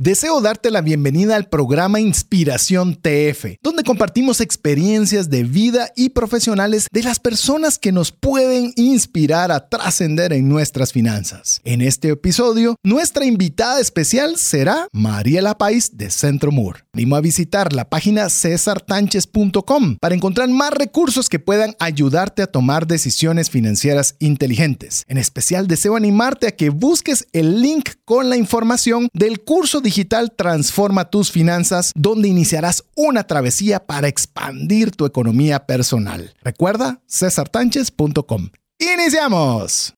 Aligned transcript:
Deseo 0.00 0.40
darte 0.40 0.72
la 0.72 0.80
bienvenida 0.80 1.36
al 1.36 1.48
programa 1.48 2.00
Inspiración 2.00 2.96
TF, 2.96 3.58
donde 3.62 3.84
compartimos 3.84 4.40
experiencias 4.40 5.30
de 5.30 5.44
vida 5.44 5.92
y 5.94 6.08
profesionales 6.08 6.88
de 6.90 7.04
las 7.04 7.20
personas 7.20 7.78
que 7.78 7.92
nos 7.92 8.10
pueden 8.10 8.72
inspirar 8.74 9.52
a 9.52 9.68
trascender 9.68 10.32
en 10.32 10.48
nuestras 10.48 10.92
finanzas. 10.92 11.60
En 11.62 11.80
este 11.80 12.08
episodio, 12.08 12.74
nuestra 12.82 13.24
invitada 13.24 13.78
especial 13.78 14.36
será 14.36 14.88
Mariela 14.90 15.56
Pais 15.58 15.96
de 15.96 16.10
Centro 16.10 16.50
Moore. 16.50 16.80
Animo 16.92 17.14
a 17.14 17.20
visitar 17.20 17.72
la 17.72 17.88
página 17.88 18.28
cesartanches.com 18.28 19.98
para 20.00 20.16
encontrar 20.16 20.48
más 20.48 20.72
recursos 20.72 21.28
que 21.28 21.38
puedan 21.38 21.76
ayudarte 21.78 22.42
a 22.42 22.48
tomar 22.48 22.88
decisiones 22.88 23.48
financieras 23.48 24.16
inteligentes. 24.18 25.04
En 25.06 25.18
especial, 25.18 25.68
deseo 25.68 25.94
animarte 25.94 26.48
a 26.48 26.56
que 26.56 26.70
busques 26.70 27.28
el 27.32 27.62
link 27.62 27.90
con 28.04 28.28
la 28.28 28.36
información 28.36 29.08
del 29.12 29.38
curso 29.38 29.83
digital 29.84 30.32
Transforma 30.32 31.04
tus 31.04 31.30
finanzas, 31.30 31.92
donde 31.94 32.26
iniciarás 32.26 32.82
una 32.96 33.22
travesía 33.22 33.86
para 33.86 34.08
expandir 34.08 34.90
tu 34.90 35.06
economía 35.06 35.66
personal. 35.66 36.34
Recuerda 36.42 37.00
cesartanches.com. 37.08 38.48
¡Iniciamos! 38.80 39.94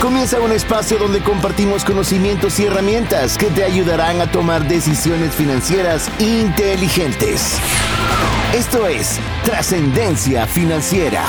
Comienza 0.00 0.38
un 0.40 0.52
espacio 0.52 0.98
donde 0.98 1.22
compartimos 1.22 1.84
conocimientos 1.84 2.58
y 2.60 2.64
herramientas 2.64 3.38
que 3.38 3.46
te 3.46 3.64
ayudarán 3.64 4.20
a 4.20 4.30
tomar 4.30 4.68
decisiones 4.68 5.32
financieras 5.34 6.10
inteligentes. 6.18 7.58
Esto 8.52 8.86
es 8.86 9.18
Trascendencia 9.44 10.46
Financiera. 10.46 11.24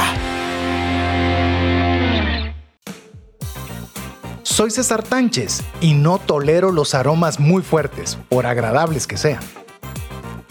Soy 4.45 4.69
César 4.69 5.01
Tánchez 5.01 5.63
y 5.81 5.95
no 5.95 6.19
tolero 6.19 6.71
los 6.71 6.93
aromas 6.93 7.39
muy 7.39 7.63
fuertes, 7.63 8.19
por 8.29 8.45
agradables 8.45 9.07
que 9.07 9.17
sean. 9.17 9.41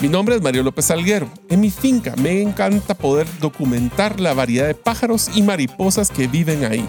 Mi 0.01 0.09
nombre 0.09 0.35
es 0.35 0.43
Mario 0.43 0.65
López 0.65 0.91
Alguero. 0.91 1.31
En 1.49 1.61
mi 1.61 1.71
finca 1.71 2.13
me 2.17 2.43
encanta 2.43 2.95
poder 2.95 3.29
documentar 3.39 4.19
la 4.19 4.35
variedad 4.35 4.67
de 4.67 4.75
pájaros 4.75 5.31
y 5.37 5.43
mariposas 5.43 6.11
que 6.11 6.27
viven 6.27 6.65
ahí. 6.65 6.85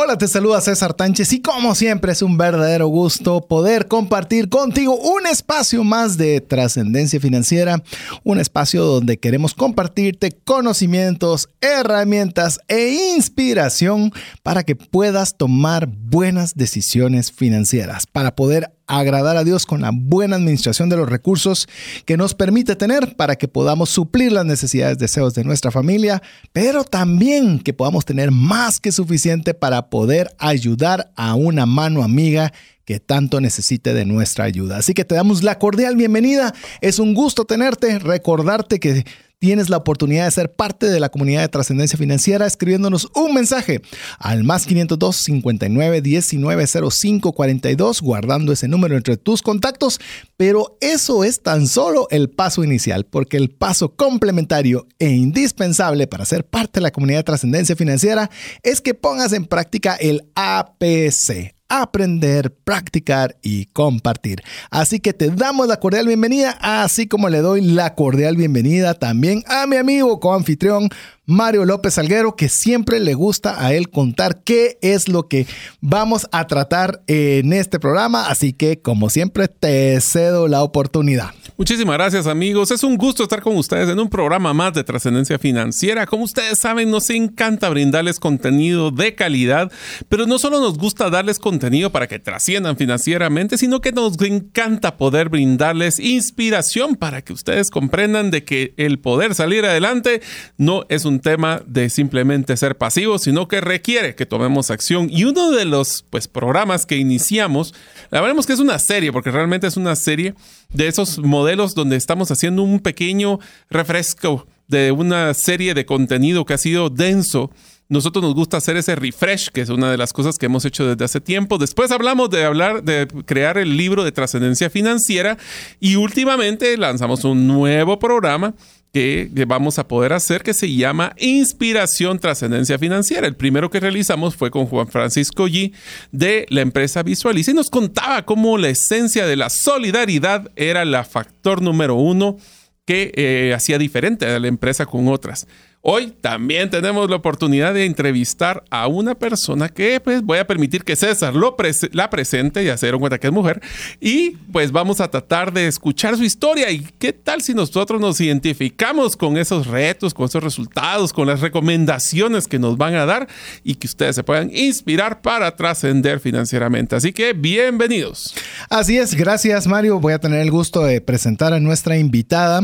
Hola, 0.00 0.16
te 0.16 0.28
saluda 0.28 0.60
César 0.60 0.94
Tánchez 0.94 1.32
y 1.32 1.42
como 1.42 1.74
siempre 1.74 2.12
es 2.12 2.22
un 2.22 2.38
verdadero 2.38 2.86
gusto 2.86 3.40
poder 3.40 3.88
compartir 3.88 4.48
contigo 4.48 4.94
un 4.94 5.26
espacio 5.26 5.82
más 5.82 6.16
de 6.16 6.40
trascendencia 6.40 7.18
financiera, 7.18 7.82
un 8.22 8.38
espacio 8.38 8.84
donde 8.84 9.18
queremos 9.18 9.54
compartirte 9.54 10.30
conocimientos, 10.44 11.48
herramientas 11.60 12.60
e 12.68 13.12
inspiración 13.16 14.12
para 14.44 14.62
que 14.62 14.76
puedas 14.76 15.36
tomar 15.36 15.88
buenas 15.88 16.54
decisiones 16.54 17.32
financieras, 17.32 18.06
para 18.06 18.36
poder 18.36 18.77
agradar 18.88 19.36
a 19.36 19.44
Dios 19.44 19.66
con 19.66 19.82
la 19.82 19.90
buena 19.92 20.36
administración 20.36 20.88
de 20.88 20.96
los 20.96 21.08
recursos 21.08 21.68
que 22.04 22.16
nos 22.16 22.34
permite 22.34 22.74
tener 22.74 23.14
para 23.14 23.36
que 23.36 23.46
podamos 23.46 23.90
suplir 23.90 24.32
las 24.32 24.46
necesidades, 24.46 24.98
deseos 24.98 25.34
de 25.34 25.44
nuestra 25.44 25.70
familia, 25.70 26.22
pero 26.52 26.82
también 26.82 27.60
que 27.60 27.74
podamos 27.74 28.04
tener 28.04 28.30
más 28.30 28.80
que 28.80 28.90
suficiente 28.90 29.54
para 29.54 29.90
poder 29.90 30.34
ayudar 30.38 31.12
a 31.14 31.34
una 31.34 31.66
mano 31.66 32.02
amiga 32.02 32.52
que 32.88 33.00
tanto 33.00 33.42
necesite 33.42 33.92
de 33.92 34.06
nuestra 34.06 34.44
ayuda. 34.44 34.78
Así 34.78 34.94
que 34.94 35.04
te 35.04 35.14
damos 35.14 35.42
la 35.42 35.58
cordial 35.58 35.94
bienvenida. 35.94 36.54
Es 36.80 36.98
un 36.98 37.12
gusto 37.12 37.44
tenerte, 37.44 37.98
recordarte 37.98 38.80
que 38.80 39.04
tienes 39.38 39.68
la 39.68 39.76
oportunidad 39.76 40.24
de 40.24 40.30
ser 40.30 40.52
parte 40.52 40.86
de 40.86 41.00
la 41.00 41.08
comunidad 41.08 41.42
de 41.42 41.48
trascendencia 41.48 41.98
financiera 41.98 42.46
escribiéndonos 42.46 43.08
un 43.14 43.34
mensaje 43.34 43.80
al 44.18 44.44
más 44.44 44.66
502 44.66 45.16
59 45.16 46.00
19 46.00 46.66
05 46.66 47.32
42, 47.32 48.02
guardando 48.02 48.52
ese 48.52 48.68
número 48.68 48.96
entre 48.96 49.16
tus 49.16 49.42
contactos. 49.42 50.00
Pero 50.36 50.76
eso 50.80 51.24
es 51.24 51.42
tan 51.42 51.66
solo 51.66 52.08
el 52.10 52.30
paso 52.30 52.64
inicial, 52.64 53.04
porque 53.04 53.36
el 53.36 53.50
paso 53.50 53.94
complementario 53.94 54.86
e 54.98 55.10
indispensable 55.10 56.06
para 56.06 56.24
ser 56.24 56.44
parte 56.44 56.80
de 56.80 56.82
la 56.82 56.90
comunidad 56.90 57.20
de 57.20 57.24
trascendencia 57.24 57.76
financiera 57.76 58.30
es 58.62 58.80
que 58.80 58.94
pongas 58.94 59.32
en 59.32 59.46
práctica 59.46 59.94
el 59.96 60.28
APC 60.34 61.57
aprender, 61.68 62.54
practicar 62.64 63.36
y 63.42 63.66
compartir. 63.66 64.42
Así 64.70 65.00
que 65.00 65.12
te 65.12 65.30
damos 65.30 65.68
la 65.68 65.78
cordial 65.78 66.06
bienvenida, 66.06 66.56
así 66.60 67.06
como 67.06 67.28
le 67.28 67.40
doy 67.40 67.60
la 67.60 67.94
cordial 67.94 68.36
bienvenida 68.36 68.94
también 68.94 69.44
a 69.46 69.66
mi 69.66 69.76
amigo 69.76 70.18
coanfitrión 70.18 70.88
Mario 71.26 71.66
López 71.66 71.92
Salguero, 71.94 72.36
que 72.36 72.48
siempre 72.48 73.00
le 73.00 73.12
gusta 73.12 73.62
a 73.62 73.74
él 73.74 73.90
contar 73.90 74.42
qué 74.44 74.78
es 74.80 75.08
lo 75.08 75.28
que 75.28 75.46
vamos 75.82 76.26
a 76.32 76.46
tratar 76.46 77.02
en 77.06 77.52
este 77.52 77.78
programa. 77.78 78.28
Así 78.28 78.54
que, 78.54 78.80
como 78.80 79.10
siempre, 79.10 79.46
te 79.46 80.00
cedo 80.00 80.48
la 80.48 80.62
oportunidad. 80.62 81.32
Muchísimas 81.58 81.96
gracias, 81.96 82.26
amigos. 82.26 82.70
Es 82.70 82.82
un 82.82 82.96
gusto 82.96 83.24
estar 83.24 83.42
con 83.42 83.58
ustedes 83.58 83.90
en 83.90 83.98
un 83.98 84.08
programa 84.08 84.54
más 84.54 84.72
de 84.72 84.84
trascendencia 84.84 85.38
financiera. 85.38 86.06
Como 86.06 86.24
ustedes 86.24 86.60
saben, 86.60 86.90
nos 86.90 87.10
encanta 87.10 87.68
brindarles 87.68 88.18
contenido 88.20 88.90
de 88.90 89.14
calidad, 89.14 89.70
pero 90.08 90.24
no 90.24 90.38
solo 90.38 90.60
nos 90.60 90.78
gusta 90.78 91.10
darles 91.10 91.38
contenido 91.38 91.57
para 91.92 92.06
que 92.06 92.18
trasciendan 92.18 92.76
financieramente, 92.76 93.58
sino 93.58 93.80
que 93.80 93.92
nos 93.92 94.20
encanta 94.22 94.96
poder 94.96 95.28
brindarles 95.28 95.98
inspiración 95.98 96.96
para 96.96 97.22
que 97.22 97.32
ustedes 97.32 97.70
comprendan 97.70 98.30
de 98.30 98.44
que 98.44 98.74
el 98.76 98.98
poder 98.98 99.34
salir 99.34 99.64
adelante 99.64 100.20
no 100.56 100.84
es 100.88 101.04
un 101.04 101.20
tema 101.20 101.62
de 101.66 101.90
simplemente 101.90 102.56
ser 102.56 102.76
pasivos, 102.76 103.22
sino 103.22 103.48
que 103.48 103.60
requiere 103.60 104.14
que 104.14 104.26
tomemos 104.26 104.70
acción. 104.70 105.08
Y 105.10 105.24
uno 105.24 105.50
de 105.50 105.64
los 105.64 106.04
pues, 106.10 106.28
programas 106.28 106.86
que 106.86 106.96
iniciamos, 106.96 107.74
la 108.10 108.20
veremos 108.20 108.46
que 108.46 108.52
es 108.52 108.60
una 108.60 108.78
serie, 108.78 109.12
porque 109.12 109.30
realmente 109.30 109.66
es 109.66 109.76
una 109.76 109.96
serie 109.96 110.34
de 110.72 110.88
esos 110.88 111.18
modelos 111.18 111.74
donde 111.74 111.96
estamos 111.96 112.30
haciendo 112.30 112.62
un 112.62 112.80
pequeño 112.80 113.38
refresco 113.70 114.46
de 114.68 114.92
una 114.92 115.32
serie 115.34 115.74
de 115.74 115.86
contenido 115.86 116.44
que 116.44 116.54
ha 116.54 116.58
sido 116.58 116.90
denso 116.90 117.50
nosotros 117.88 118.22
nos 118.22 118.34
gusta 118.34 118.58
hacer 118.58 118.76
ese 118.76 118.94
refresh, 118.94 119.48
que 119.48 119.62
es 119.62 119.70
una 119.70 119.90
de 119.90 119.96
las 119.96 120.12
cosas 120.12 120.36
que 120.36 120.46
hemos 120.46 120.64
hecho 120.64 120.86
desde 120.86 121.04
hace 121.04 121.20
tiempo. 121.20 121.56
Después 121.56 121.90
hablamos 121.90 122.28
de 122.28 122.44
hablar, 122.44 122.82
de 122.82 123.08
crear 123.24 123.56
el 123.56 123.76
libro 123.76 124.04
de 124.04 124.12
trascendencia 124.12 124.68
financiera 124.68 125.38
y 125.80 125.96
últimamente 125.96 126.76
lanzamos 126.76 127.24
un 127.24 127.46
nuevo 127.46 127.98
programa 127.98 128.54
que 128.92 129.30
vamos 129.46 129.78
a 129.78 129.86
poder 129.86 130.12
hacer 130.12 130.42
que 130.42 130.54
se 130.54 130.74
llama 130.74 131.14
Inspiración 131.18 132.18
Trascendencia 132.18 132.78
Financiera. 132.78 133.26
El 133.26 133.36
primero 133.36 133.70
que 133.70 133.80
realizamos 133.80 134.34
fue 134.34 134.50
con 134.50 134.66
Juan 134.66 134.88
Francisco 134.88 135.46
G 135.46 135.72
de 136.10 136.46
la 136.48 136.62
empresa 136.62 137.02
Visualiza 137.02 137.50
y 137.50 137.54
nos 137.54 137.70
contaba 137.70 138.24
cómo 138.24 138.58
la 138.58 138.68
esencia 138.68 139.26
de 139.26 139.36
la 139.36 139.50
solidaridad 139.50 140.50
era 140.56 140.82
el 140.82 140.96
factor 141.04 141.62
número 141.62 141.94
uno 141.94 142.36
que 142.84 143.12
eh, 143.14 143.52
hacía 143.54 143.76
diferente 143.76 144.24
a 144.24 144.38
la 144.38 144.48
empresa 144.48 144.86
con 144.86 145.08
otras. 145.08 145.46
Hoy 145.90 146.12
también 146.20 146.68
tenemos 146.68 147.08
la 147.08 147.16
oportunidad 147.16 147.72
de 147.72 147.86
entrevistar 147.86 148.62
a 148.68 148.86
una 148.88 149.14
persona 149.14 149.70
que 149.70 150.00
pues 150.00 150.20
voy 150.20 150.36
a 150.36 150.46
permitir 150.46 150.84
que 150.84 150.96
César 150.96 151.34
lo 151.34 151.56
la 151.92 152.10
presente, 152.10 152.62
ya 152.62 152.76
se 152.76 152.84
dieron 152.84 153.00
cuenta 153.00 153.16
que 153.16 153.28
es 153.28 153.32
mujer, 153.32 153.62
y 153.98 154.32
pues 154.52 154.70
vamos 154.70 155.00
a 155.00 155.08
tratar 155.10 155.50
de 155.50 155.66
escuchar 155.66 156.18
su 156.18 156.24
historia 156.24 156.70
y 156.70 156.86
qué 156.98 157.14
tal 157.14 157.40
si 157.40 157.54
nosotros 157.54 158.02
nos 158.02 158.20
identificamos 158.20 159.16
con 159.16 159.38
esos 159.38 159.66
retos, 159.66 160.12
con 160.12 160.26
esos 160.26 160.44
resultados, 160.44 161.14
con 161.14 161.26
las 161.26 161.40
recomendaciones 161.40 162.48
que 162.48 162.58
nos 162.58 162.76
van 162.76 162.94
a 162.94 163.06
dar 163.06 163.26
y 163.64 163.76
que 163.76 163.86
ustedes 163.86 164.14
se 164.14 164.22
puedan 164.22 164.54
inspirar 164.54 165.22
para 165.22 165.56
trascender 165.56 166.20
financieramente. 166.20 166.96
Así 166.96 167.14
que 167.14 167.32
bienvenidos. 167.32 168.34
Así 168.68 168.98
es, 168.98 169.14
gracias 169.14 169.66
Mario. 169.66 170.00
Voy 170.00 170.12
a 170.12 170.18
tener 170.18 170.40
el 170.40 170.50
gusto 170.50 170.82
de 170.82 171.00
presentar 171.00 171.54
a 171.54 171.60
nuestra 171.60 171.96
invitada 171.96 172.60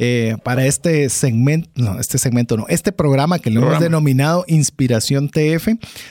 eh, 0.00 0.38
para 0.42 0.66
este 0.66 1.08
segmento, 1.08 1.70
no, 1.76 2.00
este 2.00 2.18
segmento 2.18 2.63
este 2.68 2.92
programa 2.92 3.38
que 3.38 3.50
lo 3.50 3.60
hemos 3.62 3.80
denominado 3.80 4.44
Inspiración 4.48 5.28
TF, 5.28 5.68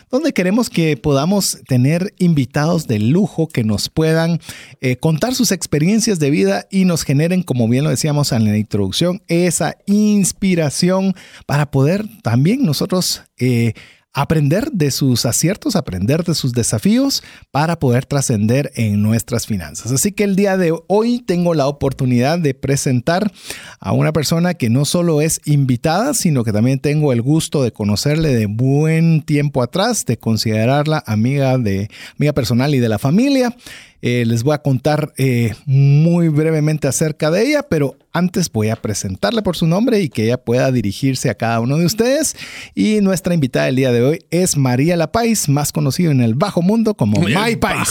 donde 0.09 0.33
queremos 0.33 0.69
que 0.69 0.97
podamos 0.97 1.59
tener 1.67 2.13
invitados 2.19 2.88
de 2.88 3.00
lujo 3.00 3.47
que 3.47 3.63
nos 3.63 3.89
puedan 3.89 4.39
eh, 4.81 4.97
contar 4.97 5.35
sus 5.35 5.51
experiencias 5.51 6.19
de 6.19 6.29
vida 6.29 6.67
y 6.69 6.85
nos 6.85 7.03
generen, 7.03 7.44
como 7.44 7.67
bien 7.67 7.83
lo 7.83 7.89
decíamos 7.89 8.31
en 8.31 8.45
la 8.45 8.57
introducción, 8.57 9.21
esa 9.27 9.77
inspiración 9.85 11.15
para 11.45 11.71
poder 11.71 12.05
también 12.21 12.63
nosotros 12.63 13.23
eh, 13.38 13.73
aprender 14.13 14.71
de 14.71 14.92
sus 14.92 15.25
aciertos, 15.25 15.75
aprender 15.75 16.24
de 16.24 16.36
sus 16.36 16.54
desafíos 16.54 17.24
para 17.51 17.80
poder 17.80 18.06
trascender 18.06 18.71
en 18.75 19.01
nuestras 19.01 19.48
finanzas. 19.48 19.92
Así 19.92 20.12
que 20.12 20.24
el 20.24 20.36
día 20.36 20.56
de 20.56 20.74
hoy 20.88 21.19
tengo 21.19 21.56
la 21.56 21.68
oportunidad 21.68 22.38
de 22.38 22.54
presentar 22.54 23.31
a 23.80 23.92
una 23.92 24.13
persona 24.13 24.54
que 24.54 24.69
no 24.69 24.86
solo 24.86 25.19
es 25.21 25.42
invitada, 25.45 26.13
sino 26.13 26.44
que 26.44 26.54
también 26.54 26.80
tengo 26.80 27.12
el 27.12 27.24
gusto 27.24 27.63
de 27.63 27.71
conocerle 27.71 28.36
de 28.36 28.45
buen 28.45 29.24
tiempo 29.24 29.63
atrás, 29.63 30.06
de 30.06 30.18
considerarla 30.18 31.04
amiga 31.07 31.57
de 31.57 31.89
amiga 32.18 32.33
personal 32.33 32.75
y 32.75 32.80
de 32.80 32.89
la 32.89 33.00
familia. 33.00 33.56
Eh, 34.01 34.25
les 34.27 34.44
voy 34.44 34.54
a 34.54 34.62
contar 34.62 35.13
eh, 35.18 35.54
muy 35.66 36.27
brevemente 36.27 36.88
acerca 36.88 37.31
de 37.31 37.48
ella, 37.48 37.63
pero 37.63 37.95
antes 38.13 38.51
voy 38.51 38.69
a 38.69 38.75
presentarle 38.75 39.42
por 39.42 39.57
su 39.57 39.65
nombre 39.65 40.00
y 40.00 40.10
que 40.10 40.25
ella 40.25 40.38
pueda 40.38 40.71
dirigirse 40.71 41.30
a 41.30 41.36
cada 41.36 41.60
uno 41.60 41.77
de 41.77 41.86
ustedes. 41.86 42.36
Y 42.75 43.01
nuestra 43.01 43.33
invitada 43.33 43.65
del 43.65 43.75
día 43.75 43.92
de 43.92 44.04
hoy 44.04 44.25
es 44.30 44.56
María 44.56 44.95
La 44.95 45.12
Pais, 45.12 45.50
más 45.50 45.71
conocido 45.71 46.12
en 46.12 46.21
el 46.21 46.36
bajo 46.36 46.62
mundo 46.62 46.94
como 46.94 47.19
My 47.19 47.56
Pais. 47.56 47.89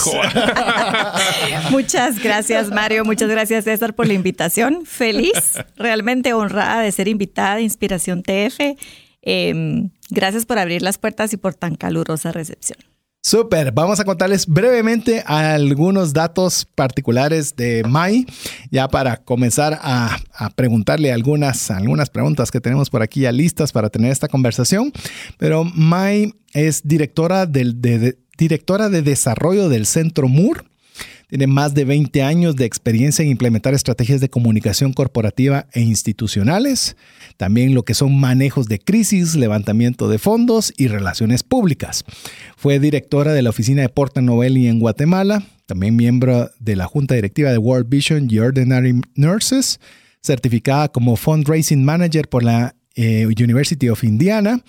Muchas 1.71 2.23
gracias 2.23 2.69
Mario, 2.69 3.05
muchas 3.05 3.29
gracias 3.29 3.65
César 3.65 3.93
por 3.93 4.07
la 4.07 4.13
invitación. 4.13 4.85
Feliz, 4.85 5.59
realmente 5.75 6.33
honrada 6.33 6.81
de 6.81 6.91
ser 6.91 7.07
invitada 7.07 7.57
de 7.57 7.63
Inspiración 7.63 8.23
TF. 8.23 8.77
Em, 9.21 9.89
gracias 10.09 10.45
por 10.45 10.59
abrir 10.59 10.81
las 10.81 10.97
puertas 10.97 11.33
y 11.33 11.37
por 11.37 11.55
tan 11.55 11.75
calurosa 11.75 12.31
recepción. 12.31 12.79
Súper, 13.25 13.71
vamos 13.71 14.01
a 14.01 14.03
contarles 14.03 14.45
brevemente 14.45 15.23
algunos 15.25 16.11
datos 16.11 16.67
particulares 16.75 17.55
de 17.55 17.81
Mai, 17.87 18.25
ya 18.69 18.89
para 18.89 19.15
comenzar 19.15 19.79
a, 19.81 20.19
preguntarle 20.55 21.09
algunas, 21.13 21.71
algunas 21.71 22.09
preguntas 22.09 22.51
que 22.51 22.59
tenemos 22.59 22.89
por 22.89 23.01
aquí 23.01 23.21
ya 23.21 23.31
listas 23.31 23.71
para 23.71 23.89
tener 23.89 24.11
esta 24.11 24.27
conversación. 24.27 24.91
Pero 25.37 25.63
Mai 25.63 26.33
es 26.51 26.85
directora, 26.85 27.45
de, 27.45 28.17
directora 28.37 28.89
de 28.89 29.01
desarrollo 29.01 29.69
del 29.69 29.85
Centro 29.85 30.27
MUR 30.27 30.65
tiene 31.33 31.47
más 31.47 31.73
de 31.73 31.83
20 31.83 32.21
años 32.21 32.55
de 32.55 32.65
experiencia 32.65 33.23
en 33.23 33.31
implementar 33.31 33.73
estrategias 33.73 34.21
de 34.21 34.29
comunicación 34.29 34.93
corporativa 34.93 35.65
e 35.71 35.81
institucionales, 35.81 36.95
también 37.37 37.73
lo 37.73 37.81
que 37.85 37.95
son 37.95 38.19
manejos 38.19 38.67
de 38.67 38.77
crisis, 38.77 39.33
levantamiento 39.33 40.07
de 40.09 40.19
fondos 40.19 40.71
y 40.77 40.89
relaciones 40.89 41.41
públicas. 41.41 42.05
Fue 42.55 42.77
directora 42.77 43.33
de 43.33 43.41
la 43.41 43.49
oficina 43.49 43.81
de 43.81 43.89
Porta 43.89 44.21
Novelli 44.21 44.67
en 44.67 44.79
Guatemala, 44.79 45.41
también 45.65 45.95
miembro 45.95 46.51
de 46.59 46.75
la 46.75 46.85
junta 46.85 47.15
directiva 47.15 47.49
de 47.49 47.57
World 47.57 47.89
Vision 47.89 48.27
y 48.29 48.37
Ordinary 48.37 49.01
Nurses, 49.15 49.79
certificada 50.21 50.89
como 50.89 51.15
Fundraising 51.15 51.83
Manager 51.83 52.29
por 52.29 52.43
la 52.43 52.75
eh, 52.95 53.25
University 53.25 53.89
of 53.89 54.03
Indiana. 54.03 54.61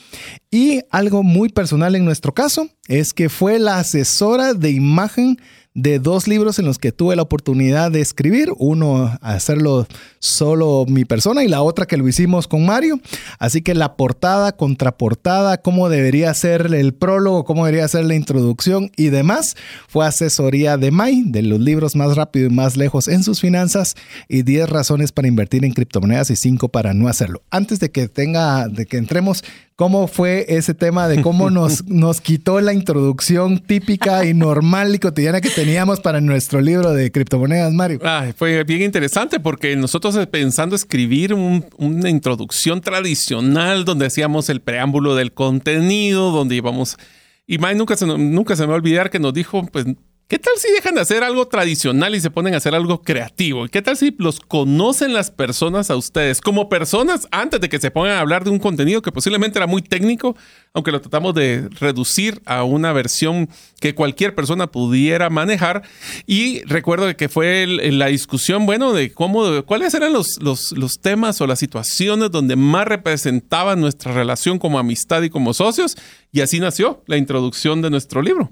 Y 0.50 0.80
algo 0.90 1.22
muy 1.22 1.50
personal 1.50 1.94
en 1.94 2.06
nuestro 2.06 2.32
caso 2.32 2.70
es 2.88 3.12
que 3.12 3.28
fue 3.28 3.58
la 3.58 3.80
asesora 3.80 4.54
de 4.54 4.70
imagen 4.70 5.36
de 5.74 5.98
dos 5.98 6.28
libros 6.28 6.60
en 6.60 6.66
los 6.66 6.78
que 6.78 6.92
tuve 6.92 7.16
la 7.16 7.22
oportunidad 7.22 7.90
de 7.90 8.00
escribir, 8.00 8.50
uno 8.58 9.18
hacerlo 9.20 9.88
solo 10.20 10.84
mi 10.88 11.04
persona 11.04 11.42
y 11.42 11.48
la 11.48 11.62
otra 11.62 11.86
que 11.86 11.96
lo 11.96 12.06
hicimos 12.06 12.46
con 12.46 12.64
Mario. 12.64 13.00
Así 13.40 13.60
que 13.60 13.74
la 13.74 13.96
portada, 13.96 14.52
contraportada, 14.52 15.58
cómo 15.58 15.88
debería 15.88 16.32
ser 16.32 16.72
el 16.72 16.94
prólogo, 16.94 17.44
cómo 17.44 17.66
debería 17.66 17.88
ser 17.88 18.04
la 18.04 18.14
introducción 18.14 18.92
y 18.96 19.08
demás, 19.08 19.56
fue 19.88 20.06
asesoría 20.06 20.76
de 20.76 20.92
Mai, 20.92 21.24
de 21.26 21.42
los 21.42 21.58
libros 21.58 21.96
más 21.96 22.14
rápido 22.14 22.46
y 22.46 22.50
más 22.50 22.76
lejos 22.76 23.08
en 23.08 23.24
sus 23.24 23.40
finanzas 23.40 23.96
y 24.28 24.42
10 24.42 24.68
razones 24.70 25.10
para 25.10 25.26
invertir 25.26 25.64
en 25.64 25.72
criptomonedas 25.72 26.30
y 26.30 26.36
5 26.36 26.68
para 26.68 26.94
no 26.94 27.08
hacerlo. 27.08 27.42
Antes 27.50 27.80
de 27.80 27.90
que 27.90 28.06
tenga, 28.06 28.68
de 28.68 28.86
que 28.86 28.96
entremos 28.96 29.42
¿Cómo 29.76 30.06
fue 30.06 30.46
ese 30.48 30.72
tema 30.72 31.08
de 31.08 31.20
cómo 31.20 31.50
nos, 31.50 31.84
nos 31.88 32.20
quitó 32.20 32.60
la 32.60 32.72
introducción 32.72 33.58
típica 33.58 34.24
y 34.24 34.32
normal 34.32 34.94
y 34.94 35.00
cotidiana 35.00 35.40
que 35.40 35.50
teníamos 35.50 35.98
para 35.98 36.20
nuestro 36.20 36.60
libro 36.60 36.92
de 36.92 37.10
criptomonedas, 37.10 37.72
Mario? 37.72 37.98
fue 38.36 38.62
bien 38.62 38.82
interesante 38.82 39.40
porque 39.40 39.74
nosotros 39.74 40.16
pensando 40.28 40.76
escribir 40.76 41.34
una 41.34 42.08
introducción 42.08 42.80
tradicional 42.82 43.84
donde 43.84 44.06
hacíamos 44.06 44.48
el 44.48 44.60
preámbulo 44.60 45.16
del 45.16 45.32
contenido, 45.32 46.30
donde 46.30 46.54
íbamos... 46.54 46.96
Y 47.44 47.58
Mike 47.58 47.74
nunca 47.74 47.96
se, 47.96 48.06
nunca 48.06 48.54
se 48.54 48.62
me 48.62 48.68
va 48.68 48.74
a 48.74 48.76
olvidar 48.76 49.10
que 49.10 49.18
nos 49.18 49.34
dijo, 49.34 49.66
pues 49.66 49.86
¿Qué 50.26 50.38
tal 50.38 50.54
si 50.56 50.72
dejan 50.72 50.94
de 50.94 51.02
hacer 51.02 51.22
algo 51.22 51.48
tradicional 51.48 52.14
y 52.14 52.20
se 52.20 52.30
ponen 52.30 52.54
a 52.54 52.56
hacer 52.56 52.74
algo 52.74 53.02
creativo? 53.02 53.68
¿Qué 53.68 53.82
tal 53.82 53.94
si 53.98 54.14
los 54.16 54.40
conocen 54.40 55.12
las 55.12 55.30
personas 55.30 55.90
a 55.90 55.96
ustedes 55.96 56.40
como 56.40 56.70
personas 56.70 57.28
antes 57.30 57.60
de 57.60 57.68
que 57.68 57.78
se 57.78 57.90
pongan 57.90 58.12
a 58.12 58.20
hablar 58.20 58.42
de 58.42 58.48
un 58.48 58.58
contenido 58.58 59.02
que 59.02 59.12
posiblemente 59.12 59.58
era 59.58 59.66
muy 59.66 59.82
técnico, 59.82 60.34
aunque 60.72 60.92
lo 60.92 61.02
tratamos 61.02 61.34
de 61.34 61.68
reducir 61.78 62.40
a 62.46 62.64
una 62.64 62.94
versión 62.94 63.50
que 63.80 63.94
cualquier 63.94 64.34
persona 64.34 64.66
pudiera 64.66 65.28
manejar? 65.28 65.82
Y 66.26 66.62
recuerdo 66.62 67.14
que 67.18 67.28
fue 67.28 67.66
la 67.66 68.06
discusión, 68.06 68.64
bueno, 68.64 68.94
de 68.94 69.12
cómo, 69.12 69.62
cuáles 69.66 69.92
eran 69.92 70.14
los, 70.14 70.38
los, 70.40 70.72
los 70.72 71.00
temas 71.00 71.38
o 71.42 71.46
las 71.46 71.58
situaciones 71.58 72.30
donde 72.30 72.56
más 72.56 72.88
representaban 72.88 73.78
nuestra 73.78 74.12
relación 74.12 74.58
como 74.58 74.78
amistad 74.78 75.22
y 75.22 75.28
como 75.28 75.52
socios. 75.52 75.98
Y 76.32 76.40
así 76.40 76.60
nació 76.60 77.02
la 77.04 77.18
introducción 77.18 77.82
de 77.82 77.90
nuestro 77.90 78.22
libro. 78.22 78.50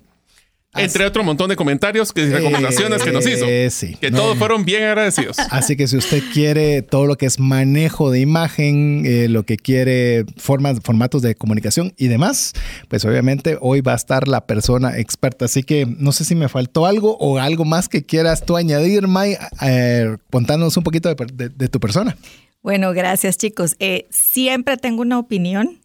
Entre 0.75 1.05
otro 1.05 1.23
montón 1.23 1.51
de 1.51 1.57
comentarios 1.57 2.13
y 2.15 2.31
recomendaciones 2.31 3.03
que 3.03 3.13
nos 3.13 3.27
hizo. 3.27 3.45
Eh, 3.47 3.71
que 4.01 4.11
todos 4.11 4.39
fueron 4.39 4.65
bien 4.65 4.85
agradecidos. 4.85 5.39
Así 5.51 5.77
que 5.77 5.87
si 5.87 5.99
usted 5.99 6.23
quiere 6.33 6.81
todo 6.81 7.07
lo 7.07 7.17
que 7.17 7.27
es 7.27 7.39
manejo 7.39 8.11
de 8.11 8.21
imagen, 8.21 9.05
eh, 9.05 9.29
lo 9.29 9.43
que 9.43 9.59
quiere 9.59 10.25
formas, 10.39 10.79
formatos 10.83 11.21
de 11.21 11.35
comunicación 11.35 11.93
y 11.99 12.09
demás, 12.09 12.55
pues 12.89 13.05
obviamente 13.05 13.59
hoy 13.61 13.83
va 13.83 13.93
a 13.93 13.97
estar 13.97 14.29
la 14.29 14.47
persona 14.47 14.99
experta. 14.99 15.45
Así 15.45 15.63
que 15.63 15.87
no 15.87 16.11
sé 16.11 16.25
si 16.25 16.35
me 16.35 16.49
faltó 16.49 16.87
algo 16.87 17.19
o 17.19 17.39
algo 17.39 17.67
más 17.67 17.91
que 17.91 18.05
quieras 18.05 18.47
tú 18.47 18.57
añadir, 18.57 19.07
May, 19.07 19.37
eh, 19.61 20.17
contándonos 20.31 20.77
un 20.79 20.85
poquito 20.85 21.15
de 21.15 21.69
tu 21.69 21.81
persona. 21.81 22.17
Bueno, 22.63 22.93
gracias 22.93 23.37
chicos. 23.37 23.75
Eh, 23.81 24.07
siempre 24.11 24.77
tengo 24.77 25.03
una 25.03 25.19
opinión. 25.19 25.81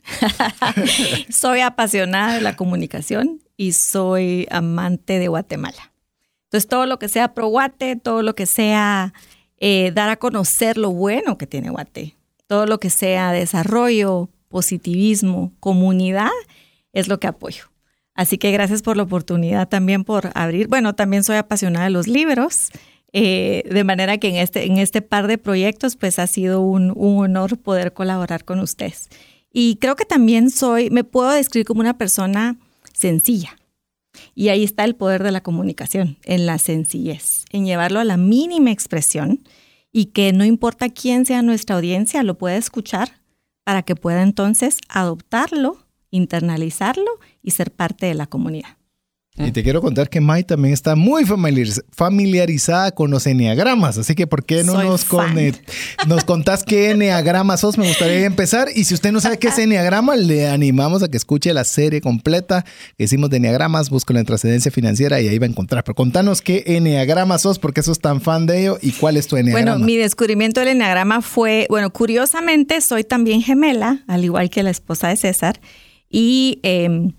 soy 1.30 1.62
apasionada 1.62 2.36
de 2.36 2.42
la 2.42 2.56
comunicación 2.56 3.42
y 3.58 3.74
soy 3.74 4.48
amante 4.52 5.20
de 5.20 5.28
Guatemala. 5.28 5.92
Entonces, 6.46 6.70
todo 6.70 6.86
lo 6.86 7.00
que 7.00 7.10
sea 7.10 7.34
pro 7.34 7.48
Guate, 7.48 7.98
todo 7.98 8.22
lo 8.22 8.36
que 8.36 8.46
sea 8.46 9.14
eh, 9.58 9.92
dar 9.94 10.10
a 10.10 10.18
conocer 10.18 10.78
lo 10.78 10.92
bueno 10.92 11.38
que 11.38 11.48
tiene 11.48 11.72
Guate, 11.72 12.16
todo 12.46 12.66
lo 12.68 12.80
que 12.80 12.90
sea 12.90 13.34
desarrollo, 13.34 14.30
positivismo, 14.48 15.52
comunidad, 15.60 16.30
es 16.94 17.08
lo 17.08 17.20
que 17.20 17.28
apoyo. 17.28 17.66
Así 18.14 18.38
que 18.38 18.52
gracias 18.52 18.82
por 18.82 18.98
la 18.98 19.04
oportunidad 19.04 19.68
también 19.68 20.04
por 20.04 20.32
abrir. 20.34 20.68
Bueno, 20.68 20.96
también 20.96 21.24
soy 21.24 21.36
apasionada 21.36 21.86
de 21.86 21.92
los 21.92 22.08
libros. 22.08 22.70
Eh, 23.14 23.64
de 23.70 23.84
manera 23.84 24.18
que 24.18 24.28
en 24.28 24.36
este, 24.36 24.66
en 24.66 24.78
este 24.78 25.02
par 25.02 25.28
de 25.28 25.38
proyectos, 25.38 25.96
pues 25.96 26.20
ha 26.20 26.28
sido 26.28 26.62
un, 26.62 26.94
honor 26.98 27.58
poder 27.58 27.94
colaborar 27.94 28.44
con 28.44 28.60
ustedes. 28.60 29.10
Y 29.52 29.78
creo 29.78 29.96
que 29.96 30.06
también 30.06 30.50
soy, 30.50 30.90
me 30.90 31.04
puedo 31.04 31.30
describir 31.32 31.66
como 31.66 31.82
una 31.82 31.98
persona 31.98 32.58
sencilla. 32.98 33.58
Y 34.34 34.50
ahí 34.50 34.64
está 34.64 34.84
el 34.84 34.96
poder 34.96 35.24
de 35.24 35.32
la 35.32 35.42
comunicación, 35.42 36.18
en 36.24 36.46
la 36.46 36.58
sencillez, 36.58 37.46
en 37.52 37.66
llevarlo 37.66 38.00
a 38.00 38.04
la 38.04 38.18
mínima 38.18 38.72
expresión 38.72 39.44
y 39.92 40.06
que 40.08 40.34
no 40.34 40.44
importa 40.44 40.90
quién 40.90 41.26
sea 41.26 41.42
nuestra 41.44 41.76
audiencia, 41.76 42.24
lo 42.24 42.38
pueda 42.38 42.58
escuchar 42.58 43.22
para 43.64 43.84
que 43.84 43.96
pueda 43.96 44.24
entonces 44.24 44.78
adoptarlo, 44.90 45.86
internalizarlo 46.10 47.20
y 47.44 47.52
ser 47.52 47.72
parte 47.72 48.08
de 48.08 48.16
la 48.16 48.26
comunidad. 48.26 48.77
Y 49.38 49.52
te 49.52 49.62
quiero 49.62 49.82
contar 49.82 50.10
que 50.10 50.20
Mai 50.20 50.44
también 50.44 50.74
está 50.74 50.96
muy 50.96 51.24
familiarizada 51.26 52.92
con 52.92 53.12
los 53.12 53.28
enneagramas, 53.28 54.00
así 54.00 54.16
que 54.16 54.26
¿por 54.26 54.44
qué 54.44 54.64
no 54.64 54.82
nos, 54.82 55.06
nos 56.08 56.24
contás 56.24 56.64
qué 56.64 56.90
enneagrama 56.90 57.56
sos? 57.58 57.78
Me 57.78 57.88
gustaría 57.88 58.26
empezar. 58.26 58.70
Y 58.74 58.86
si 58.86 58.96
usted 58.96 59.12
no 59.12 59.22
sabe 59.22 59.38
qué 59.38 59.50
es 59.50 59.60
enneagrama, 59.60 60.16
le 60.16 60.48
animamos 60.48 61.04
a 61.04 61.10
que 61.10 61.18
escuche 61.18 61.54
la 61.54 61.66
serie 61.66 62.02
completa 62.02 62.66
que 62.98 63.04
hicimos 63.04 63.30
de 63.30 63.38
enneagramas, 63.38 63.92
busca 63.92 64.18
en 64.18 64.26
trascendencia 64.26 64.72
financiera 64.72 65.22
y 65.22 65.28
ahí 65.28 65.38
va 65.38 65.46
a 65.46 65.50
encontrar. 65.50 65.84
Pero 65.84 65.94
contanos 65.94 66.42
qué 66.42 66.64
enneagrama 66.66 67.38
sos, 67.38 67.60
porque 67.60 67.84
sos 67.84 68.00
tan 68.00 68.22
fan 68.22 68.48
de 68.48 68.62
ello 68.62 68.80
y 68.82 68.92
cuál 68.94 69.18
es 69.18 69.28
tu 69.28 69.38
enneagrama. 69.38 69.74
Bueno, 69.74 69.86
mi 69.86 69.98
descubrimiento 69.98 70.62
del 70.62 70.70
enneagrama 70.70 71.22
fue, 71.22 71.68
bueno, 71.70 71.92
curiosamente 71.92 72.82
soy 72.82 73.04
también 73.04 73.44
gemela, 73.44 74.04
al 74.08 74.26
igual 74.26 74.50
que 74.50 74.64
la 74.64 74.72
esposa 74.72 75.10
de 75.10 75.18
César, 75.18 75.60
y... 76.10 76.60
Eh, 76.64 77.12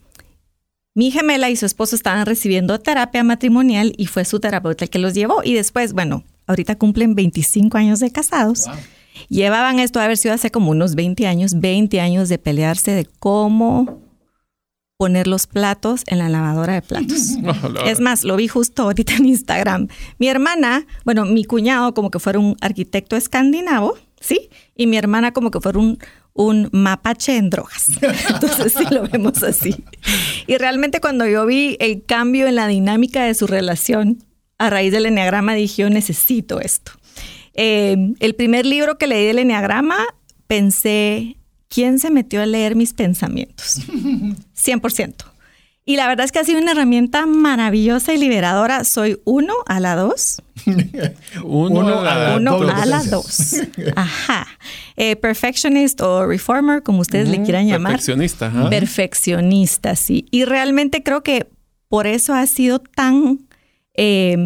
mi 0.99 1.13
gemela 1.13 1.49
y 1.49 1.55
su 1.55 1.65
esposo 1.65 1.95
estaban 1.95 2.27
recibiendo 2.27 2.81
terapia 2.81 3.23
matrimonial 3.23 3.93
y 3.97 4.07
fue 4.07 4.25
su 4.25 4.41
terapeuta 4.41 4.85
el 4.85 4.91
que 4.91 4.99
los 4.99 5.15
llevó. 5.15 5.45
Y 5.45 5.55
después, 5.55 5.93
bueno, 5.93 6.25
ahorita 6.49 6.77
cumplen 6.77 7.15
25 7.15 7.79
años 7.79 8.01
de 8.01 8.11
casados. 8.11 8.65
Llevaban 9.29 9.79
esto 9.79 10.01
a 10.01 10.05
haber 10.07 10.17
sido 10.17 10.35
hace 10.35 10.51
como 10.51 10.73
unos 10.73 10.97
20 10.97 11.29
años, 11.29 11.61
20 11.61 12.01
años 12.01 12.29
de 12.29 12.39
pelearse 12.39 12.91
de 12.91 13.07
cómo 13.21 14.01
poner 14.97 15.29
los 15.29 15.47
platos 15.47 16.03
en 16.09 16.19
la 16.19 16.29
lavadora 16.29 16.75
de 16.75 16.83
platos. 16.83 17.37
es 17.87 18.01
más, 18.01 18.25
lo 18.25 18.35
vi 18.35 18.49
justo 18.49 18.83
ahorita 18.83 19.15
en 19.15 19.27
Instagram. 19.27 19.87
Mi 20.19 20.27
hermana, 20.27 20.85
bueno, 21.05 21.27
mi 21.27 21.45
cuñado 21.45 21.95
como 21.95 22.11
que 22.11 22.19
fuera 22.19 22.41
un 22.41 22.57
arquitecto 22.61 23.15
escandinavo, 23.15 23.97
¿sí? 24.19 24.51
Y 24.75 24.89
mi 24.89 24.97
hermana 24.97 25.31
como 25.31 25.53
que 25.53 25.61
fuera 25.61 25.79
un 25.79 26.01
un 26.39 26.69
mapache 26.71 27.37
en 27.37 27.51
drogas. 27.51 27.89
Entonces 28.31 28.73
sí 28.79 28.85
lo 28.91 29.03
vemos 29.03 29.43
así. 29.43 29.85
Y 30.47 30.57
realmente 30.57 31.01
cuando 31.01 31.27
yo 31.27 31.45
vi 31.45 31.77
el 31.81 32.05
cambio 32.05 32.47
en 32.47 32.55
la 32.55 32.69
dinámica 32.69 33.25
de 33.25 33.35
su 33.35 33.49
relación 33.49 34.25
a 34.57 34.71
raíz 34.71 34.93
del 34.93 35.07
enneagrama, 35.07 35.55
dije, 35.55 35.83
yo 35.83 35.91
necesito 35.91 36.61
esto. 36.61 36.93
Eh, 37.55 38.15
el 38.21 38.35
primer 38.37 38.67
libro 38.67 38.99
que 38.99 39.09
leí 39.09 39.27
del 39.27 39.41
enneagrama, 39.41 39.99
pensé, 40.47 41.37
¿quién 41.69 41.99
se 41.99 42.11
metió 42.11 42.41
a 42.41 42.47
leer 42.47 42.77
mis 42.77 42.95
pensamientos? 42.95 43.81
100%. 44.57 45.15
Y 45.89 45.97
la 45.97 46.07
verdad 46.07 46.27
es 46.27 46.33
que 46.33 46.39
ha 46.39 46.45
sido 46.45 46.61
una 46.61 46.73
herramienta 46.73 47.25
maravillosa 47.25 48.13
y 48.13 48.19
liberadora. 48.19 48.85
Soy 48.85 49.23
uno 49.25 49.55
a 49.65 49.81
la 49.81 49.97
dos. 49.97 50.43
Uno, 51.45 51.81
Uno 51.81 52.01
a 52.01 52.03
la, 52.03 52.37
uno 52.37 52.61
a 52.69 52.85
la 52.85 53.03
dos. 53.05 53.55
Ajá. 53.97 54.47
Eh, 54.97 55.17
perfectionist 55.17 55.99
o 56.03 56.27
reformer, 56.27 56.83
como 56.83 57.01
ustedes 57.01 57.31
le 57.31 57.43
quieran 57.43 57.67
llamar. 57.67 57.93
perfeccionista. 57.93 58.49
ajá. 58.49 58.69
Perfeccionista, 58.69 59.97
sí. 59.97 60.27
Y 60.31 60.45
realmente 60.45 61.03
creo 61.03 61.23
que 61.23 61.49
por 61.89 62.07
eso 62.07 62.35
ha 62.35 62.47
sido 62.47 62.81
tan 62.81 63.49
eh, 63.95 64.37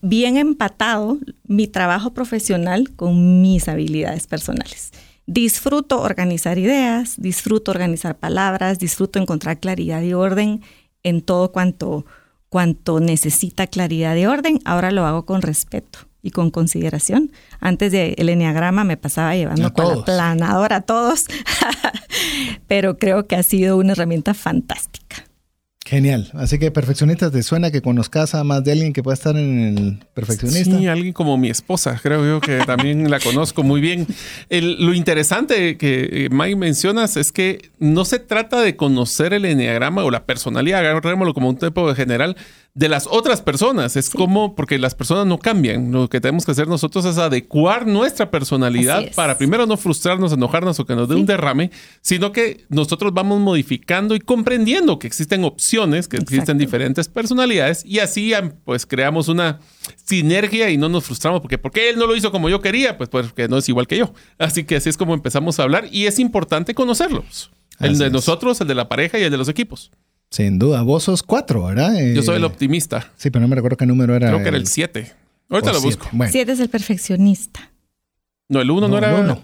bien 0.00 0.36
empatado 0.36 1.18
mi 1.42 1.66
trabajo 1.66 2.14
profesional 2.14 2.94
con 2.94 3.42
mis 3.42 3.66
habilidades 3.66 4.28
personales. 4.28 4.92
Disfruto 5.26 6.02
organizar 6.02 6.58
ideas, 6.58 7.14
disfruto 7.16 7.72
organizar 7.72 8.16
palabras, 8.16 8.78
disfruto 8.78 9.18
encontrar 9.18 9.58
claridad 9.58 10.02
y 10.02 10.12
orden 10.12 10.60
en 11.04 11.22
todo 11.22 11.52
cuanto, 11.52 12.04
cuanto 12.48 12.98
necesita 12.98 13.68
claridad 13.68 14.16
y 14.16 14.26
orden. 14.26 14.58
Ahora 14.64 14.90
lo 14.90 15.06
hago 15.06 15.24
con 15.24 15.42
respeto 15.42 16.00
y 16.22 16.30
con 16.30 16.50
consideración. 16.50 17.30
Antes 17.60 17.92
del 17.92 18.28
enneagrama 18.28 18.82
me 18.82 18.96
pasaba 18.96 19.36
llevando 19.36 19.72
con 19.72 19.98
la 19.98 20.04
planadora 20.04 20.76
a 20.76 20.80
todos, 20.80 21.26
pero 22.66 22.98
creo 22.98 23.26
que 23.26 23.36
ha 23.36 23.42
sido 23.42 23.76
una 23.76 23.92
herramienta 23.92 24.34
fantástica. 24.34 25.23
Genial. 25.86 26.30
Así 26.32 26.58
que 26.58 26.70
perfeccionista, 26.70 27.30
¿te 27.30 27.42
suena 27.42 27.70
que 27.70 27.82
conozcas 27.82 28.34
a 28.34 28.42
más 28.42 28.64
de 28.64 28.72
alguien 28.72 28.94
que 28.94 29.02
pueda 29.02 29.12
estar 29.12 29.36
en 29.36 29.76
el 29.76 29.98
perfeccionista? 30.14 30.78
Sí, 30.78 30.86
alguien 30.86 31.12
como 31.12 31.36
mi 31.36 31.50
esposa, 31.50 32.00
creo 32.02 32.24
yo 32.24 32.40
que 32.40 32.58
también 32.64 33.10
la 33.10 33.20
conozco 33.20 33.62
muy 33.62 33.82
bien. 33.82 34.06
Lo 34.48 34.94
interesante 34.94 35.76
que 35.76 36.08
eh, 36.10 36.28
Mike 36.30 36.56
mencionas 36.56 37.18
es 37.18 37.32
que 37.32 37.70
no 37.78 38.06
se 38.06 38.18
trata 38.18 38.62
de 38.62 38.76
conocer 38.76 39.34
el 39.34 39.44
enneagrama 39.44 40.04
o 40.04 40.10
la 40.10 40.24
personalidad, 40.24 40.80
agarrémoslo 40.80 41.34
como 41.34 41.50
un 41.50 41.58
tipo 41.58 41.86
de 41.86 41.94
general 41.94 42.34
de 42.74 42.88
las 42.88 43.06
otras 43.06 43.40
personas. 43.40 43.96
Es 43.96 44.10
como, 44.10 44.56
porque 44.56 44.78
las 44.78 44.94
personas 44.94 45.26
no 45.26 45.38
cambian. 45.38 45.92
Lo 45.92 46.08
que 46.08 46.20
tenemos 46.20 46.44
que 46.44 46.50
hacer 46.50 46.66
nosotros 46.66 47.04
es 47.04 47.18
adecuar 47.18 47.86
nuestra 47.86 48.30
personalidad 48.30 49.12
para 49.14 49.38
primero 49.38 49.64
no 49.66 49.76
frustrarnos, 49.76 50.32
enojarnos 50.32 50.80
o 50.80 50.84
que 50.84 50.96
nos 50.96 51.08
dé 51.08 51.14
un 51.14 51.24
derrame, 51.24 51.70
sino 52.00 52.32
que 52.32 52.64
nosotros 52.68 53.14
vamos 53.14 53.40
modificando 53.40 54.16
y 54.16 54.20
comprendiendo 54.20 54.98
que 54.98 55.06
existen 55.06 55.44
opciones, 55.44 56.08
que 56.08 56.16
existen 56.16 56.58
diferentes 56.58 57.08
personalidades 57.08 57.84
y 57.84 58.00
así 58.00 58.32
pues 58.64 58.86
creamos 58.86 59.28
una 59.28 59.60
sinergia 60.04 60.70
y 60.70 60.76
no 60.76 60.88
nos 60.88 61.04
frustramos 61.04 61.40
porque 61.40 61.58
¿por 61.58 61.70
qué 61.70 61.90
él 61.90 61.98
no 61.98 62.06
lo 62.06 62.16
hizo 62.16 62.32
como 62.32 62.48
yo 62.48 62.60
quería? 62.60 62.98
Pues 62.98 63.08
porque 63.08 63.46
no 63.46 63.58
es 63.58 63.68
igual 63.68 63.86
que 63.86 63.98
yo. 63.98 64.12
Así 64.38 64.64
que 64.64 64.76
así 64.76 64.88
es 64.88 64.96
como 64.96 65.14
empezamos 65.14 65.60
a 65.60 65.62
hablar 65.62 65.86
y 65.92 66.06
es 66.06 66.18
importante 66.18 66.74
conocerlos. 66.74 67.50
El 67.80 67.90
Así 67.90 67.98
de 67.98 68.06
es. 68.06 68.12
nosotros, 68.12 68.60
el 68.60 68.68
de 68.68 68.74
la 68.74 68.88
pareja 68.88 69.18
y 69.18 69.22
el 69.22 69.30
de 69.30 69.36
los 69.36 69.48
equipos. 69.48 69.90
Sin 70.34 70.58
duda. 70.58 70.82
Vos 70.82 71.04
sos 71.04 71.22
cuatro, 71.22 71.64
¿verdad? 71.66 71.94
Yo 72.12 72.20
soy 72.22 72.36
el 72.36 72.42
Eh, 72.42 72.46
optimista. 72.46 73.12
Sí, 73.16 73.30
pero 73.30 73.40
no 73.42 73.46
me 73.48 73.54
recuerdo 73.54 73.76
qué 73.76 73.86
número 73.86 74.16
era. 74.16 74.26
Creo 74.30 74.42
que 74.42 74.48
era 74.48 74.56
el 74.56 74.66
7. 74.66 75.12
Ahorita 75.48 75.72
lo 75.72 75.78
siete. 75.78 75.96
busco. 75.96 76.08
Bueno, 76.16 76.32
Siete 76.32 76.50
es 76.52 76.58
el 76.58 76.68
perfeccionista. 76.68 77.70
No, 78.48 78.60
el 78.60 78.68
1 78.68 78.88
no, 78.88 78.98
era. 78.98 79.14
el 79.16 79.20
uno. 79.24 79.42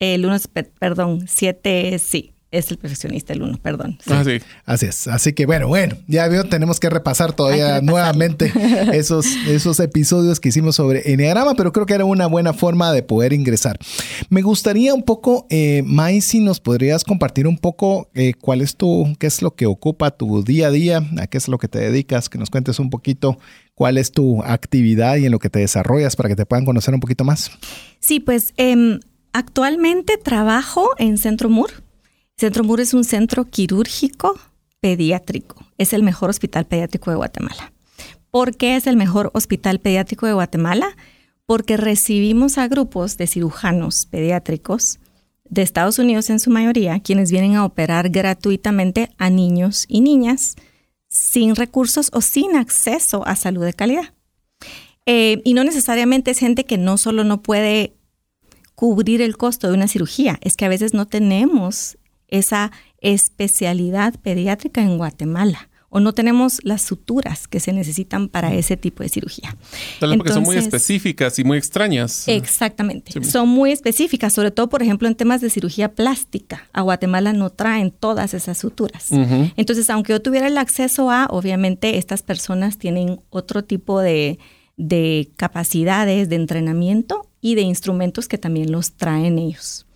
El 0.00 0.26
uno 0.26 0.34
es, 0.34 0.48
per- 0.48 0.72
perdón, 0.80 1.26
siete 1.28 1.94
es- 1.94 2.02
sí, 2.02 2.32
es 2.58 2.70
el 2.70 2.78
perfeccionista, 2.78 3.32
el 3.32 3.42
uno, 3.42 3.58
perdón. 3.58 3.98
Sí. 4.04 4.12
Ah, 4.12 4.24
sí. 4.24 4.38
Así 4.64 4.86
es. 4.86 5.08
Así 5.08 5.32
que 5.32 5.46
bueno, 5.46 5.68
bueno, 5.68 5.96
ya 6.06 6.28
veo, 6.28 6.44
tenemos 6.44 6.80
que 6.80 6.90
repasar 6.90 7.32
todavía 7.32 7.80
que 7.80 7.86
nuevamente 7.86 8.52
esos, 8.92 9.26
esos 9.46 9.80
episodios 9.80 10.40
que 10.40 10.48
hicimos 10.48 10.76
sobre 10.76 11.12
Enneagrama, 11.12 11.54
pero 11.54 11.72
creo 11.72 11.86
que 11.86 11.94
era 11.94 12.04
una 12.04 12.26
buena 12.26 12.52
forma 12.52 12.92
de 12.92 13.02
poder 13.02 13.32
ingresar. 13.32 13.78
Me 14.30 14.42
gustaría 14.42 14.94
un 14.94 15.02
poco, 15.02 15.46
eh, 15.50 15.82
Mai, 15.84 16.20
si 16.20 16.40
nos 16.40 16.60
podrías 16.60 17.04
compartir 17.04 17.46
un 17.46 17.58
poco 17.58 18.10
eh, 18.14 18.34
cuál 18.40 18.60
es 18.60 18.76
tu, 18.76 19.14
qué 19.18 19.26
es 19.26 19.42
lo 19.42 19.54
que 19.54 19.66
ocupa 19.66 20.10
tu 20.10 20.42
día 20.42 20.68
a 20.68 20.70
día, 20.70 21.02
a 21.18 21.26
qué 21.26 21.38
es 21.38 21.48
lo 21.48 21.58
que 21.58 21.68
te 21.68 21.78
dedicas, 21.78 22.28
que 22.28 22.38
nos 22.38 22.50
cuentes 22.50 22.78
un 22.78 22.90
poquito 22.90 23.38
cuál 23.74 23.98
es 23.98 24.10
tu 24.10 24.42
actividad 24.42 25.16
y 25.16 25.26
en 25.26 25.32
lo 25.32 25.38
que 25.38 25.50
te 25.50 25.60
desarrollas 25.60 26.16
para 26.16 26.28
que 26.28 26.36
te 26.36 26.46
puedan 26.46 26.64
conocer 26.64 26.94
un 26.94 27.00
poquito 27.00 27.24
más. 27.24 27.50
Sí, 28.00 28.20
pues 28.20 28.52
em, 28.56 29.00
actualmente 29.32 30.16
trabajo 30.16 30.90
en 30.98 31.18
Centro 31.18 31.48
MUR. 31.48 31.85
Centro 32.38 32.64
MUR 32.64 32.82
es 32.82 32.92
un 32.92 33.04
centro 33.04 33.46
quirúrgico 33.46 34.38
pediátrico. 34.80 35.56
Es 35.78 35.94
el 35.94 36.02
mejor 36.02 36.28
hospital 36.28 36.66
pediátrico 36.66 37.10
de 37.10 37.16
Guatemala. 37.16 37.72
¿Por 38.30 38.58
qué 38.58 38.76
es 38.76 38.86
el 38.86 38.98
mejor 38.98 39.30
hospital 39.32 39.80
pediátrico 39.80 40.26
de 40.26 40.34
Guatemala? 40.34 40.98
Porque 41.46 41.78
recibimos 41.78 42.58
a 42.58 42.68
grupos 42.68 43.16
de 43.16 43.26
cirujanos 43.26 44.06
pediátricos 44.10 44.98
de 45.48 45.62
Estados 45.62 45.98
Unidos 45.98 46.28
en 46.28 46.38
su 46.38 46.50
mayoría, 46.50 47.00
quienes 47.00 47.30
vienen 47.30 47.56
a 47.56 47.64
operar 47.64 48.10
gratuitamente 48.10 49.08
a 49.16 49.30
niños 49.30 49.86
y 49.88 50.02
niñas 50.02 50.56
sin 51.08 51.56
recursos 51.56 52.10
o 52.12 52.20
sin 52.20 52.54
acceso 52.54 53.26
a 53.26 53.34
salud 53.34 53.64
de 53.64 53.72
calidad. 53.72 54.12
Eh, 55.06 55.40
y 55.42 55.54
no 55.54 55.64
necesariamente 55.64 56.32
es 56.32 56.38
gente 56.38 56.64
que 56.64 56.76
no 56.76 56.98
solo 56.98 57.24
no 57.24 57.40
puede 57.40 57.94
cubrir 58.74 59.22
el 59.22 59.38
costo 59.38 59.68
de 59.68 59.74
una 59.74 59.88
cirugía, 59.88 60.38
es 60.42 60.54
que 60.54 60.66
a 60.66 60.68
veces 60.68 60.92
no 60.92 61.06
tenemos 61.06 61.96
esa 62.28 62.72
especialidad 63.00 64.14
pediátrica 64.20 64.82
en 64.82 64.98
Guatemala 64.98 65.68
o 65.88 66.00
no 66.00 66.12
tenemos 66.12 66.58
las 66.62 66.82
suturas 66.82 67.48
que 67.48 67.60
se 67.60 67.72
necesitan 67.72 68.28
para 68.28 68.52
ese 68.52 68.76
tipo 68.76 69.02
de 69.02 69.08
cirugía. 69.08 69.56
Tal 70.00 70.10
vez 70.10 70.18
porque 70.18 70.32
son 70.32 70.42
muy 70.42 70.56
específicas 70.56 71.38
y 71.38 71.44
muy 71.44 71.58
extrañas. 71.58 72.28
Exactamente. 72.28 73.12
Sí. 73.12 73.24
Son 73.24 73.48
muy 73.48 73.72
específicas, 73.72 74.34
sobre 74.34 74.50
todo, 74.50 74.68
por 74.68 74.82
ejemplo, 74.82 75.08
en 75.08 75.14
temas 75.14 75.40
de 75.40 75.48
cirugía 75.48 75.94
plástica. 75.94 76.68
A 76.72 76.82
Guatemala 76.82 77.32
no 77.32 77.50
traen 77.50 77.92
todas 77.92 78.34
esas 78.34 78.58
suturas. 78.58 79.08
Entonces, 79.56 79.88
aunque 79.88 80.12
yo 80.12 80.20
tuviera 80.20 80.48
el 80.48 80.58
acceso 80.58 81.10
a, 81.10 81.28
obviamente, 81.30 81.98
estas 81.98 82.22
personas 82.22 82.78
tienen 82.78 83.20
otro 83.30 83.64
tipo 83.64 84.00
de, 84.00 84.38
de 84.76 85.30
capacidades, 85.36 86.28
de 86.28 86.36
entrenamiento 86.36 87.26
y 87.40 87.54
de 87.54 87.62
instrumentos 87.62 88.28
que 88.28 88.38
también 88.38 88.72
los 88.72 88.92
traen 88.94 89.38
ellos. 89.38 89.86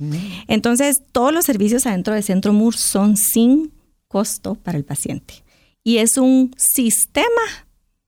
Entonces, 0.49 1.03
todos 1.13 1.33
los 1.33 1.45
servicios 1.45 1.87
adentro 1.87 2.15
del 2.15 2.23
Centro 2.23 2.53
MUR 2.53 2.77
son 2.77 3.17
sin 3.17 3.73
costo 4.09 4.55
para 4.55 4.79
el 4.79 4.85
paciente. 4.85 5.45
Y 5.83 5.99
es 5.99 6.17
un 6.17 6.55
sistema 6.57 7.27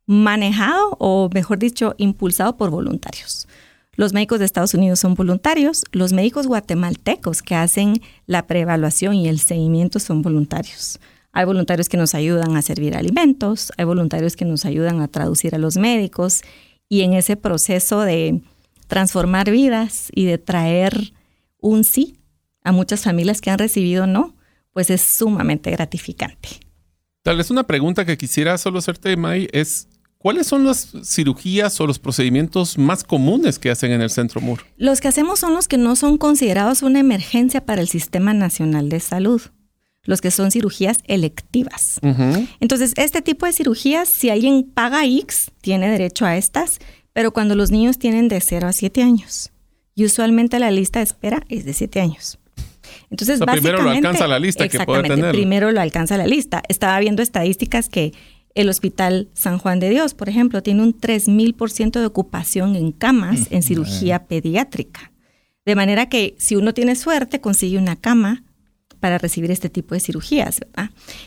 manejado 0.07 0.97
o, 0.99 1.29
mejor 1.33 1.59
dicho, 1.59 1.95
impulsado 1.99 2.57
por 2.57 2.71
voluntarios. 2.71 3.49
Los 3.95 4.13
médicos 4.13 4.39
de 4.39 4.47
Estados 4.47 4.75
Unidos 4.75 5.01
son 5.01 5.15
voluntarios, 5.15 5.85
los 5.93 6.13
médicos 6.13 6.47
guatemaltecos 6.47 7.43
que 7.43 7.55
hacen 7.55 8.01
la 8.27 8.47
preevaluación 8.47 9.15
y 9.15 9.29
el 9.29 9.39
seguimiento 9.39 9.99
son 9.99 10.23
voluntarios. 10.23 10.99
Hay 11.33 11.47
voluntarios 11.47 11.89
que 11.89 11.97
nos 11.97 12.15
ayudan 12.15 12.57
a 12.57 12.63
servir 12.63 12.95
alimentos, 12.95 13.73
hay 13.79 13.85
voluntarios 13.85 14.37
que 14.37 14.45
nos 14.45 14.65
ayudan 14.65 15.01
a 15.01 15.09
traducir 15.09 15.55
a 15.55 15.59
los 15.59 15.77
médicos 15.77 16.43
y 16.89 17.03
en 17.03 17.15
ese 17.15 17.37
proceso 17.37 18.03
de 18.03 18.43
transformar 18.87 19.51
vidas 19.51 20.09
y 20.15 20.27
de 20.27 20.37
traer 20.37 21.15
un 21.59 21.85
sí 21.85 22.19
a 22.63 22.73
muchas 22.73 23.03
familias 23.03 23.41
que 23.41 23.51
han 23.51 23.59
recibido 23.59 24.07
no, 24.07 24.37
pues 24.73 24.91
es 24.91 25.07
sumamente 25.17 25.71
gratificante. 25.71 26.49
Tal 27.23 27.39
vez 27.39 27.51
una 27.51 27.67
pregunta 27.67 28.05
que 28.05 28.19
quisiera 28.19 28.59
solo 28.59 28.79
hacerte, 28.81 29.17
May, 29.17 29.49
es 29.53 29.89
¿cuáles 30.19 30.47
son 30.47 30.65
las 30.65 30.93
cirugías 31.05 31.81
o 31.81 31.87
los 31.87 31.99
procedimientos 31.99 32.77
más 32.77 33.05
comunes 33.05 33.59
que 33.59 33.71
hacen 33.71 33.93
en 33.93 34.03
el 34.03 34.11
Centro 34.11 34.41
MUR? 34.41 34.61
Los 34.77 35.01
que 35.01 35.09
hacemos 35.09 35.41
son 35.41 35.55
los 35.55 35.69
que 35.69 35.79
no 35.79 35.97
son 35.97 36.19
considerados 36.19 36.83
una 36.83 37.01
emergencia 37.01 37.65
para 37.65 37.81
el 37.81 37.89
Sistema 37.89 38.35
Nacional 38.35 38.89
de 38.89 39.01
Salud, 39.01 39.41
los 40.05 40.21
que 40.21 40.31
son 40.31 40.51
cirugías 40.51 40.99
electivas. 41.05 42.01
Entonces, 42.61 42.93
este 42.97 43.23
tipo 43.23 43.47
de 43.47 43.53
cirugías, 43.53 44.09
si 44.09 44.31
alguien 44.31 44.65
paga 44.65 45.05
X, 45.07 45.51
tiene 45.61 45.89
derecho 45.91 46.25
a 46.27 46.37
estas, 46.37 46.79
pero 47.13 47.33
cuando 47.33 47.55
los 47.55 47.71
niños 47.71 47.99
tienen 47.99 48.29
de 48.29 48.41
0 48.41 48.67
a 48.69 48.73
7 48.73 49.03
años. 49.03 49.51
Y 49.95 50.05
usualmente 50.05 50.59
la 50.59 50.71
lista 50.71 50.99
de 51.01 51.05
espera 51.05 51.45
es 51.49 51.65
de 51.65 51.73
7 51.75 52.01
años. 52.01 52.39
Entonces, 53.11 53.41
O 53.41 53.45
sea, 53.45 53.53
primero 53.53 53.79
lo 53.79 53.85
básicamente- 53.85 54.09
alcanza 54.09 54.27
la 54.27 54.39
lista 54.39 54.65
que 54.69 54.77
Exactamente, 54.79 55.09
tenerlo. 55.11 55.33
primero 55.33 55.71
lo 55.71 55.81
alcanza 55.81 56.17
la 56.17 56.27
lista. 56.27 56.63
Estaba 56.69 56.99
viendo 57.01 57.23
estadísticas 57.23 57.89
que 57.89 58.13
el 58.55 58.69
Hospital 58.69 59.29
San 59.35 59.59
Juan 59.59 59.81
de 59.81 59.91
Dios, 59.91 60.15
por 60.15 60.29
ejemplo, 60.29 60.63
tiene 60.63 60.83
un 60.83 60.99
3000% 60.99 62.01
de 62.01 62.07
ocupación 62.07 62.75
en 62.77 62.93
camas 62.93 63.47
en 63.51 63.63
cirugía 63.63 64.25
pediátrica. 64.27 65.13
De 65.65 65.75
manera 65.77 66.09
que 66.09 66.35
si 66.39 66.57
uno 66.57 66.75
tiene 66.75 66.97
suerte, 66.97 67.41
consigue 67.41 67.79
una 67.79 67.97
cama 67.97 68.45
para 69.03 69.19
recibir 69.19 69.51
este 69.51 69.69
tipo 69.69 69.97
de 69.97 70.01
cirugías. 70.01 70.61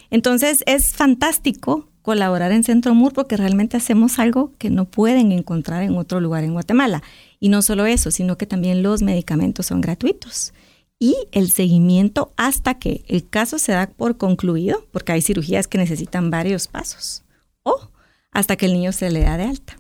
Entonces 0.10 0.64
es 0.66 0.94
fantástico 0.94 1.90
colaborar 2.02 2.54
en 2.54 2.64
Centro 2.64 2.96
MUR 2.96 3.12
porque 3.12 3.36
realmente 3.36 3.76
hacemos 3.76 4.18
algo 4.18 4.54
que 4.58 4.70
no 4.70 4.86
pueden 4.86 5.34
encontrar 5.34 5.84
en 5.84 5.98
otro 5.98 6.22
lugar 6.22 6.46
en 6.46 6.54
Guatemala. 6.54 7.04
Y 7.42 7.50
no 7.50 7.62
solo 7.62 7.86
eso, 7.86 8.12
sino 8.12 8.38
que 8.38 8.46
también 8.46 8.82
los 8.82 9.02
medicamentos 9.02 9.66
son 9.66 9.82
gratuitos. 9.82 10.54
Y 11.00 11.18
el 11.34 11.52
seguimiento 11.52 12.32
hasta 12.38 12.76
que 12.76 13.04
el 13.10 13.28
caso 13.28 13.60
se 13.60 13.74
da 13.74 13.88
por 13.88 14.16
concluido, 14.16 14.88
porque 14.94 15.12
hay 15.12 15.22
cirugías 15.22 15.68
que 15.68 15.78
necesitan 15.78 16.32
varios 16.32 16.70
pasos, 16.70 17.26
o 17.64 17.90
hasta 18.32 18.56
que 18.56 18.68
el 18.68 18.74
niño 18.74 18.94
se 18.94 19.12
le 19.12 19.20
da 19.20 19.36
de 19.36 19.44
alta. 19.44 19.76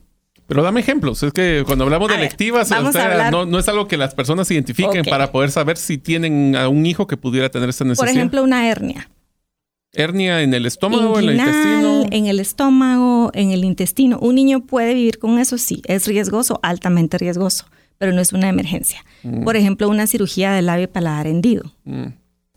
Pero 0.47 0.61
dame 0.61 0.79
ejemplos. 0.79 1.23
Es 1.23 1.33
que 1.33 1.63
cuando 1.65 1.85
hablamos 1.85 2.07
de 2.07 2.15
ver, 2.15 2.25
electivas, 2.25 2.71
hablar- 2.71 3.31
no, 3.31 3.45
no 3.45 3.57
es 3.57 3.67
algo 3.67 3.87
que 3.87 3.97
las 3.97 4.13
personas 4.13 4.49
identifiquen 4.51 5.03
para 5.05 5.31
poder 5.31 5.49
saber 5.51 5.77
si 5.77 5.97
tienen 5.97 6.55
a 6.55 6.67
un 6.69 6.85
hijo 6.85 7.07
que 7.07 7.17
pudiera 7.17 7.49
tener 7.49 7.69
esta 7.69 7.83
Por 7.83 7.89
necesidad. 7.89 8.11
ejemplo, 8.15 8.43
una 8.43 8.69
hernia. 8.69 9.09
Hernia 9.93 10.41
en 10.41 10.53
el 10.53 10.65
estómago, 10.65 11.17
en 11.19 11.29
el 11.29 11.35
Inguinal, 11.35 11.47
intestino. 11.47 12.05
en 12.11 12.25
el 12.27 12.39
estómago, 12.39 13.31
en 13.33 13.51
el 13.51 13.63
intestino. 13.63 14.19
Un 14.19 14.35
niño 14.35 14.59
puede 14.65 14.93
vivir 14.93 15.19
con 15.19 15.39
eso, 15.39 15.57
sí, 15.57 15.81
es 15.85 16.05
riesgoso, 16.05 16.59
altamente 16.63 17.17
riesgoso, 17.17 17.65
pero 17.97 18.11
no 18.11 18.19
es 18.21 18.33
una 18.33 18.49
emergencia. 18.49 19.03
Por 19.43 19.55
ejemplo, 19.55 19.87
una 19.89 20.05
cirugía 20.05 20.51
del 20.51 20.65
labio 20.67 20.91
paladar 20.91 21.27
hendido. 21.27 21.71
Mm. 21.85 22.07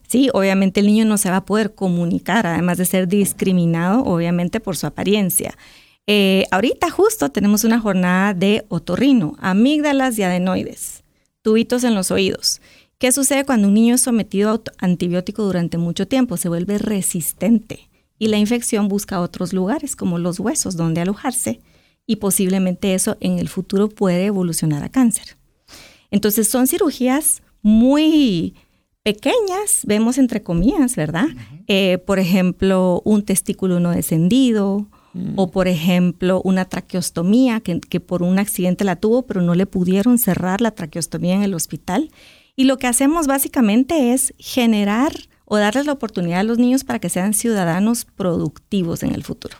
Sí, 0.08 0.30
obviamente 0.32 0.80
el 0.80 0.86
niño 0.86 1.04
no 1.04 1.16
se 1.16 1.30
va 1.30 1.36
a 1.36 1.44
poder 1.44 1.74
comunicar, 1.74 2.46
además 2.46 2.76
de 2.78 2.86
ser 2.86 3.06
discriminado, 3.08 4.02
obviamente, 4.04 4.58
por 4.58 4.76
su 4.76 4.86
apariencia. 4.86 5.54
Eh, 6.10 6.46
ahorita 6.50 6.88
justo 6.88 7.28
tenemos 7.28 7.64
una 7.64 7.80
jornada 7.80 8.32
de 8.32 8.64
otorrino, 8.68 9.36
amígdalas 9.40 10.18
y 10.18 10.22
adenoides, 10.22 11.04
tubitos 11.42 11.84
en 11.84 11.94
los 11.94 12.10
oídos. 12.10 12.62
¿Qué 12.96 13.12
sucede 13.12 13.44
cuando 13.44 13.68
un 13.68 13.74
niño 13.74 13.96
es 13.96 14.00
sometido 14.00 14.50
a 14.50 14.60
antibiótico 14.78 15.44
durante 15.44 15.76
mucho 15.76 16.08
tiempo? 16.08 16.38
Se 16.38 16.48
vuelve 16.48 16.78
resistente 16.78 17.90
y 18.18 18.28
la 18.28 18.38
infección 18.38 18.88
busca 18.88 19.20
otros 19.20 19.52
lugares, 19.52 19.96
como 19.96 20.18
los 20.18 20.40
huesos, 20.40 20.76
donde 20.76 21.02
alojarse, 21.02 21.60
y 22.06 22.16
posiblemente 22.16 22.94
eso 22.94 23.18
en 23.20 23.38
el 23.38 23.50
futuro 23.50 23.90
puede 23.90 24.24
evolucionar 24.24 24.82
a 24.82 24.88
cáncer. 24.88 25.36
Entonces 26.10 26.48
son 26.48 26.66
cirugías 26.66 27.42
muy 27.60 28.54
pequeñas, 29.02 29.82
vemos 29.84 30.16
entre 30.16 30.42
comillas, 30.42 30.96
¿verdad? 30.96 31.26
Eh, 31.66 31.98
por 31.98 32.18
ejemplo, 32.18 33.02
un 33.04 33.26
testículo 33.26 33.78
no 33.78 33.90
descendido 33.90 34.88
o 35.36 35.50
por 35.50 35.68
ejemplo 35.68 36.40
una 36.44 36.66
traqueostomía 36.66 37.60
que, 37.60 37.80
que 37.80 38.00
por 38.00 38.22
un 38.22 38.38
accidente 38.38 38.84
la 38.84 38.96
tuvo 38.96 39.22
pero 39.26 39.40
no 39.40 39.54
le 39.54 39.66
pudieron 39.66 40.18
cerrar 40.18 40.60
la 40.60 40.72
traqueostomía 40.72 41.34
en 41.34 41.42
el 41.42 41.54
hospital. 41.54 42.10
Y 42.56 42.64
lo 42.64 42.78
que 42.78 42.86
hacemos 42.86 43.26
básicamente 43.26 44.12
es 44.12 44.34
generar 44.38 45.12
o 45.44 45.56
darles 45.56 45.86
la 45.86 45.92
oportunidad 45.92 46.40
a 46.40 46.44
los 46.44 46.58
niños 46.58 46.84
para 46.84 46.98
que 46.98 47.08
sean 47.08 47.32
ciudadanos 47.34 48.04
productivos 48.04 49.02
en 49.02 49.14
el 49.14 49.24
futuro 49.24 49.56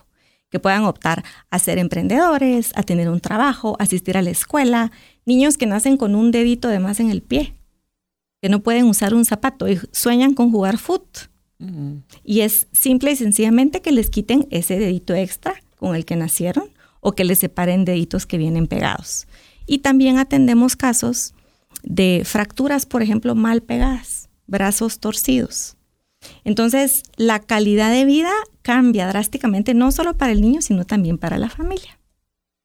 que 0.51 0.61
puedan 0.61 0.85
optar 0.85 1.25
a 1.51 1.59
ser 1.59 1.79
emprendedores, 1.79 2.73
a 2.75 2.83
tener 2.83 3.09
un 3.09 3.21
trabajo, 3.21 3.77
asistir 3.79 4.17
a 4.17 4.23
la 4.23 4.31
escuela, 4.31 4.93
niños 5.27 5.59
que 5.59 5.67
nacen 5.67 5.97
con 5.97 6.15
un 6.15 6.31
dedito 6.31 6.69
de 6.69 6.79
más 6.79 7.01
en 7.01 7.11
el 7.11 7.23
pie, 7.23 7.55
que 8.41 8.49
no 8.49 8.61
pueden 8.61 8.87
usar 8.87 9.15
un 9.15 9.25
zapato 9.25 9.69
y 9.69 9.79
sueñan 9.93 10.35
con 10.35 10.51
jugar 10.51 10.79
foot. 10.79 11.05
Y 12.25 12.41
es 12.41 12.69
simple 12.73 13.13
y 13.13 13.17
sencillamente 13.17 13.81
que 13.81 13.93
les 13.93 14.11
quiten 14.11 14.47
ese 14.51 14.79
dedito 14.79 15.15
extra 15.15 15.55
con 15.77 15.97
el 15.97 16.05
que 16.05 16.17
nacieron 16.17 16.71
o 17.01 17.13
que 17.13 17.25
les 17.25 17.39
separen 17.41 17.85
deditos 17.85 18.27
que 18.27 18.39
vienen 18.39 18.67
pegados. 18.67 19.27
Y 19.67 19.79
también 19.79 20.19
atendemos 20.19 20.77
casos 20.77 21.35
de 21.83 22.23
fracturas, 22.25 22.87
por 22.87 23.03
ejemplo, 23.03 23.35
mal 23.35 23.63
pegadas, 23.63 24.29
brazos 24.47 24.99
torcidos. 24.99 25.77
Entonces, 26.45 27.03
la 27.17 27.41
calidad 27.41 27.93
de 27.93 28.05
vida 28.05 28.33
cambia 28.63 29.07
drásticamente, 29.07 29.75
no 29.75 29.93
solo 29.93 30.17
para 30.17 30.33
el 30.33 30.41
niño, 30.41 30.63
sino 30.63 30.85
también 30.85 31.19
para 31.19 31.39
la 31.39 31.49
familia. 31.49 31.99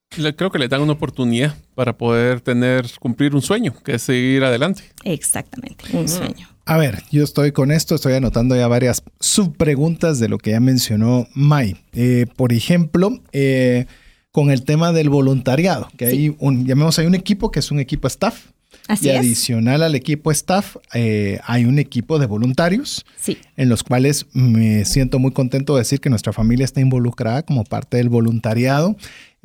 Creo 0.09 0.51
que 0.51 0.59
le 0.59 0.67
dan 0.67 0.81
una 0.81 0.93
oportunidad 0.93 1.55
para 1.73 1.97
poder 1.97 2.41
tener, 2.41 2.85
cumplir 2.99 3.33
un 3.33 3.41
sueño, 3.41 3.73
que 3.83 3.95
es 3.95 4.03
seguir 4.03 4.43
adelante. 4.43 4.83
Exactamente, 5.03 5.85
un 5.95 6.07
sueño. 6.07 6.52
A 6.65 6.77
ver, 6.77 7.03
yo 7.11 7.23
estoy 7.23 7.51
con 7.51 7.71
esto, 7.71 7.95
estoy 7.95 8.13
anotando 8.13 8.55
ya 8.55 8.67
varias 8.67 9.03
subpreguntas 9.19 10.19
de 10.19 10.29
lo 10.29 10.37
que 10.37 10.51
ya 10.51 10.59
mencionó 10.61 11.27
Mai. 11.33 11.75
Eh, 11.93 12.25
por 12.37 12.53
ejemplo, 12.53 13.19
eh, 13.33 13.85
con 14.31 14.49
el 14.49 14.63
tema 14.63 14.93
del 14.93 15.09
voluntariado, 15.09 15.89
que 15.97 16.09
Sí. 16.09 16.15
hay 16.15 16.35
un, 16.39 16.65
llamemos, 16.65 16.97
hay 16.99 17.05
un 17.05 17.15
equipo 17.15 17.51
que 17.51 17.59
es 17.59 17.69
un 17.71 17.79
equipo 17.79 18.07
staff. 18.07 18.45
Así 18.87 19.07
y 19.07 19.09
es. 19.11 19.19
adicional 19.19 19.83
al 19.83 19.95
equipo 19.95 20.31
staff, 20.31 20.77
eh, 20.93 21.39
hay 21.45 21.65
un 21.65 21.79
equipo 21.79 22.17
de 22.19 22.25
voluntarios 22.25 23.05
Sí, 23.17 23.37
en 23.55 23.69
los 23.69 23.83
cuales 23.83 24.25
me 24.33 24.83
siento 24.83 25.19
muy 25.19 25.31
contento 25.31 25.75
de 25.75 25.81
decir 25.81 26.01
que 26.01 26.09
nuestra 26.09 26.33
familia 26.33 26.65
está 26.65 26.81
involucrada 26.81 27.43
como 27.43 27.63
parte 27.65 27.97
del 27.97 28.09
voluntariado. 28.09 28.95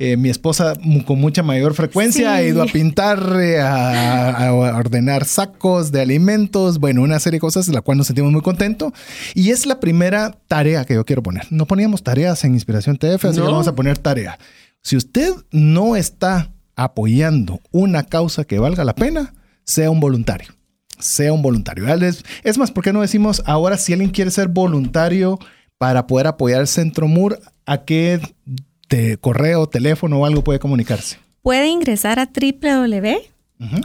Eh, 0.01 0.17
mi 0.17 0.29
esposa 0.29 0.75
con 1.05 1.21
mucha 1.21 1.43
mayor 1.43 1.75
frecuencia 1.75 2.33
ha 2.33 2.43
ido 2.45 2.63
a 2.63 2.67
pintar, 2.67 3.19
eh, 3.41 3.59
a, 3.61 4.47
a 4.47 4.53
ordenar 4.53 5.25
sacos 5.25 5.91
de 5.91 6.01
alimentos, 6.01 6.79
bueno, 6.79 7.03
una 7.03 7.19
serie 7.19 7.39
de 7.39 7.41
cosas 7.41 7.67
de 7.67 7.73
la 7.73 7.81
cual 7.81 7.99
nos 7.99 8.07
sentimos 8.07 8.31
muy 8.31 8.41
contentos. 8.41 8.93
Y 9.35 9.51
es 9.51 9.67
la 9.67 9.81
primera 9.81 10.39
tarea 10.47 10.85
que 10.85 10.95
yo 10.95 11.05
quiero 11.05 11.25
poner. 11.25 11.49
No 11.51 11.67
poníamos 11.67 12.05
tareas 12.05 12.45
en 12.45 12.55
Inspiración 12.55 12.97
TF, 12.97 13.25
así 13.25 13.41
que 13.41 13.47
vamos 13.47 13.67
a 13.67 13.75
poner 13.75 13.99
tarea. 13.99 14.39
Si 14.83 14.97
usted 14.97 15.33
no 15.51 15.97
está 15.97 16.53
apoyando 16.77 17.61
una 17.73 18.05
causa 18.05 18.45
que 18.45 18.61
valga 18.61 18.85
la 18.85 18.95
pena, 18.95 19.35
sea 19.65 19.91
un 19.91 19.99
voluntario 19.99 20.55
sea 21.01 21.33
un 21.33 21.43
voluntario. 21.43 21.87
Es, 21.87 22.25
es 22.43 22.59
más, 22.59 22.73
¿por 22.73 22.83
qué 22.83 22.93
no 22.93 23.01
decimos 23.01 23.41
ahora 23.47 23.77
si 23.79 23.93
alguien 23.93 24.11
quiere 24.11 24.33
ser 24.33 24.49
voluntario 24.49 25.39
para 25.79 26.09
poder 26.09 26.27
apoyar 26.27 26.61
el 26.61 26.67
Centro 26.67 27.07
MUR, 27.07 27.39
a 27.67 27.85
qué 27.85 28.21
te- 28.89 29.17
correo, 29.19 29.67
teléfono 29.69 30.19
o 30.21 30.27
algo 30.27 30.43
puede 30.43 30.59
comunicarse? 30.59 31.19
puede 31.43 31.69
ingresar 31.69 32.19
a 32.19 32.27
www.moore, 32.27 33.31
Ujú, 33.61 33.81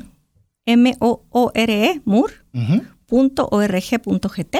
M-O-O-R-E, 0.66 2.02
MUR, 2.06 2.32
ujú. 2.54 2.82
.org.gt, 3.52 4.58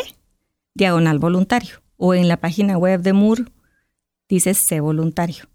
diagonal 0.76 1.20
voluntario, 1.20 1.82
o 1.98 2.14
en 2.14 2.28
la 2.28 2.38
página 2.38 2.78
web 2.78 3.02
de 3.02 3.14
MUR 3.14 3.52
dice 4.30 4.54
sé 4.54 4.80
voluntario. 4.80 5.46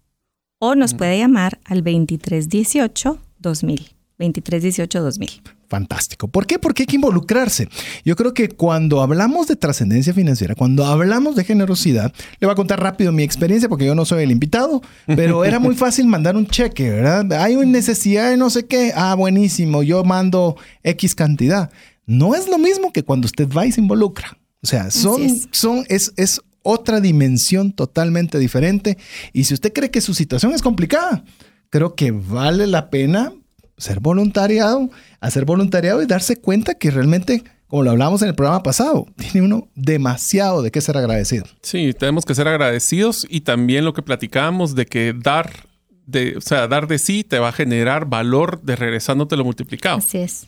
O 0.59 0.75
nos 0.75 0.93
puede 0.93 1.17
llamar 1.17 1.59
al 1.65 1.77
2318 1.83 3.17
2000. 3.39 3.77
2318 4.17 5.01
2000. 5.01 5.29
Fantástico. 5.69 6.27
¿Por 6.27 6.47
qué? 6.47 6.57
Porque 6.57 6.83
hay 6.83 6.87
que 6.87 6.95
involucrarse. 6.95 7.69
Yo 8.03 8.15
creo 8.15 8.33
que 8.33 8.49
cuando 8.49 9.01
hablamos 9.01 9.47
de 9.47 9.55
trascendencia 9.55 10.15
financiera, 10.15 10.55
cuando 10.55 10.83
hablamos 10.83 11.35
de 11.35 11.43
generosidad, 11.43 12.11
le 12.39 12.47
voy 12.47 12.53
a 12.53 12.55
contar 12.55 12.81
rápido 12.81 13.11
mi 13.11 13.21
experiencia 13.21 13.69
porque 13.69 13.85
yo 13.85 13.93
no 13.93 14.03
soy 14.03 14.23
el 14.23 14.31
invitado, 14.31 14.81
pero 15.05 15.45
era 15.45 15.59
muy 15.59 15.75
fácil 15.77 16.07
mandar 16.07 16.35
un 16.35 16.47
cheque, 16.47 16.89
¿verdad? 16.89 17.31
Hay 17.33 17.55
una 17.55 17.67
necesidad 17.67 18.31
de 18.31 18.37
no 18.37 18.49
sé 18.49 18.65
qué. 18.65 18.93
Ah, 18.95 19.13
buenísimo, 19.13 19.83
yo 19.83 20.03
mando 20.03 20.57
X 20.81 21.13
cantidad. 21.13 21.69
No 22.07 22.33
es 22.33 22.47
lo 22.47 22.57
mismo 22.57 22.91
que 22.91 23.03
cuando 23.03 23.27
usted 23.27 23.47
va 23.47 23.67
y 23.67 23.71
se 23.71 23.81
involucra. 23.81 24.39
O 24.63 24.67
sea, 24.67 24.89
son, 24.89 25.21
es. 25.21 25.47
son, 25.51 25.85
es, 25.87 26.13
es 26.17 26.41
otra 26.63 26.99
dimensión 26.99 27.73
totalmente 27.73 28.39
diferente. 28.39 28.97
Y 29.33 29.43
si 29.43 29.53
usted 29.53 29.71
cree 29.71 29.91
que 29.91 30.01
su 30.01 30.15
situación 30.15 30.51
es 30.53 30.63
complicada, 30.63 31.23
creo 31.69 31.93
que 31.93 32.09
vale 32.09 32.65
la 32.65 32.89
pena 32.89 33.33
ser 33.79 33.99
voluntariado, 33.99 34.89
hacer 35.19 35.45
voluntariado 35.45 36.01
y 36.01 36.05
darse 36.05 36.37
cuenta 36.37 36.75
que 36.75 36.91
realmente, 36.91 37.43
como 37.67 37.83
lo 37.83 37.91
hablamos 37.91 38.21
en 38.21 38.27
el 38.29 38.35
programa 38.35 38.61
pasado, 38.61 39.07
tiene 39.17 39.45
uno 39.45 39.67
demasiado 39.75 40.61
de 40.61 40.71
qué 40.71 40.81
ser 40.81 40.97
agradecido. 40.97 41.45
Sí, 41.61 41.93
tenemos 41.97 42.25
que 42.25 42.35
ser 42.35 42.47
agradecidos 42.47 43.25
y 43.29 43.41
también 43.41 43.85
lo 43.85 43.93
que 43.93 44.03
platicábamos 44.03 44.75
de 44.75 44.85
que 44.85 45.13
dar 45.13 45.67
de, 46.05 46.37
o 46.37 46.41
sea, 46.41 46.67
dar 46.67 46.87
de 46.87 46.97
sí 46.97 47.23
te 47.23 47.39
va 47.39 47.49
a 47.49 47.51
generar 47.51 48.05
valor 48.05 48.61
de 48.61 48.75
regresándote 48.75 49.37
lo 49.37 49.45
multiplicado. 49.45 49.97
Así 49.97 50.17
es. 50.17 50.47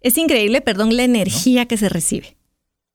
Es 0.00 0.16
increíble, 0.16 0.60
perdón, 0.62 0.96
la 0.96 1.04
energía 1.04 1.66
que 1.66 1.76
se 1.76 1.88
recibe. 1.88 2.36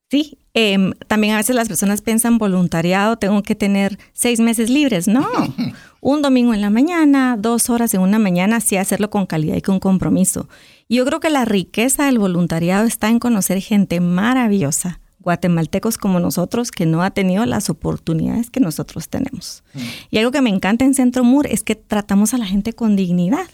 Sí, 0.10 0.38
em, 0.54 0.94
también 1.08 1.34
a 1.34 1.38
veces 1.38 1.56
las 1.56 1.68
personas 1.68 2.02
piensan 2.02 2.38
voluntariado, 2.38 3.18
tengo 3.18 3.42
que 3.44 3.56
tener 3.56 3.98
seis 4.14 4.40
meses 4.40 4.70
libres. 4.70 5.08
No, 5.08 5.28
un 6.06 6.22
domingo 6.22 6.54
en 6.54 6.62
la 6.62 6.70
mañana, 6.70 7.36
dos 7.36 7.72
horas 7.72 7.96
en 7.96 8.02
una 8.02 8.20
mañana, 8.20 8.60
sí 8.60 8.78
hacerlo 8.78 9.10
con 9.10 9.26
calidad 9.26 9.56
y 9.56 9.64
con 9.64 9.80
compromiso. 9.80 10.48
Yo 10.88 11.04
creo 11.04 11.20
que 11.20 11.32
la 11.32 11.46
riqueza 11.46 12.06
del 12.06 12.20
voluntariado 12.20 12.86
está 12.86 13.10
en 13.10 13.18
conocer 13.18 13.60
gente 13.60 14.00
maravillosa, 14.00 15.00
guatemaltecos 15.18 15.98
como 15.98 16.20
nosotros, 16.20 16.70
que 16.70 16.86
no 16.86 17.02
ha 17.02 17.10
tenido 17.10 17.44
las 17.48 17.72
oportunidades 17.72 18.52
que 18.52 18.60
nosotros 18.60 19.10
tenemos. 19.10 19.64
Y 20.12 20.20
algo 20.20 20.30
que 20.30 20.42
me 20.42 20.52
encanta 20.52 20.86
en 20.86 20.94
Centro 20.94 21.24
Mur 21.24 21.48
es 21.48 21.64
que 21.64 21.74
tratamos 21.74 22.36
a 22.36 22.38
la 22.38 22.46
gente 22.46 22.74
con 22.74 22.96
dignidad 22.96 23.48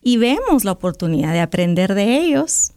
y 0.00 0.16
vemos 0.16 0.64
la 0.64 0.72
oportunidad 0.72 1.34
de 1.34 1.40
aprender 1.40 1.92
de 1.92 2.16
ellos 2.16 2.72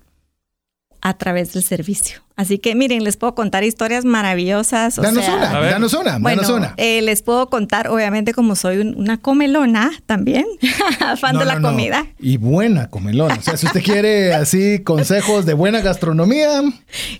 a 1.01 1.17
través 1.17 1.53
del 1.53 1.63
servicio. 1.63 2.21
Así 2.35 2.57
que 2.57 2.73
miren, 2.75 3.03
les 3.03 3.17
puedo 3.17 3.35
contar 3.35 3.63
historias 3.65 4.05
maravillosas. 4.05 4.97
o 4.97 5.01
Danos 5.01 5.25
sea, 5.25 5.35
una, 5.35 5.59
danos 5.61 5.93
una, 5.93 6.19
bueno, 6.19 6.41
danos 6.41 6.57
una. 6.57 6.73
eh, 6.77 7.01
les 7.01 7.21
puedo 7.21 7.49
contar, 7.49 7.89
obviamente, 7.89 8.33
como 8.33 8.55
soy 8.55 8.77
un- 8.77 8.95
una 8.97 9.17
comelona 9.17 9.91
también, 10.05 10.45
fan 11.19 11.33
No, 11.33 11.39
de 11.39 11.45
la 11.45 11.53
no, 11.55 11.59
no. 11.59 11.69
comida. 11.69 12.05
Y 12.17 12.37
buena 12.37 12.89
comelona. 12.89 13.35
O 13.35 13.41
sea, 13.41 13.57
si 13.57 13.65
usted 13.65 13.83
quiere 13.83 14.33
así 14.33 14.79
consejos 14.83 15.45
de 15.45 15.53
buena 15.53 15.81
gastronomía, 15.81 16.61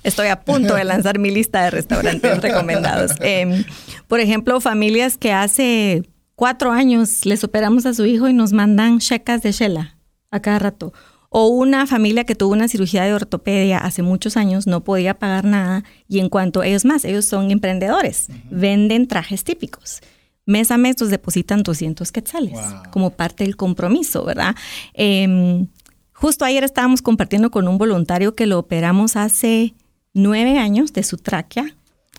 Estoy 0.04 0.28
a 0.28 0.42
punto 0.42 0.76
de 0.76 0.84
lanzar 0.86 1.20
mi 1.20 1.32
lista 1.32 1.64
de 1.64 1.72
restaurantes 1.72 2.38
recomendados. 2.42 3.12
Em, 3.20 3.64
por 4.08 4.20
ejemplo, 4.22 4.62
familias 4.62 5.18
que 5.18 5.34
hace 5.34 6.04
cuatro 6.36 6.72
años 6.72 7.26
les 7.26 7.44
operamos 7.44 7.86
a 7.86 7.94
su 7.94 8.06
hijo 8.06 8.30
y 8.30 8.34
nos 8.34 8.54
mandan 8.54 9.00
checas 9.00 9.42
de 9.42 9.52
Shela 9.52 9.98
a 10.32 10.40
cada 10.42 10.60
rato. 10.60 10.94
O 11.30 11.48
una 11.48 11.86
familia 11.86 12.24
que 12.24 12.34
tuvo 12.36 12.54
una 12.54 12.68
cirugía 12.68 13.04
de 13.04 13.14
ortopedia 13.14 13.78
hace 13.78 14.02
muchos 14.02 14.36
años, 14.36 14.66
no 14.66 14.84
podía 14.84 15.14
pagar 15.20 15.46
nada 15.46 15.84
y 16.08 16.20
en 16.20 16.30
cuanto 16.30 16.64
ellos 16.64 16.86
más, 16.86 17.06
ellos 17.06 17.26
son 17.28 17.52
emprendedores, 17.52 18.28
venden 18.50 19.08
trajes 19.08 19.44
típicos. 19.44 20.00
Mes 20.48 20.72
a 20.72 20.78
mes 20.78 21.00
los 21.00 21.12
depositan 21.12 21.62
200 21.62 22.12
quetzales 22.12 22.54
Wow. 22.54 22.92
como 22.92 23.10
parte 23.12 23.44
del 23.44 23.56
compromiso, 23.56 24.26
¿verdad? 24.26 24.56
Em, 24.96 25.68
justo 26.14 26.46
ayer 26.46 26.64
estábamos 26.64 27.04
compartiendo 27.04 27.52
con 27.52 27.68
un 27.68 27.78
voluntario 27.78 28.34
que 28.34 28.48
lo 28.48 28.58
operamos 28.58 29.16
hace 29.16 29.76
nueve 30.16 30.58
años 30.58 30.94
de 30.94 31.04
su 31.04 31.18
tráquea. 31.18 31.76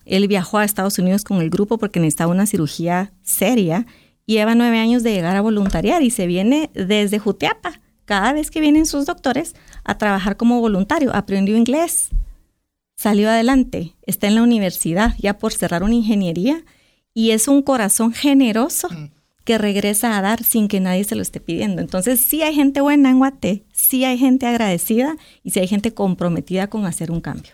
Él 0.06 0.28
viajó 0.28 0.58
a 0.58 0.64
Estados 0.64 1.00
Unidos 1.00 1.24
con 1.24 1.40
el 1.40 1.50
grupo 1.50 1.78
porque 1.78 1.98
necesitaba 1.98 2.30
una 2.30 2.46
cirugía 2.46 3.12
seria. 3.22 3.86
Lleva 4.26 4.54
nueve 4.54 4.78
años 4.78 5.02
de 5.02 5.12
llegar 5.12 5.34
a 5.36 5.40
voluntariar 5.40 6.02
y 6.04 6.10
se 6.10 6.28
viene 6.28 6.70
desde 6.74 7.18
Jutiapa. 7.18 7.80
Cada 8.10 8.32
vez 8.32 8.50
que 8.50 8.60
vienen 8.60 8.86
sus 8.86 9.06
doctores 9.06 9.54
a 9.84 9.96
trabajar 9.96 10.36
como 10.36 10.58
voluntario, 10.58 11.14
aprendió 11.14 11.56
inglés, 11.56 12.08
salió 12.96 13.30
adelante, 13.30 13.94
está 14.02 14.26
en 14.26 14.34
la 14.34 14.42
universidad 14.42 15.14
ya 15.20 15.38
por 15.38 15.52
cerrar 15.52 15.84
una 15.84 15.94
ingeniería 15.94 16.64
y 17.14 17.30
es 17.30 17.46
un 17.46 17.62
corazón 17.62 18.12
generoso 18.12 18.88
que 19.44 19.58
regresa 19.58 20.18
a 20.18 20.22
dar 20.22 20.42
sin 20.42 20.66
que 20.66 20.80
nadie 20.80 21.04
se 21.04 21.14
lo 21.14 21.22
esté 21.22 21.38
pidiendo. 21.38 21.80
Entonces, 21.82 22.26
sí 22.28 22.42
hay 22.42 22.52
gente 22.52 22.80
buena 22.80 23.10
en 23.10 23.18
Guate, 23.18 23.64
sí 23.70 24.04
hay 24.04 24.18
gente 24.18 24.44
agradecida 24.48 25.14
y 25.44 25.52
sí 25.52 25.60
hay 25.60 25.68
gente 25.68 25.94
comprometida 25.94 26.66
con 26.66 26.86
hacer 26.86 27.12
un 27.12 27.20
cambio. 27.20 27.52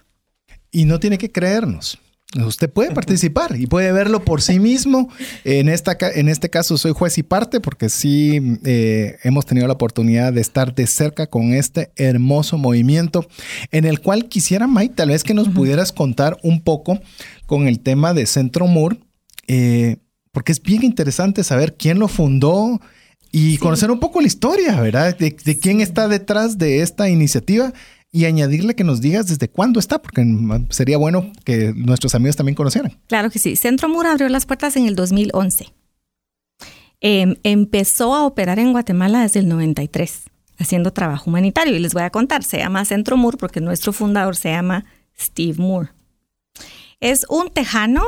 Y 0.72 0.86
no 0.86 0.98
tiene 0.98 1.18
que 1.18 1.30
creernos. 1.30 1.98
Usted 2.34 2.68
puede 2.68 2.90
participar 2.90 3.56
y 3.56 3.66
puede 3.66 3.92
verlo 3.92 4.24
por 4.24 4.42
sí 4.42 4.58
mismo. 4.58 5.08
En, 5.44 5.68
esta, 5.68 5.96
en 6.00 6.28
este 6.28 6.50
caso 6.50 6.76
soy 6.76 6.92
juez 6.92 7.16
y 7.18 7.22
parte 7.22 7.60
porque 7.60 7.88
sí 7.88 8.58
eh, 8.64 9.16
hemos 9.22 9.46
tenido 9.46 9.66
la 9.68 9.74
oportunidad 9.74 10.32
de 10.32 10.40
estar 10.40 10.74
de 10.74 10.86
cerca 10.88 11.28
con 11.28 11.54
este 11.54 11.92
hermoso 11.94 12.58
movimiento 12.58 13.26
en 13.70 13.84
el 13.84 14.00
cual 14.00 14.28
quisiera, 14.28 14.66
Mike, 14.66 14.94
tal 14.96 15.10
vez 15.10 15.22
que 15.22 15.34
nos 15.34 15.48
pudieras 15.48 15.92
contar 15.92 16.36
un 16.42 16.62
poco 16.62 17.00
con 17.46 17.68
el 17.68 17.78
tema 17.78 18.12
de 18.12 18.26
Centro 18.26 18.66
Moore, 18.66 18.98
eh, 19.46 19.98
porque 20.32 20.50
es 20.50 20.60
bien 20.60 20.82
interesante 20.82 21.44
saber 21.44 21.76
quién 21.76 22.00
lo 22.00 22.08
fundó 22.08 22.80
y 23.30 23.56
conocer 23.58 23.90
un 23.90 24.00
poco 24.00 24.20
la 24.20 24.26
historia, 24.26 24.80
¿verdad? 24.80 25.16
De, 25.16 25.34
de 25.44 25.58
quién 25.58 25.80
está 25.80 26.08
detrás 26.08 26.58
de 26.58 26.80
esta 26.80 27.08
iniciativa 27.08 27.72
y 28.12 28.24
añadirle 28.24 28.74
que 28.74 28.84
nos 28.84 29.00
digas 29.00 29.26
desde 29.26 29.48
cuándo 29.48 29.80
está, 29.80 30.00
porque 30.00 30.24
sería 30.70 30.96
bueno 30.96 31.32
que 31.44 31.72
nuestros 31.74 32.14
amigos 32.14 32.36
también 32.36 32.54
conocieran. 32.54 32.98
Claro 33.08 33.30
que 33.30 33.38
sí. 33.38 33.56
Centro 33.56 33.88
Mur 33.88 34.06
abrió 34.06 34.28
las 34.28 34.46
puertas 34.46 34.76
en 34.76 34.86
el 34.86 34.96
2011. 34.96 35.72
Em, 37.00 37.36
empezó 37.42 38.14
a 38.14 38.24
operar 38.24 38.58
en 38.58 38.72
Guatemala 38.72 39.22
desde 39.22 39.40
el 39.40 39.48
93, 39.48 40.22
haciendo 40.58 40.92
trabajo 40.92 41.28
humanitario. 41.28 41.76
Y 41.76 41.78
les 41.78 41.92
voy 41.92 42.04
a 42.04 42.10
contar, 42.10 42.42
se 42.42 42.58
llama 42.58 42.84
Centro 42.84 43.16
Moore 43.16 43.36
porque 43.36 43.60
nuestro 43.60 43.92
fundador 43.92 44.36
se 44.36 44.50
llama 44.50 44.86
Steve 45.18 45.58
Moore. 45.58 45.90
Es 47.00 47.26
un 47.28 47.50
tejano 47.50 48.02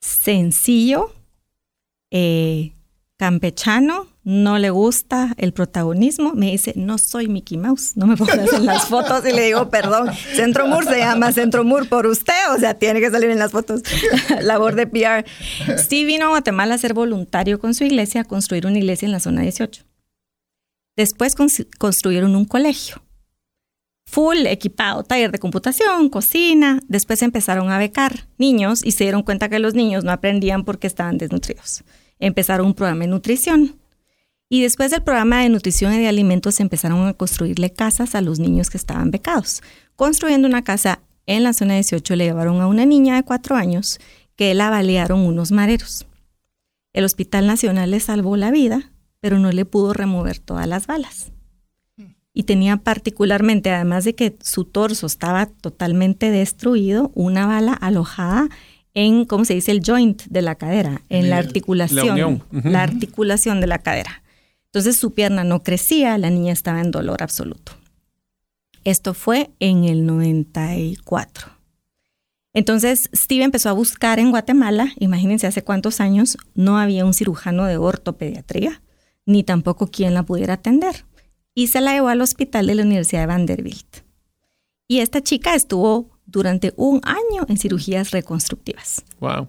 sencillo, 0.00 1.14
eh, 2.10 2.72
campechano, 3.16 4.08
no 4.24 4.58
le 4.58 4.70
gusta 4.70 5.34
el 5.36 5.52
protagonismo, 5.52 6.32
me 6.34 6.52
dice, 6.52 6.74
no 6.76 6.96
soy 6.98 7.28
Mickey 7.28 7.58
Mouse, 7.58 7.96
no 7.96 8.06
me 8.06 8.16
pongas 8.16 8.52
en 8.52 8.66
las 8.66 8.86
fotos 8.86 9.26
y 9.26 9.32
le 9.32 9.46
digo, 9.46 9.68
perdón, 9.68 10.12
Centro 10.34 10.68
Mur 10.68 10.84
se 10.84 10.98
llama 10.98 11.32
Centro 11.32 11.64
Mur 11.64 11.88
por 11.88 12.06
usted, 12.06 12.52
o 12.54 12.58
sea, 12.58 12.74
tiene 12.74 13.00
que 13.00 13.10
salir 13.10 13.30
en 13.30 13.40
las 13.40 13.50
fotos, 13.50 13.82
labor 14.42 14.76
de 14.76 14.86
PR. 14.86 15.24
Sí 15.88 16.04
vino 16.04 16.26
a 16.26 16.28
Guatemala 16.28 16.74
a 16.74 16.78
ser 16.78 16.94
voluntario 16.94 17.58
con 17.58 17.74
su 17.74 17.84
iglesia, 17.84 18.20
a 18.20 18.24
construir 18.24 18.66
una 18.66 18.78
iglesia 18.78 19.06
en 19.06 19.12
la 19.12 19.20
zona 19.20 19.42
18. 19.42 19.84
Después 20.96 21.34
construyeron 21.78 22.36
un 22.36 22.44
colegio, 22.44 23.02
full 24.06 24.46
equipado, 24.46 25.02
taller 25.02 25.32
de 25.32 25.38
computación, 25.38 26.10
cocina. 26.10 26.80
Después 26.86 27.22
empezaron 27.22 27.70
a 27.70 27.78
becar 27.78 28.28
niños 28.38 28.84
y 28.84 28.92
se 28.92 29.04
dieron 29.04 29.22
cuenta 29.22 29.48
que 29.48 29.58
los 29.58 29.74
niños 29.74 30.04
no 30.04 30.12
aprendían 30.12 30.64
porque 30.64 30.86
estaban 30.86 31.18
desnutridos. 31.18 31.82
Empezaron 32.20 32.66
un 32.66 32.74
programa 32.74 33.00
de 33.00 33.08
nutrición 33.08 33.81
y 34.52 34.60
después 34.60 34.90
del 34.90 35.02
programa 35.02 35.40
de 35.40 35.48
nutrición 35.48 35.94
y 35.94 35.98
de 36.00 36.08
alimentos 36.08 36.60
empezaron 36.60 37.06
a 37.06 37.14
construirle 37.14 37.72
casas 37.72 38.14
a 38.14 38.20
los 38.20 38.38
niños 38.38 38.68
que 38.68 38.76
estaban 38.76 39.10
becados. 39.10 39.62
Construyendo 39.96 40.46
una 40.46 40.62
casa 40.62 41.00
en 41.24 41.42
la 41.42 41.54
zona 41.54 41.72
18 41.72 42.16
le 42.16 42.24
llevaron 42.24 42.60
a 42.60 42.66
una 42.66 42.84
niña 42.84 43.16
de 43.16 43.22
cuatro 43.22 43.56
años 43.56 43.98
que 44.36 44.52
la 44.52 44.68
balearon 44.68 45.20
unos 45.20 45.52
mareros. 45.52 46.06
El 46.92 47.06
Hospital 47.06 47.46
Nacional 47.46 47.92
le 47.92 48.00
salvó 48.00 48.36
la 48.36 48.50
vida, 48.50 48.92
pero 49.20 49.38
no 49.38 49.50
le 49.52 49.64
pudo 49.64 49.94
remover 49.94 50.38
todas 50.38 50.68
las 50.68 50.86
balas. 50.86 51.32
Y 52.34 52.42
tenía 52.42 52.76
particularmente, 52.76 53.70
además 53.70 54.04
de 54.04 54.14
que 54.14 54.36
su 54.42 54.66
torso 54.66 55.06
estaba 55.06 55.46
totalmente 55.46 56.30
destruido, 56.30 57.10
una 57.14 57.46
bala 57.46 57.72
alojada 57.72 58.50
en, 58.92 59.24
¿cómo 59.24 59.46
se 59.46 59.54
dice? 59.54 59.72
El 59.72 59.80
joint 59.82 60.24
de 60.24 60.42
la 60.42 60.56
cadera, 60.56 61.00
en 61.08 61.30
la 61.30 61.38
articulación, 61.38 62.44
la 62.50 62.82
articulación 62.82 63.62
de 63.62 63.66
la 63.66 63.78
cadera. 63.78 64.21
Entonces 64.72 64.98
su 64.98 65.12
pierna 65.12 65.44
no 65.44 65.62
crecía, 65.62 66.16
la 66.16 66.30
niña 66.30 66.54
estaba 66.54 66.80
en 66.80 66.90
dolor 66.90 67.22
absoluto. 67.22 67.72
Esto 68.84 69.12
fue 69.12 69.50
en 69.60 69.84
el 69.84 70.06
94. 70.06 71.48
Entonces 72.54 73.10
Steve 73.14 73.44
empezó 73.44 73.68
a 73.68 73.74
buscar 73.74 74.18
en 74.18 74.30
Guatemala, 74.30 74.88
imagínense 74.98 75.46
hace 75.46 75.62
cuántos 75.62 76.00
años, 76.00 76.38
no 76.54 76.78
había 76.78 77.04
un 77.04 77.12
cirujano 77.12 77.66
de 77.66 77.76
ortopediatría, 77.76 78.80
ni 79.26 79.42
tampoco 79.42 79.88
quien 79.88 80.14
la 80.14 80.22
pudiera 80.22 80.54
atender. 80.54 81.04
Y 81.54 81.66
se 81.66 81.82
la 81.82 81.92
llevó 81.92 82.08
al 82.08 82.22
hospital 82.22 82.66
de 82.66 82.74
la 82.74 82.82
Universidad 82.82 83.20
de 83.20 83.26
Vanderbilt. 83.26 83.98
Y 84.88 85.00
esta 85.00 85.22
chica 85.22 85.54
estuvo 85.54 86.18
durante 86.24 86.72
un 86.76 87.02
año 87.04 87.44
en 87.46 87.58
cirugías 87.58 88.10
reconstructivas. 88.10 89.04
Wow. 89.20 89.48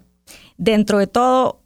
Dentro 0.58 0.98
de 0.98 1.06
todo, 1.06 1.62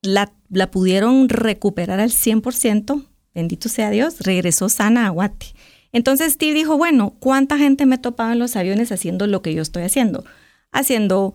la, 0.00 0.32
pudieron 0.70 1.28
recuperar 1.28 2.00
al 2.00 2.10
100%, 2.10 3.04
bendito 3.34 3.68
sea 3.68 3.90
Dios, 3.90 4.20
regresó 4.20 4.68
sana 4.68 5.06
a 5.06 5.10
Guate. 5.10 5.54
Entonces 5.92 6.34
Steve 6.34 6.54
dijo, 6.54 6.76
bueno, 6.76 7.14
¿cuánta 7.18 7.58
gente 7.58 7.86
me 7.86 7.98
topaba 7.98 8.32
en 8.32 8.38
los 8.38 8.56
aviones 8.56 8.92
haciendo 8.92 9.26
lo 9.26 9.42
que 9.42 9.54
yo 9.54 9.62
estoy 9.62 9.84
haciendo? 9.84 10.24
Haciendo 10.70 11.34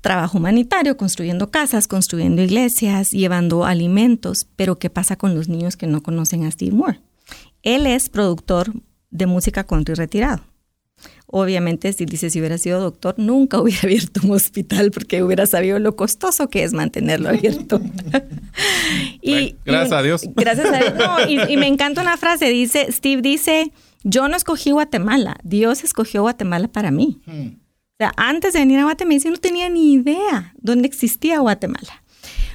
trabajo 0.00 0.38
humanitario, 0.38 0.96
construyendo 0.96 1.50
casas, 1.50 1.88
construyendo 1.88 2.42
iglesias, 2.42 3.10
llevando 3.10 3.64
alimentos, 3.64 4.46
pero 4.56 4.78
¿qué 4.78 4.90
pasa 4.90 5.16
con 5.16 5.34
los 5.34 5.48
niños 5.48 5.76
que 5.76 5.86
no 5.86 6.02
conocen 6.02 6.44
a 6.44 6.50
Steve 6.50 6.72
Moore? 6.72 7.00
Él 7.62 7.86
es 7.86 8.10
productor 8.10 8.72
de 9.10 9.26
música 9.26 9.64
country 9.64 9.94
retirado. 9.94 10.42
Obviamente, 11.26 11.92
si 11.92 12.04
dice 12.04 12.30
si 12.30 12.38
hubiera 12.38 12.58
sido 12.58 12.80
doctor, 12.80 13.14
nunca 13.18 13.58
hubiera 13.62 13.80
abierto 13.82 14.20
un 14.24 14.32
hospital 14.32 14.90
porque 14.90 15.22
hubiera 15.22 15.46
sabido 15.46 15.78
lo 15.78 15.96
costoso 15.96 16.48
que 16.48 16.64
es 16.64 16.72
mantenerlo 16.72 17.28
abierto. 17.28 17.80
y, 19.22 19.56
gracias 19.64 19.92
a 19.92 20.02
Dios. 20.02 20.22
Gracias 20.36 20.66
a 20.66 20.78
Dios. 20.78 21.48
y, 21.48 21.56
me 21.56 21.66
encanta 21.66 22.02
una 22.02 22.16
frase, 22.16 22.48
dice, 22.50 22.90
Steve 22.92 23.22
dice, 23.22 23.72
yo 24.02 24.28
no 24.28 24.36
escogí 24.36 24.70
Guatemala, 24.70 25.36
Dios 25.42 25.82
escogió 25.82 26.22
Guatemala 26.22 26.68
para 26.68 26.90
mí. 26.90 27.20
Hmm. 27.26 27.48
O 27.94 27.96
sea, 27.98 28.12
antes 28.16 28.52
de 28.52 28.58
venir 28.58 28.80
a 28.80 28.84
Guatemala, 28.84 29.20
yo 29.22 29.30
no 29.30 29.36
tenía 29.36 29.68
ni 29.68 29.92
idea 29.92 30.52
dónde 30.60 30.88
existía 30.88 31.38
Guatemala. 31.38 32.02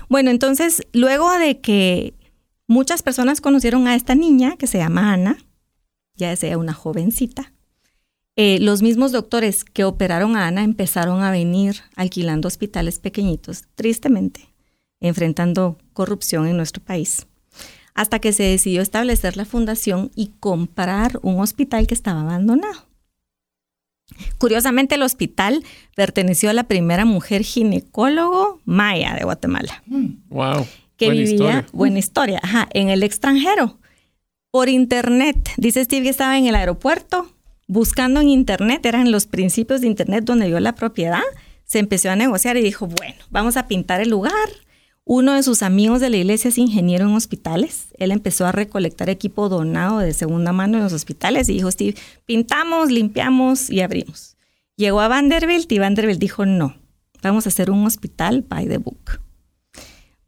Bueno, 0.09 0.31
entonces, 0.31 0.81
luego 0.91 1.31
de 1.37 1.59
que 1.59 2.13
muchas 2.67 3.03
personas 3.03 3.41
conocieron 3.41 3.87
a 3.87 3.95
esta 3.95 4.15
niña 4.15 4.57
que 4.57 4.67
se 4.67 4.77
llama 4.77 5.13
Ana, 5.13 5.37
ya 6.15 6.35
sea 6.35 6.57
una 6.57 6.73
jovencita, 6.73 7.53
eh, 8.41 8.57
los 8.61 8.81
mismos 8.81 9.11
doctores 9.11 9.65
que 9.65 9.83
operaron 9.83 10.37
a 10.37 10.47
Ana 10.47 10.63
empezaron 10.63 11.23
a 11.23 11.29
venir 11.29 11.81
alquilando 11.97 12.47
hospitales 12.47 12.97
pequeñitos, 12.97 13.65
tristemente, 13.75 14.47
enfrentando 15.01 15.77
corrupción 15.91 16.47
en 16.47 16.55
nuestro 16.55 16.81
país, 16.81 17.27
hasta 17.95 18.19
que 18.19 18.31
se 18.31 18.43
decidió 18.43 18.81
establecer 18.81 19.35
la 19.35 19.43
fundación 19.43 20.09
y 20.15 20.31
comprar 20.39 21.19
un 21.21 21.41
hospital 21.41 21.85
que 21.85 21.93
estaba 21.93 22.21
abandonado. 22.21 22.87
Curiosamente, 24.37 24.95
el 24.95 25.01
hospital 25.01 25.61
perteneció 25.93 26.49
a 26.49 26.53
la 26.53 26.63
primera 26.63 27.03
mujer 27.03 27.43
ginecólogo 27.43 28.61
maya 28.63 29.15
de 29.15 29.25
Guatemala. 29.25 29.83
Wow. 30.29 30.65
Que 30.95 31.09
vivía, 31.09 31.65
buena 31.73 31.99
historia, 31.99 32.39
en 32.73 32.87
el 32.87 33.03
extranjero. 33.03 33.79
Por 34.49 34.69
internet. 34.69 35.49
Dice 35.57 35.83
Steve 35.83 36.03
que 36.03 36.09
estaba 36.09 36.37
en 36.37 36.47
el 36.47 36.55
aeropuerto, 36.55 37.29
buscando 37.69 38.19
en 38.19 38.29
Internet, 38.29 38.83
eran 38.85 39.11
los 39.11 39.27
principios 39.27 39.79
de 39.79 39.87
Internet 39.87 40.25
donde 40.25 40.47
vio 40.47 40.59
la 40.59 40.73
propiedad, 40.73 41.21
se 41.65 41.77
empezó 41.77 42.09
a 42.09 42.15
negociar 42.15 42.57
y 42.57 42.63
dijo, 42.63 42.87
bueno, 42.87 43.15
vamos 43.29 43.57
a 43.57 43.67
pintar 43.67 44.01
el 44.01 44.09
lugar. 44.09 44.33
Uno 45.05 45.33
de 45.33 45.43
sus 45.43 45.61
amigos 45.61 46.01
de 46.01 46.09
la 46.09 46.17
iglesia 46.17 46.49
es 46.49 46.57
ingeniero 46.57 47.05
en 47.05 47.13
hospitales. 47.13 47.89
Él 47.97 48.11
empezó 48.11 48.47
a 48.47 48.51
recolectar 48.51 49.07
equipo 49.09 49.49
donado 49.49 49.99
de 49.99 50.13
segunda 50.13 50.51
mano 50.51 50.77
en 50.77 50.83
los 50.83 50.93
hospitales 50.93 51.47
y 51.47 51.53
dijo, 51.53 51.69
pintamos, 52.25 52.89
limpiamos 52.89 53.69
y 53.69 53.81
abrimos. 53.81 54.35
Llegó 54.75 55.01
a 55.01 55.07
Vanderbilt 55.07 55.71
y 55.71 55.77
Vanderbilt 55.77 56.19
dijo, 56.19 56.47
no, 56.47 56.75
vamos 57.21 57.45
a 57.45 57.49
hacer 57.49 57.69
un 57.69 57.85
hospital 57.85 58.41
by 58.41 58.67
the 58.67 58.79
book. 58.79 59.21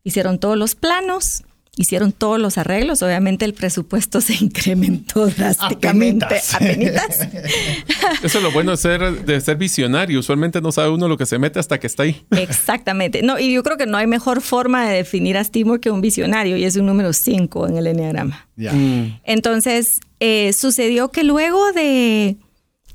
Hicieron 0.03 0.39
todos 0.39 0.57
los 0.57 0.75
planos, 0.75 1.43
hicieron 1.77 2.11
todos 2.11 2.39
los 2.39 2.57
arreglos, 2.57 3.01
obviamente 3.01 3.45
el 3.45 3.53
presupuesto 3.53 4.21
se 4.21 4.33
incrementó 4.33 5.27
drásticamente. 5.27 6.25
Apenitas. 6.53 7.19
Eso 8.23 8.37
es 8.37 8.43
lo 8.43 8.51
bueno 8.51 8.71
de 8.71 8.77
ser, 8.77 9.25
de 9.25 9.41
ser 9.41 9.57
visionario. 9.57 10.19
Usualmente 10.19 10.61
no 10.61 10.71
sabe 10.71 10.89
uno 10.89 11.07
lo 11.07 11.17
que 11.17 11.25
se 11.25 11.39
mete 11.39 11.59
hasta 11.59 11.79
que 11.79 11.87
está 11.87 12.03
ahí. 12.03 12.23
Exactamente. 12.31 13.21
No, 13.21 13.39
y 13.39 13.53
yo 13.53 13.63
creo 13.63 13.77
que 13.77 13.85
no 13.85 13.97
hay 13.97 14.07
mejor 14.07 14.41
forma 14.41 14.87
de 14.87 14.97
definir 14.97 15.37
a 15.37 15.43
Steve 15.43 15.79
que 15.79 15.91
un 15.91 16.01
visionario, 16.01 16.57
y 16.57 16.65
es 16.65 16.75
un 16.75 16.85
número 16.85 17.13
5 17.13 17.67
en 17.67 17.77
el 17.77 17.87
enneagrama. 17.87 18.47
Mm. 18.55 19.19
Entonces, 19.23 19.99
eh, 20.19 20.51
sucedió 20.53 21.09
que 21.09 21.23
luego 21.23 21.71
de 21.71 22.37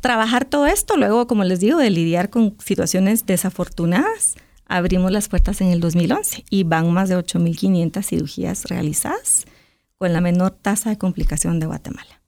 trabajar 0.01 0.45
todo 0.45 0.67
esto, 0.67 0.97
luego, 0.97 1.27
como 1.27 1.45
les 1.45 1.61
digo, 1.61 1.79
de 1.79 1.91
lidiar 1.91 2.31
con 2.31 2.57
situaciones 2.65 3.27
desafortunadas, 3.27 4.35
abrimos 4.67 5.11
las 5.13 5.29
puertas 5.29 5.61
en 5.61 5.69
el 5.69 5.81
2011 5.81 6.45
y 6.51 6.65
van 6.65 6.93
más 6.93 7.09
de 7.09 7.17
8.500 7.17 8.03
cirugías 8.03 8.65
realizadas 8.65 9.45
con 9.99 10.13
la 10.13 10.21
menor 10.21 10.51
tasa 10.51 10.91
de 10.91 10.99
complicación 10.99 11.61
de 11.61 11.67
Guatemala. 11.67 12.21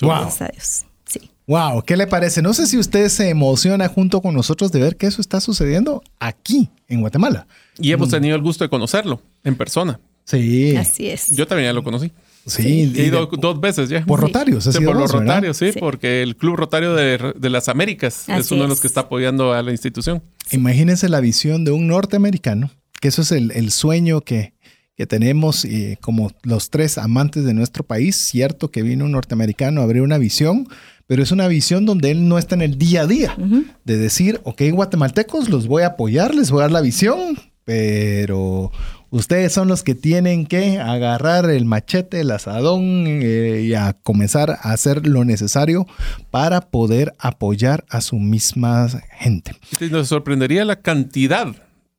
Wow. 0.00 0.10
Gracias 0.10 0.42
a 0.42 0.52
Dios. 0.52 0.84
Sí. 1.04 1.30
Wow, 1.46 1.82
¿qué 1.82 1.96
le 1.96 2.06
parece? 2.06 2.42
No 2.42 2.52
sé 2.52 2.66
si 2.66 2.78
usted 2.78 3.08
se 3.08 3.28
emociona 3.28 3.88
junto 3.88 4.20
con 4.20 4.34
nosotros 4.34 4.72
de 4.72 4.80
ver 4.80 4.96
que 4.96 5.06
eso 5.06 5.20
está 5.20 5.40
sucediendo 5.40 6.02
aquí 6.18 6.68
en 6.88 7.00
Guatemala. 7.00 7.46
Y 7.78 7.92
hemos 7.92 8.10
tenido 8.10 8.34
el 8.34 8.42
gusto 8.42 8.64
de 8.64 8.70
conocerlo 8.70 9.22
en 9.44 9.56
persona. 9.56 10.00
Sí. 10.24 10.76
Así 10.76 11.08
es. 11.08 11.30
Yo 11.36 11.46
también 11.46 11.68
ya 11.68 11.72
lo 11.72 11.84
conocí. 11.84 12.12
Sí. 12.46 12.92
He 12.96 13.02
y 13.02 13.06
ido 13.08 13.26
de- 13.26 13.36
dos 13.40 13.60
veces 13.60 13.88
ya. 13.88 14.04
por 14.04 14.20
Rotarios. 14.20 14.66
ha 14.66 14.72
Sí, 14.72 14.84
por 14.84 14.96
los. 14.96 15.10
Rotarios, 15.10 15.56
sí, 15.56 15.72
Sí. 15.72 15.78
porque 15.80 16.22
el 16.22 16.36
Club 16.36 16.56
Rotario 16.56 16.94
de, 16.94 17.34
de 17.36 17.50
las 17.50 17.68
Américas 17.68 18.24
es 18.28 18.34
Así 18.34 18.54
uno 18.54 18.62
de 18.64 18.68
los 18.68 18.78
es. 18.78 18.82
que 18.82 18.86
está 18.86 19.00
apoyando 19.02 19.52
a 19.52 19.62
la 19.62 19.72
institución. 19.72 20.22
Imagínense 20.52 21.08
la 21.08 21.20
visión 21.20 21.64
de 21.64 21.72
un 21.72 21.88
norteamericano, 21.88 22.70
que 23.00 23.08
eso 23.08 23.22
es 23.22 23.32
el, 23.32 23.50
el 23.50 23.72
sueño 23.72 24.20
que, 24.20 24.54
que 24.96 25.06
tenemos 25.06 25.64
y 25.64 25.96
como 25.96 26.30
los 26.44 26.70
tres 26.70 26.98
amantes 26.98 27.44
de 27.44 27.52
nuestro 27.52 27.84
país. 27.84 28.16
Cierto 28.30 28.70
que 28.70 28.82
vino 28.82 29.04
un 29.06 29.12
norteamericano 29.12 29.80
a 29.80 29.84
abrir 29.84 30.02
una 30.02 30.18
visión, 30.18 30.68
pero 31.08 31.22
es 31.24 31.32
una 31.32 31.48
visión 31.48 31.84
donde 31.84 32.12
él 32.12 32.28
no 32.28 32.38
está 32.38 32.54
en 32.54 32.62
el 32.62 32.78
día 32.78 33.02
a 33.02 33.06
día. 33.08 33.36
De 33.84 33.96
decir, 33.96 34.40
ok, 34.44 34.62
guatemaltecos, 34.72 35.48
los 35.48 35.66
voy 35.66 35.82
a 35.82 35.88
apoyar, 35.88 36.34
les 36.34 36.50
voy 36.52 36.60
a 36.60 36.62
dar 36.62 36.70
la 36.72 36.80
visión, 36.80 37.36
pero 37.64 38.70
ustedes 39.10 39.52
son 39.52 39.68
los 39.68 39.82
que 39.82 39.94
tienen 39.94 40.46
que 40.46 40.78
agarrar 40.78 41.48
el 41.50 41.64
machete, 41.64 42.20
el 42.20 42.30
asadón 42.30 43.04
eh, 43.06 43.62
y 43.64 43.74
a 43.74 43.94
comenzar 43.94 44.50
a 44.50 44.72
hacer 44.72 45.06
lo 45.06 45.24
necesario 45.24 45.86
para 46.30 46.60
poder 46.60 47.14
apoyar 47.18 47.84
a 47.88 48.00
su 48.00 48.16
misma 48.16 48.88
gente. 49.18 49.52
Y 49.80 49.86
nos 49.86 50.08
sorprendería 50.08 50.64
la 50.64 50.76
cantidad 50.76 51.54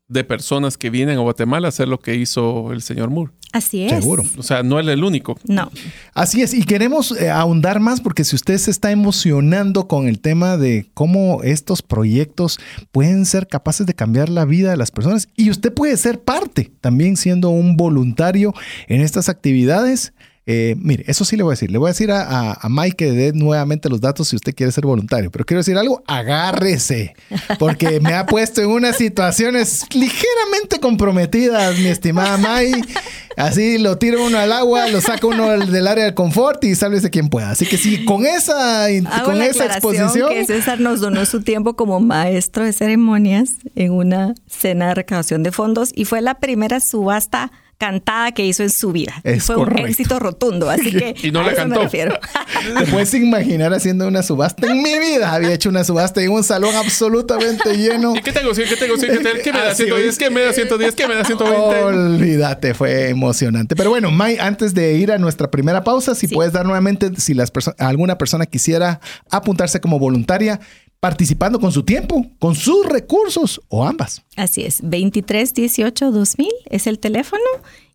de 0.08 0.24
personas 0.24 0.78
que 0.78 0.90
vienen 0.90 1.18
a 1.18 1.22
Guatemala 1.22 1.68
a 1.68 1.70
hacer 1.70 1.88
lo 1.88 2.00
que 2.00 2.16
hizo 2.16 2.72
el 2.72 2.82
señor 2.82 3.10
Moore. 3.10 3.34
Así 3.54 3.84
es. 3.84 3.92
Seguro. 3.92 4.24
O 4.38 4.44
sea, 4.44 4.62
no 4.64 4.80
es 4.80 4.88
el 4.88 5.04
único. 5.04 5.38
No. 5.48 5.72
Así 6.14 6.42
es, 6.42 6.54
y 6.54 6.64
queremos 6.64 7.12
eh, 7.12 7.30
ahondar 7.30 7.80
más 7.80 8.02
porque 8.02 8.24
si 8.24 8.36
usted 8.36 8.58
se 8.58 8.72
está 8.72 8.92
emocionando 8.92 9.88
con 9.88 10.08
el 10.08 10.20
tema 10.20 10.58
de 10.58 10.90
cómo 10.94 11.44
estos 11.44 11.82
proyectos 11.82 12.60
pueden 12.92 13.26
ser 13.26 13.48
capaces 13.48 13.86
de 13.88 13.94
cambiar 13.94 14.30
la 14.30 14.46
vida 14.46 14.72
de 14.72 14.78
las 14.78 14.92
personas 14.92 15.30
y 15.36 15.50
usted 15.50 15.74
puede 15.74 15.98
ser 15.98 16.22
parte 16.22 16.72
también 16.82 17.18
siendo 17.18 17.50
un 17.50 17.78
voluntario 17.78 18.54
en 18.88 19.02
estas 19.02 19.30
actividades. 19.30 20.14
Eh, 20.50 20.76
mire, 20.80 21.04
eso 21.08 21.26
sí 21.26 21.36
le 21.36 21.44
voy 21.44 21.52
a 21.52 21.54
decir. 21.54 21.70
Le 21.70 21.78
voy 21.78 21.90
a 21.90 21.92
decir 21.92 22.10
a, 22.12 22.22
a- 22.22 22.54
a 22.62 22.70
Mike 22.70 22.96
que 22.96 23.12
dé 23.12 23.34
nuevamente 23.34 23.90
los 23.90 24.00
datos 24.02 24.30
si 24.30 24.36
usted 24.38 24.56
quiere 24.56 24.72
ser 24.72 24.86
voluntario. 24.86 25.30
Pero 25.30 25.44
quiero 25.46 25.60
decir 25.60 25.78
algo, 25.78 26.02
agárrese. 26.08 27.16
Porque 27.60 28.00
me 28.00 28.14
ha 28.14 28.26
puesto 28.26 28.62
en 28.62 28.70
unas 28.70 28.96
situaciones 28.98 29.84
ligeramente 29.94 30.80
comprometidas, 30.80 31.78
mi 31.80 31.88
estimada 31.88 32.38
Mike. 32.38 32.94
Así 33.36 33.78
lo 33.78 33.98
tira 34.00 34.20
uno 34.20 34.38
al 34.40 34.52
agua, 34.52 34.88
lo 34.88 35.00
saca 35.00 35.28
uno 35.28 35.50
del 35.60 35.88
área 35.88 36.06
del 36.06 36.14
confort 36.16 36.64
y 36.64 36.74
sálvese 36.76 37.10
quien 37.12 37.30
pueda. 37.30 37.52
Así 37.52 37.66
que 37.68 37.78
sí, 37.78 38.04
con 38.06 38.26
esa, 38.26 38.86
Hago 38.86 39.26
con 39.26 39.42
esa 39.42 39.66
exposición. 39.66 40.30
que 40.30 40.46
César 40.46 40.80
nos 40.80 41.02
donó 41.02 41.24
su 41.26 41.42
tiempo 41.42 41.76
como 41.76 42.00
maestro 42.00 42.64
de 42.66 42.74
ceremonias 42.74 43.52
en 43.76 43.92
una 43.92 44.34
cena 44.48 44.88
de 44.88 44.96
recaudación 44.96 45.44
de 45.44 45.52
fondos 45.52 45.92
y 45.94 46.06
fue 46.06 46.22
la 46.22 46.36
primera 46.40 46.80
subasta 46.80 47.52
cantada 47.78 48.32
que 48.32 48.46
hizo 48.46 48.64
en 48.64 48.70
su 48.70 48.92
vida. 48.92 49.14
Es 49.24 49.44
fue 49.46 49.56
correcto. 49.56 49.84
un 49.84 49.90
éxito 49.90 50.20
rotundo, 50.20 50.70
así 50.70 50.92
que 50.92 51.16
Y 51.24 51.32
no 51.32 51.42
a 51.42 51.44
la 51.44 51.50
eso 51.50 51.58
cantó. 51.58 51.76
me 51.80 51.84
refiero. 51.86 52.18
¿Te 52.80 52.86
puedes 52.88 53.14
imaginar 53.14 53.74
haciendo 53.74 54.08
una 54.08 54.24
subasta? 54.24 54.68
En 54.68 54.82
mi 54.82 54.98
vida 55.00 55.32
había 55.34 55.54
hecho 55.54 55.70
una 55.70 55.84
subasta 55.84 56.22
en 56.22 56.32
un 56.32 56.44
salón 56.44 56.76
absolutamente 56.76 57.76
lleno. 57.78 58.16
¿Y 58.16 58.22
qué 58.22 58.32
tengo? 58.32 58.54
Sí, 58.56 58.64
¿Qué 58.68 58.76
tengo? 58.76 58.98
Sí, 58.98 59.08
¿qué, 59.08 59.18
te- 59.20 59.42
qué 59.42 59.54
me 59.54 59.60
da 59.60 59.72
Así 59.72 59.84
110? 59.84 60.08
es. 60.10 60.18
¿Qué 60.18 60.30
me 60.30 60.42
da 60.42 60.54
110? 60.54 60.96
¿Qué 60.96 61.08
me 61.08 61.16
da 61.16 61.24
120? 61.24 61.84
Olvídate, 61.84 62.74
fue 62.74 63.10
emocionante. 63.10 63.76
Pero 63.76 63.90
bueno, 63.92 64.12
May, 64.12 64.38
antes 64.40 64.74
de 64.74 64.94
ir 64.94 65.12
a 65.12 65.18
nuestra 65.18 65.52
primera 65.52 65.84
pausa, 65.84 66.16
si 66.16 66.28
Sí. 66.28 66.34
puedes 66.36 66.54
dar 66.54 66.66
nuevamente, 66.66 67.12
si 67.18 67.34
las 67.34 67.52
perso- 67.54 67.76
alguna 67.78 68.18
persona 68.18 68.46
quisiera 68.46 69.00
apuntarse 69.30 69.80
como 69.80 70.00
voluntaria, 70.00 70.60
participando 71.00 71.60
con 71.60 71.72
su 71.72 71.84
tiempo, 71.84 72.26
con 72.40 72.56
sus 72.56 72.86
recursos 72.86 73.62
o 73.70 73.86
ambas. 73.86 74.24
Así 74.36 74.64
es, 74.64 74.84
2318-2000 74.84 76.48
es 76.66 76.88
el 76.88 77.00
teléfono 77.00 77.44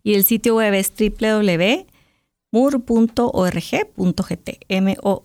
y 0.03 0.13
el 0.15 0.25
sitio 0.25 0.55
web 0.55 0.73
es 0.73 0.91
www.mur.org.gt, 0.91 1.85
m-o-o-r-e.org.gt. 4.67 5.23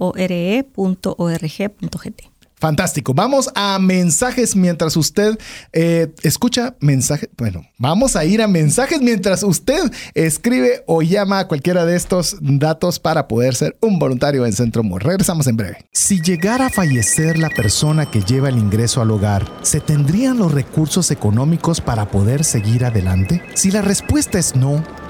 Fantástico. 2.58 3.14
Vamos 3.14 3.50
a 3.54 3.78
mensajes 3.78 4.56
mientras 4.56 4.96
usted 4.96 5.38
eh, 5.72 6.12
escucha 6.22 6.74
mensajes. 6.80 7.28
Bueno, 7.36 7.62
vamos 7.78 8.16
a 8.16 8.24
ir 8.24 8.42
a 8.42 8.48
mensajes 8.48 9.00
mientras 9.00 9.42
usted 9.42 9.92
escribe 10.14 10.82
o 10.86 11.02
llama 11.02 11.40
a 11.40 11.48
cualquiera 11.48 11.84
de 11.84 11.96
estos 11.96 12.36
datos 12.40 12.98
para 12.98 13.28
poder 13.28 13.54
ser 13.54 13.76
un 13.80 13.98
voluntario 13.98 14.44
en 14.44 14.52
Centro 14.52 14.82
Mur. 14.82 15.04
Regresamos 15.04 15.46
en 15.46 15.56
breve. 15.56 15.78
Si 15.92 16.20
llegara 16.20 16.66
a 16.66 16.70
fallecer 16.70 17.38
la 17.38 17.50
persona 17.50 18.10
que 18.10 18.22
lleva 18.22 18.48
el 18.48 18.58
ingreso 18.58 19.00
al 19.00 19.10
hogar, 19.10 19.46
¿se 19.62 19.80
tendrían 19.80 20.38
los 20.38 20.52
recursos 20.52 21.10
económicos 21.10 21.80
para 21.80 22.10
poder 22.10 22.44
seguir 22.44 22.84
adelante? 22.84 23.42
Si 23.54 23.70
la 23.70 23.82
respuesta 23.82 24.38
es 24.38 24.56
no, 24.56 24.84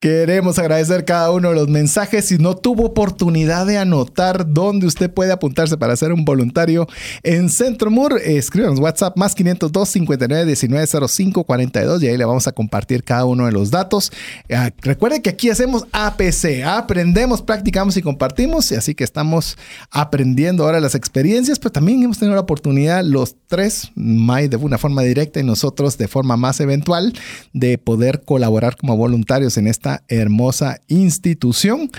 Queremos 0.00 0.60
agradecer 0.60 1.04
cada 1.04 1.32
uno 1.32 1.48
de 1.48 1.56
los 1.56 1.66
mensajes. 1.66 2.26
Si 2.26 2.38
no 2.38 2.54
tuvo 2.54 2.84
oportunidad 2.84 3.66
de 3.66 3.78
anotar 3.78 4.46
dónde 4.48 4.86
usted 4.86 5.12
puede 5.12 5.32
apuntarse 5.32 5.76
para 5.76 5.96
ser 5.96 6.12
un 6.12 6.24
voluntario 6.24 6.86
en 7.24 7.48
Centro 7.48 7.90
Mur, 7.90 8.16
eh, 8.24 8.36
escríbanos 8.36 8.78
WhatsApp 8.78 9.16
más 9.16 9.34
502 9.34 9.88
59 9.88 10.44
19 10.44 10.86
05 11.08 11.42
42 11.42 12.00
y 12.00 12.06
ahí 12.06 12.16
le 12.16 12.24
vamos 12.24 12.46
a 12.46 12.52
compartir 12.52 13.02
cada 13.02 13.24
uno 13.24 13.46
de 13.46 13.50
los 13.50 13.72
datos. 13.72 14.12
Ah, 14.54 14.70
recuerde 14.82 15.20
que 15.20 15.30
aquí 15.30 15.50
hacemos 15.50 15.84
APC, 15.90 16.62
aprendemos, 16.64 17.42
practicamos 17.42 17.96
y 17.96 18.02
compartimos, 18.02 18.70
y 18.70 18.76
así 18.76 18.94
que 18.94 19.02
estamos 19.02 19.58
aprendiendo 19.90 20.62
ahora 20.62 20.78
las 20.78 20.94
experiencias, 20.94 21.58
pero 21.58 21.72
también 21.72 22.04
hemos 22.04 22.20
tenido 22.20 22.36
la 22.36 22.42
oportunidad 22.42 23.02
los 23.02 23.34
tres, 23.48 23.90
May 23.96 24.46
de 24.46 24.58
una 24.58 24.78
forma 24.78 25.02
directa 25.02 25.40
y 25.40 25.42
nosotros 25.42 25.98
de 25.98 26.06
forma 26.06 26.36
más 26.36 26.60
eventual, 26.60 27.14
de 27.52 27.78
poder 27.78 28.22
colaborar 28.24 28.76
como 28.76 28.96
voluntarios 28.96 29.56
en 29.56 29.66
esta 29.66 29.87
hermosa 30.08 30.80
institución. 30.88 31.90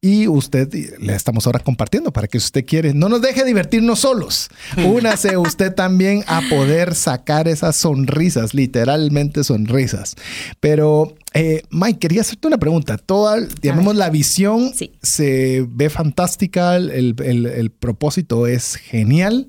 Y 0.00 0.28
usted 0.28 0.72
le 1.00 1.12
estamos 1.16 1.44
ahora 1.46 1.58
compartiendo 1.58 2.12
para 2.12 2.28
que 2.28 2.38
si 2.38 2.44
usted 2.46 2.64
quiere, 2.64 2.94
no 2.94 3.08
nos 3.08 3.20
deje 3.20 3.44
divertirnos 3.44 3.98
solos. 3.98 4.48
Únase 4.86 5.36
usted 5.36 5.74
también 5.74 6.22
a 6.28 6.40
poder 6.48 6.94
sacar 6.94 7.48
esas 7.48 7.74
sonrisas, 7.78 8.54
literalmente 8.54 9.42
sonrisas. 9.42 10.14
Pero, 10.60 11.16
eh, 11.34 11.62
Mike, 11.70 11.98
quería 11.98 12.20
hacerte 12.20 12.46
una 12.46 12.58
pregunta. 12.58 12.96
Toda, 12.96 13.40
digamos, 13.60 13.96
la 13.96 14.08
visión 14.08 14.70
Sí. 14.72 14.92
se 15.02 15.66
ve 15.68 15.90
fantástica, 15.90 16.76
el, 16.76 17.16
el- 17.18 17.46
el 17.46 17.70
propósito 17.72 18.46
es 18.46 18.76
genial. 18.76 19.48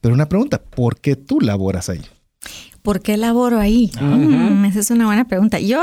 Pero 0.00 0.14
una 0.14 0.28
pregunta, 0.28 0.62
¿por 0.62 1.00
qué 1.00 1.16
tú 1.16 1.40
laboras 1.40 1.88
ahí? 1.88 2.02
¿Por 2.82 3.00
qué 3.02 3.16
laboro 3.16 3.58
ahí? 3.58 3.90
Mm, 4.00 4.64
esa 4.66 4.78
es 4.78 4.90
una 4.92 5.06
buena 5.06 5.26
pregunta. 5.26 5.58
Yo 5.58 5.80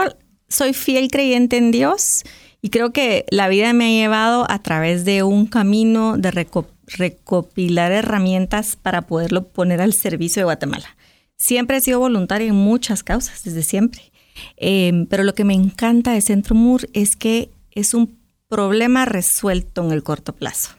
soy 0.48 0.74
fiel 0.74 1.10
creyente 1.10 1.58
en 1.58 1.72
Dios 1.72 2.24
y 2.62 2.70
creo 2.70 2.92
que 2.92 3.26
la 3.30 3.48
vida 3.48 3.74
me 3.74 3.86
ha 3.86 4.02
llevado 4.02 4.50
a 4.50 4.60
través 4.62 5.06
de 5.06 5.24
un 5.24 5.46
camino 5.46 6.18
de 6.18 6.32
reco- 6.32 6.68
recopilar 6.88 7.92
herramientas 7.92 8.76
para 8.76 9.04
poderlo 9.04 9.48
poner 9.48 9.82
al 9.82 9.94
servicio 9.94 10.42
de 10.42 10.46
Guatemala. 10.46 10.96
Siempre 11.38 11.78
he 11.78 11.82
sido 11.82 12.00
voluntaria 12.00 12.48
en 12.48 12.56
muchas 12.56 13.04
causas, 13.04 13.44
desde 13.44 13.64
siempre. 13.64 14.12
Em, 14.58 15.06
pero 15.06 15.24
lo 15.24 15.34
que 15.34 15.44
me 15.44 15.54
encanta 15.54 16.14
de 16.14 16.22
Centro 16.22 16.56
MUR 16.56 16.88
es 16.94 17.16
que 17.16 17.50
es 17.72 17.94
un 17.94 18.18
problema 18.48 19.06
resuelto 19.06 19.84
en 19.86 19.92
el 19.92 20.04
corto 20.04 20.34
plazo. 20.34 20.72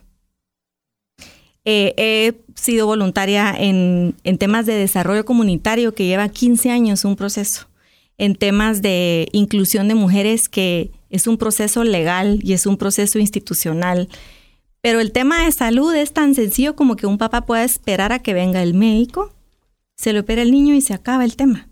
Eh, 1.65 1.95
he 1.97 2.35
sido 2.55 2.87
voluntaria 2.87 3.53
en, 3.59 4.15
en, 4.23 4.39
temas 4.39 4.67
de 4.67 4.75
desarrollo 4.75 5.25
comunitario 5.25 5.95
que 5.95 6.07
lleva 6.07 6.29
15 6.29 6.71
años 6.71 7.05
un 7.05 7.17
proceso, 7.17 7.67
en 8.19 8.35
temas 8.35 8.83
de 8.83 9.29
inclusión 9.33 9.89
de 9.89 9.95
mujeres 9.95 10.49
que 10.49 10.91
es 11.11 11.27
un 11.27 11.37
proceso 11.37 11.85
legal 11.85 12.41
y 12.43 12.53
es 12.53 12.67
un 12.67 12.77
proceso 12.77 13.19
institucional. 13.19 14.09
Pero 14.81 15.01
el 15.01 15.13
tema 15.13 15.45
de 15.45 15.53
salud 15.53 15.95
es 15.95 16.13
tan 16.13 16.35
sencillo 16.35 16.77
como 16.77 16.97
que 16.97 17.07
un 17.07 17.19
papá 17.19 17.45
pueda 17.47 17.65
esperar 17.65 18.13
a 18.13 18.21
que 18.21 18.35
venga 18.35 18.63
el 18.63 18.75
médico, 18.75 19.35
se 19.97 20.13
le 20.13 20.21
opera 20.21 20.43
el 20.43 20.53
niño 20.53 20.75
y 20.75 20.81
se 20.81 20.95
acaba 20.95 21.25
el 21.25 21.37
tema. 21.37 21.69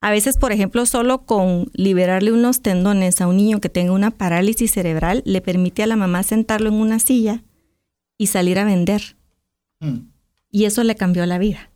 A 0.00 0.10
veces, 0.10 0.36
por 0.36 0.52
ejemplo, 0.52 0.86
solo 0.86 1.24
con 1.26 1.70
liberarle 1.74 2.30
unos 2.30 2.62
tendones 2.62 3.20
a 3.20 3.26
un 3.26 3.36
niño 3.36 3.60
que 3.60 3.68
tenga 3.68 3.92
una 3.92 4.12
parálisis 4.12 4.70
cerebral, 4.70 5.22
le 5.24 5.40
permite 5.40 5.82
a 5.82 5.88
la 5.88 5.96
mamá 5.96 6.22
sentarlo 6.22 6.68
en 6.68 6.74
una 6.74 7.00
silla 7.00 7.42
y 8.16 8.28
salir 8.28 8.60
a 8.60 8.64
vender. 8.64 9.16
Mm. 9.80 10.10
Y 10.50 10.64
eso 10.64 10.84
le 10.84 10.94
cambió 10.94 11.26
la 11.26 11.38
vida. 11.38 11.72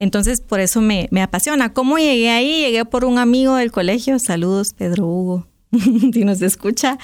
Entonces, 0.00 0.40
por 0.40 0.60
eso 0.60 0.80
me, 0.80 1.08
apasiona. 1.20 1.72
¿Cómo 1.72 1.98
llegué 1.98 2.30
ahí? 2.30 2.60
Llegué 2.60 2.84
por 2.84 3.04
un 3.04 3.18
amigo 3.18 3.56
del 3.56 3.72
colegio. 3.72 4.18
Saludos, 4.18 4.72
Pedro 4.72 5.06
Hugo, 5.06 5.46
si 6.12 6.24
nos 6.24 6.40
escucha. 6.42 6.98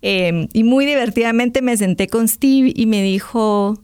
Em, 0.00 0.48
y 0.52 0.64
muy 0.64 0.86
divertidamente 0.86 1.60
me 1.60 1.76
senté 1.76 2.08
con 2.08 2.26
Steve 2.28 2.72
y 2.74 2.86
me 2.86 3.02
dijo, 3.02 3.82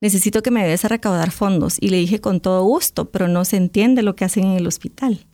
necesito 0.00 0.42
que 0.42 0.50
me 0.50 0.62
ayudes 0.62 0.84
a 0.84 0.88
recaudar 0.88 1.30
fondos. 1.30 1.76
Y 1.80 1.88
le 1.88 1.98
dije 1.98 2.20
con 2.20 2.40
todo 2.40 2.64
gusto, 2.64 3.10
pero 3.10 3.28
no 3.28 3.44
se 3.44 3.56
entiende 3.56 4.02
lo 4.02 4.16
que 4.16 4.24
hacen 4.24 4.44
en 4.44 4.56
el 4.56 4.66
hospital. 4.66 5.26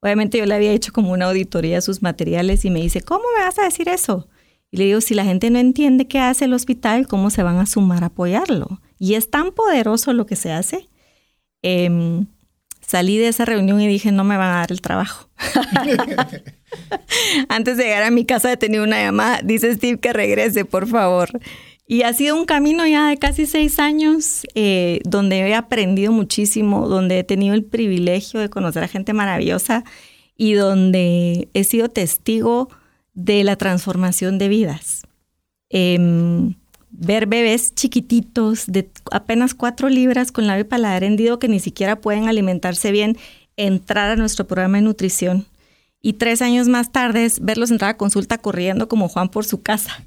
Obviamente 0.00 0.38
yo 0.38 0.46
le 0.46 0.54
había 0.54 0.72
hecho 0.72 0.92
como 0.92 1.12
una 1.12 1.26
auditoría 1.26 1.78
a 1.78 1.80
sus 1.80 2.02
materiales 2.02 2.64
y 2.64 2.70
me 2.70 2.80
dice, 2.80 3.00
¿cómo 3.00 3.24
me 3.36 3.42
vas 3.42 3.58
a 3.58 3.64
decir 3.64 3.88
eso? 3.88 4.28
Y 4.70 4.76
le 4.76 4.84
digo, 4.84 5.00
si 5.00 5.14
la 5.14 5.24
gente 5.24 5.50
no 5.50 5.58
entiende 5.58 6.06
qué 6.06 6.20
hace 6.20 6.44
el 6.44 6.52
hospital, 6.52 7.08
¿cómo 7.08 7.30
se 7.30 7.42
van 7.42 7.56
a 7.58 7.66
sumar 7.66 8.04
a 8.04 8.08
apoyarlo? 8.08 8.80
Y 8.98 9.14
es 9.14 9.30
tan 9.30 9.52
poderoso 9.52 10.12
lo 10.12 10.26
que 10.26 10.36
se 10.36 10.52
hace. 10.52 10.88
Em, 11.68 12.26
salí 12.80 13.18
de 13.18 13.26
esa 13.26 13.44
reunión 13.44 13.80
y 13.80 13.88
dije, 13.88 14.12
no 14.12 14.22
me 14.22 14.36
van 14.36 14.52
a 14.52 14.58
dar 14.58 14.70
el 14.70 14.80
trabajo. 14.80 15.28
Antes 17.48 17.76
de 17.76 17.82
llegar 17.82 18.04
a 18.04 18.12
mi 18.12 18.24
casa 18.24 18.52
he 18.52 18.56
tenido 18.56 18.84
una 18.84 19.02
llamada, 19.02 19.40
dice 19.42 19.74
Steve 19.74 19.98
que 19.98 20.12
regrese, 20.12 20.64
por 20.64 20.86
favor. 20.86 21.28
Y 21.84 22.02
ha 22.02 22.12
sido 22.12 22.36
un 22.36 22.44
camino 22.44 22.86
ya 22.86 23.08
de 23.08 23.16
casi 23.16 23.46
seis 23.46 23.80
años 23.80 24.46
eh, 24.54 25.00
donde 25.04 25.40
he 25.40 25.56
aprendido 25.56 26.12
muchísimo, 26.12 26.88
donde 26.88 27.18
he 27.18 27.24
tenido 27.24 27.54
el 27.54 27.64
privilegio 27.64 28.38
de 28.38 28.48
conocer 28.48 28.84
a 28.84 28.88
gente 28.88 29.12
maravillosa 29.12 29.82
y 30.36 30.52
donde 30.52 31.48
he 31.52 31.64
sido 31.64 31.88
testigo 31.88 32.68
de 33.12 33.42
la 33.42 33.56
transformación 33.56 34.38
de 34.38 34.48
vidas. 34.48 35.02
Em, 35.68 36.54
ver 36.98 37.26
bebés 37.26 37.74
chiquititos 37.74 38.66
de 38.66 38.90
apenas 39.12 39.54
cuatro 39.54 39.88
libras 39.88 40.32
con 40.32 40.46
labio 40.46 40.68
paladar 40.68 41.04
hendido 41.04 41.38
que 41.38 41.48
ni 41.48 41.60
siquiera 41.60 42.00
pueden 42.00 42.28
alimentarse 42.28 42.90
bien, 42.92 43.16
entrar 43.56 44.10
a 44.10 44.16
nuestro 44.16 44.46
programa 44.46 44.78
de 44.78 44.82
nutrición. 44.82 45.46
Y 46.02 46.14
tres 46.14 46.42
años 46.42 46.68
más 46.68 46.92
tarde, 46.92 47.28
verlos 47.40 47.70
entrar 47.70 47.90
a 47.90 47.96
consulta 47.96 48.38
corriendo 48.38 48.88
como 48.88 49.08
Juan 49.08 49.28
por 49.28 49.44
su 49.44 49.62
casa 49.62 50.04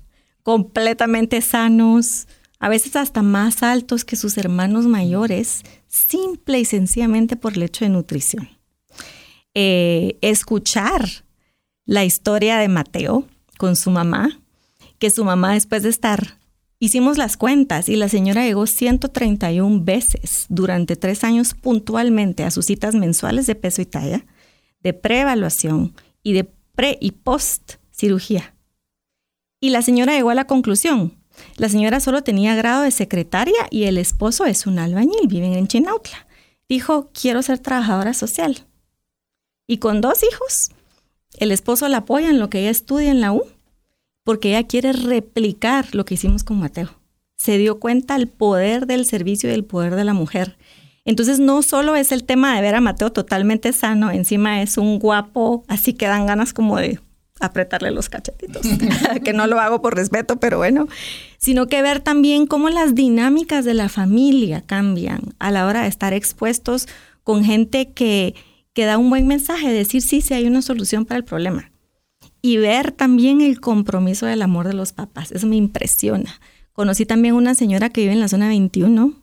completamente 0.49 1.41
sanos, 1.41 2.27
a 2.57 2.69
veces 2.69 2.95
hasta 2.95 3.21
más 3.21 3.61
altos 3.61 4.03
que 4.03 4.15
sus 4.15 4.35
hermanos 4.35 4.87
mayores, 4.87 5.61
simple 5.87 6.59
y 6.59 6.65
sencillamente 6.65 7.35
por 7.35 7.53
el 7.53 7.61
hecho 7.61 7.85
de 7.85 7.89
nutrición. 7.89 8.49
Eh, 9.53 10.17
escuchar 10.21 11.07
la 11.85 12.03
historia 12.03 12.57
de 12.57 12.67
Mateo 12.67 13.27
con 13.59 13.75
su 13.75 13.91
mamá, 13.91 14.39
que 14.97 15.11
su 15.11 15.23
mamá 15.23 15.53
después 15.53 15.83
de 15.83 15.89
estar, 15.89 16.38
hicimos 16.79 17.17
las 17.17 17.37
cuentas 17.37 17.89
y 17.89 17.95
la 17.95 18.09
señora 18.09 18.45
llegó 18.45 18.65
131 18.65 19.83
veces 19.83 20.45
durante 20.49 20.95
tres 20.95 21.23
años 21.23 21.53
puntualmente 21.53 22.43
a 22.43 22.51
sus 22.51 22.65
citas 22.65 22.95
mensuales 22.95 23.45
de 23.47 23.55
peso 23.55 23.81
y 23.81 23.85
talla, 23.85 24.25
de 24.81 24.93
preevaluación 24.93 25.93
y 26.23 26.33
de 26.33 26.45
pre 26.75 26.97
y 27.01 27.11
post 27.11 27.73
cirugía. 27.91 28.55
Y 29.59 29.71
la 29.71 29.81
señora 29.81 30.13
llegó 30.13 30.29
a 30.29 30.35
la 30.35 30.47
conclusión. 30.47 31.17
La 31.57 31.69
señora 31.69 31.99
solo 31.99 32.23
tenía 32.23 32.55
grado 32.55 32.83
de 32.83 32.91
secretaria 32.91 33.67
y 33.69 33.83
el 33.83 33.97
esposo 33.97 34.45
es 34.45 34.65
un 34.65 34.79
albañil, 34.79 35.27
viven 35.27 35.53
en 35.53 35.67
Chinautla. 35.67 36.27
Dijo, 36.69 37.09
quiero 37.13 37.41
ser 37.41 37.59
trabajadora 37.59 38.13
social. 38.13 38.65
Y 39.67 39.77
con 39.77 40.01
dos 40.01 40.23
hijos, 40.23 40.71
el 41.37 41.51
esposo 41.51 41.87
la 41.87 41.97
apoya 41.97 42.29
en 42.29 42.39
lo 42.39 42.49
que 42.49 42.61
ella 42.61 42.69
estudia 42.69 43.11
en 43.11 43.21
la 43.21 43.33
U, 43.33 43.43
porque 44.29 44.49
ella 44.49 44.67
quiere 44.67 44.93
replicar 44.93 45.95
lo 45.95 46.05
que 46.05 46.13
hicimos 46.13 46.43
con 46.43 46.59
Mateo. 46.59 46.91
Se 47.35 47.57
dio 47.57 47.79
cuenta 47.79 48.15
el 48.15 48.27
poder 48.27 48.85
del 48.85 49.07
servicio 49.07 49.49
y 49.49 49.53
el 49.53 49.65
poder 49.65 49.95
de 49.95 50.03
la 50.03 50.13
mujer. 50.13 50.55
Entonces 51.03 51.39
no 51.39 51.63
solo 51.63 51.95
es 51.95 52.11
el 52.11 52.23
tema 52.23 52.55
de 52.55 52.61
ver 52.61 52.75
a 52.75 52.79
Mateo 52.79 53.11
totalmente 53.11 53.73
sano, 53.73 54.11
encima 54.11 54.61
es 54.61 54.77
un 54.77 54.99
guapo, 54.99 55.63
así 55.67 55.93
que 55.93 56.05
dan 56.05 56.27
ganas 56.27 56.53
como 56.53 56.77
de 56.77 56.99
apretarle 57.39 57.89
los 57.89 58.07
cachetitos, 58.07 58.61
que 59.25 59.33
no 59.33 59.47
lo 59.47 59.59
hago 59.59 59.81
por 59.81 59.95
respeto, 59.95 60.39
pero 60.39 60.59
bueno, 60.59 60.87
sino 61.39 61.65
que 61.65 61.81
ver 61.81 61.99
también 61.99 62.45
cómo 62.45 62.69
las 62.69 62.93
dinámicas 62.93 63.65
de 63.65 63.73
la 63.73 63.89
familia 63.89 64.61
cambian 64.61 65.21
a 65.39 65.49
la 65.49 65.65
hora 65.65 65.81
de 65.81 65.87
estar 65.87 66.13
expuestos 66.13 66.87
con 67.23 67.43
gente 67.43 67.93
que, 67.93 68.35
que 68.73 68.85
da 68.85 68.99
un 68.99 69.09
buen 69.09 69.25
mensaje, 69.25 69.73
decir 69.73 70.03
sí, 70.03 70.21
sí 70.21 70.35
hay 70.35 70.45
una 70.45 70.61
solución 70.61 71.05
para 71.05 71.17
el 71.17 71.23
problema. 71.23 71.68
Y 72.41 72.57
ver 72.57 72.91
también 72.91 73.41
el 73.41 73.59
compromiso 73.59 74.25
del 74.25 74.41
amor 74.41 74.67
de 74.67 74.73
los 74.73 74.93
papás, 74.93 75.31
eso 75.31 75.47
me 75.47 75.57
impresiona. 75.57 76.39
Conocí 76.73 77.05
también 77.05 77.35
una 77.35 77.55
señora 77.55 77.89
que 77.89 78.01
vive 78.01 78.13
en 78.13 78.21
la 78.21 78.29
zona 78.29 78.47
21, 78.47 79.13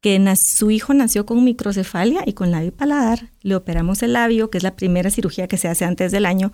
que 0.00 0.34
su 0.36 0.70
hijo 0.70 0.94
nació 0.94 1.26
con 1.26 1.42
microcefalia 1.44 2.22
y 2.26 2.32
con 2.32 2.50
labio 2.50 2.72
paladar. 2.72 3.30
Le 3.42 3.54
operamos 3.54 4.02
el 4.02 4.12
labio, 4.14 4.50
que 4.50 4.58
es 4.58 4.64
la 4.64 4.76
primera 4.76 5.10
cirugía 5.10 5.46
que 5.46 5.56
se 5.56 5.68
hace 5.68 5.84
antes 5.84 6.12
del 6.12 6.26
año, 6.26 6.52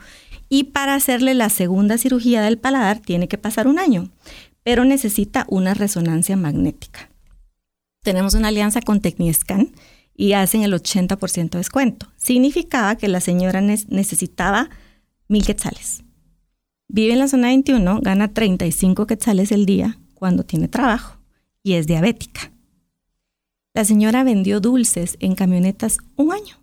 y 0.49 0.65
para 0.65 0.95
hacerle 0.95 1.35
la 1.35 1.49
segunda 1.49 1.97
cirugía 1.99 2.43
del 2.43 2.59
paladar 2.59 3.01
tiene 3.01 3.29
que 3.29 3.39
pasar 3.39 3.67
un 3.67 3.79
año, 3.79 4.11
pero 4.63 4.85
necesita 4.85 5.47
una 5.49 5.75
resonancia 5.75 6.37
magnética. 6.37 7.11
Tenemos 8.03 8.35
una 8.35 8.49
alianza 8.49 8.81
con 8.81 9.01
Techniscan 9.01 9.73
y 10.15 10.33
hacen 10.33 10.63
el 10.63 10.75
80% 10.75 11.51
de 11.51 11.59
descuento. 11.59 12.09
Significaba 12.17 12.97
que 12.97 13.09
la 13.09 13.21
señora 13.21 13.61
necesitaba 13.61 14.71
mil 15.33 15.45
quetzales. 15.45 16.05
Vive 16.89 17.15
en 17.15 17.19
la 17.19 17.27
zona 17.27 17.49
21, 17.49 18.01
gana 18.03 18.33
35 18.33 19.07
quetzales 19.07 19.51
el 19.51 19.67
día 19.67 19.99
cuando 20.15 20.45
tiene 20.45 20.69
trabajo 20.69 21.17
y 21.63 21.73
es 21.75 21.87
diabética. 21.87 22.53
La 23.75 23.85
señora 23.85 24.23
vendió 24.23 24.61
dulces 24.61 25.17
en 25.21 25.35
camionetas 25.35 25.97
un 26.17 26.33
año. 26.33 26.57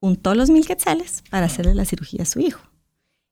Juntó 0.00 0.34
los 0.34 0.50
mil 0.50 0.66
quetzales 0.66 1.24
para 1.30 1.46
hacerle 1.46 1.74
la 1.74 1.86
cirugía 1.86 2.22
a 2.22 2.26
su 2.26 2.40
hijo. 2.40 2.60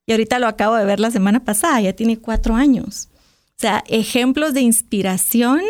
Y 0.07 0.13
ahorita 0.13 0.39
lo 0.39 0.47
acabo 0.47 0.77
de 0.77 0.87
ver 0.87 0.99
la 0.99 1.11
semana 1.11 1.45
pasada, 1.45 1.81
ya 1.81 1.93
tiene 1.93 2.17
cuatro 2.19 2.55
años. 2.55 3.09
O 3.51 3.61
sea, 3.61 3.85
ejemplos 3.87 4.55
de 4.55 4.63
inspiración 4.63 5.61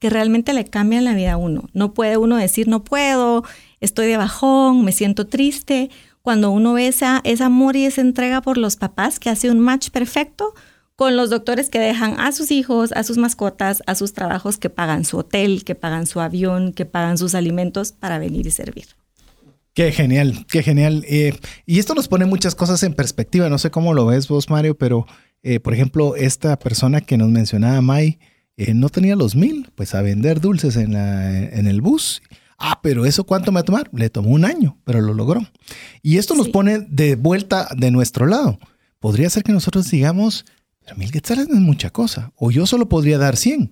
que 0.00 0.10
realmente 0.10 0.52
le 0.52 0.64
cambian 0.64 1.04
la 1.04 1.14
vida 1.14 1.34
a 1.34 1.36
uno. 1.36 1.68
No 1.72 1.94
puede 1.94 2.16
uno 2.16 2.36
decir, 2.36 2.66
no 2.66 2.82
puedo, 2.82 3.44
estoy 3.80 4.06
de 4.06 4.16
bajón, 4.16 4.84
me 4.84 4.92
siento 4.92 5.28
triste. 5.28 5.90
Cuando 6.28 6.50
uno 6.50 6.74
ve 6.74 6.88
esa, 6.88 7.22
ese 7.24 7.42
amor 7.42 7.74
y 7.74 7.86
esa 7.86 8.02
entrega 8.02 8.42
por 8.42 8.58
los 8.58 8.76
papás 8.76 9.18
que 9.18 9.30
hace 9.30 9.50
un 9.50 9.60
match 9.60 9.88
perfecto 9.88 10.52
con 10.94 11.16
los 11.16 11.30
doctores 11.30 11.70
que 11.70 11.78
dejan 11.78 12.20
a 12.20 12.32
sus 12.32 12.50
hijos, 12.50 12.92
a 12.92 13.02
sus 13.02 13.16
mascotas, 13.16 13.82
a 13.86 13.94
sus 13.94 14.12
trabajos, 14.12 14.58
que 14.58 14.68
pagan 14.68 15.06
su 15.06 15.16
hotel, 15.16 15.64
que 15.64 15.74
pagan 15.74 16.06
su 16.06 16.20
avión, 16.20 16.74
que 16.74 16.84
pagan 16.84 17.16
sus 17.16 17.34
alimentos 17.34 17.92
para 17.92 18.18
venir 18.18 18.46
y 18.46 18.50
servir. 18.50 18.84
Qué 19.72 19.90
genial, 19.90 20.44
qué 20.50 20.62
genial. 20.62 21.02
Eh, 21.08 21.32
y 21.64 21.78
esto 21.78 21.94
nos 21.94 22.08
pone 22.08 22.26
muchas 22.26 22.54
cosas 22.54 22.82
en 22.82 22.92
perspectiva. 22.92 23.48
No 23.48 23.56
sé 23.56 23.70
cómo 23.70 23.94
lo 23.94 24.04
ves 24.04 24.28
vos, 24.28 24.50
Mario, 24.50 24.76
pero 24.76 25.06
eh, 25.42 25.60
por 25.60 25.72
ejemplo, 25.72 26.14
esta 26.14 26.58
persona 26.58 27.00
que 27.00 27.16
nos 27.16 27.30
mencionaba, 27.30 27.80
Mai, 27.80 28.18
eh, 28.58 28.74
no 28.74 28.90
tenía 28.90 29.16
los 29.16 29.34
mil, 29.34 29.70
pues 29.74 29.94
a 29.94 30.02
vender 30.02 30.42
dulces 30.42 30.76
en, 30.76 30.94
en 30.94 31.66
el 31.66 31.80
bus. 31.80 32.20
Ah, 32.58 32.80
pero 32.82 33.06
eso 33.06 33.24
cuánto 33.24 33.52
me 33.52 33.56
va 33.56 33.60
a 33.60 33.64
tomar? 33.64 33.88
Le 33.92 34.10
tomó 34.10 34.30
un 34.30 34.44
año, 34.44 34.78
pero 34.84 35.00
lo 35.00 35.14
logró. 35.14 35.46
Y 36.02 36.18
esto 36.18 36.34
nos 36.34 36.48
pone 36.48 36.80
de 36.80 37.14
vuelta 37.14 37.68
de 37.76 37.92
nuestro 37.92 38.26
lado. 38.26 38.58
Podría 38.98 39.30
ser 39.30 39.44
que 39.44 39.52
nosotros 39.52 39.88
digamos, 39.90 40.44
pero 40.80 40.96
mil 40.96 41.12
quetzales 41.12 41.48
no 41.48 41.54
es 41.54 41.60
mucha 41.60 41.90
cosa, 41.90 42.32
o 42.36 42.50
yo 42.50 42.66
solo 42.66 42.88
podría 42.88 43.16
dar 43.16 43.36
100. 43.36 43.70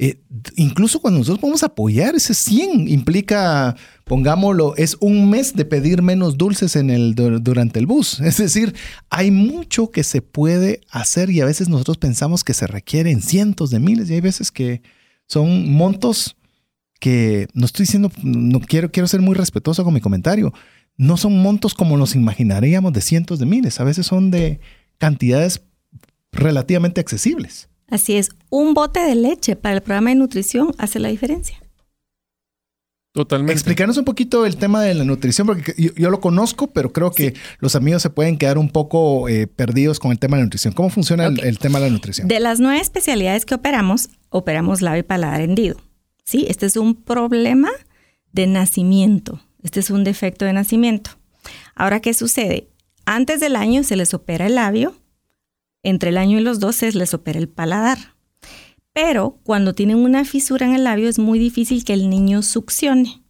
Eh, 0.00 0.22
incluso 0.54 1.00
cuando 1.00 1.18
nosotros 1.18 1.40
podemos 1.40 1.64
apoyar, 1.64 2.14
ese 2.14 2.32
100 2.32 2.88
implica, 2.88 3.74
pongámoslo, 4.04 4.76
es 4.76 4.96
un 5.00 5.28
mes 5.28 5.56
de 5.56 5.64
pedir 5.64 6.02
menos 6.02 6.38
dulces 6.38 6.76
en 6.76 6.90
el, 6.90 7.16
durante 7.16 7.80
el 7.80 7.86
bus. 7.86 8.20
Es 8.20 8.36
decir, 8.36 8.76
hay 9.10 9.32
mucho 9.32 9.90
que 9.90 10.04
se 10.04 10.22
puede 10.22 10.82
hacer 10.90 11.30
y 11.30 11.40
a 11.40 11.44
veces 11.44 11.68
nosotros 11.68 11.98
pensamos 11.98 12.44
que 12.44 12.54
se 12.54 12.68
requieren 12.68 13.20
cientos 13.20 13.70
de 13.70 13.80
miles 13.80 14.08
y 14.08 14.14
hay 14.14 14.20
veces 14.20 14.52
que 14.52 14.82
son 15.26 15.72
montos 15.72 16.36
que 16.98 17.48
no 17.54 17.66
estoy 17.66 17.84
diciendo, 17.84 18.10
no 18.22 18.60
quiero, 18.60 18.90
quiero 18.90 19.06
ser 19.06 19.20
muy 19.20 19.34
respetuoso 19.34 19.84
con 19.84 19.94
mi 19.94 20.00
comentario. 20.00 20.52
no 20.96 21.16
son 21.16 21.40
montos 21.40 21.74
como 21.74 21.96
nos 21.96 22.16
imaginaríamos 22.16 22.92
de 22.92 23.00
cientos 23.00 23.38
de 23.38 23.46
miles, 23.46 23.78
a 23.78 23.84
veces 23.84 24.06
son 24.06 24.30
de 24.30 24.60
cantidades 24.98 25.62
relativamente 26.32 27.00
accesibles. 27.00 27.68
Así 27.88 28.16
es, 28.16 28.30
un 28.50 28.74
bote 28.74 29.00
de 29.00 29.14
leche 29.14 29.56
para 29.56 29.76
el 29.76 29.80
programa 29.80 30.10
de 30.10 30.16
nutrición 30.16 30.74
hace 30.78 30.98
la 30.98 31.08
diferencia. 31.08 31.58
Totalmente. 33.12 33.54
Explícanos 33.54 33.96
un 33.96 34.04
poquito 34.04 34.44
el 34.44 34.56
tema 34.56 34.82
de 34.82 34.94
la 34.94 35.04
nutrición, 35.04 35.46
porque 35.46 35.74
yo, 35.96 36.10
lo 36.10 36.20
conozco, 36.20 36.68
pero 36.68 36.92
creo 36.92 37.10
que 37.10 37.34
los 37.58 37.74
amigos 37.74 38.02
se 38.02 38.10
pueden 38.10 38.36
quedar 38.36 38.58
un 38.58 38.68
poco 38.68 39.28
eh, 39.28 39.46
perdidos 39.46 39.98
con 39.98 40.12
el 40.12 40.18
tema 40.18 40.36
de 40.36 40.42
la 40.42 40.46
nutrición. 40.46 40.74
¿Cómo 40.74 40.90
funciona 40.90 41.26
el, 41.26 41.58
tema 41.58 41.80
de 41.80 41.86
la 41.86 41.92
nutrición? 41.92 42.28
De 42.28 42.38
las 42.38 42.60
nueve 42.60 42.80
especialidades 42.80 43.44
que 43.44 43.54
operamos, 43.54 44.10
operamos 44.28 44.82
labio 44.82 45.00
y 45.00 45.02
paladar 45.04 45.40
hendido. 45.40 45.80
¿Sí? 46.28 46.44
Este 46.50 46.66
es 46.66 46.76
un 46.76 46.94
problema 46.94 47.70
de 48.32 48.46
nacimiento. 48.46 49.40
Este 49.62 49.80
es 49.80 49.88
un 49.88 50.04
defecto 50.04 50.44
de 50.44 50.52
nacimiento. 50.52 51.12
Ahora, 51.74 52.00
¿qué 52.00 52.12
sucede? 52.12 52.68
Antes 53.06 53.40
del 53.40 53.56
año 53.56 53.82
se 53.82 53.96
les 53.96 54.12
opera 54.12 54.46
el 54.46 54.56
labio, 54.56 54.94
entre 55.82 56.10
el 56.10 56.18
año 56.18 56.38
y 56.38 56.42
los 56.42 56.60
dos 56.60 56.76
se 56.76 56.92
les 56.92 57.14
opera 57.14 57.38
el 57.38 57.48
paladar. 57.48 58.14
Pero 58.92 59.38
cuando 59.42 59.72
tienen 59.72 59.96
una 59.96 60.26
fisura 60.26 60.66
en 60.66 60.74
el 60.74 60.84
labio 60.84 61.08
es 61.08 61.18
muy 61.18 61.38
difícil 61.38 61.82
que 61.82 61.94
el 61.94 62.10
niño 62.10 62.42
succione. 62.42 63.22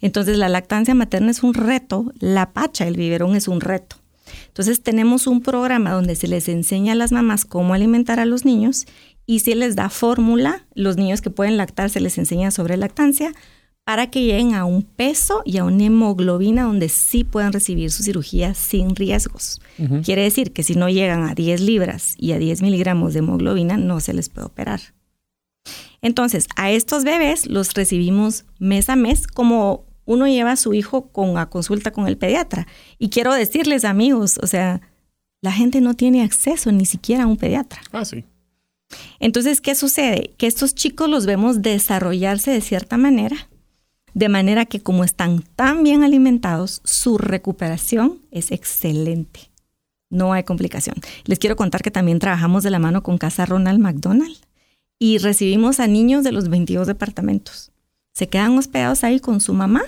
Entonces 0.00 0.36
la 0.36 0.48
lactancia 0.48 0.96
materna 0.96 1.30
es 1.30 1.44
un 1.44 1.54
reto, 1.54 2.12
la 2.18 2.52
pacha, 2.52 2.88
el 2.88 2.96
biberón 2.96 3.36
es 3.36 3.46
un 3.46 3.60
reto. 3.60 3.96
Entonces 4.48 4.82
tenemos 4.82 5.28
un 5.28 5.42
programa 5.42 5.92
donde 5.92 6.16
se 6.16 6.26
les 6.26 6.48
enseña 6.48 6.94
a 6.94 6.96
las 6.96 7.12
mamás 7.12 7.44
cómo 7.44 7.72
alimentar 7.72 8.18
a 8.18 8.26
los 8.26 8.44
niños 8.44 8.86
y 9.26 9.40
se 9.40 9.54
les 9.54 9.76
da 9.76 9.88
fórmula, 9.88 10.66
los 10.74 10.96
niños 10.96 11.20
que 11.20 11.30
pueden 11.30 11.56
lactar 11.56 11.90
se 11.90 12.00
les 12.00 12.18
enseña 12.18 12.50
sobre 12.50 12.76
lactancia 12.76 13.32
para 13.84 14.10
que 14.10 14.22
lleguen 14.22 14.54
a 14.54 14.64
un 14.64 14.82
peso 14.82 15.42
y 15.44 15.58
a 15.58 15.64
una 15.64 15.84
hemoglobina 15.84 16.64
donde 16.64 16.88
sí 16.88 17.24
puedan 17.24 17.52
recibir 17.52 17.90
su 17.90 18.02
cirugía 18.02 18.54
sin 18.54 18.94
riesgos. 18.94 19.60
Quiere 20.04 20.22
decir 20.22 20.52
que 20.52 20.62
si 20.62 20.76
no 20.76 20.88
llegan 20.88 21.28
a 21.28 21.34
10 21.34 21.60
libras 21.60 22.14
y 22.16 22.32
a 22.32 22.38
10 22.38 22.62
miligramos 22.62 23.12
de 23.12 23.20
hemoglobina, 23.20 23.76
no 23.76 23.98
se 24.00 24.12
les 24.12 24.28
puede 24.28 24.46
operar. 24.46 24.80
Entonces, 26.00 26.46
a 26.56 26.70
estos 26.70 27.04
bebés 27.04 27.46
los 27.46 27.74
recibimos 27.74 28.44
mes 28.58 28.88
a 28.88 28.96
mes 28.96 29.26
como 29.26 29.84
uno 30.04 30.26
lleva 30.26 30.52
a 30.52 30.56
su 30.56 30.74
hijo 30.74 31.08
con 31.08 31.38
a 31.38 31.48
consulta 31.48 31.92
con 31.92 32.06
el 32.06 32.18
pediatra. 32.18 32.66
Y 32.98 33.08
quiero 33.08 33.32
decirles, 33.32 33.84
amigos, 33.84 34.38
o 34.42 34.46
sea, 34.46 34.80
la 35.40 35.52
gente 35.52 35.80
no 35.80 35.94
tiene 35.94 36.22
acceso 36.22 36.70
ni 36.70 36.86
siquiera 36.86 37.24
a 37.24 37.26
un 37.26 37.36
pediatra. 37.36 37.80
Ah, 37.92 38.04
sí. 38.04 38.24
Entonces, 39.20 39.60
¿qué 39.60 39.74
sucede? 39.74 40.34
Que 40.36 40.46
estos 40.46 40.74
chicos 40.74 41.08
los 41.08 41.26
vemos 41.26 41.62
desarrollarse 41.62 42.50
de 42.50 42.60
cierta 42.60 42.96
manera 42.96 43.48
de 44.14 44.28
manera 44.28 44.66
que 44.66 44.80
como 44.80 45.04
están 45.04 45.42
tan 45.56 45.82
bien 45.82 46.02
alimentados, 46.02 46.82
su 46.84 47.18
recuperación 47.18 48.20
es 48.30 48.50
excelente. 48.50 49.50
No 50.10 50.32
hay 50.32 50.44
complicación. 50.44 50.96
Les 51.24 51.38
quiero 51.38 51.56
contar 51.56 51.82
que 51.82 51.90
también 51.90 52.18
trabajamos 52.18 52.62
de 52.62 52.70
la 52.70 52.78
mano 52.78 53.02
con 53.02 53.16
Casa 53.16 53.46
Ronald 53.46 53.80
McDonald 53.80 54.36
y 54.98 55.18
recibimos 55.18 55.80
a 55.80 55.86
niños 55.86 56.24
de 56.24 56.32
los 56.32 56.48
22 56.50 56.86
departamentos. 56.86 57.72
Se 58.12 58.28
quedan 58.28 58.58
hospedados 58.58 59.04
ahí 59.04 59.20
con 59.20 59.40
su 59.40 59.54
mamá. 59.54 59.82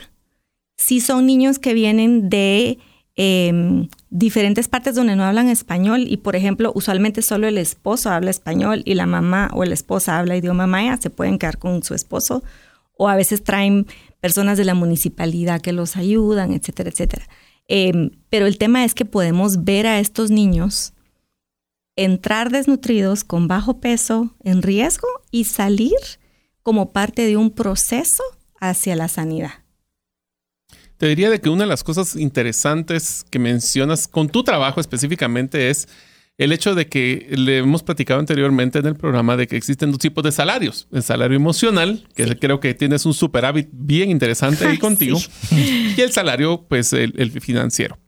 Sí 0.76 1.00
son 1.00 1.26
niños 1.26 1.58
que 1.58 1.74
vienen 1.74 2.30
de 2.30 2.78
em, 3.16 3.88
diferentes 4.10 4.68
partes 4.68 4.94
donde 4.94 5.16
no 5.16 5.24
hablan 5.24 5.48
español 5.48 6.04
y, 6.08 6.16
por 6.16 6.36
ejemplo, 6.36 6.72
usualmente 6.74 7.22
solo 7.22 7.46
el 7.46 7.58
esposo 7.58 8.10
habla 8.10 8.30
español 8.30 8.82
y 8.84 8.94
la 8.94 9.06
mamá 9.06 9.50
o 9.52 9.64
la 9.64 9.74
esposa 9.74 10.18
habla 10.18 10.36
idioma 10.36 10.66
maya, 10.66 10.96
se 10.96 11.10
pueden 11.10 11.38
quedar 11.38 11.58
con 11.58 11.82
su 11.82 11.94
esposo 11.94 12.42
o 12.96 13.08
a 13.08 13.16
veces 13.16 13.42
traen 13.42 13.86
personas 14.20 14.58
de 14.58 14.64
la 14.64 14.74
municipalidad 14.74 15.60
que 15.60 15.72
los 15.72 15.96
ayudan, 15.96 16.52
etcétera, 16.52 16.90
etcétera. 16.90 17.28
Em, 17.68 18.10
pero 18.30 18.46
el 18.46 18.58
tema 18.58 18.84
es 18.84 18.94
que 18.94 19.04
podemos 19.04 19.64
ver 19.64 19.86
a 19.86 19.98
estos 19.98 20.30
niños 20.30 20.92
entrar 21.96 22.50
desnutridos 22.50 23.24
con 23.24 23.48
bajo 23.48 23.80
peso 23.80 24.34
en 24.42 24.62
riesgo 24.62 25.08
y 25.30 25.44
salir 25.44 25.98
como 26.62 26.92
parte 26.92 27.26
de 27.26 27.36
un 27.36 27.50
proceso 27.50 28.22
hacia 28.60 28.96
la 28.96 29.08
sanidad. 29.08 29.63
Te 30.98 31.08
diría 31.08 31.30
de 31.30 31.40
que 31.40 31.48
una 31.48 31.64
de 31.64 31.68
las 31.68 31.84
cosas 31.84 32.16
interesantes 32.16 33.24
que 33.30 33.38
mencionas 33.38 34.06
con 34.08 34.28
tu 34.28 34.44
trabajo 34.44 34.80
específicamente 34.80 35.70
es 35.70 35.88
el 36.36 36.52
hecho 36.52 36.74
de 36.74 36.88
que 36.88 37.28
le 37.30 37.58
hemos 37.58 37.82
platicado 37.82 38.18
anteriormente 38.18 38.80
en 38.80 38.86
el 38.86 38.96
programa 38.96 39.36
de 39.36 39.46
que 39.46 39.56
existen 39.56 39.90
dos 39.90 40.00
tipos 40.00 40.24
de 40.24 40.32
salarios. 40.32 40.88
El 40.92 41.02
salario 41.02 41.36
emocional, 41.36 42.06
que 42.14 42.36
creo 42.38 42.58
que 42.58 42.74
tienes 42.74 43.06
un 43.06 43.14
superávit 43.14 43.68
bien 43.72 44.10
interesante 44.10 44.66
ahí 44.66 44.78
contigo, 44.78 45.18
y 45.52 46.00
el 46.00 46.12
salario, 46.12 46.66
pues, 46.68 46.92
el, 46.92 47.40
financiero. 47.40 47.98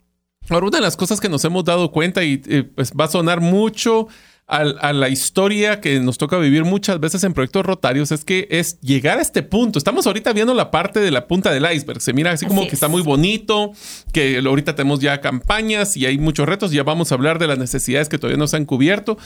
Ahora, 0.49 0.67
una 0.67 0.79
de 0.79 0.83
las 0.83 0.97
cosas 0.97 1.21
que 1.21 1.29
nos 1.29 1.45
hemos 1.45 1.65
dado 1.65 1.91
cuenta 1.91 2.25
y 2.25 2.41
eh, 2.47 2.63
pues 2.63 2.93
va 2.93 3.07
a 3.07 3.09
sonar 3.09 3.41
mucho 3.41 4.09
a, 4.49 4.93
la 4.93 5.09
historia 5.09 5.81
que 5.81 5.99
nos 5.99 6.19
toca 6.19 6.39
vivir 6.39 6.65
muchas 6.65 7.01
veces 7.01 7.25
en 7.25 7.33
proyectos 7.33 7.67
rotarios 7.67 8.13
es 8.13 8.25
que 8.25 8.47
es 8.51 8.81
llegar 8.81 9.19
a 9.19 9.23
este 9.23 9.43
punto. 9.43 9.79
Estamos 9.79 10.07
ahorita 10.07 10.33
viendo 10.33 10.55
la 10.55 10.71
parte 10.71 11.01
de 11.01 11.11
la 11.11 11.27
punta 11.27 11.51
del 11.51 11.67
iceberg. 11.73 12.01
Se 12.01 12.13
mira 12.13 12.31
así 12.31 12.47
como 12.47 12.63
que 12.63 12.75
está 12.75 12.87
muy 12.87 13.03
bonito, 13.03 13.73
que 14.13 14.39
ahorita 14.39 14.77
tenemos 14.77 15.01
ya 15.01 15.21
campañas 15.21 15.97
y 15.97 16.07
hay 16.07 16.19
muchos 16.19 16.47
retos. 16.49 16.71
Ya 16.71 16.85
vamos 16.85 17.11
a 17.11 17.17
hablar 17.17 17.41
de 17.41 17.49
las 17.49 17.59
necesidades 17.59 18.09
que 18.09 18.19
todavía 18.19 18.39
no 18.39 18.47
se 18.47 18.57
han 18.57 18.67
cubierto. 18.67 19.19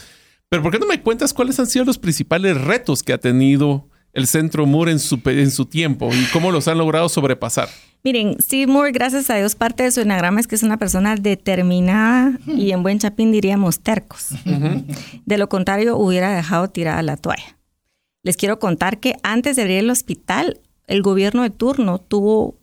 Pero 0.49 0.63
¿por 0.63 0.71
qué 0.71 0.79
no 0.79 0.87
me 0.87 1.01
cuentas 1.01 1.33
cuáles 1.33 1.59
han 1.59 1.67
sido 1.67 1.85
los 1.85 1.99
principales 1.99 2.59
retos 2.59 3.03
que 3.03 3.13
ha 3.13 3.19
tenido 3.19 3.89
el 4.13 4.27
Centro 4.27 4.65
Moore 4.65 4.91
en 4.91 4.99
su, 4.99 5.19
en 5.25 5.51
su 5.51 5.65
tiempo 5.65 6.09
y 6.13 6.25
cómo 6.31 6.51
los 6.51 6.67
han 6.67 6.77
logrado 6.77 7.09
sobrepasar? 7.09 7.69
Miren, 8.03 8.37
Steve 8.41 8.65
Moore, 8.71 8.91
gracias 8.91 9.29
a 9.29 9.35
Dios, 9.35 9.55
parte 9.55 9.83
de 9.83 9.91
su 9.91 10.01
enagrama 10.01 10.39
es 10.39 10.47
que 10.47 10.55
es 10.55 10.63
una 10.63 10.77
persona 10.77 11.15
determinada 11.15 12.39
y 12.47 12.71
en 12.71 12.81
buen 12.81 12.97
chapín 12.97 13.31
diríamos 13.31 13.79
tercos. 13.79 14.29
De 15.25 15.37
lo 15.37 15.49
contrario, 15.49 15.97
hubiera 15.97 16.35
dejado 16.35 16.69
tirada 16.69 17.01
la 17.03 17.17
toalla. 17.17 17.57
Les 18.23 18.37
quiero 18.37 18.59
contar 18.59 18.99
que 18.99 19.15
antes 19.23 19.55
de 19.55 19.63
abrir 19.63 19.77
el 19.77 19.89
hospital, 19.89 20.61
el 20.87 21.03
gobierno 21.03 21.43
de 21.43 21.51
turno 21.51 21.99
tuvo 21.99 22.57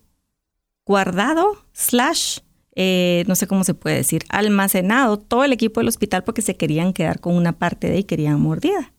guardado, 0.85 1.65
slash, 1.73 2.39
eh, 2.75 3.23
no 3.27 3.35
sé 3.35 3.47
cómo 3.47 3.63
se 3.63 3.73
puede 3.73 3.97
decir, 3.97 4.23
almacenado 4.29 5.17
todo 5.17 5.43
el 5.45 5.53
equipo 5.53 5.79
del 5.79 5.87
hospital 5.87 6.23
porque 6.23 6.41
se 6.41 6.57
querían 6.57 6.93
quedar 6.93 7.19
con 7.21 7.35
una 7.35 7.53
parte 7.53 7.89
de 7.89 7.99
y 7.99 8.03
querían 8.03 8.41
mordida. 8.41 8.93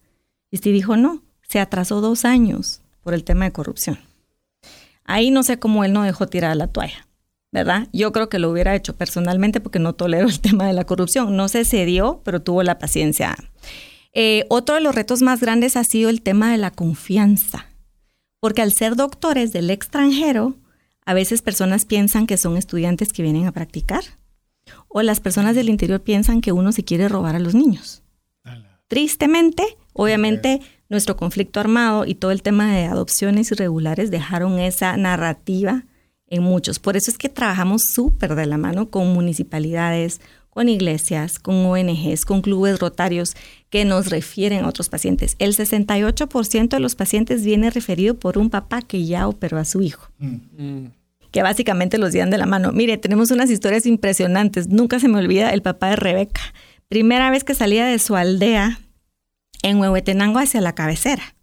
Y 0.50 0.56
Steve 0.56 0.74
dijo, 0.74 0.96
no, 0.96 1.22
se 1.50 1.58
atrasó 1.58 2.00
dos 2.00 2.24
años 2.24 2.80
por 3.02 3.12
el 3.12 3.24
tema 3.24 3.44
de 3.44 3.50
corrupción. 3.50 3.98
Ahí 5.02 5.32
no 5.32 5.42
sé 5.42 5.58
cómo 5.58 5.82
él 5.82 5.92
no 5.92 6.04
dejó 6.04 6.28
tirar 6.28 6.56
la 6.56 6.68
toalla, 6.68 7.08
¿verdad? 7.50 7.88
Yo 7.92 8.12
creo 8.12 8.28
que 8.28 8.38
lo 8.38 8.50
hubiera 8.50 8.76
hecho 8.76 8.94
personalmente 8.94 9.60
porque 9.60 9.80
no 9.80 9.94
tolero 9.94 10.28
el 10.28 10.38
tema 10.40 10.68
de 10.68 10.74
la 10.74 10.84
corrupción. 10.84 11.36
No 11.36 11.48
se 11.48 11.64
cedió, 11.64 12.20
pero 12.24 12.40
tuvo 12.40 12.62
la 12.62 12.78
paciencia. 12.78 13.36
Eh, 14.12 14.44
otro 14.48 14.76
de 14.76 14.80
los 14.80 14.94
retos 14.94 15.22
más 15.22 15.40
grandes 15.40 15.76
ha 15.76 15.82
sido 15.82 16.08
el 16.08 16.22
tema 16.22 16.52
de 16.52 16.58
la 16.58 16.70
confianza, 16.70 17.66
porque 18.38 18.62
al 18.62 18.72
ser 18.72 18.94
doctores 18.94 19.52
del 19.52 19.70
extranjero, 19.70 20.54
a 21.04 21.14
veces 21.14 21.42
personas 21.42 21.84
piensan 21.84 22.28
que 22.28 22.36
son 22.36 22.56
estudiantes 22.56 23.12
que 23.12 23.24
vienen 23.24 23.48
a 23.48 23.52
practicar, 23.52 24.04
o 24.86 25.02
las 25.02 25.18
personas 25.18 25.56
del 25.56 25.68
interior 25.68 26.00
piensan 26.00 26.42
que 26.42 26.52
uno 26.52 26.70
se 26.70 26.84
quiere 26.84 27.08
robar 27.08 27.34
a 27.34 27.40
los 27.40 27.56
niños. 27.56 28.04
Tristemente, 28.86 29.76
obviamente, 29.92 30.60
nuestro 30.90 31.16
conflicto 31.16 31.60
armado 31.60 32.04
y 32.04 32.16
todo 32.16 32.32
el 32.32 32.42
tema 32.42 32.74
de 32.74 32.84
adopciones 32.84 33.50
irregulares 33.52 34.10
dejaron 34.10 34.58
esa 34.58 34.96
narrativa 34.96 35.84
en 36.26 36.42
muchos. 36.42 36.78
Por 36.78 36.96
eso 36.96 37.10
es 37.10 37.16
que 37.16 37.28
trabajamos 37.28 37.82
súper 37.94 38.34
de 38.34 38.46
la 38.46 38.58
mano 38.58 38.90
con 38.90 39.12
municipalidades, 39.12 40.20
con 40.50 40.68
iglesias, 40.68 41.38
con 41.38 41.54
ONGs, 41.64 42.24
con 42.24 42.42
clubes 42.42 42.80
rotarios 42.80 43.36
que 43.70 43.84
nos 43.84 44.10
refieren 44.10 44.64
a 44.64 44.68
otros 44.68 44.88
pacientes. 44.88 45.36
El 45.38 45.56
68% 45.56 46.68
de 46.68 46.80
los 46.80 46.96
pacientes 46.96 47.44
viene 47.44 47.70
referido 47.70 48.14
por 48.14 48.36
un 48.36 48.50
papá 48.50 48.82
que 48.82 49.06
ya 49.06 49.28
operó 49.28 49.58
a 49.58 49.64
su 49.64 49.80
hijo. 49.80 50.10
Mm. 50.18 50.86
Que 51.30 51.42
básicamente 51.42 51.98
los 51.98 52.12
llevan 52.12 52.30
de 52.30 52.38
la 52.38 52.46
mano. 52.46 52.72
Mire, 52.72 52.98
tenemos 52.98 53.30
unas 53.30 53.48
historias 53.48 53.86
impresionantes. 53.86 54.68
Nunca 54.68 54.98
se 54.98 55.06
me 55.06 55.18
olvida 55.18 55.52
el 55.52 55.62
papá 55.62 55.90
de 55.90 55.96
Rebeca. 55.96 56.40
Primera 56.88 57.30
vez 57.30 57.44
que 57.44 57.54
salía 57.54 57.86
de 57.86 58.00
su 58.00 58.16
aldea 58.16 58.80
en 59.62 59.78
Huehuetenango 59.78 60.38
hacia 60.38 60.60
la 60.60 60.74
cabecera. 60.74 61.34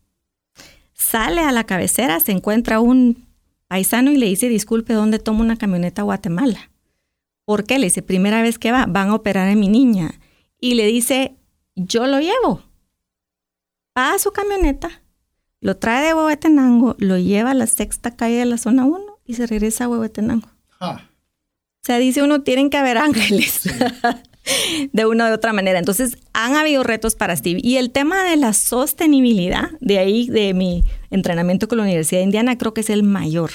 Sale 0.93 1.41
a 1.41 1.51
la 1.51 1.65
cabecera, 1.65 2.20
se 2.20 2.32
encuentra 2.32 2.80
un 2.80 3.28
paisano 3.68 4.11
y 4.11 4.18
le 4.18 4.26
dice, 4.26 4.49
disculpe, 4.49 4.93
¿dónde 4.93 5.20
tomo 5.20 5.41
una 5.41 5.57
camioneta 5.57 6.01
a 6.01 6.05
Guatemala? 6.05 6.72
¿Por 7.45 7.65
qué? 7.65 7.80
Le 7.80 7.86
dice, 7.86 8.01
primera 8.01 8.41
vez 8.41 8.59
que 8.59 8.72
va, 8.72 8.86
van 8.88 9.09
a 9.09 9.15
operar 9.15 9.47
a 9.47 9.55
mi 9.55 9.68
niña. 9.68 10.20
Y 10.59 10.74
le 10.76 10.86
dice, 10.88 11.36
yo 11.76 12.07
lo 12.07 12.20
llevo. 12.20 12.63
Va 13.97 14.13
a 14.13 14.20
su 14.20 14.32
camioneta, 14.32 15.01
lo 15.59 15.78
trae 15.78 16.05
de 16.05 16.13
Huehuetenango, 16.13 16.95
lo 16.99 17.18
lleva 17.18 17.51
a 17.51 17.55
la 17.55 17.68
sexta 17.68 18.15
calle 18.15 18.38
de 18.38 18.45
la 18.45 18.57
zona 18.57 18.86
1 18.86 19.20
y 19.26 19.36
se 19.36 19.47
regresa 19.47 19.86
a 19.86 19.89
Huehuetenango. 19.89 20.49
Ah. 20.80 21.01
O 21.03 21.86
sea, 21.88 21.97
dice 21.97 22.22
uno, 22.22 22.41
tienen 22.41 22.70
que 22.70 22.78
haber 22.78 22.97
ángeles. 22.97 23.63
de 24.93 25.06
una 25.06 25.30
u 25.30 25.34
otra 25.34 25.54
manera. 25.54 25.80
Entonces, 25.80 26.18
han 26.34 26.56
habido 26.56 26.84
retos 26.84 27.16
para 27.16 27.36
Steve. 27.36 27.60
Y 27.64 27.78
el 27.78 27.91
tema 27.91 28.24
de 28.24 28.38
la 28.38 28.54
sostenibilidad, 28.54 29.70
de 29.82 30.00
ahí 30.00 30.28
de 30.28 30.54
mi 30.54 30.84
entrenamiento 31.10 31.68
con 31.68 31.78
la 31.78 31.84
Universidad 31.84 32.20
de 32.20 32.26
Indiana, 32.26 32.58
creo 32.58 32.74
que 32.74 32.82
es 32.82 32.89
el 32.89 33.04
mayor. 33.04 33.52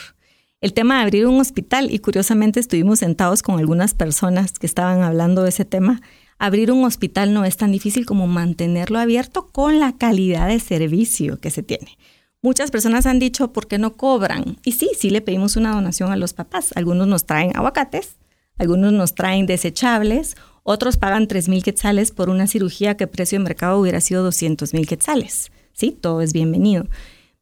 el 0.62 0.72
tema 0.72 0.96
de 0.96 1.02
abrir 1.02 1.26
un 1.26 1.40
hospital, 1.40 1.90
y 1.90 1.98
curiosamente 1.98 2.60
estuvimos 2.60 3.00
sentados 3.00 3.42
con 3.42 3.58
algunas 3.58 3.94
personas 3.94 4.52
que 4.52 4.66
estaban 4.66 5.02
hablando 5.02 5.42
de 5.42 5.48
ese 5.48 5.64
tema, 5.64 6.00
abrir 6.38 6.70
un 6.70 6.84
hospital 6.84 7.34
no 7.34 7.44
es 7.44 7.56
tan 7.56 7.72
difícil 7.72 8.06
como 8.06 8.28
mantenerlo 8.28 9.00
abierto 9.00 9.50
con 9.50 9.80
la 9.80 9.96
calidad 9.98 10.48
de 10.48 10.60
servicio 10.60 11.40
que 11.40 11.50
se 11.50 11.64
tiene. 11.64 11.98
Muchas 12.42 12.70
personas 12.70 13.06
han 13.06 13.18
dicho, 13.18 13.52
¿por 13.52 13.66
qué 13.66 13.78
no 13.78 13.96
cobran? 13.96 14.56
Y 14.64 14.72
sí, 14.72 14.90
sí 14.96 15.10
le 15.10 15.20
pedimos 15.20 15.56
una 15.56 15.72
donación 15.72 16.12
a 16.12 16.16
los 16.16 16.32
papás. 16.32 16.70
Algunos 16.76 17.08
nos 17.08 17.26
traen 17.26 17.56
aguacates, 17.56 18.16
algunos 18.56 18.92
nos 18.92 19.14
traen 19.16 19.46
desechables, 19.46 20.36
otros 20.62 20.96
pagan 20.96 21.28
3 21.28 21.48
mil 21.48 21.62
quetzales 21.62 22.10
por 22.10 22.30
una 22.30 22.46
cirugía 22.46 22.96
que 22.96 23.06
precio 23.06 23.38
de 23.38 23.44
mercado 23.44 23.78
hubiera 23.78 24.00
sido 24.00 24.22
200 24.22 24.74
mil 24.74 24.86
quetzales. 24.86 25.50
Sí, 25.72 25.96
todo 25.98 26.20
es 26.20 26.32
bienvenido. 26.32 26.86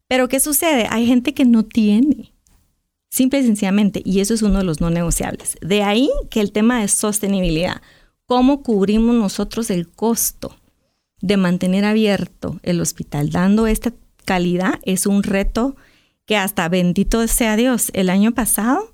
Pero 0.07 0.27
¿qué 0.27 0.39
sucede? 0.39 0.87
Hay 0.89 1.05
gente 1.05 1.33
que 1.33 1.45
no 1.45 1.63
tiene. 1.63 2.33
Simple 3.09 3.39
y 3.39 3.43
sencillamente, 3.43 4.01
y 4.05 4.21
eso 4.21 4.33
es 4.33 4.41
uno 4.41 4.59
de 4.59 4.63
los 4.63 4.79
no 4.79 4.89
negociables. 4.89 5.57
De 5.61 5.83
ahí 5.83 6.09
que 6.29 6.39
el 6.39 6.51
tema 6.51 6.81
de 6.81 6.87
sostenibilidad, 6.87 7.81
cómo 8.25 8.63
cubrimos 8.63 9.15
nosotros 9.15 9.69
el 9.69 9.89
costo 9.89 10.55
de 11.21 11.37
mantener 11.37 11.85
abierto 11.85 12.59
el 12.63 12.81
hospital, 12.81 13.29
dando 13.29 13.67
esta 13.67 13.93
calidad, 14.25 14.79
es 14.83 15.05
un 15.05 15.23
reto 15.23 15.75
que 16.25 16.37
hasta 16.37 16.69
bendito 16.69 17.27
sea 17.27 17.57
Dios. 17.57 17.91
El 17.93 18.09
año 18.09 18.33
pasado 18.33 18.90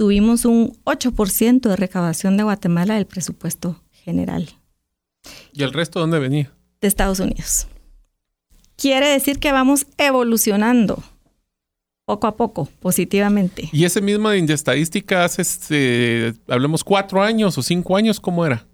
tuvimos 0.00 0.46
un 0.46 0.78
8% 0.84 1.60
de 1.60 1.76
recaudación 1.76 2.38
de 2.38 2.42
Guatemala 2.42 2.94
del 2.94 3.04
presupuesto 3.04 3.82
general. 3.92 4.48
¿Y 5.52 5.62
el 5.62 5.74
resto 5.74 6.00
dónde 6.00 6.18
venía? 6.18 6.50
De 6.80 6.88
Estados 6.88 7.20
Unidos. 7.20 7.66
Quiere 8.76 9.08
decir 9.08 9.38
que 9.38 9.52
vamos 9.52 9.86
evolucionando 9.98 11.02
poco 12.06 12.26
a 12.26 12.34
poco, 12.34 12.66
positivamente. 12.80 13.68
¿Y 13.72 13.84
ese 13.84 14.00
mismo 14.00 14.30
de 14.30 14.54
estadística 14.54 15.22
hace, 15.22 15.42
este, 15.42 16.32
hablemos, 16.48 16.82
cuatro 16.82 17.22
años 17.22 17.58
o 17.58 17.62
cinco 17.62 17.94
años? 17.94 18.20
¿Cómo 18.20 18.46
era? 18.46 18.66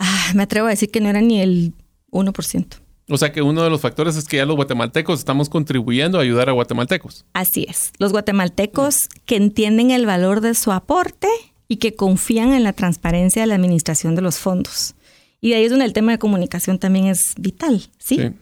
Ah, 0.00 0.32
me 0.34 0.42
atrevo 0.42 0.66
a 0.66 0.70
decir 0.70 0.90
que 0.90 1.00
no 1.00 1.08
era 1.08 1.20
ni 1.20 1.40
el 1.40 1.74
1%. 2.10 2.66
O 3.08 3.18
sea 3.18 3.32
que 3.32 3.40
uno 3.42 3.62
de 3.62 3.70
los 3.70 3.80
factores 3.80 4.16
es 4.16 4.26
que 4.26 4.38
ya 4.38 4.46
los 4.46 4.56
guatemaltecos 4.56 5.18
estamos 5.18 5.48
contribuyendo 5.48 6.18
a 6.18 6.22
ayudar 6.22 6.48
a 6.48 6.52
guatemaltecos. 6.52 7.24
Así 7.34 7.66
es. 7.68 7.92
Los 7.98 8.12
guatemaltecos 8.12 9.08
que 9.24 9.36
entienden 9.36 9.92
el 9.92 10.06
valor 10.06 10.40
de 10.40 10.54
su 10.54 10.72
aporte 10.72 11.28
y 11.68 11.76
que 11.76 11.94
confían 11.94 12.52
en 12.52 12.64
la 12.64 12.72
transparencia 12.72 13.42
de 13.42 13.46
la 13.46 13.54
administración 13.54 14.16
de 14.16 14.22
los 14.22 14.38
fondos. 14.38 14.94
Y 15.40 15.50
de 15.50 15.56
ahí 15.56 15.64
es 15.64 15.70
donde 15.70 15.84
el 15.84 15.92
tema 15.92 16.12
de 16.12 16.18
comunicación 16.18 16.78
también 16.78 17.06
es 17.06 17.34
vital, 17.38 17.88
¿sí? 17.98 18.16
sí. 18.16 18.32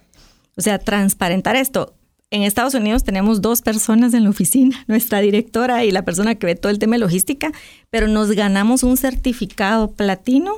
O 0.56 0.62
sea, 0.62 0.78
transparentar 0.78 1.56
esto 1.56 1.94
en 2.34 2.42
Estados 2.42 2.74
Unidos 2.74 3.04
tenemos 3.04 3.42
dos 3.42 3.62
personas 3.62 4.12
en 4.12 4.24
la 4.24 4.30
oficina, 4.30 4.84
nuestra 4.88 5.20
directora 5.20 5.84
y 5.84 5.92
la 5.92 6.04
persona 6.04 6.34
que 6.34 6.46
ve 6.46 6.56
todo 6.56 6.70
el 6.70 6.80
tema 6.80 6.96
de 6.96 7.00
logística, 7.00 7.52
pero 7.90 8.08
nos 8.08 8.32
ganamos 8.32 8.82
un 8.82 8.96
certificado 8.96 9.92
platino 9.92 10.56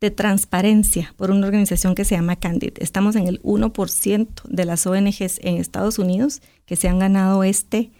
de 0.00 0.10
transparencia 0.10 1.14
por 1.16 1.30
una 1.30 1.46
organización 1.46 1.94
que 1.94 2.04
se 2.04 2.14
llama 2.14 2.36
Candid. 2.36 2.74
Estamos 2.78 3.16
en 3.16 3.26
el 3.26 3.42
1% 3.42 4.42
de 4.44 4.64
las 4.64 4.86
ONGs 4.86 5.40
en 5.42 5.56
Estados 5.56 5.98
Unidos 5.98 6.40
que 6.66 6.76
se 6.76 6.88
han 6.88 6.98
ganado 6.98 7.42
este 7.44 7.90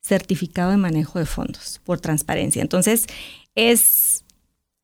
certificado 0.00 0.70
de 0.70 0.76
manejo 0.76 1.18
de 1.18 1.26
fondos 1.26 1.80
por 1.84 2.00
transparencia. 2.00 2.62
Entonces, 2.62 3.06
es 3.54 3.80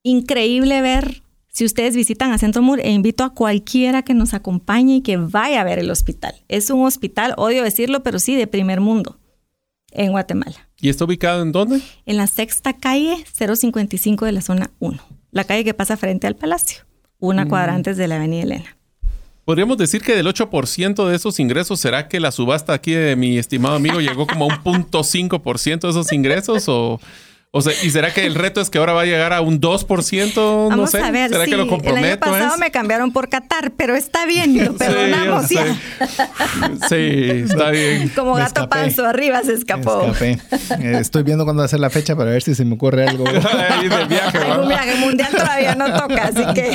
increíble 0.02 0.80
ver 0.80 1.22
si 1.52 1.66
ustedes 1.66 1.94
visitan 1.94 2.32
a 2.32 2.38
Centro 2.38 2.62
Mur, 2.62 2.80
e 2.80 2.90
invito 2.90 3.24
a 3.24 3.34
cualquiera 3.34 4.02
que 4.02 4.14
nos 4.14 4.32
acompañe 4.32 4.96
y 4.96 5.00
que 5.02 5.18
vaya 5.18 5.60
a 5.60 5.64
ver 5.64 5.78
el 5.78 5.90
hospital. 5.90 6.34
Es 6.48 6.70
un 6.70 6.84
hospital, 6.86 7.34
odio 7.36 7.62
decirlo, 7.62 8.02
pero 8.02 8.18
sí, 8.18 8.34
de 8.34 8.46
primer 8.46 8.80
mundo 8.80 9.18
en 9.90 10.12
Guatemala. 10.12 10.70
¿Y 10.80 10.88
está 10.88 11.04
ubicado 11.04 11.42
en 11.42 11.52
dónde? 11.52 11.82
En 12.06 12.16
la 12.16 12.26
sexta 12.26 12.72
calle 12.72 13.22
055 13.38 14.24
de 14.24 14.32
la 14.32 14.40
zona 14.40 14.70
1, 14.78 14.98
la 15.32 15.44
calle 15.44 15.64
que 15.64 15.74
pasa 15.74 15.96
frente 15.96 16.28
al 16.28 16.36
palacio, 16.36 16.84
una 17.18 17.48
cuadra 17.48 17.72
mm. 17.72 17.76
antes 17.76 17.96
de 17.96 18.06
la 18.06 18.16
avenida 18.16 18.42
Elena. 18.42 18.76
Podríamos 19.44 19.76
decir 19.76 20.02
que 20.02 20.14
del 20.14 20.28
8% 20.28 21.08
de 21.08 21.16
esos 21.16 21.40
ingresos, 21.40 21.80
¿será 21.80 22.06
que 22.06 22.20
la 22.20 22.30
subasta 22.30 22.74
aquí 22.74 22.92
de 22.92 23.16
mi 23.16 23.38
estimado 23.38 23.74
amigo 23.74 23.98
llegó 23.98 24.26
como 24.28 24.44
a 24.44 24.54
un 24.54 24.62
punto 24.62 25.02
de 25.88 25.90
esos 25.90 26.12
ingresos 26.12 26.68
o 26.68 27.00
o 27.54 27.60
sea, 27.60 27.74
¿y 27.82 27.90
será 27.90 28.14
que 28.14 28.24
el 28.24 28.34
reto 28.34 28.62
es 28.62 28.70
que 28.70 28.78
ahora 28.78 28.94
va 28.94 29.02
a 29.02 29.04
llegar 29.04 29.34
a 29.34 29.42
un 29.42 29.60
2%? 29.60 30.68
Vamos 30.70 30.74
no 30.74 30.86
sé. 30.86 31.02
a 31.02 31.10
ver, 31.10 31.30
¿Será 31.30 31.44
que 31.44 31.54
lo 31.54 31.68
comprometo? 31.68 32.06
El 32.26 32.34
año 32.34 32.38
pasado 32.38 32.56
me 32.56 32.70
cambiaron 32.70 33.12
por 33.12 33.28
Qatar, 33.28 33.72
pero 33.76 33.94
está 33.94 34.24
bien, 34.24 34.56
lo 34.64 34.72
perdonamos 34.78 35.48
sí, 35.48 35.56
Sí, 36.88 37.44
está 37.50 37.68
bien. 37.68 38.08
Como 38.16 38.32
gato 38.36 38.70
panzo, 38.70 39.04
arriba 39.04 39.42
se 39.42 39.52
escapó. 39.52 40.00
Escapé. 40.00 40.38
Eh, 40.80 40.96
estoy 40.98 41.24
viendo 41.24 41.44
cuándo 41.44 41.60
va 41.60 41.66
a 41.66 41.68
ser 41.68 41.80
la 41.80 41.90
fecha 41.90 42.16
para 42.16 42.30
ver 42.30 42.42
si 42.42 42.54
se 42.54 42.64
me 42.64 42.74
ocurre 42.74 43.06
algo. 43.06 43.26
Ahí 43.68 43.86
del 43.86 44.08
viaje, 44.08 44.38
un 44.58 44.68
viaje 44.68 44.94
mundial 44.96 45.30
todavía 45.30 45.74
no 45.74 45.92
toca, 45.92 46.28
así 46.28 46.44
que... 46.54 46.70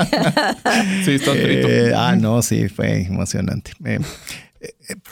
sí, 1.04 1.16
está 1.16 1.32
frito. 1.32 1.68
Eh, 1.68 1.94
ah, 1.96 2.16
no, 2.16 2.44
sí, 2.44 2.70
fue 2.70 3.02
emocionante. 3.02 3.72
Eh, 3.84 4.00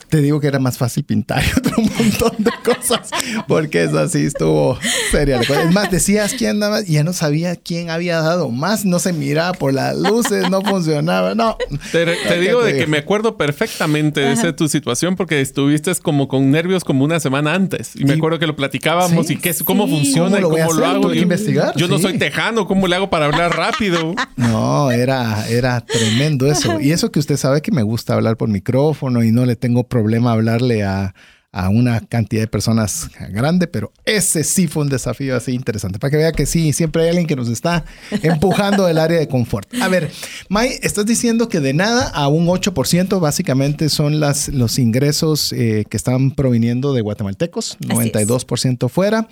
te 0.10 0.22
digo 0.22 0.40
que 0.40 0.48
era 0.48 0.60
más 0.60 0.78
fácil 0.78 1.04
pintar 1.04 1.44
y 1.44 1.58
otro 1.58 1.74
montón 1.78 2.44
de 2.44 2.52
cosas, 2.64 3.10
porque 3.48 3.84
eso 3.84 4.00
así 4.00 4.26
estuvo 4.26 4.78
seria. 5.12 5.42
Es 5.42 5.74
más, 5.74 5.92
decías 5.92 6.34
quién 6.34 6.60
daba 6.60 6.82
y 6.82 6.94
ya 6.94 7.04
no 7.04 7.14
sabía 7.14 7.56
quién 7.56 7.90
había 7.90 8.22
dado 8.22 8.50
más, 8.50 8.86
no 8.86 9.00
se 9.00 9.14
miraba 9.14 9.54
por 9.54 9.74
las 9.74 9.96
luces, 9.98 10.50
no 10.50 10.62
funcionaba, 10.62 11.36
no. 11.36 11.58
Te, 11.92 12.06
digo 12.40 12.64
de 12.64 12.78
que 12.78 12.88
me 12.88 13.00
acuerdo 13.00 13.38
perfectamente 13.38 14.22
de 14.22 14.34
esa 14.34 14.56
tu 14.56 14.68
situación 14.68 15.16
porque 15.16 15.42
estuviste 15.42 15.94
como 16.02 16.28
con 16.28 16.52
nervios 16.52 16.84
como 16.84 17.04
una 17.04 17.20
semana 17.20 17.54
antes 17.54 17.96
y 17.96 18.06
me 18.06 18.14
acuerdo 18.14 18.40
que 18.40 18.48
lo 18.48 18.56
platicábamos 18.56 19.30
y 19.30 19.38
qué, 19.38 19.54
cómo 19.64 19.88
funciona 19.88 20.42
¿Cómo 20.42 20.58
y 20.58 20.62
cómo 20.62 20.74
lo 20.74 20.86
hago. 20.86 21.14
Yo, 21.14 21.22
investigar. 21.22 21.74
Yo 21.76 21.88
no 21.88 22.00
soy 22.00 22.18
tejano, 22.18 22.68
¿cómo 22.68 22.88
le 22.88 22.96
hago 22.96 23.10
para 23.10 23.26
hablar 23.26 23.56
rápido? 23.56 24.14
No, 24.36 24.92
era, 24.92 25.48
era 25.50 25.82
tremendo 25.82 26.46
eso. 26.48 26.80
Y 26.80 26.92
eso 26.92 27.12
que 27.12 27.20
usted 27.20 27.38
sabe 27.38 27.62
que 27.62 27.72
me 27.72 27.84
gusta 27.84 28.14
hablar 28.14 28.38
por 28.38 28.50
micrófono 28.50 29.24
y 29.24 29.32
no 29.32 29.46
le 29.46 29.56
tengo 29.56 29.65
problema 29.88 30.32
hablarle 30.32 30.84
a, 30.84 31.14
a 31.56 31.70
una 31.70 32.02
cantidad 32.02 32.42
de 32.42 32.48
personas 32.48 33.10
grande, 33.30 33.68
pero 33.68 33.94
ese 34.04 34.44
sí 34.44 34.68
fue 34.68 34.84
un 34.84 34.90
desafío 34.90 35.38
así 35.38 35.54
interesante, 35.54 36.00
para 36.00 36.12
que 36.12 36.18
vea 36.18 36.34
que 36.34 36.46
sí, 36.46 36.74
siempre 36.74 37.04
hay 37.04 37.10
alguien 37.10 37.28
que 37.28 37.38
nos 37.38 37.48
está 37.48 37.86
empujando 38.24 38.86
del 38.86 38.98
área 38.98 39.18
de 39.18 39.30
confort. 39.30 39.74
A 39.82 39.88
ver, 39.88 40.12
May, 40.50 40.72
estás 40.82 41.06
diciendo 41.06 41.48
que 41.48 41.62
de 41.62 41.74
nada 41.74 42.10
a 42.10 42.28
un 42.28 42.48
8% 42.48 43.22
básicamente 43.22 43.88
son 43.88 44.20
las, 44.20 44.50
los 44.50 44.78
ingresos 44.78 45.54
eh, 45.54 45.86
que 45.90 45.96
están 45.96 46.32
proviniendo 46.32 46.94
de 46.94 47.00
guatemaltecos, 47.00 47.78
92% 47.80 48.90
fuera, 48.90 49.30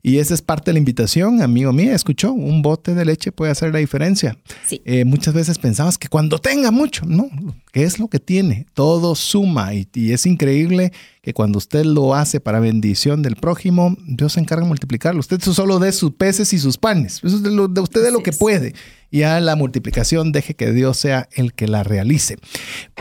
y 0.00 0.18
esa 0.18 0.34
es 0.34 0.42
parte 0.42 0.70
de 0.70 0.74
la 0.74 0.78
invitación, 0.78 1.42
amigo 1.42 1.72
mío, 1.72 1.92
escuchó, 1.92 2.32
un 2.32 2.62
bote 2.62 2.94
de 2.94 3.04
leche 3.04 3.32
puede 3.32 3.50
hacer 3.50 3.72
la 3.72 3.80
diferencia. 3.80 4.38
Eh, 4.70 5.04
muchas 5.04 5.34
veces 5.34 5.58
pensamos 5.58 5.98
que 5.98 6.06
cuando 6.06 6.38
tenga 6.38 6.70
mucho, 6.70 7.04
no, 7.04 7.28
¿qué 7.72 7.82
es 7.82 7.98
lo 7.98 8.06
que 8.06 8.20
tiene? 8.20 8.66
Todo 8.74 9.16
suma 9.16 9.74
y, 9.74 9.88
y 9.92 10.12
es 10.12 10.24
increíble 10.24 10.92
que 11.24 11.32
cuando 11.32 11.56
usted 11.56 11.84
lo 11.86 12.14
hace 12.14 12.38
para 12.38 12.60
bendición 12.60 13.22
del 13.22 13.36
prójimo, 13.36 13.96
Dios 14.06 14.34
se 14.34 14.40
encarga 14.40 14.62
de 14.64 14.68
multiplicarlo. 14.68 15.20
Usted 15.20 15.40
solo 15.40 15.78
de 15.78 15.90
sus 15.92 16.12
peces 16.12 16.52
y 16.52 16.58
sus 16.58 16.76
panes. 16.76 17.20
Eso 17.24 17.36
es 17.36 17.42
de, 17.42 17.50
lo, 17.50 17.66
de 17.66 17.80
usted 17.80 18.02
de 18.02 18.10
lo 18.10 18.22
que 18.22 18.32
puede. 18.32 18.74
Y 19.10 19.22
a 19.22 19.40
la 19.40 19.56
multiplicación 19.56 20.32
deje 20.32 20.54
que 20.54 20.70
Dios 20.72 20.98
sea 20.98 21.28
el 21.32 21.54
que 21.54 21.66
la 21.66 21.82
realice. 21.82 22.36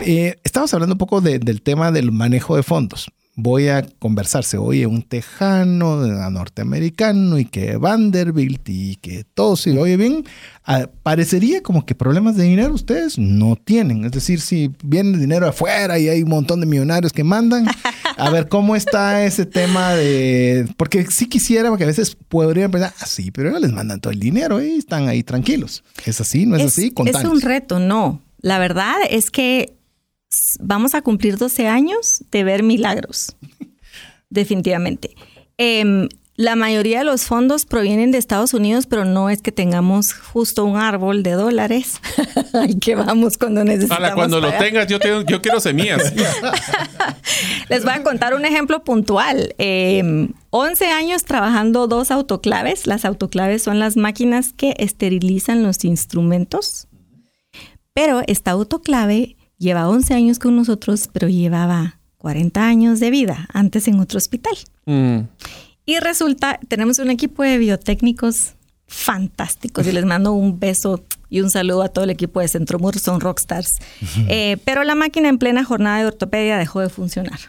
Eh, 0.05 0.37
estamos 0.45 0.73
hablando 0.73 0.93
un 0.93 0.99
poco 0.99 1.19
del 1.19 1.61
tema 1.61 1.91
del 1.91 2.13
manejo 2.13 2.55
de 2.55 2.63
fondos 2.63 3.11
voy 3.35 3.67
a 3.67 3.81
conversarse, 3.99 4.57
oye, 4.57 4.85
un 4.85 5.01
tejano 5.01 6.05
norteamericano 6.29 7.39
y 7.39 7.45
que 7.45 7.77
Vanderbilt 7.77 8.67
y 8.69 8.95
que 8.97 9.23
todo 9.33 9.55
si 9.55 9.75
oye 9.75 9.97
bien, 9.97 10.23
ah, 10.65 10.87
parecería 11.01 11.63
como 11.63 11.85
que 11.85 11.95
problemas 11.95 12.35
de 12.35 12.43
dinero 12.43 12.73
ustedes 12.73 13.17
no 13.17 13.55
tienen. 13.55 14.05
Es 14.05 14.11
decir, 14.11 14.39
si 14.39 14.71
viene 14.83 15.17
dinero 15.17 15.47
afuera 15.47 15.97
y 15.97 16.09
hay 16.09 16.21
un 16.21 16.29
montón 16.29 16.59
de 16.59 16.67
millonarios 16.67 17.11
que 17.11 17.23
mandan, 17.23 17.65
a 18.17 18.29
ver 18.29 18.47
cómo 18.49 18.75
está 18.75 19.25
ese 19.25 19.47
tema 19.47 19.93
de... 19.93 20.67
Porque 20.77 21.05
sí 21.07 21.27
quisiera, 21.27 21.69
porque 21.69 21.85
a 21.85 21.87
veces 21.87 22.15
podrían 22.27 22.69
pensar, 22.69 22.93
ah, 22.99 23.05
sí, 23.07 23.31
pero 23.31 23.49
ellos 23.49 23.61
les 23.61 23.71
mandan 23.71 23.99
todo 23.99 24.13
el 24.13 24.19
dinero 24.19 24.61
y 24.61 24.73
están 24.73 25.07
ahí 25.07 25.23
tranquilos. 25.23 25.83
¿Es 26.05 26.21
así? 26.21 26.45
¿No 26.45 26.55
es, 26.55 26.65
así? 26.65 26.93
Es 27.05 27.23
un 27.23 27.41
reto, 27.41 27.79
no. 27.79 28.21
La 28.41 28.59
verdad 28.59 28.97
es 29.09 29.31
que 29.31 29.73
vamos 30.59 30.95
a 30.95 31.01
cumplir 31.01 31.37
12 31.37 31.67
años 31.67 32.23
de 32.31 32.43
ver 32.43 32.63
milagros, 32.63 33.35
definitivamente. 34.29 35.15
Em, 35.57 36.09
la 36.35 36.55
mayoría 36.55 36.99
de 36.99 37.05
los 37.05 37.25
fondos 37.25 37.67
provienen 37.67 38.11
de 38.11 38.17
Estados 38.17 38.55
Unidos, 38.55 38.87
pero 38.87 39.05
no 39.05 39.29
es 39.29 39.43
que 39.43 39.51
tengamos 39.51 40.13
justo 40.13 40.65
un 40.65 40.77
árbol 40.77 41.21
de 41.21 41.33
dólares 41.33 42.01
que 42.81 42.95
vamos 42.95 43.37
cuando 43.37 43.63
necesitamos. 43.63 44.13
cuando 44.15 44.41
lo 44.41 44.51
tengas, 44.53 44.87
yo, 44.87 44.97
yo 44.99 45.41
quiero 45.43 45.59
semillas. 45.59 46.11
Les 47.69 47.83
voy 47.83 47.93
a 47.93 48.01
contar 48.01 48.33
un 48.33 48.45
ejemplo 48.45 48.83
puntual. 48.83 49.53
11 49.59 49.59
em, 49.99 50.33
años 50.91 51.23
trabajando 51.23 51.87
dos 51.87 52.09
autoclaves. 52.09 52.87
Las 52.87 53.05
autoclaves 53.05 53.61
son 53.61 53.77
las 53.77 53.95
máquinas 53.95 54.53
que 54.53 54.73
esterilizan 54.79 55.61
los 55.61 55.85
instrumentos. 55.85 56.87
Pero 57.93 58.23
esta 58.25 58.51
autoclave 58.51 59.37
lleva 59.63 59.89
11 59.89 60.13
años 60.13 60.39
con 60.39 60.55
nosotros, 60.55 61.09
pero 61.11 61.27
llevaba 61.27 61.99
40 62.17 62.65
años 62.65 62.99
de 62.99 63.09
vida 63.09 63.47
antes 63.53 63.87
en 63.87 63.99
otro 63.99 64.17
hospital. 64.17 64.55
Mm. 64.85 65.21
Y 65.85 65.99
resulta, 65.99 66.59
tenemos 66.67 66.99
un 66.99 67.09
equipo 67.09 67.43
de 67.43 67.57
biotécnicos 67.57 68.53
fantásticos 68.87 69.87
y 69.87 69.91
les 69.91 70.05
mando 70.05 70.33
un 70.33 70.59
beso 70.59 71.03
y 71.29 71.41
un 71.41 71.49
saludo 71.49 71.81
a 71.81 71.89
todo 71.89 72.03
el 72.03 72.11
equipo 72.11 72.41
de 72.41 72.47
Centromur, 72.47 72.99
son 72.99 73.19
rockstars. 73.19 73.79
Eh, 74.27 74.57
pero 74.65 74.83
la 74.83 74.93
máquina 74.93 75.29
en 75.29 75.39
plena 75.39 75.63
jornada 75.63 75.97
de 75.99 76.05
ortopedia 76.05 76.57
dejó 76.57 76.79
de 76.81 76.89
funcionar. 76.89 77.39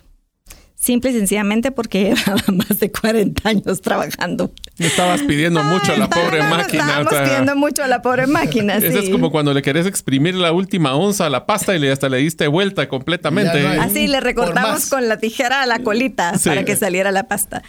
Simple 0.84 1.12
y 1.12 1.14
sencillamente 1.14 1.70
porque 1.70 2.14
llevaba 2.14 2.42
más 2.52 2.78
de 2.78 2.92
40 2.92 3.48
años 3.48 3.80
trabajando. 3.80 4.52
Le 4.76 4.88
estabas 4.88 5.22
pidiendo 5.22 5.64
mucho 5.64 5.92
a 5.92 5.96
la 5.96 6.10
pobre 6.10 6.42
máquina. 6.42 7.00
Estábamos 7.00 7.14
pidiendo 7.26 7.56
mucho 7.56 7.82
a 7.82 7.88
la 7.88 8.02
pobre 8.02 8.26
máquina. 8.26 8.76
Eso 8.76 8.98
es 8.98 9.08
como 9.08 9.30
cuando 9.30 9.54
le 9.54 9.62
querés 9.62 9.86
exprimir 9.86 10.34
la 10.34 10.52
última 10.52 10.94
onza 10.94 11.24
a 11.24 11.30
la 11.30 11.46
pasta 11.46 11.74
y 11.74 11.78
le, 11.78 11.90
hasta 11.90 12.10
le 12.10 12.18
diste 12.18 12.48
vuelta 12.48 12.86
completamente. 12.86 13.66
Así 13.66 14.06
le 14.08 14.20
recortamos 14.20 14.90
con 14.90 15.08
la 15.08 15.16
tijera 15.16 15.62
a 15.62 15.66
la 15.66 15.78
colita 15.78 16.34
para 16.44 16.66
que 16.66 16.76
saliera 16.76 17.10
la 17.12 17.28
pasta. 17.28 17.62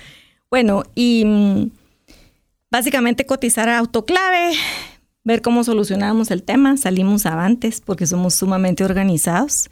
Bueno, 0.50 0.84
y 0.94 1.24
mm, 1.26 1.70
básicamente 2.70 3.26
cotizar 3.26 3.70
a 3.70 3.78
autoclave, 3.78 4.52
ver 5.24 5.42
cómo 5.42 5.64
solucionábamos 5.64 6.32
el 6.32 6.44
tema, 6.44 6.76
salimos 6.76 7.26
avantes 7.26 7.80
porque 7.80 8.08
somos 8.08 8.36
sumamente 8.36 8.84
organizados. 8.84 9.70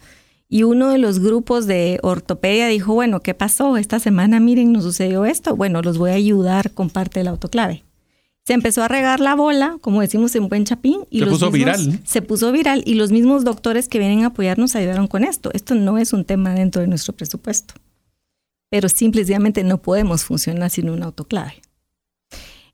Y 0.54 0.62
uno 0.62 0.90
de 0.90 0.98
los 0.98 1.18
grupos 1.18 1.66
de 1.66 1.98
ortopedia 2.04 2.68
dijo, 2.68 2.94
bueno, 2.94 3.18
¿qué 3.18 3.34
pasó? 3.34 3.76
Esta 3.76 3.98
semana, 3.98 4.38
miren, 4.38 4.70
nos 4.70 4.84
sucedió 4.84 5.24
esto. 5.24 5.56
Bueno, 5.56 5.82
los 5.82 5.98
voy 5.98 6.12
a 6.12 6.14
ayudar 6.14 6.70
con 6.70 6.90
parte 6.90 7.18
del 7.18 7.26
autoclave. 7.26 7.82
Se 8.44 8.52
empezó 8.52 8.84
a 8.84 8.86
regar 8.86 9.18
la 9.18 9.34
bola, 9.34 9.78
como 9.80 10.00
decimos 10.00 10.32
en 10.36 10.48
buen 10.48 10.64
chapín. 10.64 11.06
Y 11.10 11.18
se 11.18 11.26
puso 11.26 11.50
viral. 11.50 12.00
Se 12.04 12.22
puso 12.22 12.52
viral 12.52 12.84
y 12.86 12.94
los 12.94 13.10
mismos 13.10 13.42
doctores 13.42 13.88
que 13.88 13.98
vienen 13.98 14.22
a 14.22 14.26
apoyarnos 14.28 14.76
ayudaron 14.76 15.08
con 15.08 15.24
esto. 15.24 15.50
Esto 15.54 15.74
no 15.74 15.98
es 15.98 16.12
un 16.12 16.24
tema 16.24 16.54
dentro 16.54 16.82
de 16.82 16.86
nuestro 16.86 17.14
presupuesto. 17.14 17.74
Pero 18.70 18.88
simplemente 18.88 19.64
no 19.64 19.82
podemos 19.82 20.22
funcionar 20.22 20.70
sin 20.70 20.88
un 20.88 21.02
autoclave. 21.02 21.62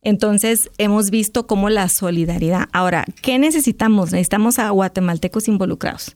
Entonces, 0.03 0.69
hemos 0.77 1.09
visto 1.09 1.47
cómo 1.47 1.71
la 1.71 1.89
solidaridad. 1.89 2.69
Ahora, 2.75 3.07
¿qué 3.23 3.39
necesitamos? 3.39 4.13
Necesitamos 4.13 4.59
a 4.59 4.69
guatemaltecos 4.69 5.49
involucrados 5.49 6.15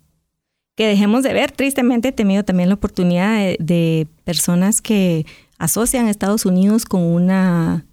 que 0.75 0.87
dejemos 0.87 1.23
de 1.23 1.33
ver. 1.33 1.53
Tristemente 1.53 2.09
he 2.09 2.13
tenido 2.13 2.45
también 2.45 2.69
la 2.69 2.75
oportunidad 2.75 3.57
de, 3.59 4.07
personas 4.25 4.81
que 4.81 5.27
asocian 5.59 6.07
a 6.07 6.11
Estados 6.11 6.47
Unidos 6.47 6.85
con 6.85 7.03
una 7.03 7.85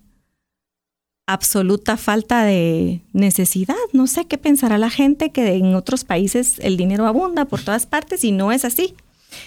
absoluta 1.27 1.97
falta 1.97 2.43
de 2.43 3.01
necesidad. 3.13 3.75
No 3.93 4.07
sé 4.07 4.25
qué 4.25 4.37
pensará 4.37 4.77
la 4.77 4.89
gente 4.89 5.31
que 5.31 5.55
en 5.55 5.75
otros 5.75 6.03
países 6.03 6.57
el 6.59 6.77
dinero 6.77 7.05
abunda 7.05 7.45
por 7.45 7.61
todas 7.61 7.85
partes 7.85 8.23
y 8.23 8.31
no 8.31 8.51
es 8.51 8.65
así. 8.65 8.95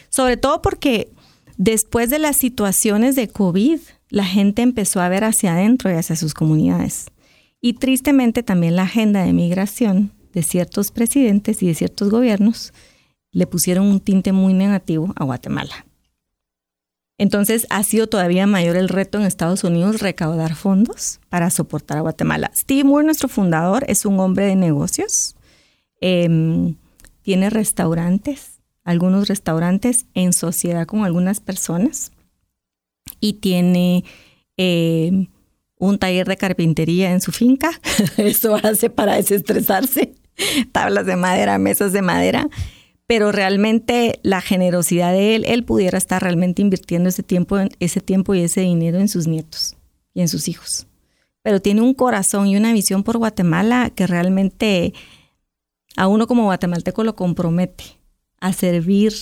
Sobre 0.09 0.37
todo 0.37 0.63
porque 0.63 1.11
después 1.57 2.11
de 2.11 2.19
las 2.19 2.37
situaciones 2.37 3.17
de 3.17 3.29
COVID, 3.29 3.81
la 4.11 4.25
gente 4.25 4.63
empezó 4.63 5.01
a 5.01 5.09
ver 5.09 5.25
hacia 5.25 5.55
adentro 5.55 5.91
y 5.91 5.95
hacia 5.95 6.17
sus 6.17 6.35
comunidades. 6.35 7.07
Y 7.61 7.75
tristemente 7.75 8.43
también 8.43 8.77
la 8.77 8.83
agenda 8.83 9.25
de 9.25 9.33
migración 9.33 10.13
de 10.33 10.43
ciertos 10.43 10.91
presidentes 10.91 11.63
y 11.63 11.67
de 11.67 11.75
ciertos 11.75 12.11
gobiernos 12.11 12.73
le 13.35 13.47
pusieron 13.47 13.87
un 13.87 14.01
tinte 14.01 14.33
muy 14.33 14.55
negativo 14.55 15.13
a 15.17 15.25
Guatemala. 15.25 15.85
Entonces 17.19 17.67
ha 17.69 17.83
sido 17.83 18.07
todavía 18.07 18.47
mayor 18.47 18.77
el 18.77 18.89
reto 18.89 19.19
en 19.19 19.25
Estados 19.25 19.63
Unidos 19.63 20.01
recaudar 20.01 20.55
fondos 20.55 21.21
para 21.29 21.51
soportar 21.51 21.99
a 21.99 22.01
Guatemala. 22.01 22.51
Steve 22.57 22.85
Moore, 22.85 23.05
nuestro 23.05 23.29
fundador, 23.29 23.85
es 23.89 24.05
un 24.07 24.19
hombre 24.19 24.47
de 24.47 24.57
negocios. 24.57 25.37
Em, 26.01 26.77
tiene 27.23 27.51
restaurantes, 27.51 28.61
algunos 28.85 29.29
restaurantes 29.29 30.07
en 30.15 30.33
sociedad 30.33 30.87
con 30.87 31.05
algunas 31.05 31.41
personas 31.41 32.13
y 33.21 33.35
tiene 33.35 34.05
em, 34.57 35.29
un 35.79 35.99
taller 35.99 36.27
de 36.27 36.37
carpintería 36.37 37.13
en 37.13 37.21
su 37.21 37.33
finca. 37.33 37.71
Eso 38.17 38.57
hace 38.57 38.91
para 38.91 39.17
desestresarse. 39.17 40.15
Tablas 40.73 41.07
de 41.07 41.17
madera, 41.17 41.59
mesas 41.59 41.93
de 41.93 42.03
madera 42.03 42.49
pero 43.07 43.33
realmente 43.33 44.19
la 44.23 44.41
generosidad 44.41 45.13
de 45.13 45.37
él, 45.37 45.45
él 45.47 45.65
pudiera 45.65 45.99
estar 45.99 46.23
realmente 46.23 46.63
invirtiendo 46.63 47.09
ese 47.09 47.23
tiempo, 47.23 47.59
ese 47.79 48.01
tiempo 48.01 48.35
y 48.35 48.41
ese 48.41 48.63
dinero 48.63 48.99
en 48.99 49.09
sus 49.09 49.27
nietos 49.27 49.77
y 50.15 50.23
en 50.23 50.29
sus 50.29 50.49
hijos. 50.49 50.87
Pero 51.43 51.61
tiene 51.61 51.83
un 51.83 51.93
corazón 51.93 52.47
y 52.47 52.57
una 52.57 52.73
visión 52.73 53.03
por 53.03 53.19
Guatemala 53.19 53.91
que 53.95 54.07
realmente 54.07 54.95
a 55.97 56.09
uno 56.09 56.27
como 56.27 56.45
guatemalteco 56.45 57.05
lo 57.05 57.15
compromete 57.15 57.85
a 58.41 58.53
servir 58.53 59.13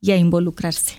y 0.00 0.10
a 0.10 0.16
involucrarse. 0.16 0.98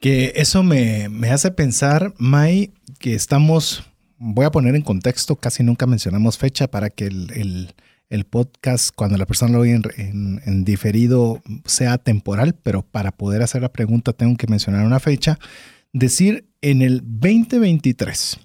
Que 0.00 0.32
eso 0.36 0.62
me, 0.62 1.08
hace 1.30 1.50
pensar, 1.50 2.14
May, 2.18 2.72
que 2.98 3.14
estamos, 3.14 3.84
voy 4.18 4.44
a 4.44 4.50
poner 4.50 4.76
en 4.76 4.82
contexto, 4.82 5.36
casi 5.36 5.62
nunca 5.62 5.86
mencionamos 5.86 6.38
fecha 6.38 6.68
para 6.68 6.90
que 6.90 7.06
el 7.06 7.74
podcast, 8.26 8.90
cuando 8.94 9.16
la 9.16 9.26
persona 9.26 9.52
lo 9.52 9.60
oye 9.60 9.80
en, 9.96 10.64
diferido, 10.64 11.42
sea 11.64 11.98
temporal, 11.98 12.54
pero 12.62 12.82
para 12.82 13.12
poder 13.12 13.42
hacer 13.42 13.62
la 13.62 13.72
pregunta 13.72 14.12
tengo 14.12 14.36
que 14.36 14.46
mencionar 14.46 14.86
una 14.86 15.00
fecha. 15.00 15.38
Decir 15.92 16.48
en 16.60 16.82
el 16.82 17.02
2023. 17.04 18.38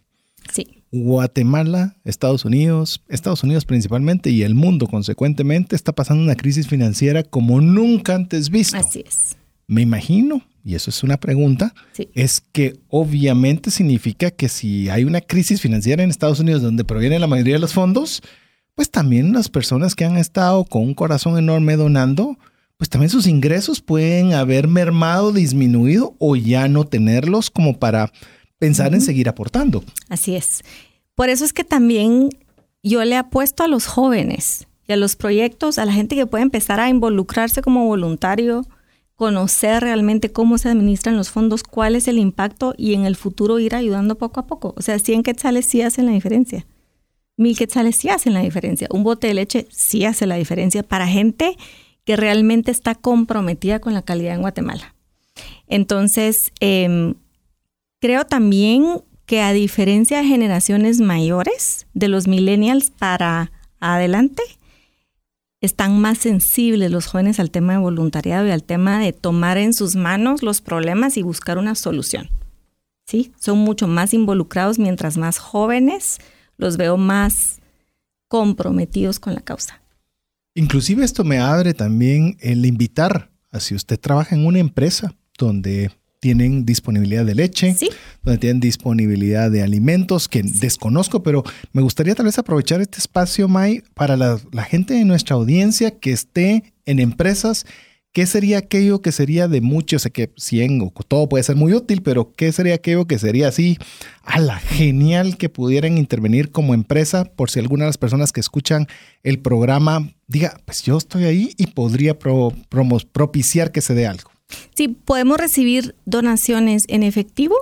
Sí. 0.54 0.84
Guatemala, 0.92 1.96
Estados 2.04 2.46
Unidos, 2.46 3.02
Estados 3.08 3.44
Unidos 3.44 3.66
principalmente 3.66 4.30
y 4.30 4.44
el 4.44 4.54
mundo 4.54 4.86
consecuentemente 4.88 5.76
está 5.76 5.92
pasando 5.92 6.24
una 6.24 6.36
crisis 6.36 6.68
financiera 6.68 7.24
como 7.24 7.62
nunca 7.62 8.14
antes 8.14 8.50
visto. 8.52 8.78
Así 8.78 9.04
es. 9.08 9.36
Me 9.66 9.82
imagino, 9.82 10.44
y 10.64 10.76
eso 10.76 10.92
es 10.92 11.02
una 11.02 11.18
pregunta, 11.18 11.74
es 12.14 12.42
que 12.52 12.80
obviamente 12.90 13.72
significa 13.72 14.30
que 14.30 14.50
si 14.50 14.90
hay 14.90 15.04
una 15.04 15.22
crisis 15.22 15.62
financiera 15.62 16.04
en 16.04 16.10
Estados 16.10 16.40
Unidos 16.40 16.62
donde 16.62 16.84
proviene 16.84 17.18
la 17.18 17.28
mayoría 17.28 17.56
de 17.56 17.60
los 17.60 17.74
fondos, 17.74 18.22
pues 18.76 18.90
también 18.90 19.34
las 19.34 19.50
personas 19.50 19.96
que 19.96 20.06
han 20.06 20.18
estado 20.18 20.66
con 20.66 20.82
un 20.84 20.94
corazón 20.94 21.38
enorme 21.38 21.76
donando, 21.76 22.38
pues 22.78 22.90
también 22.90 23.10
sus 23.10 23.28
ingresos 23.28 23.82
pueden 23.82 24.34
haber 24.34 24.68
mermado, 24.68 25.32
disminuido 25.32 26.16
o 26.20 26.36
ya 26.36 26.68
no 26.68 26.86
tenerlos 26.86 27.52
como 27.52 27.78
para 27.78 28.12
pensar 28.58 28.94
en 28.94 29.02
seguir 29.02 29.30
aportando. 29.30 29.84
Así 30.10 30.36
es. 30.36 30.64
Por 31.16 31.30
eso 31.30 31.46
es 31.46 31.54
que 31.54 31.64
también 31.64 32.30
yo 32.82 33.04
le 33.06 33.16
apuesto 33.16 33.64
a 33.64 33.68
los 33.68 33.86
jóvenes 33.86 34.68
y 34.88 34.94
a 34.94 34.98
los 34.98 35.16
proyectos, 35.16 35.78
a 35.78 35.86
la 35.86 35.94
gente 35.94 36.16
que 36.16 36.26
puede 36.26 36.44
empezar 36.44 36.80
a 36.80 36.90
involucrarse 36.90 37.62
como 37.62 37.86
voluntario, 37.86 38.66
conocer 39.16 39.84
realmente 39.84 40.32
cómo 40.32 40.58
se 40.58 40.70
administran 40.70 41.16
los 41.16 41.30
fondos, 41.30 41.64
cuál 41.64 41.96
es 41.96 42.08
el 42.08 42.18
impacto 42.18 42.74
y 42.76 42.96
en 42.96 43.06
el 43.06 43.16
futuro 43.16 43.60
ir 43.60 43.76
ayudando 43.76 44.18
poco 44.18 44.40
a 44.40 44.48
poco. 44.48 44.74
O 44.76 44.82
sea, 44.82 44.98
100 44.98 45.24
quetzales 45.24 45.68
sí 45.68 45.82
hacen 45.84 46.08
la 46.08 46.12
diferencia 46.12 46.66
mil 47.38 47.58
quetzales 47.58 47.98
sí 48.00 48.10
hacen 48.10 48.34
la 48.34 48.42
diferencia. 48.42 48.88
Un 48.92 49.04
bote 49.04 49.28
de 49.28 49.34
leche 49.34 49.68
sí 49.72 50.06
hace 50.06 50.28
la 50.28 50.36
diferencia 50.36 50.84
para 50.84 51.08
gente 51.08 51.58
que 52.06 52.16
realmente 52.16 52.72
está 52.72 52.96
comprometida 52.96 53.80
con 53.80 53.94
la 53.94 54.02
calidad 54.02 54.36
en 54.36 54.42
Guatemala. 54.42 54.94
Entonces, 55.68 56.52
em, 56.60 57.16
creo 58.00 58.26
también 58.26 59.02
que 59.26 59.42
a 59.42 59.54
diferencia 59.54 60.18
de 60.18 60.26
generaciones 60.26 61.00
mayores, 61.00 61.88
de 61.94 62.10
los 62.10 62.28
millennials 62.28 62.92
para 62.92 63.52
adelante, 63.80 64.44
están 65.62 66.00
más 66.00 66.18
sensibles 66.18 66.92
los 66.92 67.06
jóvenes 67.06 67.40
al 67.40 67.50
tema 67.50 67.74
de 67.74 67.80
voluntariado 67.80 68.46
y 68.46 68.52
al 68.52 68.64
tema 68.64 69.00
de 69.00 69.14
tomar 69.14 69.58
en 69.58 69.74
sus 69.74 69.96
manos 69.96 70.44
los 70.44 70.60
problemas 70.60 71.16
y 71.16 71.22
buscar 71.22 71.58
una 71.58 71.74
solución. 71.76 72.30
¿Sí? 73.06 73.32
Son 73.40 73.60
mucho 73.60 73.88
más 73.88 74.14
involucrados 74.14 74.78
mientras 74.78 75.18
más 75.18 75.38
jóvenes 75.38 76.20
los 76.58 76.78
veo 76.78 76.98
más 76.98 77.60
comprometidos 78.28 79.20
con 79.20 79.34
la 79.34 79.42
causa. 79.42 79.82
Inclusive 80.56 81.04
esto 81.04 81.24
me 81.24 81.40
abre 81.40 81.74
también 81.74 82.38
el 82.40 82.66
invitar 82.66 83.32
a 83.52 83.60
si 83.60 83.76
usted 83.76 84.00
trabaja 84.00 84.36
en 84.36 84.46
una 84.46 84.60
empresa 84.60 85.16
donde 85.38 85.92
tienen 86.20 86.66
disponibilidad 86.66 87.26
de 87.26 87.36
leche, 87.36 87.76
donde 88.24 88.40
tienen 88.40 88.62
disponibilidad 88.62 89.52
de 89.52 89.62
alimentos 89.62 90.30
que 90.30 90.42
desconozco, 90.42 91.22
pero 91.22 91.44
me 91.74 91.82
gustaría 91.82 92.16
tal 92.16 92.28
vez 92.28 92.38
aprovechar 92.38 92.80
este 92.80 93.00
espacio, 93.00 93.50
May, 93.50 93.84
para 93.94 94.16
la, 94.16 94.40
la 94.52 94.64
gente 94.64 94.94
de 94.94 95.04
nuestra 95.04 95.36
audiencia 95.36 96.00
que 96.00 96.14
esté 96.14 96.74
en 96.86 97.00
empresas 97.00 97.66
¿qué 98.14 98.28
sería 98.28 98.60
aquello 98.60 99.02
que 99.02 99.12
sería 99.12 99.48
de 99.48 99.60
muchos? 99.60 100.04
Sé 100.04 100.12
que 100.12 100.32
100 100.38 100.82
o 100.82 100.92
todo 101.04 101.28
puede 101.28 101.44
ser 101.44 101.56
muy 101.56 101.74
útil, 101.74 102.02
pero 102.02 102.32
¿qué 102.34 102.52
sería 102.52 102.76
aquello 102.76 103.06
que 103.06 103.20
sería 103.20 103.50
así, 103.50 103.78
a 104.24 104.40
la 104.40 104.60
genial 104.60 105.38
que 105.38 105.50
pudieran 105.50 105.98
intervenir 105.98 106.52
como 106.52 106.74
empresa 106.74 107.26
por 107.26 107.50
si 107.50 107.60
alguna 107.60 107.86
de 107.86 107.90
las 107.90 107.98
personas 107.98 108.32
que 108.32 108.40
escuchan 108.40 108.88
el 109.24 109.40
programa 109.40 110.14
diga, 110.28 110.62
pues 110.66 110.84
yo 110.84 110.98
estoy 110.98 111.26
ahí 111.26 111.54
y 111.58 111.68
podría 111.68 112.18
propiciar 112.18 113.72
que 113.72 113.82
se 113.82 113.96
dé 113.96 114.08
algo? 114.08 114.32
Sí, 114.76 114.88
podemos 114.88 115.38
recibir 115.38 115.96
donaciones 116.06 116.84
en 116.88 117.02
efectivo 117.04 117.56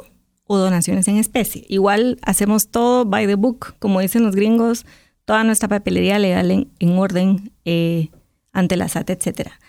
o 0.46 0.58
donaciones 0.58 1.08
en 1.08 1.18
especie. 1.18 1.64
Igual 1.70 2.20
hacemos 2.24 2.68
todo 2.70 3.06
by 3.06 3.26
the 3.26 3.36
book, 3.36 3.76
como 3.80 4.02
dicen 4.02 4.24
los 4.24 4.36
gringos, 4.36 4.86
toda 5.24 5.46
nuestra 5.46 5.70
papelería 5.70 6.20
legal 6.20 6.52
en, 6.52 6.98
orden 6.98 7.54
eh, 7.64 8.10
ante 8.52 8.76
la 8.76 8.90
SAT, 8.90 9.12
etcétera. 9.12 9.61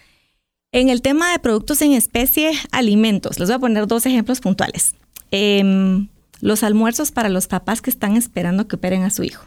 En 0.75 0.89
el 0.89 1.03
tema 1.03 1.31
de 1.31 1.39
productos 1.39 1.83
en 1.83 1.93
especie, 1.93 2.53
alimentos, 2.71 3.39
les 3.39 3.51
voy 3.51 3.57
a 3.57 3.59
poner 3.59 3.87
dos 3.87 4.07
ejemplos 4.07 4.41
puntuales. 4.41 4.95
Em, 5.31 6.09
los 6.41 6.63
almuerzos 6.63 7.13
para 7.13 7.29
los 7.29 7.47
papás 7.47 7.83
que 7.83 7.91
están 7.91 8.17
esperando 8.17 8.67
que 8.67 8.77
operen 8.77 9.03
a 9.03 9.11
su 9.11 9.23
hijo. 9.23 9.45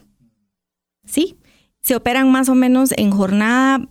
¿Sí? 1.03 1.35
Se 1.81 1.95
operan 1.95 2.31
más 2.31 2.47
o 2.47 2.53
menos 2.53 2.91
en 2.95 3.09
jornada 3.09 3.89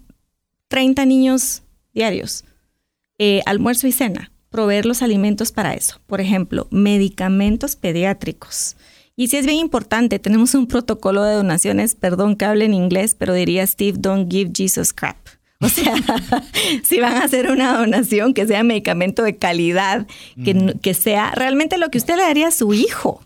30 0.68 1.06
niños 1.06 1.64
diarios. 1.92 2.44
Eh, 3.18 3.42
almuerzo 3.46 3.88
y 3.88 3.92
cena. 3.92 4.30
Proveer 4.48 4.86
los 4.86 5.02
alimentos 5.02 5.50
para 5.50 5.74
eso. 5.74 6.00
Por 6.06 6.20
ejemplo, 6.20 6.68
medicamentos 6.70 7.74
pediátricos. 7.74 8.76
Y 9.16 9.26
si 9.26 9.38
es 9.38 9.46
bien 9.46 9.58
importante, 9.58 10.20
tenemos 10.20 10.54
un 10.54 10.68
protocolo 10.68 11.24
de 11.24 11.34
donaciones, 11.34 11.96
perdón 11.96 12.36
que 12.36 12.44
hable 12.44 12.64
en 12.64 12.74
inglés, 12.74 13.16
pero 13.18 13.34
diría 13.34 13.66
Steve, 13.66 13.98
don't 13.98 14.30
give 14.30 14.52
Jesus 14.54 14.92
crap. 14.92 15.16
O 15.66 15.68
sea, 15.68 15.94
si 16.84 17.00
van 17.00 17.14
a 17.14 17.24
hacer 17.24 17.50
una 17.50 17.78
donación, 17.78 18.34
que 18.34 18.46
sea 18.46 18.62
medicamento 18.62 19.22
de 19.22 19.36
calidad, 19.36 20.06
que, 20.44 20.76
que 20.82 20.94
sea 20.94 21.32
realmente 21.34 21.78
lo 21.78 21.88
que 21.90 21.98
usted 21.98 22.16
le 22.16 22.22
daría 22.22 22.48
a 22.48 22.52
su 22.52 22.74
hijo. 22.74 23.22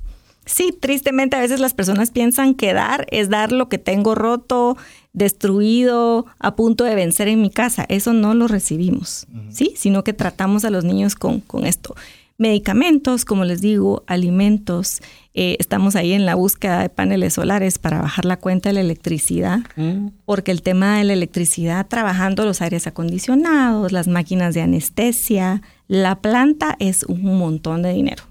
Sí, 0.47 0.73
tristemente 0.79 1.37
a 1.37 1.41
veces 1.41 1.61
las 1.61 1.75
personas 1.75 2.11
piensan 2.11 2.55
que 2.55 2.73
dar 2.73 3.07
es 3.11 3.29
dar 3.29 3.53
lo 3.53 3.69
que 3.69 3.77
tengo 3.77 4.15
roto, 4.15 4.79
destruido, 5.13 6.25
a 6.39 6.57
punto 6.57 6.85
de 6.85 6.95
vencer 6.95 7.29
en 7.29 7.43
mi 7.43 7.51
casa. 7.51 7.85
Eso 7.89 8.15
no 8.15 8.35
lo 8.35 8.49
recibimos, 8.49 9.27
¿sí? 9.51 9.75
Sino 9.77 10.05
que 10.05 10.15
tratamos 10.15 10.65
a 10.65 10.71
los 10.71 10.85
niños 10.85 11.17
con, 11.17 11.41
con 11.41 11.67
esto. 11.67 11.95
Medicamentos, 12.39 13.25
como 13.25 13.45
les 13.45 13.61
digo, 13.61 14.05
alimentos. 14.07 15.03
Eh, 15.41 15.55
estamos 15.61 15.95
ahí 15.95 16.15
en 16.15 16.27
la 16.27 16.35
búsqueda 16.35 16.83
de 16.83 16.89
paneles 16.89 17.35
solares 17.35 17.79
para 17.79 18.03
bajar 18.03 18.25
la 18.25 18.39
cuenta 18.39 18.71
de 18.71 18.73
la 18.73 18.81
electricidad, 18.81 19.61
Mm. 19.77 20.09
porque 20.25 20.51
el 20.51 20.63
tema 20.63 20.99
de 20.99 21.05
la 21.05 21.13
electricidad, 21.13 21.87
trabajando 21.87 22.45
los 22.45 22.61
aires 22.61 22.89
acondicionados, 22.89 23.93
las 23.93 24.09
máquinas 24.09 24.53
de 24.55 24.63
anestesia, 24.63 25.63
la 25.87 26.17
planta 26.17 26.75
es 26.81 27.05
un 27.05 27.23
montón 27.39 27.83
de 27.83 27.93
dinero. 27.93 28.25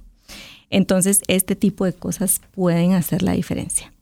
Entonces, 0.70 1.20
este 1.30 1.55
tipo 1.55 1.86
de 1.86 1.93
cosas 1.93 2.41
pueden 2.53 2.91
hacer 2.91 3.22
la 3.24 3.32
diferencia. 3.32 3.93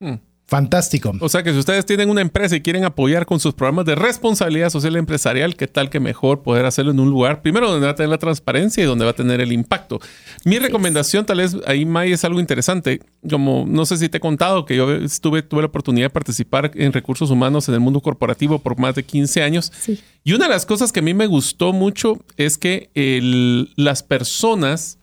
Mm. 0.00 0.14
Fantástico. 0.48 1.12
O 1.20 1.28
sea 1.28 1.42
que 1.42 1.52
si 1.52 1.58
ustedes 1.58 1.84
tienen 1.84 2.08
una 2.08 2.22
empresa 2.22 2.56
y 2.56 2.62
quieren 2.62 2.84
apoyar 2.84 3.26
con 3.26 3.38
sus 3.38 3.52
programas 3.52 3.84
de 3.84 3.94
responsabilidad 3.94 4.70
social 4.70 4.96
empresarial, 4.96 5.54
¿qué 5.56 5.66
tal 5.68 5.90
que 5.90 6.00
mejor 6.00 6.42
poder 6.42 6.64
hacerlo 6.64 6.90
en 6.92 7.00
un 7.00 7.10
lugar, 7.10 7.42
primero 7.42 7.70
donde 7.70 7.84
va 7.84 7.92
a 7.92 7.94
tener 7.94 8.08
la 8.08 8.16
transparencia 8.16 8.82
y 8.82 8.86
donde 8.86 9.04
va 9.04 9.10
a 9.10 9.14
tener 9.14 9.42
el 9.42 9.52
impacto? 9.52 10.00
Mi 10.46 10.58
recomendación, 10.58 11.26
tal 11.26 11.36
vez 11.36 11.54
ahí, 11.66 11.84
May, 11.84 12.12
es 12.12 12.24
algo 12.24 12.40
interesante. 12.40 13.00
Como 13.28 13.66
no 13.68 13.84
sé 13.84 13.98
si 13.98 14.08
te 14.08 14.16
he 14.16 14.20
contado 14.20 14.64
que 14.64 14.74
yo 14.74 14.90
estuve, 14.90 15.42
tuve 15.42 15.60
la 15.60 15.66
oportunidad 15.68 16.06
de 16.06 16.10
participar 16.10 16.70
en 16.74 16.94
recursos 16.94 17.30
humanos 17.30 17.68
en 17.68 17.74
el 17.74 17.80
mundo 17.80 18.00
corporativo 18.00 18.58
por 18.58 18.78
más 18.78 18.94
de 18.94 19.02
15 19.02 19.42
años. 19.42 19.70
Sí. 19.78 20.00
Y 20.24 20.32
una 20.32 20.46
de 20.46 20.50
las 20.52 20.64
cosas 20.64 20.92
que 20.92 21.00
a 21.00 21.02
mí 21.02 21.12
me 21.12 21.26
gustó 21.26 21.74
mucho 21.74 22.24
es 22.38 22.56
que 22.56 22.88
el- 22.94 23.70
las 23.76 24.02
personas 24.02 24.97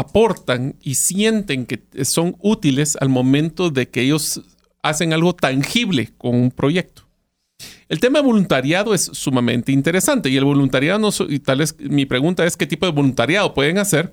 aportan 0.00 0.76
y 0.82 0.94
sienten 0.96 1.66
que 1.66 1.82
son 2.04 2.36
útiles 2.40 2.96
al 3.00 3.08
momento 3.08 3.70
de 3.70 3.88
que 3.88 4.02
ellos 4.02 4.40
hacen 4.82 5.12
algo 5.12 5.34
tangible 5.34 6.10
con 6.18 6.34
un 6.34 6.50
proyecto. 6.50 7.02
El 7.88 8.00
tema 8.00 8.20
de 8.20 8.24
voluntariado 8.24 8.94
es 8.94 9.10
sumamente 9.12 9.72
interesante 9.72 10.30
y 10.30 10.36
el 10.36 10.44
voluntariado 10.44 10.98
no 10.98 11.12
so- 11.12 11.26
y 11.28 11.40
tal 11.40 11.58
vez 11.58 11.74
mi 11.78 12.06
pregunta 12.06 12.44
es 12.46 12.56
qué 12.56 12.66
tipo 12.66 12.86
de 12.86 12.92
voluntariado 12.92 13.52
pueden 13.52 13.78
hacer, 13.78 14.12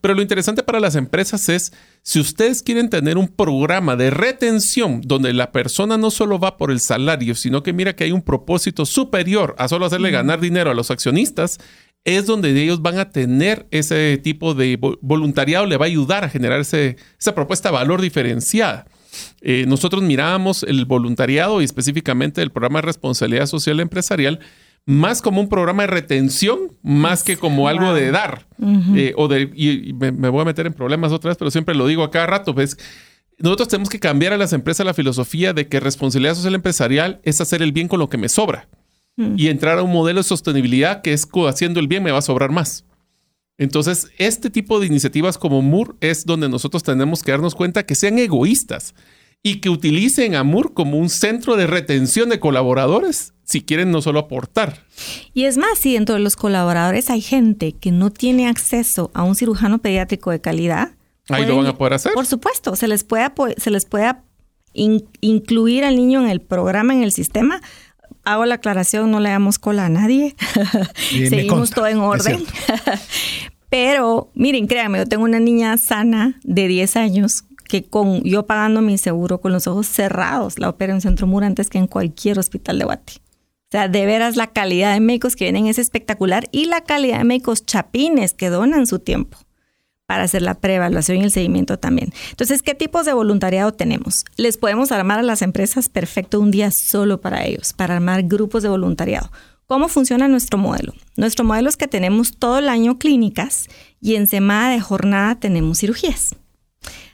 pero 0.00 0.14
lo 0.14 0.22
interesante 0.22 0.62
para 0.62 0.80
las 0.80 0.96
empresas 0.96 1.48
es 1.48 1.72
si 2.02 2.20
ustedes 2.20 2.62
quieren 2.62 2.88
tener 2.90 3.16
un 3.18 3.28
programa 3.28 3.96
de 3.96 4.10
retención 4.10 5.00
donde 5.04 5.32
la 5.32 5.50
persona 5.52 5.96
no 5.98 6.10
solo 6.10 6.38
va 6.38 6.56
por 6.56 6.70
el 6.70 6.80
salario, 6.80 7.34
sino 7.34 7.62
que 7.62 7.72
mira 7.72 7.94
que 7.94 8.04
hay 8.04 8.12
un 8.12 8.22
propósito 8.22 8.86
superior 8.86 9.54
a 9.58 9.68
solo 9.68 9.86
hacerle 9.86 10.10
ganar 10.10 10.40
dinero 10.40 10.70
a 10.70 10.74
los 10.74 10.90
accionistas, 10.90 11.58
es 12.16 12.26
donde 12.26 12.50
ellos 12.62 12.80
van 12.82 12.98
a 12.98 13.10
tener 13.10 13.66
ese 13.70 14.18
tipo 14.22 14.54
de 14.54 14.78
vo- 14.80 14.98
voluntariado, 15.02 15.66
le 15.66 15.76
va 15.76 15.84
a 15.86 15.88
ayudar 15.88 16.24
a 16.24 16.28
generar 16.28 16.60
ese- 16.60 16.96
esa 17.20 17.34
propuesta 17.34 17.68
de 17.68 17.74
valor 17.74 18.00
diferenciada. 18.00 18.86
Eh, 19.40 19.64
nosotros 19.66 20.02
mirábamos 20.02 20.62
el 20.62 20.84
voluntariado 20.84 21.60
y 21.60 21.64
específicamente 21.64 22.40
el 22.42 22.50
programa 22.50 22.80
de 22.80 22.86
responsabilidad 22.86 23.46
social 23.46 23.80
empresarial 23.80 24.38
más 24.86 25.20
como 25.20 25.40
un 25.40 25.48
programa 25.50 25.82
de 25.82 25.88
retención, 25.88 26.58
más 26.82 27.22
que 27.22 27.36
como 27.36 27.68
algo 27.68 27.92
de 27.92 28.10
dar. 28.10 28.46
Eh, 28.96 29.12
o 29.16 29.28
de, 29.28 29.50
y, 29.54 29.90
y 29.90 29.92
me, 29.92 30.12
me 30.12 30.30
voy 30.30 30.40
a 30.42 30.44
meter 30.46 30.66
en 30.66 30.72
problemas 30.72 31.12
otra 31.12 31.28
vez, 31.28 31.36
pero 31.36 31.50
siempre 31.50 31.74
lo 31.74 31.86
digo 31.86 32.02
a 32.04 32.10
cada 32.10 32.26
rato. 32.26 32.54
¿ves? 32.54 32.76
Nosotros 33.38 33.68
tenemos 33.68 33.90
que 33.90 34.00
cambiar 34.00 34.32
a 34.32 34.38
las 34.38 34.52
empresas 34.54 34.86
la 34.86 34.94
filosofía 34.94 35.52
de 35.52 35.68
que 35.68 35.78
responsabilidad 35.80 36.34
social 36.36 36.54
empresarial 36.54 37.20
es 37.22 37.40
hacer 37.42 37.60
el 37.60 37.72
bien 37.72 37.86
con 37.88 37.98
lo 37.98 38.08
que 38.08 38.16
me 38.18 38.28
sobra 38.30 38.66
y 39.36 39.48
entrar 39.48 39.78
a 39.78 39.82
un 39.82 39.92
modelo 39.92 40.20
de 40.20 40.24
sostenibilidad 40.24 41.02
que 41.02 41.12
es 41.12 41.26
haciendo 41.48 41.80
el 41.80 41.88
bien 41.88 42.02
me 42.04 42.12
va 42.12 42.18
a 42.18 42.22
sobrar 42.22 42.50
más. 42.52 42.84
Entonces, 43.56 44.08
este 44.18 44.50
tipo 44.50 44.78
de 44.78 44.86
iniciativas 44.86 45.36
como 45.38 45.62
MUR 45.62 45.96
es 46.00 46.24
donde 46.24 46.48
nosotros 46.48 46.84
tenemos 46.84 47.22
que 47.24 47.32
darnos 47.32 47.54
cuenta 47.56 47.84
que 47.84 47.96
sean 47.96 48.18
egoístas 48.18 48.94
y 49.42 49.60
que 49.60 49.68
utilicen 49.70 50.36
a 50.36 50.44
MUR 50.44 50.72
como 50.74 50.98
un 50.98 51.08
centro 51.08 51.56
de 51.56 51.66
retención 51.66 52.28
de 52.28 52.38
colaboradores 52.38 53.32
si 53.44 53.62
quieren 53.62 53.90
no 53.90 54.00
solo 54.02 54.20
aportar. 54.20 54.84
Y 55.34 55.44
es 55.44 55.56
más, 55.56 55.78
si 55.78 55.94
dentro 55.94 56.14
de 56.14 56.20
los 56.20 56.36
colaboradores 56.36 57.10
hay 57.10 57.20
gente 57.20 57.72
que 57.72 57.90
no 57.90 58.10
tiene 58.10 58.46
acceso 58.46 59.10
a 59.14 59.22
un 59.24 59.34
cirujano 59.34 59.78
pediátrico 59.78 60.30
de 60.30 60.40
calidad, 60.40 60.92
Ahí 61.30 61.42
lo 61.42 61.48
pueden- 61.48 61.56
van 61.64 61.66
a 61.74 61.78
poder 61.78 61.94
hacer. 61.94 62.12
Por 62.12 62.26
supuesto, 62.26 62.76
se 62.76 62.86
les 62.88 63.02
puede, 63.04 63.24
apo- 63.24 63.54
se 63.56 63.70
les 63.70 63.86
puede 63.86 64.12
in- 64.74 65.04
incluir 65.20 65.84
al 65.84 65.96
niño 65.96 66.22
en 66.22 66.28
el 66.30 66.40
programa, 66.40 66.92
en 66.94 67.02
el 67.02 67.10
sistema. 67.12 67.60
Hago 68.28 68.44
la 68.44 68.56
aclaración, 68.56 69.10
no 69.10 69.20
le 69.20 69.30
damos 69.30 69.58
cola 69.58 69.86
a 69.86 69.88
nadie. 69.88 70.36
Seguimos 71.08 71.70
todo 71.70 71.86
en 71.86 71.96
orden. 71.96 72.44
Pero 73.70 74.30
miren, 74.34 74.66
créanme, 74.66 74.98
yo 74.98 75.06
tengo 75.06 75.24
una 75.24 75.40
niña 75.40 75.78
sana 75.78 76.38
de 76.42 76.68
10 76.68 76.96
años 76.96 77.44
que 77.66 77.84
con 77.84 78.22
yo 78.24 78.46
pagando 78.46 78.82
mi 78.82 78.98
seguro 78.98 79.40
con 79.40 79.52
los 79.52 79.66
ojos 79.66 79.86
cerrados 79.86 80.58
la 80.58 80.68
opera 80.68 80.92
en 80.92 81.00
Centro 81.00 81.26
Mura 81.26 81.46
antes 81.46 81.70
que 81.70 81.78
en 81.78 81.86
cualquier 81.86 82.38
hospital 82.38 82.78
de 82.78 82.84
Guate. 82.84 83.12
O 83.16 83.70
sea, 83.70 83.88
de 83.88 84.04
veras 84.04 84.36
la 84.36 84.48
calidad 84.48 84.92
de 84.92 85.00
médicos 85.00 85.34
que 85.34 85.46
vienen 85.46 85.66
es 85.66 85.78
espectacular 85.78 86.48
y 86.52 86.66
la 86.66 86.82
calidad 86.82 87.18
de 87.18 87.24
médicos 87.24 87.64
chapines 87.64 88.34
que 88.34 88.50
donan 88.50 88.86
su 88.86 88.98
tiempo 88.98 89.38
para 90.08 90.22
hacer 90.22 90.40
la 90.40 90.54
preevaluación 90.54 91.18
y 91.18 91.24
el 91.24 91.30
seguimiento 91.30 91.78
también. 91.78 92.14
Entonces, 92.30 92.62
¿qué 92.62 92.74
tipos 92.74 93.04
de 93.04 93.12
voluntariado 93.12 93.72
tenemos? 93.72 94.24
Les 94.38 94.56
podemos 94.56 94.90
armar 94.90 95.18
a 95.18 95.22
las 95.22 95.42
empresas 95.42 95.90
perfecto 95.90 96.40
un 96.40 96.50
día 96.50 96.70
solo 96.74 97.20
para 97.20 97.44
ellos, 97.44 97.74
para 97.74 97.96
armar 97.96 98.22
grupos 98.22 98.62
de 98.62 98.70
voluntariado. 98.70 99.30
¿Cómo 99.66 99.88
funciona 99.88 100.26
nuestro 100.26 100.56
modelo? 100.56 100.94
Nuestro 101.18 101.44
modelo 101.44 101.68
es 101.68 101.76
que 101.76 101.88
tenemos 101.88 102.38
todo 102.38 102.58
el 102.58 102.70
año 102.70 102.96
clínicas 102.98 103.66
y 104.00 104.14
en 104.14 104.26
semana 104.26 104.70
de 104.70 104.80
jornada 104.80 105.34
tenemos 105.34 105.80
cirugías. 105.80 106.34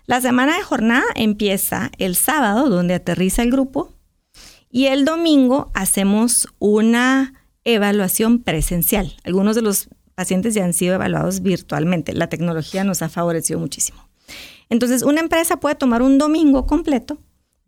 La 0.07 0.21
semana 0.21 0.57
de 0.57 0.63
jornada 0.63 1.05
empieza 1.17 1.91
el 1.99 2.15
sábado, 2.15 2.69
donde 2.69 2.95
aterriza 2.95 3.43
el 3.43 3.51
grupo, 3.51 3.93
y 4.71 4.87
el 4.87 5.05
domingo 5.05 5.73
hacemos 5.75 6.47
una 6.61 7.33
evaluación 7.65 8.39
presencial. 8.39 9.15
Algunos 9.25 9.57
de 9.57 9.63
los 9.63 9.89
pacientes 10.15 10.55
ya 10.55 10.65
han 10.65 10.73
sido 10.73 10.95
evaluados 10.95 11.43
virtualmente. 11.43 12.13
La 12.13 12.29
tecnología 12.29 12.85
nos 12.85 13.03
ha 13.03 13.09
favorecido 13.09 13.59
muchísimo. 13.59 14.09
Entonces, 14.71 15.03
una 15.03 15.21
empresa 15.21 15.59
puede 15.59 15.75
tomar 15.75 16.03
un 16.03 16.19
domingo 16.19 16.67
completo 16.67 17.19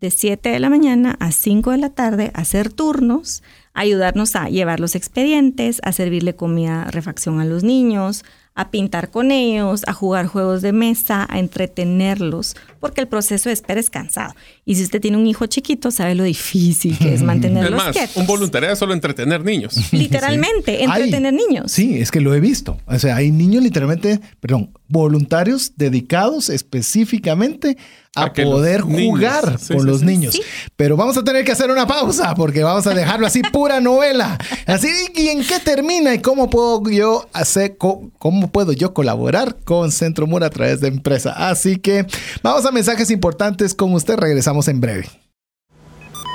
de 0.01 0.11
7 0.11 0.49
de 0.49 0.61
la 0.61 0.71
mañana 0.71 1.17
a 1.21 1.33
5 1.33 1.71
de 1.71 1.79
la 1.79 1.91
tarde, 1.91 2.31
hacer 2.35 2.73
turnos, 2.73 3.43
ayudarnos 3.73 4.37
a 4.37 4.49
llevar 4.49 4.81
los 4.81 4.95
expedientes, 4.95 5.81
a 5.83 5.93
servirle 5.93 6.37
comida, 6.37 6.85
refacción 6.85 7.41
a 7.41 7.45
los 7.45 7.65
niños, 7.65 8.25
a 8.57 8.71
pintar 8.71 9.11
con 9.11 9.31
ellos, 9.31 9.83
a 9.87 9.93
jugar 9.93 10.27
juegos 10.27 10.63
de 10.63 10.73
mesa, 10.73 11.27
a 11.31 11.39
entretenerlos, 11.39 12.57
porque 12.81 13.03
el 13.03 13.07
proceso 13.09 13.49
de 13.49 13.53
espera 13.53 13.79
es 13.81 13.91
cansado. 13.91 14.35
Y 14.65 14.75
si 14.77 14.83
usted 14.83 15.01
tiene 15.01 15.17
un 15.19 15.27
hijo 15.27 15.47
chiquito, 15.47 15.91
sabe 15.91 16.15
lo 16.15 16.25
difícil 16.25 16.97
que 16.99 17.09
es 17.09 17.15
Es 17.21 17.23
mantenerlos 17.23 17.77
más, 17.85 17.95
quietos. 17.95 18.17
un 18.17 18.27
voluntariado 18.27 18.73
es 18.73 18.79
solo 18.79 18.95
entretener 18.95 19.45
niños. 19.45 19.77
Literalmente, 19.93 20.83
entretener 20.83 21.33
Hay- 21.35 21.47
niños. 21.47 21.71
Sí, 21.71 21.99
es 21.99 22.11
que 22.11 22.21
lo 22.21 22.35
he 22.35 22.41
visto. 22.41 22.79
O 22.87 22.99
sea, 22.99 23.17
hay 23.17 23.31
niños 23.31 23.63
literalmente, 23.63 24.21
perdón, 24.41 24.71
voluntarios 24.89 25.73
dedicados 25.77 26.49
específicamente 26.51 27.77
a, 28.15 28.33
poder 28.33 28.87
niños- 28.87 29.11
jugar 29.11 29.59
sí, 29.61 29.75
con 29.75 29.81
sí, 29.83 29.87
los 29.87 30.01
sí. 30.01 30.07
niños. 30.07 30.35
Sí. 30.35 30.41
Pero 30.77 30.97
vamos 30.97 31.17
a 31.19 31.23
tener 31.25 31.45
que 31.45 31.53
hacer 31.53 31.71
una 31.71 31.87
pausa 31.87 32.35
porque 32.35 32.63
vamos 32.63 32.87
a 32.87 32.95
dejarlo 32.95 33.27
así 33.27 33.43
pura 33.43 33.81
novela. 33.81 34.39
Así, 34.67 34.89
¿y 35.15 35.29
en 35.29 35.45
qué 35.45 35.59
termina 35.61 36.15
y 36.15 36.21
cómo 36.21 36.49
puedo 36.49 36.83
yo 36.91 37.29
hacer, 37.35 37.77
co- 37.77 38.11
cómo 38.19 38.51
puedo 38.51 38.73
yo 38.73 38.95
colaborar 38.95 39.57
con 39.65 39.93
Centro 39.93 40.27
Mura 40.27 40.47
a 40.47 40.51
través 40.51 40.81
de 40.81 40.89
empresa? 40.89 41.33
Así 41.51 41.77
que 41.77 42.07
vamos 42.43 42.65
a 42.65 42.71
mensajes 42.73 43.11
importantes 43.11 43.75
con 43.75 43.93
usted. 43.93 44.17
Regresamos 44.17 44.67
en 44.69 44.81
breve. 44.81 45.09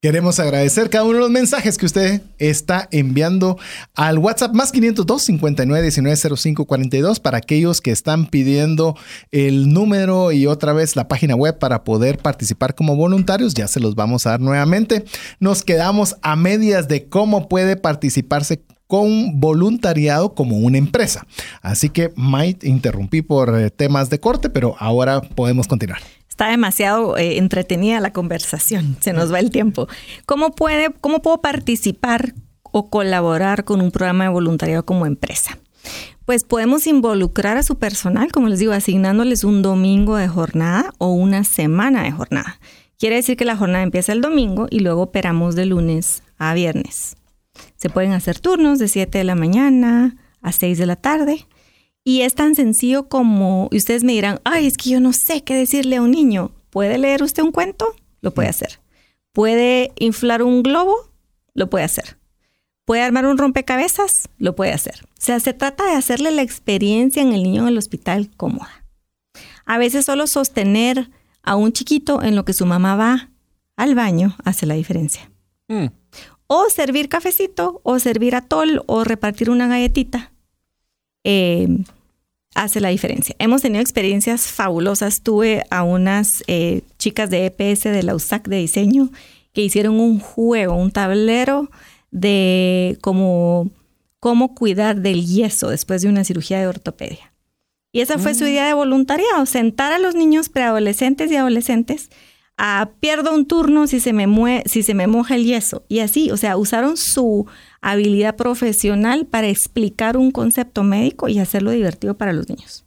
Queremos 0.00 0.38
agradecer 0.38 0.90
cada 0.90 1.02
uno 1.02 1.14
de 1.14 1.20
los 1.20 1.30
mensajes 1.30 1.76
que 1.76 1.86
usted 1.86 2.22
está 2.38 2.88
enviando 2.92 3.58
al 3.96 4.18
WhatsApp 4.18 4.54
más 4.54 4.70
502 4.70 5.22
59 5.22 5.82
19 5.82 6.36
05 6.36 6.64
42 6.66 7.18
para 7.18 7.38
aquellos 7.38 7.80
que 7.80 7.90
están 7.90 8.26
pidiendo 8.26 8.96
el 9.32 9.72
número 9.72 10.30
y 10.30 10.46
otra 10.46 10.72
vez 10.72 10.94
la 10.94 11.08
página 11.08 11.34
web 11.34 11.58
para 11.58 11.82
poder 11.82 12.18
participar 12.18 12.76
como 12.76 12.94
voluntarios. 12.94 13.54
Ya 13.54 13.66
se 13.66 13.80
los 13.80 13.96
vamos 13.96 14.24
a 14.26 14.30
dar 14.30 14.40
nuevamente. 14.40 15.04
Nos 15.40 15.64
quedamos 15.64 16.16
a 16.22 16.36
medias 16.36 16.86
de 16.86 17.08
cómo 17.08 17.48
puede 17.48 17.76
participarse 17.76 18.62
con 18.86 19.40
voluntariado 19.40 20.34
como 20.34 20.58
una 20.58 20.78
empresa. 20.78 21.26
Así 21.60 21.90
que, 21.90 22.12
Mike, 22.16 22.66
interrumpí 22.68 23.22
por 23.22 23.58
eh, 23.58 23.70
temas 23.70 24.10
de 24.10 24.20
corte, 24.20 24.48
pero 24.48 24.76
ahora 24.78 25.20
podemos 25.20 25.66
continuar 25.66 26.00
está 26.38 26.50
demasiado 26.50 27.18
eh, 27.18 27.38
entretenida 27.38 27.98
la 27.98 28.12
conversación, 28.12 28.96
se 29.00 29.12
nos 29.12 29.32
va 29.32 29.40
el 29.40 29.50
tiempo. 29.50 29.88
¿Cómo, 30.24 30.52
puede, 30.52 30.90
¿Cómo 31.00 31.20
puedo 31.20 31.40
participar 31.40 32.32
o 32.62 32.90
colaborar 32.90 33.64
con 33.64 33.80
un 33.80 33.90
programa 33.90 34.24
de 34.24 34.30
voluntariado 34.30 34.84
como 34.84 35.04
empresa? 35.04 35.58
Pues 36.26 36.44
podemos 36.44 36.86
involucrar 36.86 37.56
a 37.56 37.64
su 37.64 37.76
personal, 37.78 38.30
como 38.30 38.48
les 38.48 38.60
digo, 38.60 38.72
asignándoles 38.72 39.42
un 39.42 39.62
domingo 39.62 40.14
de 40.14 40.28
jornada 40.28 40.92
o 40.98 41.08
una 41.08 41.42
semana 41.42 42.04
de 42.04 42.12
jornada. 42.12 42.60
Quiere 42.98 43.16
decir 43.16 43.36
que 43.36 43.44
la 43.44 43.56
jornada 43.56 43.82
empieza 43.82 44.12
el 44.12 44.20
domingo 44.20 44.68
y 44.70 44.78
luego 44.78 45.02
operamos 45.02 45.56
de 45.56 45.66
lunes 45.66 46.22
a 46.36 46.54
viernes. 46.54 47.16
Se 47.74 47.90
pueden 47.90 48.12
hacer 48.12 48.38
turnos 48.38 48.78
de 48.78 48.86
7 48.86 49.18
de 49.18 49.24
la 49.24 49.34
mañana 49.34 50.14
a 50.40 50.52
6 50.52 50.78
de 50.78 50.86
la 50.86 50.96
tarde 50.96 51.46
y 52.08 52.22
es 52.22 52.34
tan 52.34 52.54
sencillo 52.54 53.06
como, 53.10 53.68
y 53.70 53.76
ustedes 53.76 54.02
me 54.02 54.14
dirán, 54.14 54.40
ay, 54.44 54.66
es 54.66 54.78
que 54.78 54.88
yo 54.88 54.98
no 54.98 55.12
sé 55.12 55.44
qué 55.44 55.54
decirle 55.54 55.96
a 55.96 56.00
un 56.00 56.10
niño. 56.10 56.52
¿Puede 56.70 56.96
leer 56.96 57.22
usted 57.22 57.42
un 57.42 57.52
cuento? 57.52 57.94
Lo 58.22 58.32
puede 58.32 58.48
hacer. 58.48 58.80
¿Puede 59.34 59.92
inflar 59.98 60.42
un 60.42 60.62
globo? 60.62 60.96
Lo 61.52 61.68
puede 61.68 61.84
hacer. 61.84 62.16
¿Puede 62.86 63.02
armar 63.02 63.26
un 63.26 63.36
rompecabezas? 63.36 64.30
Lo 64.38 64.56
puede 64.56 64.72
hacer. 64.72 65.04
O 65.04 65.20
sea, 65.20 65.38
se 65.38 65.52
trata 65.52 65.84
de 65.84 65.96
hacerle 65.96 66.30
la 66.30 66.40
experiencia 66.40 67.20
en 67.20 67.34
el 67.34 67.42
niño 67.42 67.64
en 67.64 67.68
el 67.68 67.76
hospital 67.76 68.30
cómoda. 68.38 68.86
A 69.66 69.76
veces 69.76 70.06
solo 70.06 70.26
sostener 70.26 71.10
a 71.42 71.56
un 71.56 71.72
chiquito 71.72 72.22
en 72.22 72.36
lo 72.36 72.46
que 72.46 72.54
su 72.54 72.64
mamá 72.64 72.96
va 72.96 73.28
al 73.76 73.94
baño 73.94 74.34
hace 74.46 74.64
la 74.64 74.76
diferencia. 74.76 75.30
Mm. 75.68 75.88
O 76.46 76.70
servir 76.70 77.10
cafecito, 77.10 77.82
o 77.84 77.98
servir 77.98 78.34
atol, 78.34 78.82
o 78.86 79.04
repartir 79.04 79.50
una 79.50 79.68
galletita. 79.68 80.32
Eh, 81.22 81.68
hace 82.54 82.80
la 82.80 82.88
diferencia. 82.88 83.34
Hemos 83.38 83.62
tenido 83.62 83.80
experiencias 83.80 84.46
fabulosas. 84.46 85.22
Tuve 85.22 85.64
a 85.70 85.82
unas 85.82 86.42
eh, 86.46 86.82
chicas 86.98 87.30
de 87.30 87.46
EPS 87.46 87.84
de 87.84 88.02
la 88.02 88.14
USAC 88.14 88.48
de 88.48 88.56
diseño 88.56 89.10
que 89.52 89.62
hicieron 89.62 90.00
un 90.00 90.18
juego, 90.18 90.74
un 90.74 90.90
tablero 90.90 91.70
de 92.10 92.98
cómo, 93.00 93.70
cómo 94.20 94.54
cuidar 94.54 95.00
del 95.00 95.26
yeso 95.26 95.68
después 95.68 96.02
de 96.02 96.08
una 96.08 96.24
cirugía 96.24 96.60
de 96.60 96.66
ortopedia. 96.66 97.32
Y 97.92 98.00
esa 98.00 98.18
fue 98.18 98.34
su 98.34 98.44
mm. 98.44 98.48
idea 98.48 98.66
de 98.66 98.74
voluntariado, 98.74 99.46
sentar 99.46 99.92
a 99.92 99.98
los 99.98 100.14
niños 100.14 100.48
preadolescentes 100.48 101.30
y 101.32 101.36
adolescentes 101.36 102.10
a 102.58 102.90
pierdo 103.00 103.32
un 103.32 103.46
turno 103.46 103.86
si 103.86 104.00
se 104.00 104.12
me 104.12 104.26
si 104.66 104.82
se 104.82 104.94
me 104.94 105.06
moja 105.06 105.36
el 105.36 105.44
yeso 105.44 105.84
y 105.88 106.00
así, 106.00 106.32
o 106.32 106.36
sea, 106.36 106.56
usaron 106.56 106.96
su 106.96 107.46
habilidad 107.80 108.34
profesional 108.36 109.26
para 109.26 109.46
explicar 109.48 110.16
un 110.16 110.32
concepto 110.32 110.82
médico 110.82 111.28
y 111.28 111.38
hacerlo 111.38 111.70
divertido 111.70 112.18
para 112.18 112.32
los 112.32 112.48
niños. 112.48 112.84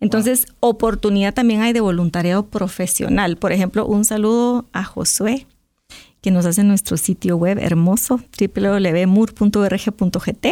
Entonces, 0.00 0.46
oportunidad 0.60 1.34
también 1.34 1.62
hay 1.62 1.72
de 1.72 1.80
voluntariado 1.80 2.46
profesional. 2.46 3.36
Por 3.36 3.50
ejemplo, 3.52 3.86
un 3.86 4.04
saludo 4.04 4.66
a 4.72 4.84
Josué, 4.84 5.48
que 6.20 6.30
nos 6.30 6.46
hace 6.46 6.62
nuestro 6.62 6.96
sitio 6.96 7.36
web 7.36 7.58
hermoso, 7.58 8.20
www.mur.org.gt, 8.38 10.46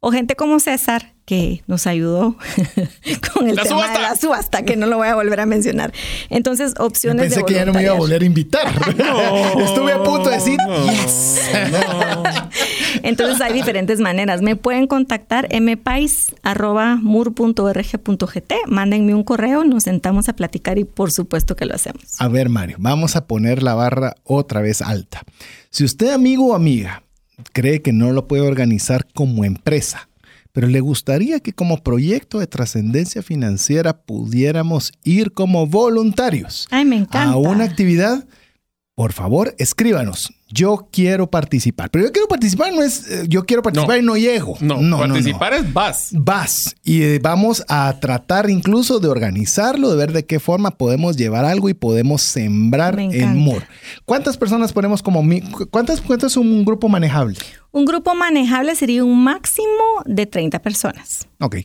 o 0.00 0.12
gente 0.12 0.36
como 0.36 0.60
César, 0.60 1.16
que 1.26 1.62
nos 1.66 1.86
ayudó 1.88 2.36
con 3.34 3.48
el 3.48 3.60
tema 3.60 3.92
de 3.92 4.00
la 4.00 4.16
subasta, 4.16 4.62
que 4.62 4.76
no 4.76 4.86
lo 4.86 4.98
voy 4.98 5.08
a 5.08 5.16
volver 5.16 5.40
a 5.40 5.46
mencionar. 5.46 5.92
Entonces, 6.30 6.74
opciones 6.78 7.26
Pensé 7.26 7.44
que 7.44 7.54
ya 7.54 7.64
no 7.64 7.72
me 7.72 7.82
iba 7.82 7.90
a 7.92 7.96
volver 7.96 8.22
a 8.22 8.24
invitar. 8.24 8.68
Estuve 9.58 9.90
a 9.92 10.00
punto 10.02 10.30
de 10.30 10.36
decir 10.36 10.56
yes. 10.84 11.40
Entonces, 13.02 13.40
hay 13.40 13.52
diferentes 13.52 13.98
maneras. 14.00 14.40
Me 14.40 14.54
pueden 14.54 14.86
contactar 14.86 15.48
mpais.mur.org.gt, 15.52 18.52
mándenme 18.68 19.12
un 19.14 19.24
correo, 19.24 19.64
nos 19.64 19.82
sentamos 19.82 20.28
a 20.28 20.34
platicar 20.34 20.78
y 20.78 20.84
por 20.84 21.10
supuesto 21.10 21.56
que 21.56 21.66
lo 21.66 21.74
hacemos. 21.74 22.20
A 22.20 22.28
ver, 22.28 22.48
Mario, 22.48 22.76
vamos 22.78 23.16
a 23.16 23.26
poner 23.26 23.64
la 23.64 23.74
barra 23.74 24.14
otra 24.22 24.60
vez 24.60 24.80
alta. 24.80 25.24
Si 25.70 25.82
usted, 25.84 26.10
amigo 26.10 26.52
o 26.52 26.54
amiga, 26.54 27.02
cree 27.52 27.82
que 27.82 27.92
no 27.92 28.12
lo 28.12 28.28
puede 28.28 28.42
organizar 28.42 29.06
como 29.14 29.44
empresa, 29.44 30.08
pero 30.52 30.68
le 30.68 30.80
gustaría 30.80 31.40
que 31.40 31.52
como 31.52 31.82
proyecto 31.82 32.38
de 32.38 32.46
trascendencia 32.46 33.22
financiera 33.22 33.98
pudiéramos 33.98 34.92
ir 35.04 35.32
como 35.32 35.66
voluntarios 35.66 36.66
a 36.70 37.36
una 37.36 37.64
actividad, 37.64 38.26
por 38.96 39.12
favor, 39.12 39.54
escríbanos 39.58 40.32
yo 40.48 40.88
quiero 40.92 41.28
participar. 41.28 41.90
Pero 41.90 42.06
yo 42.06 42.12
quiero 42.12 42.28
participar 42.28 42.72
no 42.72 42.82
es 42.82 43.10
eh, 43.10 43.24
yo 43.28 43.44
quiero 43.44 43.62
participar 43.62 43.98
y 43.98 44.02
no 44.02 44.16
llego. 44.16 44.56
No, 44.60 44.80
no 44.80 44.98
participar 44.98 45.54
es 45.54 45.72
vas. 45.72 46.10
Vas. 46.12 46.76
Y 46.84 47.02
eh, 47.02 47.18
vamos 47.20 47.64
a 47.68 47.98
tratar 48.00 48.48
incluso 48.48 49.00
de 49.00 49.08
organizarlo, 49.08 49.90
de 49.90 49.96
ver 49.96 50.12
de 50.12 50.24
qué 50.24 50.38
forma 50.38 50.70
podemos 50.72 51.16
llevar 51.16 51.44
algo 51.44 51.68
y 51.68 51.74
podemos 51.74 52.22
sembrar 52.22 52.98
en 53.00 53.36
MUR. 53.36 53.64
¿Cuántas 54.04 54.36
personas 54.36 54.72
ponemos 54.72 55.02
como... 55.02 55.22
¿Cuántas, 55.70 56.00
¿Cuántas 56.00 56.32
es 56.32 56.36
un 56.36 56.64
grupo 56.64 56.88
manejable? 56.88 57.36
Un 57.72 57.84
grupo 57.84 58.14
manejable 58.14 58.74
sería 58.76 59.04
un 59.04 59.22
máximo 59.22 60.02
de 60.04 60.26
30 60.26 60.60
personas. 60.60 61.28
Ok. 61.40 61.56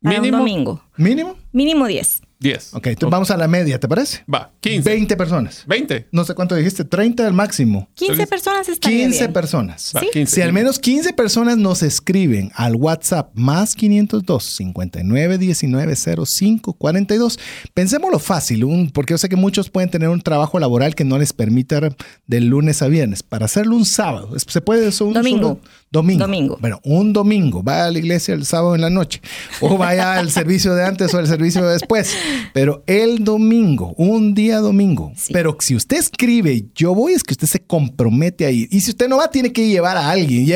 mínimo. 0.00 0.24
Un 0.24 0.44
domingo. 0.44 0.82
¿Mínimo? 0.96 1.36
Mínimo 1.52 1.86
10. 1.86 2.22
10. 2.40 2.74
Ok, 2.74 2.86
entonces 2.88 3.10
vamos 3.10 3.30
a 3.30 3.36
la 3.36 3.48
media, 3.48 3.80
¿te 3.80 3.88
parece? 3.88 4.24
Va, 4.32 4.52
15. 4.60 4.88
20 4.88 5.16
personas. 5.16 5.64
20. 5.66 6.08
No 6.12 6.24
sé 6.24 6.34
cuánto 6.34 6.54
dijiste, 6.54 6.84
30 6.84 7.26
al 7.26 7.32
máximo. 7.32 7.88
15 7.94 8.26
personas 8.26 8.68
está 8.68 8.88
15 8.88 9.28
personas. 9.30 9.92
Si 10.26 10.40
al 10.40 10.52
menos 10.52 10.78
15 10.78 11.12
personas 11.14 11.56
nos 11.56 11.82
escriben 11.82 12.50
al 12.54 12.76
WhatsApp 12.76 13.30
más 13.34 13.74
502 13.74 14.44
59 14.56 15.38
19 15.38 15.96
05 15.96 16.72
42, 16.74 17.38
pensémoslo 17.74 18.18
fácil, 18.18 18.64
un, 18.64 18.90
porque 18.90 19.14
yo 19.14 19.18
sé 19.18 19.28
que 19.28 19.36
muchos 19.36 19.70
pueden 19.70 19.90
tener 19.90 20.08
un 20.08 20.20
trabajo 20.20 20.58
laboral 20.58 20.94
que 20.94 21.04
no 21.04 21.18
les 21.18 21.32
permita 21.32 21.80
del 22.26 22.46
lunes 22.46 22.82
a 22.82 22.88
viernes. 22.88 23.22
Para 23.22 23.46
hacerlo 23.46 23.74
un 23.76 23.84
sábado, 23.84 24.34
se 24.38 24.60
puede 24.60 24.88
eso 24.88 25.06
un 25.06 25.14
domingo. 25.14 25.60
Domingo. 25.90 26.24
Domingo. 26.24 26.58
Bueno, 26.60 26.80
un 26.84 27.12
domingo. 27.12 27.62
Vaya 27.62 27.86
a 27.86 27.90
la 27.90 27.98
iglesia 27.98 28.34
el 28.34 28.44
sábado 28.44 28.74
en 28.74 28.80
la 28.80 28.90
noche. 28.90 29.20
O 29.60 29.78
vaya 29.78 30.14
al 30.14 30.30
servicio 30.38 30.74
de 30.74 30.84
antes 30.84 31.12
o 31.14 31.18
al 31.18 31.26
servicio 31.26 31.64
de 31.66 31.72
después. 31.72 32.14
Pero 32.52 32.82
el 32.86 33.24
domingo, 33.24 33.94
un 33.96 34.34
día 34.34 34.58
domingo. 34.58 35.12
Pero 35.32 35.56
si 35.60 35.74
usted 35.74 35.98
escribe, 35.98 36.66
yo 36.74 36.94
voy, 36.94 37.12
es 37.12 37.22
que 37.22 37.32
usted 37.32 37.46
se 37.46 37.60
compromete 37.60 38.46
a 38.46 38.50
ir. 38.50 38.68
Y 38.70 38.80
si 38.80 38.90
usted 38.90 39.08
no 39.08 39.18
va, 39.18 39.30
tiene 39.30 39.52
que 39.52 39.68
llevar 39.68 39.96
a 39.96 40.10
alguien. 40.10 40.46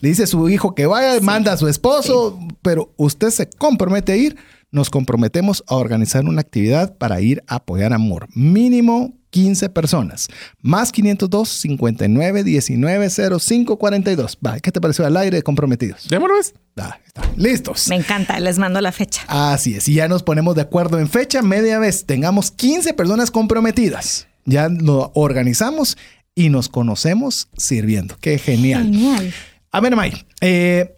le 0.00 0.08
dice 0.08 0.24
a 0.24 0.26
su 0.26 0.48
hijo 0.48 0.74
que 0.74 0.86
vaya, 0.86 1.20
manda 1.20 1.52
a 1.52 1.56
su 1.56 1.68
esposo, 1.68 2.38
pero 2.62 2.92
usted 2.96 3.30
se 3.30 3.48
compromete 3.48 4.12
a 4.12 4.16
ir. 4.16 4.36
Nos 4.70 4.88
comprometemos 4.88 5.62
a 5.66 5.76
organizar 5.76 6.24
una 6.24 6.40
actividad 6.40 6.96
para 6.96 7.20
ir 7.20 7.42
a 7.46 7.56
apoyar 7.56 7.92
amor. 7.92 8.28
Mínimo 8.34 9.21
15 9.32 9.70
personas. 9.70 10.28
Más 10.60 10.92
502 10.92 11.48
59 11.48 12.44
19 12.44 13.10
05 13.10 13.78
42. 13.78 14.38
Va, 14.46 14.60
¿qué 14.60 14.70
te 14.70 14.80
pareció 14.80 15.04
al 15.06 15.16
aire 15.16 15.42
comprometidos? 15.42 16.06
Démoslo, 16.08 16.36
¿ves? 16.36 16.54
Ah, 16.76 16.98
está. 17.04 17.22
Listos. 17.36 17.88
Me 17.88 17.96
encanta, 17.96 18.38
les 18.38 18.58
mando 18.58 18.80
la 18.80 18.92
fecha. 18.92 19.22
Así 19.26 19.74
es, 19.74 19.88
y 19.88 19.94
ya 19.94 20.06
nos 20.06 20.22
ponemos 20.22 20.54
de 20.54 20.62
acuerdo 20.62 20.98
en 20.98 21.08
fecha, 21.08 21.42
media 21.42 21.78
vez, 21.78 22.06
tengamos 22.06 22.50
15 22.50 22.94
personas 22.94 23.30
comprometidas. 23.30 24.28
Ya 24.44 24.68
lo 24.68 25.12
organizamos 25.14 25.96
y 26.34 26.50
nos 26.50 26.68
conocemos 26.68 27.48
sirviendo. 27.56 28.16
Qué 28.20 28.38
genial. 28.38 28.84
Genial. 28.84 29.32
A 29.70 29.80
ver, 29.80 29.96
May, 29.96 30.12
eh, 30.40 30.94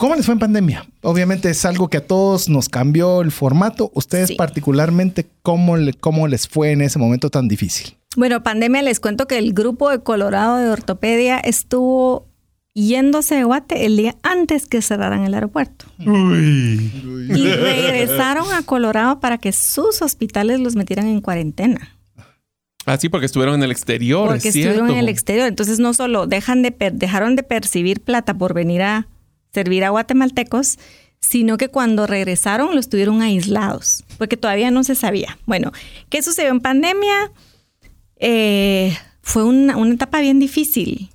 ¿cómo 0.00 0.14
les 0.16 0.24
fue 0.24 0.32
en 0.32 0.38
pandemia? 0.40 0.86
Obviamente 1.02 1.50
es 1.50 1.64
algo 1.64 1.88
que 1.88 1.98
a 1.98 2.06
todos 2.06 2.48
nos 2.48 2.68
cambió 2.68 3.20
el 3.20 3.30
formato. 3.30 3.90
Ustedes 3.94 4.28
Sí. 4.28 4.34
particularmente, 4.34 5.26
¿cómo, 5.42 5.76
le- 5.76 5.92
¿cómo 5.94 6.26
les 6.26 6.48
fue 6.48 6.72
en 6.72 6.80
ese 6.80 6.98
momento 6.98 7.28
tan 7.30 7.46
difícil? 7.48 7.96
Bueno, 8.16 8.42
pandemia, 8.42 8.82
les 8.82 8.98
cuento 8.98 9.26
que 9.28 9.38
el 9.38 9.52
grupo 9.52 9.90
de 9.90 10.00
Colorado 10.02 10.56
de 10.56 10.68
ortopedia 10.70 11.38
estuvo 11.38 12.26
yéndose 12.74 13.34
de 13.34 13.44
Guate 13.44 13.84
el 13.86 13.96
día 13.96 14.16
antes 14.22 14.66
que 14.66 14.80
cerraran 14.82 15.24
el 15.24 15.34
aeropuerto. 15.34 15.84
Y 15.98 16.06
regresaron 17.28 18.52
a 18.52 18.62
Colorado 18.62 19.20
para 19.20 19.38
que 19.38 19.52
sus 19.52 20.02
hospitales 20.02 20.60
los 20.60 20.76
metieran 20.76 21.06
en 21.06 21.20
cuarentena. 21.20 21.96
Ah, 22.86 22.96
sí, 22.96 23.08
porque 23.08 23.26
estuvieron 23.26 23.56
en 23.56 23.62
el 23.62 23.70
exterior. 23.70 24.26
Porque 24.28 24.38
es 24.38 24.46
estuvieron 24.46 24.74
cierto. 24.76 24.92
en 24.94 24.98
el 24.98 25.08
exterior. 25.08 25.46
Entonces 25.46 25.78
no 25.78 25.92
solo 25.94 26.26
dejan 26.26 26.62
de 26.62 26.72
per- 26.72 26.94
dejaron 26.94 27.36
de 27.36 27.42
percibir 27.42 28.00
plata 28.00 28.34
por 28.34 28.54
venir 28.54 28.82
a 28.82 29.06
servir 29.52 29.84
a 29.84 29.90
guatemaltecos, 29.90 30.78
sino 31.20 31.58
que 31.58 31.68
cuando 31.68 32.06
regresaron 32.06 32.74
los 32.74 32.88
tuvieron 32.88 33.22
aislados, 33.22 34.04
porque 34.18 34.36
todavía 34.36 34.70
no 34.70 34.84
se 34.84 34.94
sabía. 34.94 35.38
Bueno, 35.46 35.72
¿qué 36.08 36.22
sucedió 36.22 36.50
en 36.50 36.60
pandemia? 36.60 37.32
Eh, 38.16 38.96
fue 39.22 39.44
una, 39.44 39.76
una 39.76 39.94
etapa 39.94 40.20
bien 40.20 40.38
difícil, 40.38 41.10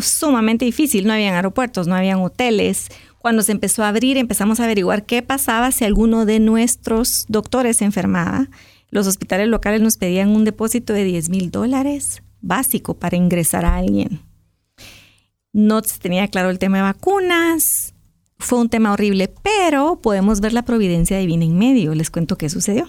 sumamente 0.00 0.64
difícil. 0.64 1.06
No 1.06 1.12
habían 1.12 1.34
aeropuertos, 1.34 1.86
no 1.86 1.94
habían 1.94 2.20
hoteles. 2.20 2.88
Cuando 3.18 3.42
se 3.42 3.52
empezó 3.52 3.84
a 3.84 3.88
abrir, 3.88 4.16
empezamos 4.16 4.60
a 4.60 4.64
averiguar 4.64 5.04
qué 5.04 5.22
pasaba 5.22 5.72
si 5.72 5.84
alguno 5.84 6.24
de 6.24 6.40
nuestros 6.40 7.24
doctores 7.28 7.82
enfermaba. 7.82 8.48
Los 8.90 9.06
hospitales 9.06 9.48
locales 9.48 9.80
nos 9.80 9.96
pedían 9.96 10.30
un 10.30 10.44
depósito 10.44 10.92
de 10.92 11.04
10 11.04 11.28
mil 11.28 11.50
dólares 11.50 12.22
básico 12.40 12.94
para 12.94 13.16
ingresar 13.16 13.64
a 13.64 13.76
alguien. 13.76 14.20
No 15.52 15.82
se 15.82 15.98
tenía 15.98 16.28
claro 16.28 16.50
el 16.50 16.58
tema 16.58 16.78
de 16.78 16.82
vacunas. 16.84 17.94
Fue 18.38 18.58
un 18.60 18.68
tema 18.68 18.92
horrible, 18.92 19.32
pero 19.42 19.98
podemos 20.00 20.40
ver 20.40 20.52
la 20.52 20.62
providencia 20.62 21.18
divina 21.18 21.44
en 21.44 21.58
medio. 21.58 21.94
Les 21.94 22.10
cuento 22.10 22.36
qué 22.36 22.48
sucedió. 22.48 22.88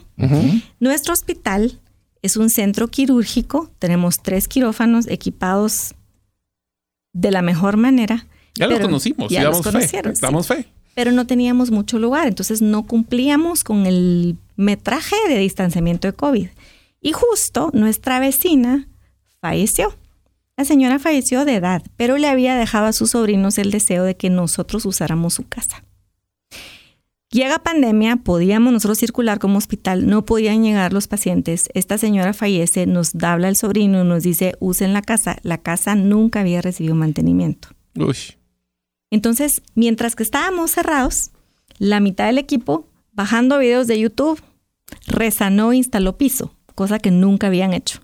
Nuestro 0.80 1.14
hospital 1.14 1.80
es 2.22 2.38
un 2.38 2.50
centro 2.50 2.88
quirúrgico. 2.90 3.72
Tenemos 3.80 4.18
tres 4.22 4.48
quirófanos 4.48 5.08
equipados 5.08 5.96
de 7.14 7.32
la 7.32 7.42
mejor 7.42 7.78
manera. 7.78 8.28
Ya 8.56 8.68
los 8.68 8.80
conocimos, 8.80 9.32
ya 9.32 9.42
ya 9.42 9.50
los 9.50 9.58
fe. 9.58 9.64
conocieron, 9.64 10.16
sí. 10.16 10.22
Damos 10.22 10.48
fe. 10.48 10.68
Pero 10.94 11.12
no 11.12 11.26
teníamos 11.26 11.72
mucho 11.72 11.98
lugar, 11.98 12.28
entonces 12.28 12.62
no 12.62 12.86
cumplíamos 12.86 13.64
con 13.64 13.86
el 13.86 14.36
metraje 14.58 15.16
de 15.30 15.38
distanciamiento 15.38 16.08
de 16.08 16.14
COVID. 16.14 16.48
Y 17.02 17.12
justo 17.14 17.70
nuestra 17.74 18.20
vecina 18.20 18.88
falleció. 19.40 19.96
La 20.60 20.66
señora 20.66 21.00
falleció 21.00 21.46
de 21.46 21.56
edad, 21.56 21.84
pero 21.96 22.18
le 22.18 22.28
había 22.28 22.58
dejado 22.58 22.88
a 22.88 22.92
sus 22.92 23.12
sobrinos 23.12 23.58
el 23.58 23.72
deseo 23.72 24.04
de 24.04 24.18
que 24.18 24.30
nosotros 24.30 24.86
usáramos 24.86 25.36
su 25.36 25.48
casa. 25.48 25.86
Llega 27.32 27.64
pandemia, 27.64 28.18
podíamos 28.18 28.74
nosotros 28.74 28.98
circular 28.98 29.40
como 29.40 29.58
hospital, 29.58 30.10
no 30.10 30.26
podían 30.26 30.62
llegar 30.62 30.92
los 30.92 31.08
pacientes. 31.08 31.70
Esta 31.76 31.98
señora 31.98 32.34
fallece, 32.34 32.88
nos 32.88 33.16
habla 33.24 33.48
el 33.48 33.56
sobrino, 33.56 34.04
nos 34.04 34.24
dice, 34.24 34.56
usen 34.60 34.92
la 34.92 35.02
casa. 35.02 35.38
La 35.44 35.60
casa 35.60 35.96
nunca 35.96 36.42
había 36.42 36.62
recibido 36.62 36.94
mantenimiento. 36.94 37.70
Uy. 37.96 38.18
Entonces, 39.12 39.62
mientras 39.76 40.18
que 40.18 40.24
estábamos 40.24 40.72
cerrados, 40.72 41.32
la 41.78 42.02
mitad 42.02 42.26
del 42.26 42.38
equipo, 42.38 42.86
bajando 43.14 43.60
videos 43.60 43.88
de 43.88 43.98
YouTube, 43.98 44.44
resanó 45.08 45.72
e 45.72 45.78
instaló 45.78 46.18
piso, 46.18 46.54
cosa 46.76 47.00
que 47.00 47.12
nunca 47.12 47.48
habían 47.48 47.72
hecho. 47.72 48.02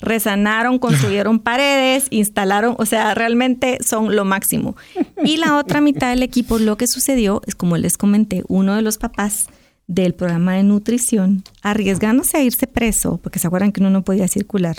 Resanaron, 0.00 0.78
construyeron 0.78 1.38
paredes, 1.40 2.06
instalaron, 2.10 2.74
o 2.78 2.86
sea, 2.86 3.14
realmente 3.14 3.78
son 3.84 4.14
lo 4.16 4.24
máximo. 4.24 4.76
Y 5.24 5.36
la 5.36 5.56
otra 5.56 5.80
mitad 5.80 6.10
del 6.10 6.22
equipo, 6.22 6.58
lo 6.58 6.76
que 6.76 6.86
sucedió 6.86 7.42
es, 7.46 7.54
como 7.54 7.76
les 7.76 7.96
comenté, 7.96 8.42
uno 8.48 8.74
de 8.74 8.82
los 8.82 8.98
papás 8.98 9.48
del 9.86 10.14
programa 10.14 10.54
de 10.54 10.62
nutrición, 10.62 11.44
arriesgándose 11.62 12.36
a 12.36 12.42
irse 12.42 12.66
preso, 12.66 13.18
porque 13.18 13.38
se 13.38 13.46
acuerdan 13.46 13.72
que 13.72 13.80
uno 13.80 13.90
no 13.90 14.02
podía 14.02 14.28
circular, 14.28 14.76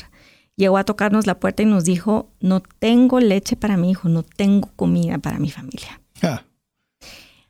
llegó 0.56 0.78
a 0.78 0.84
tocarnos 0.84 1.28
la 1.28 1.40
puerta 1.40 1.64
y 1.64 1.66
nos 1.66 1.84
dijo, 1.84 2.30
no 2.40 2.62
tengo 2.62 3.20
leche 3.20 3.56
para 3.56 3.78
mi 3.78 3.92
hijo, 3.92 4.10
no 4.10 4.24
tengo 4.24 4.70
comida 4.76 5.18
para 5.18 5.40
mi 5.40 5.52
familia. 5.52 6.02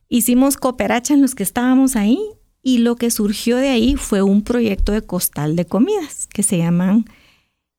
Hicimos 0.09 0.57
cooperacha 0.57 1.13
en 1.13 1.21
los 1.21 1.35
que 1.35 1.43
estábamos 1.43 1.95
ahí 1.95 2.19
y 2.61 2.79
lo 2.79 2.95
que 2.95 3.11
surgió 3.11 3.57
de 3.57 3.69
ahí 3.69 3.95
fue 3.95 4.21
un 4.21 4.41
proyecto 4.41 4.91
de 4.91 5.01
costal 5.01 5.55
de 5.55 5.65
comidas 5.65 6.27
que 6.27 6.43
se 6.43 6.57
llaman 6.57 7.05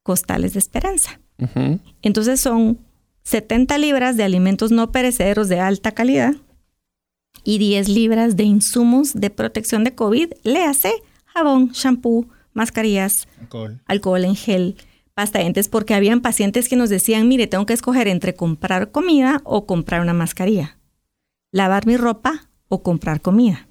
costales 0.06 0.52
de 0.52 0.60
esperanza. 0.60 1.18
Entonces 2.00 2.40
son 2.40 2.78
70 3.24 3.76
libras 3.78 4.16
de 4.16 4.22
alimentos 4.22 4.70
no 4.70 4.92
perecederos 4.92 5.48
de 5.48 5.58
alta 5.58 5.90
calidad 5.90 6.36
y 7.42 7.58
10 7.58 7.88
libras 7.88 8.36
de 8.36 8.44
insumos 8.44 9.14
de 9.14 9.30
protección 9.30 9.82
de 9.82 9.96
COVID, 9.96 10.28
léase 10.44 10.92
jabón, 11.26 11.70
shampoo, 11.72 12.28
mascarillas, 12.52 13.26
alcohol 13.86 14.24
en 14.24 14.36
gel, 14.36 14.76
pasta 15.12 15.38
de 15.38 15.46
dientes, 15.46 15.68
porque 15.68 15.94
habían 15.94 16.20
pacientes 16.20 16.68
que 16.68 16.76
nos 16.76 16.88
decían, 16.88 17.26
mire, 17.26 17.48
tengo 17.48 17.66
que 17.66 17.74
escoger 17.74 18.06
entre 18.06 18.36
comprar 18.36 18.92
comida 18.92 19.40
o 19.42 19.66
comprar 19.66 20.02
una 20.02 20.14
mascarilla, 20.14 20.78
lavar 21.50 21.84
mi 21.84 21.96
ropa 21.96 22.48
o 22.68 22.84
comprar 22.84 23.20
comida. 23.20 23.65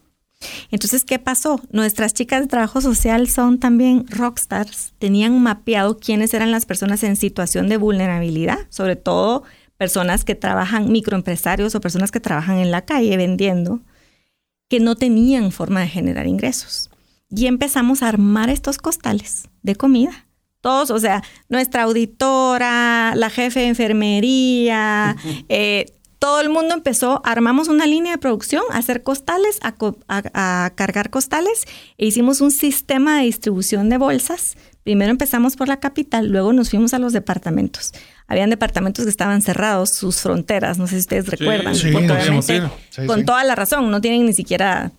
Entonces, 0.72 1.06
¿qué 1.06 1.20
pasó? 1.20 1.62
Nuestras 1.72 2.14
chicas 2.14 2.42
de 2.42 2.48
trabajo 2.48 2.82
social 2.82 3.28
son 3.28 3.60
también 3.60 4.06
rockstars. 4.08 4.94
Tenían 5.00 5.42
mapeado 5.42 5.98
quiénes 5.98 6.34
eran 6.34 6.52
las 6.52 6.66
personas 6.66 7.04
en 7.04 7.16
situación 7.16 7.70
de 7.70 7.78
vulnerabilidad, 7.78 8.60
sobre 8.70 8.96
todo 8.96 9.44
personas 9.78 10.24
que 10.24 10.36
trabajan, 10.36 10.92
microempresarios 10.92 11.76
o 11.76 11.82
personas 11.82 12.12
que 12.12 12.20
trabajan 12.20 12.58
en 12.58 12.72
la 12.72 12.86
calle 12.86 13.18
vendiendo, 13.18 13.82
que 14.70 14.80
no 14.80 14.96
tenían 14.96 15.52
forma 15.52 15.82
de 15.82 15.88
generar 15.88 16.28
ingresos. 16.28 16.90
Y 17.30 17.48
empezamos 17.48 18.02
a 18.02 18.10
armar 18.10 18.50
estos 18.50 18.78
costales 18.78 19.50
de 19.64 19.76
comida. 19.76 20.28
Todos, 20.62 20.90
o 20.90 21.00
sea, 21.00 21.24
nuestra 21.50 21.84
auditora, 21.84 23.14
la 23.16 23.30
jefe 23.30 23.62
de 23.62 23.68
enfermería, 23.68 25.16
eh, 25.50 25.86
todo 26.20 26.42
el 26.42 26.50
mundo 26.50 26.74
empezó, 26.74 27.22
armamos 27.26 27.68
una 27.68 27.86
línea 27.86 28.14
de 28.14 28.18
producción, 28.18 28.64
a 28.72 28.78
hacer 28.78 29.04
costales, 29.04 29.60
a, 29.62 29.74
co- 29.74 29.98
a- 30.08 30.66
a 30.66 30.70
cargar 30.76 31.10
costales, 31.10 31.64
e 31.98 32.06
hicimos 32.08 32.42
un 32.42 32.52
sistema 32.52 33.18
de 33.20 33.26
distribución 33.26 33.90
de 33.90 33.98
bolsas. 33.98 34.56
Primero 34.84 35.12
empezamos 35.12 35.56
por 35.56 35.68
la 35.68 35.80
capital, 35.80 36.28
luego 36.28 36.54
nos 36.54 36.70
fuimos 36.70 36.94
a 36.94 37.00
los 37.00 37.12
departamentos. 37.14 37.92
Habían 38.28 38.50
departamentos 38.50 39.04
que 39.06 39.10
estaban 39.10 39.42
cerrados, 39.42 39.94
sus 39.96 40.22
fronteras, 40.22 40.78
no 40.78 40.88
sé 40.88 40.96
si 40.96 41.00
ustedes 41.02 41.28
recuerdan, 41.28 41.74
sí, 41.76 41.92
no 41.92 43.08
con 43.08 43.26
toda 43.26 43.44
la 43.44 43.56
razón, 43.56 43.90
no 43.92 44.02
tienen 44.02 44.26
ni 44.26 44.34
siquiera 44.34 44.92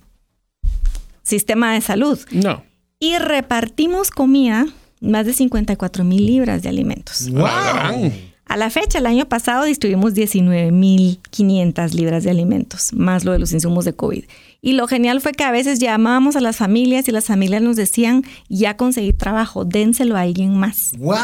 sistema 1.22 1.74
de 1.74 1.80
salud. 1.80 2.18
No. 2.30 2.62
Y 2.98 3.16
repartimos 3.18 4.10
comida, 4.10 4.66
más 5.00 5.26
de 5.26 5.32
54 5.34 6.04
mil 6.04 6.24
libras 6.26 6.62
de 6.62 6.68
alimentos. 6.68 7.28
¡Wow! 7.30 8.12
A 8.49 8.57
la 8.57 8.70
fecha, 8.70 8.99
el 8.99 9.07
año 9.07 9.26
pasado 9.26 9.64
distribuimos 9.64 10.14
19.500 10.14 11.92
libras 11.94 12.22
de 12.22 12.30
alimentos, 12.30 12.92
más 12.92 13.24
lo 13.24 13.32
de 13.32 13.40
los 13.40 13.53
insumos 13.53 13.84
de 13.84 13.92
COVID. 13.92 14.24
Y 14.62 14.72
lo 14.72 14.86
genial 14.86 15.20
fue 15.20 15.32
que 15.32 15.42
a 15.42 15.51
veces 15.51 15.80
llamábamos 15.80 16.36
a 16.36 16.40
las 16.40 16.57
familias 16.57 17.09
y 17.09 17.12
las 17.12 17.26
familias 17.26 17.61
nos 17.61 17.74
decían, 17.74 18.22
ya 18.49 18.76
conseguí 18.76 19.12
trabajo, 19.12 19.64
dénselo 19.64 20.16
a 20.16 20.20
alguien 20.20 20.57
más. 20.57 20.76
¡Wow! 20.97 21.16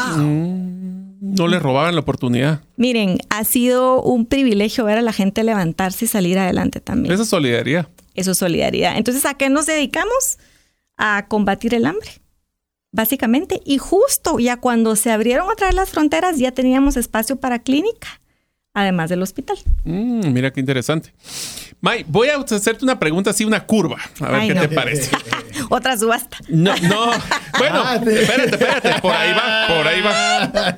No 1.21 1.47
le 1.47 1.59
robaban 1.59 1.95
la 1.95 2.01
oportunidad. 2.01 2.61
Miren, 2.75 3.19
ha 3.29 3.45
sido 3.45 4.01
un 4.01 4.25
privilegio 4.25 4.83
ver 4.83 4.97
a 4.97 5.01
la 5.01 5.13
gente 5.13 5.45
levantarse 5.45 6.05
y 6.05 6.07
salir 6.09 6.37
adelante 6.37 6.81
también. 6.81 7.13
Esa 7.13 7.23
es 7.23 7.29
solidaridad. 7.29 7.87
Eso 8.15 8.31
es 8.31 8.37
solidaridad. 8.37 8.97
Entonces, 8.97 9.25
¿a 9.25 9.35
qué 9.35 9.49
nos 9.49 9.65
dedicamos? 9.65 10.37
A 10.97 11.25
combatir 11.27 11.73
el 11.73 11.85
hambre, 11.85 12.11
básicamente. 12.93 13.61
Y 13.65 13.77
justo 13.79 14.39
ya 14.39 14.55
cuando 14.57 14.95
se 14.95 15.11
abrieron 15.11 15.49
otra 15.49 15.67
vez 15.67 15.75
las 15.75 15.89
fronteras, 15.89 16.37
ya 16.39 16.51
teníamos 16.53 16.95
espacio 16.95 17.35
para 17.35 17.59
clínica, 17.59 18.21
además 18.73 19.09
del 19.09 19.21
hospital. 19.21 19.57
Mm, 19.83 20.31
mira 20.31 20.53
qué 20.53 20.61
interesante. 20.61 21.13
May, 21.81 22.05
voy 22.07 22.29
a 22.29 22.37
hacerte 22.37 22.85
una 22.85 22.97
pregunta 22.97 23.31
así, 23.31 23.43
una 23.43 23.65
curva. 23.65 23.97
A 24.21 24.27
ver 24.31 24.35
Ay, 24.35 24.47
qué 24.47 24.53
no. 24.53 24.61
te 24.61 24.69
parece. 24.69 25.11
Otra 25.69 25.97
subasta. 25.97 26.37
No, 26.47 26.73
no. 26.77 27.11
Bueno, 27.57 27.83
Ah, 27.85 27.99
te- 28.01 28.21
espérate, 28.21 28.49
espérate. 28.51 29.01
Por 29.01 29.11
ahí 29.13 29.33
va, 29.33 29.67
por 29.75 29.87
ahí 29.87 30.01
va. 30.01 30.77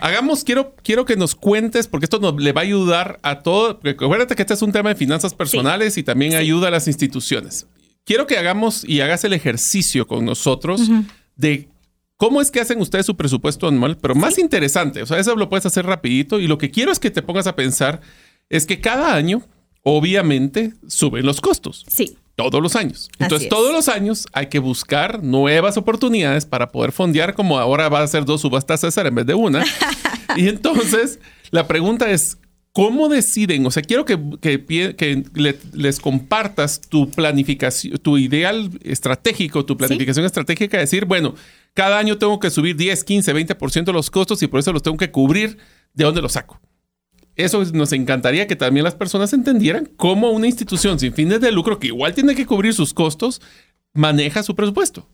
Hagamos, 0.00 0.44
quiero, 0.44 0.74
quiero 0.82 1.04
que 1.04 1.16
nos 1.16 1.34
cuentes, 1.34 1.88
porque 1.88 2.06
esto 2.06 2.18
nos 2.20 2.34
le 2.40 2.52
va 2.52 2.62
a 2.62 2.64
ayudar 2.64 3.18
a 3.22 3.40
todo. 3.40 3.80
Acuérdate 3.84 4.34
que 4.34 4.42
este 4.42 4.54
es 4.54 4.62
un 4.62 4.72
tema 4.72 4.88
de 4.90 4.94
finanzas 4.94 5.34
personales 5.34 5.98
y 5.98 6.02
también 6.02 6.34
ayuda 6.34 6.68
a 6.68 6.70
las 6.70 6.86
instituciones. 6.88 7.66
Quiero 8.08 8.26
que 8.26 8.38
hagamos 8.38 8.84
y 8.84 9.02
hagas 9.02 9.22
el 9.24 9.34
ejercicio 9.34 10.06
con 10.06 10.24
nosotros 10.24 10.80
de 11.36 11.68
¿Cómo 12.16 12.40
es 12.40 12.50
que 12.50 12.58
hacen 12.58 12.80
ustedes 12.80 13.04
su 13.04 13.18
presupuesto 13.18 13.68
anual? 13.68 13.98
Pero 13.98 14.14
más 14.14 14.38
interesante, 14.38 15.02
o 15.02 15.06
sea, 15.06 15.18
eso 15.18 15.36
lo 15.36 15.50
puedes 15.50 15.66
hacer 15.66 15.84
rapidito 15.84 16.40
y 16.40 16.46
lo 16.46 16.56
que 16.56 16.70
quiero 16.70 16.90
es 16.90 16.98
que 16.98 17.10
te 17.10 17.20
pongas 17.20 17.46
a 17.46 17.54
pensar 17.54 18.00
es 18.48 18.64
que 18.64 18.80
cada 18.80 19.14
año, 19.14 19.42
obviamente, 19.82 20.72
suben 20.86 21.26
los 21.26 21.42
costos. 21.42 21.84
Sí. 21.86 22.16
Todos 22.34 22.62
los 22.62 22.76
años. 22.76 23.10
Entonces, 23.18 23.44
es. 23.44 23.50
todos 23.50 23.74
los 23.74 23.90
años 23.90 24.26
hay 24.32 24.46
que 24.46 24.58
buscar 24.58 25.22
nuevas 25.22 25.76
oportunidades 25.76 26.46
para 26.46 26.72
poder 26.72 26.92
fondear, 26.92 27.34
como 27.34 27.58
ahora 27.58 27.90
va 27.90 28.00
a 28.00 28.06
ser 28.06 28.24
dos 28.24 28.40
subastas 28.40 28.80
César 28.80 29.06
en 29.06 29.16
vez 29.16 29.26
de 29.26 29.34
una. 29.34 29.62
y 30.36 30.48
entonces, 30.48 31.20
la 31.50 31.68
pregunta 31.68 32.10
es, 32.10 32.38
¿Cómo 32.78 33.08
deciden? 33.08 33.66
O 33.66 33.72
sea, 33.72 33.82
quiero 33.82 34.04
que, 34.04 34.16
que, 34.40 34.64
que 34.94 35.24
le, 35.34 35.58
les 35.72 35.98
compartas 35.98 36.80
tu 36.80 37.10
planificación, 37.10 37.98
tu 37.98 38.16
ideal 38.18 38.70
estratégico, 38.84 39.64
tu 39.64 39.76
planificación 39.76 40.22
¿Sí? 40.22 40.26
estratégica, 40.26 40.78
decir, 40.78 41.04
bueno, 41.04 41.34
cada 41.74 41.98
año 41.98 42.18
tengo 42.18 42.38
que 42.38 42.50
subir 42.50 42.76
10, 42.76 43.02
15, 43.02 43.34
20% 43.34 43.84
de 43.84 43.92
los 43.92 44.12
costos 44.12 44.40
y 44.44 44.46
por 44.46 44.60
eso 44.60 44.72
los 44.72 44.84
tengo 44.84 44.96
que 44.96 45.10
cubrir. 45.10 45.58
¿De 45.92 46.04
dónde 46.04 46.22
los 46.22 46.34
saco? 46.34 46.60
Eso 47.34 47.64
nos 47.64 47.92
encantaría 47.92 48.46
que 48.46 48.54
también 48.54 48.84
las 48.84 48.94
personas 48.94 49.32
entendieran 49.32 49.90
cómo 49.96 50.30
una 50.30 50.46
institución 50.46 51.00
sin 51.00 51.12
fines 51.12 51.40
de 51.40 51.50
lucro, 51.50 51.80
que 51.80 51.88
igual 51.88 52.14
tiene 52.14 52.36
que 52.36 52.46
cubrir 52.46 52.74
sus 52.74 52.94
costos, 52.94 53.42
maneja 53.92 54.44
su 54.44 54.54
presupuesto. 54.54 55.08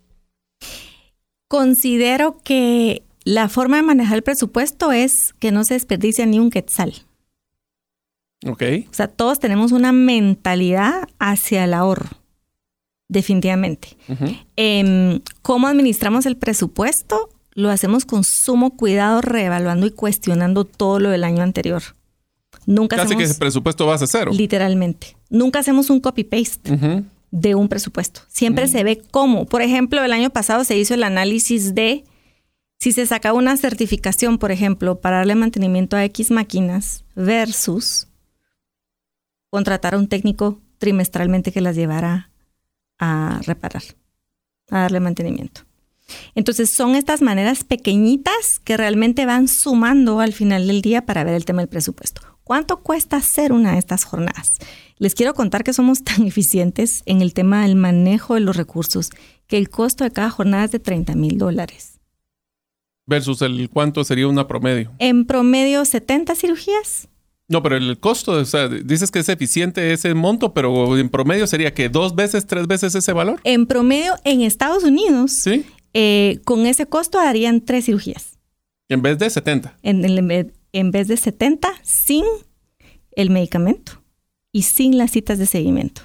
Considero 1.48 2.36
que 2.44 3.04
la 3.24 3.48
forma 3.48 3.78
de 3.78 3.84
manejar 3.84 4.18
el 4.18 4.22
presupuesto 4.22 4.92
es 4.92 5.32
que 5.38 5.50
no 5.50 5.64
se 5.64 5.72
desperdicia 5.72 6.26
ni 6.26 6.38
un 6.38 6.50
quetzal. 6.50 7.06
Ok. 8.44 8.62
O 8.90 8.94
sea, 8.94 9.08
todos 9.08 9.38
tenemos 9.40 9.72
una 9.72 9.92
mentalidad 9.92 11.08
hacia 11.18 11.64
el 11.64 11.74
ahorro, 11.74 12.08
definitivamente. 13.08 13.96
Uh 14.08 14.12
-huh. 14.12 14.44
eh, 14.56 15.20
¿Cómo 15.42 15.66
administramos 15.66 16.26
el 16.26 16.36
presupuesto? 16.36 17.30
Lo 17.54 17.70
hacemos 17.70 18.04
con 18.04 18.24
sumo 18.24 18.76
cuidado, 18.76 19.20
reevaluando 19.20 19.86
y 19.86 19.90
cuestionando 19.90 20.64
todo 20.64 20.98
lo 20.98 21.10
del 21.10 21.24
año 21.24 21.42
anterior. 21.42 21.82
Nunca 22.66 22.96
Casi 22.96 23.06
hacemos, 23.06 23.22
que 23.22 23.30
ese 23.30 23.38
presupuesto 23.38 23.86
va 23.86 23.94
a 23.94 24.06
cero. 24.06 24.30
Literalmente. 24.34 25.16
Nunca 25.30 25.58
hacemos 25.60 25.90
un 25.90 26.00
copy-paste 26.00 26.72
uh 26.72 26.76
-huh. 26.76 27.04
de 27.30 27.54
un 27.54 27.68
presupuesto. 27.68 28.22
Siempre 28.28 28.64
uh 28.64 28.68
-huh. 28.68 28.72
se 28.72 28.84
ve 28.84 29.02
cómo. 29.10 29.46
Por 29.46 29.62
ejemplo, 29.62 30.02
el 30.02 30.12
año 30.12 30.30
pasado 30.30 30.64
se 30.64 30.76
hizo 30.76 30.94
el 30.94 31.02
análisis 31.02 31.74
de 31.74 32.04
si 32.78 32.92
se 32.92 33.06
sacaba 33.06 33.38
una 33.38 33.56
certificación, 33.56 34.38
por 34.38 34.50
ejemplo, 34.50 35.00
para 35.00 35.18
darle 35.18 35.34
mantenimiento 35.34 35.96
a 35.96 36.04
X 36.04 36.30
máquinas 36.30 37.04
versus 37.14 38.08
contratar 39.54 39.94
a 39.94 39.98
un 39.98 40.08
técnico 40.08 40.60
trimestralmente 40.78 41.52
que 41.52 41.60
las 41.60 41.76
llevara 41.76 42.32
a 42.98 43.40
reparar, 43.46 43.84
a 44.68 44.80
darle 44.80 44.98
mantenimiento. 44.98 45.60
Entonces 46.34 46.72
son 46.76 46.96
estas 46.96 47.22
maneras 47.22 47.62
pequeñitas 47.62 48.58
que 48.64 48.76
realmente 48.76 49.26
van 49.26 49.46
sumando 49.46 50.18
al 50.18 50.32
final 50.32 50.66
del 50.66 50.82
día 50.82 51.06
para 51.06 51.22
ver 51.22 51.34
el 51.34 51.44
tema 51.44 51.62
del 51.62 51.68
presupuesto. 51.68 52.20
¿Cuánto 52.42 52.78
cuesta 52.78 53.18
hacer 53.18 53.52
una 53.52 53.74
de 53.74 53.78
estas 53.78 54.02
jornadas? 54.02 54.58
Les 54.98 55.14
quiero 55.14 55.34
contar 55.34 55.62
que 55.62 55.72
somos 55.72 56.02
tan 56.02 56.26
eficientes 56.26 57.04
en 57.06 57.22
el 57.22 57.32
tema 57.32 57.62
del 57.62 57.76
manejo 57.76 58.34
de 58.34 58.40
los 58.40 58.56
recursos 58.56 59.10
que 59.46 59.56
el 59.56 59.70
costo 59.70 60.02
de 60.02 60.10
cada 60.10 60.30
jornada 60.30 60.64
es 60.64 60.72
de 60.72 60.80
30 60.80 61.14
mil 61.14 61.38
dólares. 61.38 62.00
Versus 63.06 63.40
el 63.40 63.70
cuánto 63.70 64.02
sería 64.02 64.26
una 64.26 64.48
promedio. 64.48 64.90
En 64.98 65.26
promedio 65.26 65.84
70 65.84 66.34
cirugías. 66.34 67.08
No, 67.48 67.62
pero 67.62 67.76
el 67.76 67.98
costo, 68.00 68.32
o 68.32 68.44
sea, 68.44 68.68
dices 68.68 69.10
que 69.10 69.18
es 69.18 69.28
eficiente 69.28 69.92
ese 69.92 70.14
monto, 70.14 70.54
pero 70.54 70.96
en 70.98 71.10
promedio 71.10 71.46
sería 71.46 71.74
que 71.74 71.88
dos 71.90 72.14
veces, 72.14 72.46
tres 72.46 72.66
veces 72.66 72.94
ese 72.94 73.12
valor. 73.12 73.40
En 73.44 73.66
promedio 73.66 74.14
en 74.24 74.40
Estados 74.40 74.82
Unidos, 74.84 75.32
¿Sí? 75.32 75.66
eh, 75.92 76.40
con 76.44 76.64
ese 76.66 76.86
costo 76.86 77.18
harían 77.18 77.60
tres 77.60 77.84
cirugías. 77.84 78.38
En 78.88 79.02
vez 79.02 79.18
de 79.18 79.28
70. 79.28 79.78
En, 79.82 80.04
en, 80.04 80.52
en 80.72 80.90
vez 80.90 81.08
de 81.08 81.16
70, 81.16 81.68
sin 81.82 82.24
el 83.12 83.30
medicamento 83.30 84.02
y 84.52 84.62
sin 84.62 84.96
las 84.96 85.10
citas 85.10 85.38
de 85.38 85.46
seguimiento. 85.46 86.02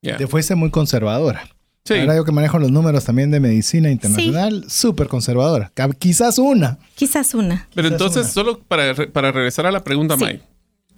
Yeah. 0.00 0.16
Te 0.16 0.26
fuiste 0.28 0.54
muy 0.54 0.70
conservadora. 0.70 1.48
Sí. 1.84 1.94
Ahora 1.94 2.16
yo 2.16 2.24
que 2.24 2.32
manejo 2.32 2.58
los 2.58 2.70
números 2.70 3.04
también 3.04 3.30
de 3.30 3.40
medicina 3.40 3.90
internacional, 3.90 4.64
súper 4.68 5.06
sí. 5.06 5.10
conservadora. 5.10 5.72
Quizás 5.98 6.38
una. 6.38 6.78
Quizás 6.94 7.34
una. 7.34 7.66
Pero 7.74 7.88
Quizás 7.88 8.00
entonces, 8.00 8.22
una. 8.24 8.32
solo 8.32 8.60
para, 8.60 8.94
para 9.12 9.32
regresar 9.32 9.66
a 9.66 9.72
la 9.72 9.82
pregunta, 9.82 10.14
sí. 10.16 10.20
May. 10.24 10.42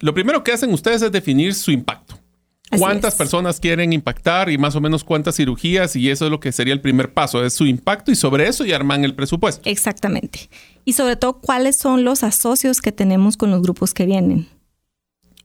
Lo 0.01 0.13
primero 0.13 0.43
que 0.43 0.51
hacen 0.51 0.73
ustedes 0.73 1.01
es 1.01 1.11
definir 1.11 1.53
su 1.53 1.71
impacto. 1.71 2.17
¿Cuántas 2.77 3.15
personas 3.15 3.59
quieren 3.59 3.91
impactar 3.91 4.49
y 4.49 4.57
más 4.57 4.75
o 4.75 4.81
menos 4.81 5.03
cuántas 5.03 5.35
cirugías? 5.35 5.95
Y 5.95 6.09
eso 6.09 6.25
es 6.25 6.31
lo 6.31 6.39
que 6.39 6.51
sería 6.51 6.73
el 6.73 6.79
primer 6.79 7.13
paso, 7.13 7.43
es 7.43 7.53
su 7.53 7.65
impacto 7.65 8.11
y 8.11 8.15
sobre 8.15 8.47
eso 8.47 8.65
ya 8.65 8.77
arman 8.77 9.03
el 9.03 9.13
presupuesto. 9.13 9.69
Exactamente. 9.69 10.49
Y 10.85 10.93
sobre 10.93 11.17
todo, 11.17 11.33
¿cuáles 11.33 11.77
son 11.77 12.03
los 12.03 12.23
asocios 12.23 12.79
que 12.79 12.91
tenemos 12.91 13.35
con 13.35 13.51
los 13.51 13.61
grupos 13.61 13.93
que 13.93 14.05
vienen? 14.05 14.47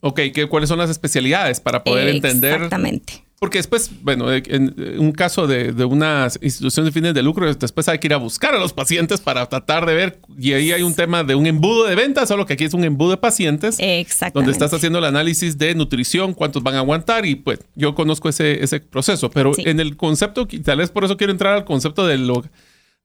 Ok, 0.00 0.20
¿qué, 0.32 0.46
¿cuáles 0.48 0.68
son 0.68 0.78
las 0.78 0.88
especialidades 0.88 1.58
para 1.58 1.82
poder 1.82 2.08
entender? 2.08 2.54
Exactamente. 2.54 3.25
Porque 3.38 3.58
después, 3.58 3.90
bueno, 4.00 4.32
en 4.32 4.74
un 4.98 5.12
caso 5.12 5.46
de, 5.46 5.72
de, 5.72 5.84
una 5.84 6.26
institución 6.40 6.86
de 6.86 6.92
fines 6.92 7.12
de 7.12 7.22
lucro, 7.22 7.52
después 7.54 7.86
hay 7.86 7.98
que 7.98 8.06
ir 8.06 8.14
a 8.14 8.16
buscar 8.16 8.54
a 8.54 8.58
los 8.58 8.72
pacientes 8.72 9.20
para 9.20 9.44
tratar 9.46 9.84
de 9.84 9.94
ver. 9.94 10.20
Y 10.38 10.54
ahí 10.54 10.72
hay 10.72 10.82
un 10.82 10.94
tema 10.94 11.22
de 11.22 11.34
un 11.34 11.46
embudo 11.46 11.84
de 11.84 11.94
ventas, 11.94 12.28
solo 12.28 12.46
que 12.46 12.54
aquí 12.54 12.64
es 12.64 12.72
un 12.72 12.82
embudo 12.84 13.10
de 13.10 13.16
pacientes. 13.18 13.76
Exactamente. 13.78 14.38
Donde 14.38 14.52
estás 14.52 14.72
haciendo 14.72 15.00
el 15.00 15.04
análisis 15.04 15.58
de 15.58 15.74
nutrición, 15.74 16.32
cuántos 16.32 16.62
van 16.62 16.76
a 16.76 16.78
aguantar. 16.78 17.26
Y 17.26 17.34
pues 17.34 17.58
yo 17.74 17.94
conozco 17.94 18.30
ese, 18.30 18.64
ese 18.64 18.80
proceso. 18.80 19.30
Pero 19.30 19.52
sí. 19.52 19.64
en 19.66 19.80
el 19.80 19.98
concepto, 19.98 20.48
tal 20.64 20.78
vez 20.78 20.90
por 20.90 21.04
eso 21.04 21.18
quiero 21.18 21.30
entrar 21.30 21.54
al 21.54 21.66
concepto 21.66 22.06
de 22.06 22.16
lo. 22.16 22.42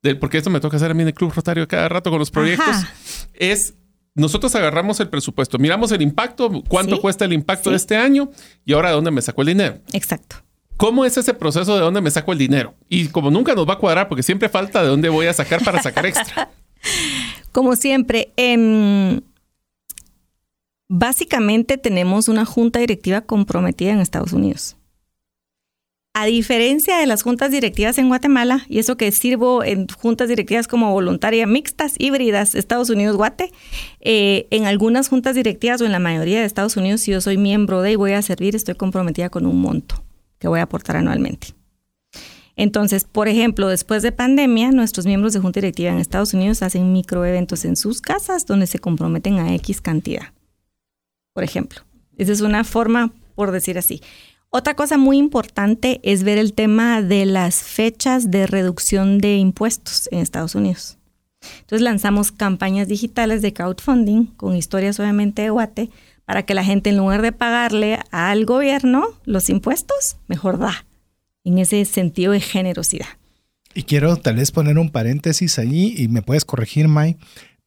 De, 0.02 0.16
porque 0.16 0.38
esto 0.38 0.50
me 0.50 0.62
toca 0.62 0.78
hacer 0.78 0.92
a 0.92 0.94
mí 0.94 1.02
en 1.02 1.10
el 1.10 1.14
Club 1.14 1.34
Rotario 1.36 1.68
cada 1.68 1.90
rato 1.90 2.10
con 2.10 2.20
los 2.20 2.32
proyectos. 2.32 2.70
Ajá. 2.70 2.94
Es 3.34 3.74
nosotros 4.14 4.54
agarramos 4.56 5.00
el 5.00 5.10
presupuesto, 5.10 5.58
miramos 5.58 5.92
el 5.92 6.02
impacto, 6.02 6.50
cuánto 6.68 6.96
sí, 6.96 7.02
cuesta 7.02 7.26
el 7.26 7.34
impacto 7.34 7.66
sí. 7.66 7.72
de 7.72 7.78
este 7.78 7.98
año 7.98 8.30
y 8.66 8.74
ahora 8.74 8.90
de 8.90 8.96
dónde 8.96 9.12
me 9.12 9.22
saco 9.22 9.42
el 9.42 9.48
dinero. 9.48 9.80
Exacto. 9.94 10.38
¿Cómo 10.78 11.06
es 11.06 11.16
ese 11.18 11.34
proceso 11.34 11.76
de 11.76 11.82
dónde 11.82 12.02
me 12.02 12.12
saco 12.12 12.32
el 12.32 12.40
dinero? 12.40 12.74
Y 12.90 13.08
como 13.10 13.30
nunca 13.30 13.54
nos 13.54 13.70
va 13.70 13.74
a 13.74 13.78
cuadrar, 13.78 14.10
porque 14.10 14.24
siempre 14.24 14.50
falta 14.50 14.82
de 14.82 14.90
dónde 14.90 15.10
voy 15.10 15.28
a 15.28 15.34
sacar 15.34 15.64
para 15.64 15.82
sacar 15.82 16.06
extra. 16.06 16.50
como 17.52 17.76
siempre, 17.76 18.34
eh, 18.36 19.22
básicamente 20.88 21.78
tenemos 21.78 22.28
una 22.28 22.46
junta 22.46 22.80
directiva 22.80 23.22
comprometida 23.22 23.92
en 23.92 24.00
Estados 24.00 24.34
Unidos. 24.34 24.76
A 26.14 26.26
diferencia 26.26 26.98
de 26.98 27.06
las 27.08 27.24
juntas 27.24 27.52
directivas 27.52 27.98
en 27.98 28.10
Guatemala, 28.10 28.66
y 28.68 28.80
eso 28.80 28.98
que 28.98 29.14
sirvo 29.14 29.64
en 29.64 29.88
juntas 29.88 30.28
directivas 30.28 30.68
como 30.68 30.92
voluntaria 30.92 31.48
mixtas, 31.48 31.96
híbridas, 32.00 32.54
Estados 32.54 32.90
Unidos-Guate, 32.90 33.50
eh, 34.02 34.46
en 34.52 34.66
algunas 34.66 35.08
juntas 35.08 35.36
directivas 35.36 35.80
o 35.80 35.86
en 35.86 35.94
la 35.94 36.00
mayoría 36.00 36.42
de 36.42 36.46
Estados 36.46 36.76
Unidos, 36.76 37.02
si 37.02 37.12
yo 37.12 37.22
soy 37.22 37.38
miembro 37.38 37.82
de 37.82 37.94
y 37.94 37.96
voy 37.96 38.12
a 38.12 38.22
servir, 38.22 38.58
estoy 38.58 38.76
comprometida 38.76 39.30
con 39.30 39.46
un 39.46 39.62
monto 39.62 40.04
que 40.38 40.50
voy 40.50 40.60
a 40.60 40.64
aportar 40.64 40.98
anualmente. 40.98 41.56
Entonces, 42.58 43.06
por 43.06 43.30
ejemplo, 43.30 43.70
después 43.70 44.04
de 44.04 44.12
pandemia, 44.12 44.72
nuestros 44.72 45.06
miembros 45.06 45.32
de 45.32 45.40
junta 45.40 45.62
directiva 45.62 45.92
en 45.92 46.00
Estados 46.00 46.34
Unidos 46.34 46.62
hacen 46.62 46.92
microeventos 46.92 47.64
en 47.64 47.78
sus 47.78 48.02
casas 48.02 48.46
donde 48.46 48.68
se 48.68 48.80
comprometen 48.80 49.40
a 49.40 49.56
X 49.56 49.80
cantidad. 49.80 50.34
Por 51.34 51.46
ejemplo, 51.46 51.82
esa 52.18 52.34
es 52.34 52.42
una 52.42 52.66
forma, 52.66 53.14
por 53.36 53.52
decir 53.52 53.78
así. 53.78 54.02
Otra 54.54 54.76
cosa 54.76 54.98
muy 54.98 55.18
importante 55.18 56.02
es 56.04 56.24
ver 56.24 56.38
el 56.38 56.52
tema 56.52 57.02
de 57.02 57.26
las 57.26 57.64
fechas 57.64 58.32
de 58.32 58.48
reducción 58.48 59.18
de 59.18 59.38
impuestos 59.38 60.10
en 60.12 60.20
Estados 60.20 60.56
Unidos. 60.56 60.98
Entonces 61.62 61.82
lanzamos 61.82 62.34
campañas 62.34 62.90
digitales 62.90 63.42
de 63.42 63.54
crowdfunding 63.54 64.26
con 64.36 64.58
historias 64.58 65.00
obviamente 65.00 65.44
de 65.44 65.52
Guate 65.52 65.90
para 66.26 66.44
que 66.44 66.54
la 66.54 66.66
gente 66.66 66.90
en 66.90 66.98
lugar 66.98 67.22
de 67.22 67.32
pagarle 67.32 68.00
al 68.12 68.44
gobierno 68.44 69.06
los 69.24 69.50
impuestos, 69.50 70.18
mejor 70.28 70.60
da 70.60 70.86
en 71.46 71.58
ese 71.58 71.86
sentido 71.86 72.34
de 72.34 72.42
generosidad. 72.42 73.08
Y 73.74 73.84
quiero 73.84 74.18
tal 74.18 74.36
vez 74.36 74.52
poner 74.52 74.78
un 74.78 74.90
paréntesis 74.90 75.60
allí 75.60 75.96
y 75.98 76.10
me 76.10 76.22
puedes 76.22 76.44
corregir, 76.44 76.90
May, 76.90 77.16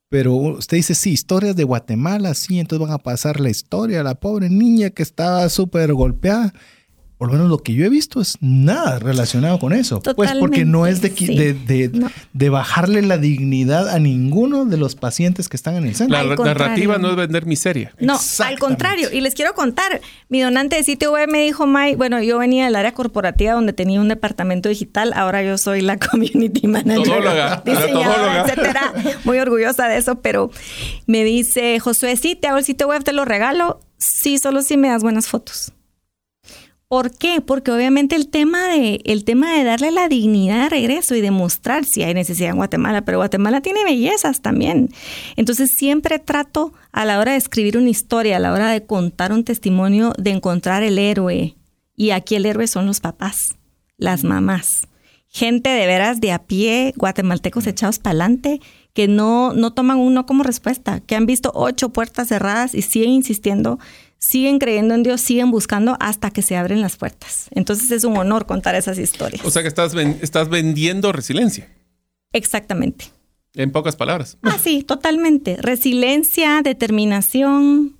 pero 0.09 0.35
usted 0.35 0.76
dice, 0.76 0.94
sí, 0.94 1.12
historias 1.12 1.56
de 1.56 1.64
Guatemala, 1.64 2.35
sí, 2.35 2.60
entonces 2.60 2.86
van 2.86 2.94
a 2.94 3.02
pasar 3.02 3.40
la 3.40 3.51
historia 3.51 4.02
la 4.02 4.14
pobre 4.14 4.48
niña 4.48 4.90
que 4.90 5.02
estaba 5.02 5.48
súper 5.48 5.93
golpeada. 5.93 6.52
Por 7.25 7.33
lo 7.33 7.39
menos 7.39 7.51
lo 7.51 7.57
que 7.63 7.73
yo 7.73 7.87
he 7.87 7.89
visto 7.89 8.21
es 8.21 8.37
nada 8.43 8.99
relacionado 8.99 9.59
con 9.59 9.73
eso. 9.73 10.01
Totalmente, 10.01 10.15
pues 10.15 10.39
porque 10.39 10.67
no 10.67 10.87
es 10.87 11.01
de, 11.01 11.09
sí. 11.09 11.35
de, 11.35 11.55
de, 11.55 11.89
no. 11.89 12.11
de, 12.35 12.51
bajarle 12.51 13.01
la 13.01 13.17
dignidad 13.17 13.89
a 13.89 13.99
ninguno 13.99 14.67
de 14.67 14.77
los 14.77 14.95
pacientes 14.95 15.49
que 15.49 15.57
están 15.57 15.77
en 15.77 15.87
el 15.87 15.95
centro. 15.95 16.23
La 16.23 16.37
narrativa 16.37 16.99
no 16.99 17.09
es 17.09 17.17
vender 17.17 17.47
miseria. 17.47 17.95
No, 17.99 18.21
al 18.41 18.59
contrario. 18.59 19.09
Y 19.11 19.23
les 19.23 19.33
quiero 19.33 19.55
contar, 19.55 20.03
mi 20.29 20.43
donante 20.43 20.77
de 20.77 20.85
sitio 20.85 21.13
web 21.13 21.31
me 21.31 21.43
dijo, 21.43 21.67
May, 21.67 21.95
bueno, 21.95 22.23
yo 22.23 22.37
venía 22.37 22.67
del 22.67 22.77
área 22.77 22.93
corporativa 22.93 23.55
donde 23.55 23.73
tenía 23.73 24.03
un 24.03 24.09
departamento 24.09 24.69
digital, 24.69 25.15
ahora 25.17 25.43
yo 25.43 25.57
soy 25.57 25.81
la 25.81 25.97
community 26.11 26.67
manager, 26.67 27.05
Todóloga, 27.05 27.63
la 27.65 27.73
diseñadora, 27.73 28.17
todóloga. 28.17 28.43
etcétera. 28.43 28.93
Muy 29.25 29.39
orgullosa 29.39 29.89
de 29.89 29.97
eso, 29.97 30.21
pero 30.21 30.51
me 31.07 31.25
dice, 31.25 31.81
Josué, 31.81 32.19
sí, 32.19 32.35
te 32.35 32.49
hago 32.49 32.59
el 32.59 32.67
sitio 32.67 32.87
web, 32.87 33.03
te 33.03 33.15
lo 33.15 33.25
regalo. 33.25 33.81
Sí, 33.97 34.37
solo 34.37 34.61
si 34.61 34.77
me 34.77 34.89
das 34.89 35.03
buenas 35.03 35.27
fotos. 35.27 35.73
¿Por 36.89 37.16
qué? 37.16 37.40
Porque 37.40 37.70
obviamente 37.70 38.15
el 38.15 38.28
tema, 38.28 38.69
de, 38.69 39.01
el 39.05 39.24
tema 39.24 39.52
de 39.55 39.65
darle 39.65 39.90
la 39.90 40.09
dignidad 40.09 40.65
de 40.65 40.69
regreso 40.69 41.15
y 41.15 41.20
demostrar 41.20 41.85
si 41.85 42.02
hay 42.02 42.15
necesidad 42.15 42.51
en 42.51 42.56
Guatemala, 42.56 43.05
pero 43.05 43.19
Guatemala 43.19 43.62
tiene 43.62 43.85
bellezas 43.85 44.43
también. 44.43 44.90
Entonces 45.36 45.70
siempre 45.77 46.19
trato 46.19 46.73
a 46.93 47.05
la 47.05 47.19
hora 47.19 47.32
de 47.32 47.39
escribir 47.39 47.78
una 47.78 47.89
historia, 47.89 48.36
a 48.36 48.40
la 48.40 48.52
hora 48.52 48.70
de 48.70 48.85
contar 48.85 49.32
un 49.32 49.44
testimonio, 49.44 50.12
de 50.19 50.31
encontrar 50.31 50.82
el 50.82 50.98
héroe. 50.98 51.56
Y 51.97 52.11
aquí 52.11 52.35
el 52.35 52.47
héroe 52.47 52.66
son 52.66 52.86
los 52.86 53.01
papás, 53.01 53.56
las 53.97 54.23
mamás. 54.23 54.86
Gente 55.28 55.70
de 55.70 55.86
veras 55.86 56.20
de 56.20 56.31
a 56.31 56.44
pie, 56.44 56.93
guatemaltecos 56.97 57.66
echados 57.66 57.98
para 57.98 58.11
adelante, 58.11 58.61
que 58.93 59.09
no, 59.09 59.52
no 59.52 59.73
toman 59.73 59.98
un 59.98 60.15
no 60.15 60.27
como 60.27 60.44
respuesta, 60.44 61.01
que 61.01 61.16
han 61.16 61.27
visto 61.27 61.51
ocho 61.55 61.89
puertas 61.89 62.28
cerradas 62.28 62.74
y 62.74 62.82
siguen 62.82 63.11
insistiendo 63.11 63.81
siguen 64.29 64.59
creyendo 64.59 64.95
en 64.95 65.03
Dios, 65.03 65.21
siguen 65.21 65.51
buscando 65.51 65.97
hasta 66.01 66.31
que 66.31 66.43
se 66.43 66.57
abren 66.57 66.81
las 66.81 66.97
puertas. 66.97 67.49
Entonces 67.51 67.91
es 67.91 68.05
un 68.05 68.17
honor 68.17 68.47
contar 68.47 68.75
esas 68.75 68.99
historias. 68.99 69.45
O 69.45 69.51
sea 69.51 69.63
que 69.63 69.69
estás, 69.69 69.95
estás 69.95 70.49
vendiendo 70.49 71.13
resiliencia. 71.13 71.69
Exactamente. 72.33 73.07
En 73.55 73.71
pocas 73.71 73.95
palabras. 73.95 74.37
Ah, 74.43 74.59
sí, 74.61 74.83
totalmente. 74.83 75.57
Resiliencia, 75.57 76.61
determinación, 76.63 77.97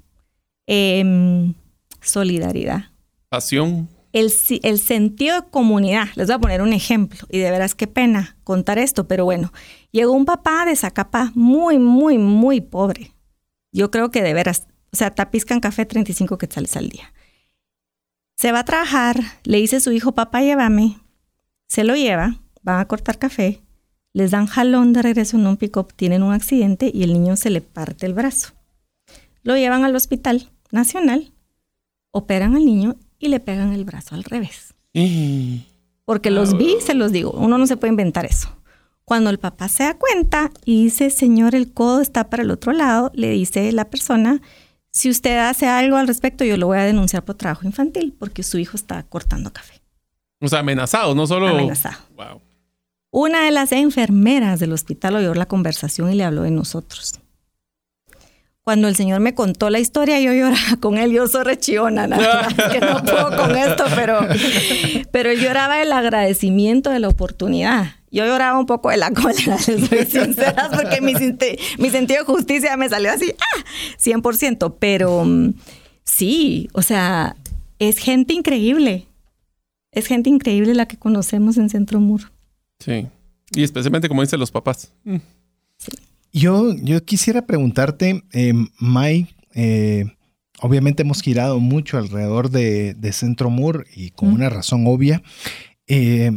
em, 0.67 1.55
solidaridad. 2.01 2.87
Pasión. 3.29 3.89
El, 4.13 4.33
el, 4.63 4.81
sentido 4.81 5.41
de 5.41 5.49
comunidad. 5.49 6.09
Les 6.17 6.27
voy 6.27 6.35
a 6.35 6.39
poner 6.39 6.63
un 6.63 6.73
ejemplo 6.73 7.27
y 7.31 7.39
de 7.39 7.51
veras 7.51 7.75
qué 7.75 7.87
pena 7.87 8.37
contar 8.45 8.79
esto, 8.79 9.07
pero 9.07 9.25
bueno, 9.25 9.53
llegó 9.91 10.13
un 10.13 10.25
papá 10.25 10.65
de 10.67 10.77
Zacapa 10.77 11.33
muy, 11.35 11.79
muy, 11.79 12.19
muy 12.19 12.61
pobre. 12.61 13.13
Yo 13.73 13.91
creo 13.91 14.11
que 14.11 14.23
de 14.23 14.35
veras 14.35 14.67
o 14.95 14.97
sea, 14.97 15.11
tapizcan 15.11 15.59
café 15.59 15.85
35 15.87 16.39
quetzales 16.39 16.77
al 16.77 16.89
día. 16.89 17.13
Se 18.37 18.53
va 18.53 18.61
a 18.61 18.65
trabajar, 18.65 19.21
le 19.43 19.59
dice 19.59 19.75
a 19.75 19.81
su 19.81 19.91
hijo, 19.91 20.13
papá, 20.13 20.41
llévame. 20.41 21.01
Se 21.67 21.83
lo 21.83 21.97
lleva, 21.97 22.37
van 22.63 22.79
a 22.79 22.87
cortar 22.87 23.19
café, 23.19 23.61
les 24.13 24.31
dan 24.31 24.47
jalón 24.47 24.93
de 24.93 25.03
regreso 25.03 25.37
en 25.37 25.49
un 25.49 25.57
pick-up, 25.57 25.93
tienen 25.95 26.23
un 26.23 26.33
accidente 26.33 26.93
y 26.95 27.03
el 27.03 27.13
niño 27.13 27.35
se 27.35 27.51
le 27.51 27.61
parte 27.61 28.07
el 28.07 28.15
brazo. 28.15 28.53
Lo 29.43 29.57
llevan 29.57 29.83
al 29.83 29.97
hospital 29.97 30.53
nacional, 30.71 31.33
operan 32.13 32.55
al 32.55 32.65
niño 32.65 32.95
y 33.19 33.31
le 33.31 33.41
pegan 33.41 33.73
el 33.73 33.85
brazo 33.85 34.15
al 34.15 34.23
revés. 34.23 34.75
Porque 36.05 36.31
los 36.31 36.57
vi, 36.57 36.77
se 36.81 36.95
los 36.95 37.11
digo, 37.11 37.33
uno 37.33 37.59
no 37.59 37.67
se 37.67 37.77
puede 37.77 37.91
inventar 37.91 38.27
eso. 38.27 38.57
Cuando 39.05 39.31
el 39.31 39.41
papá 39.41 39.67
se 39.67 39.83
da 39.83 39.95
cuenta 39.95 40.53
y 40.65 40.85
dice, 40.85 41.11
señor, 41.11 41.57
el 41.57 41.73
codo 41.73 42.01
está 42.01 42.31
para 42.31 42.45
el 42.45 42.53
otro 42.53 42.73
lado, 42.73 43.11
le 43.13 43.31
dice 43.31 43.73
la 43.73 43.91
persona, 43.91 44.41
si 44.95 45.11
usted 45.11 45.39
hace 45.39 45.67
algo 45.67 45.97
al 45.97 46.07
respecto, 46.07 46.45
yo 46.45 46.57
lo 46.57 46.69
voy 46.69 46.79
a 46.79 46.85
denunciar 46.85 47.25
por 47.25 47.35
trabajo 47.35 47.67
infantil 47.67 48.15
porque 48.17 48.45
su 48.45 48.59
hijo 48.59 48.77
está 48.77 49.03
cortando 49.03 49.53
café. 49.53 49.83
O 50.41 50.47
sea, 50.47 50.61
amenazado, 50.61 51.17
no 51.17 51.27
solo... 51.27 51.49
Amenazado. 51.49 51.97
Wow. 52.15 52.41
Una 53.11 53.45
de 53.45 53.51
las 53.51 53.73
enfermeras 53.73 54.61
del 54.61 54.73
hospital 54.73 55.17
oyó 55.17 55.35
la 55.35 55.47
conversación 55.47 56.13
y 56.13 56.15
le 56.15 56.23
habló 56.23 56.43
de 56.43 56.53
nosotros. 56.53 57.19
Cuando 58.63 58.87
el 58.87 58.95
señor 58.95 59.19
me 59.19 59.35
contó 59.35 59.69
la 59.69 59.81
historia, 59.81 60.21
yo 60.21 60.33
lloraba 60.33 60.77
con 60.81 60.97
él. 60.97 61.11
Yo 61.11 61.27
soy 61.27 61.43
rechiona, 61.43 62.07
nada 62.07 62.43
más 62.43 62.55
que 62.73 62.79
no 62.79 63.03
puedo 63.03 63.37
con 63.37 63.57
esto, 63.57 63.85
pero, 63.97 64.21
pero 65.11 65.33
lloraba 65.33 65.83
el 65.83 65.91
agradecimiento 65.93 66.91
de 66.91 67.01
la 67.01 67.09
oportunidad. 67.09 67.97
Yo 68.15 68.25
lloraba 68.25 68.57
un 68.61 68.67
poco 68.67 68.91
de 68.91 68.97
la 68.97 69.11
cólera, 69.11 69.57
les 69.67 69.89
soy 69.89 70.07
sincera, 70.25 70.71
porque 70.73 71.01
mi, 71.01 71.15
mi, 71.15 71.91
sentido 71.91 72.21
de 72.21 72.25
justicia 72.25 72.77
me 72.77 72.89
salió 72.89 73.11
así, 73.11 73.35
¡ah! 73.41 73.65
100%. 74.03 74.77
Pero 74.79 75.25
mm, 75.25 75.55
sí, 76.05 76.69
o 76.75 76.83
sea, 76.83 77.35
es 77.81 77.99
gente 77.99 78.33
increíble. 78.33 79.09
Es 79.91 80.07
gente 80.07 80.31
increíble 80.31 80.75
la 80.75 80.87
que 80.87 80.97
conocemos 80.97 81.57
en 81.57 81.69
Centro 81.69 81.99
Muro. 81.99 82.31
Sí. 82.79 83.09
Y 83.53 83.65
especialmente, 83.65 84.09
como 84.09 84.23
dicen 84.23 84.39
los 84.39 84.53
papás. 84.53 84.93
Mm. 85.03 85.17
Yo, 86.33 86.73
yo 86.77 87.05
quisiera 87.05 87.47
preguntarte, 87.47 88.23
eh, 88.33 88.55
Mai, 88.79 89.27
eh, 89.55 90.05
obviamente 90.61 91.03
hemos 91.03 91.21
girado 91.21 91.59
mucho 91.59 91.99
alrededor 91.99 92.51
de, 92.51 93.11
Centro 93.13 93.51
Mur 93.51 93.87
y 93.93 94.11
con 94.11 94.33
una 94.33 94.51
razón 94.51 94.87
obvia. 94.87 95.21
Eh, 95.89 96.31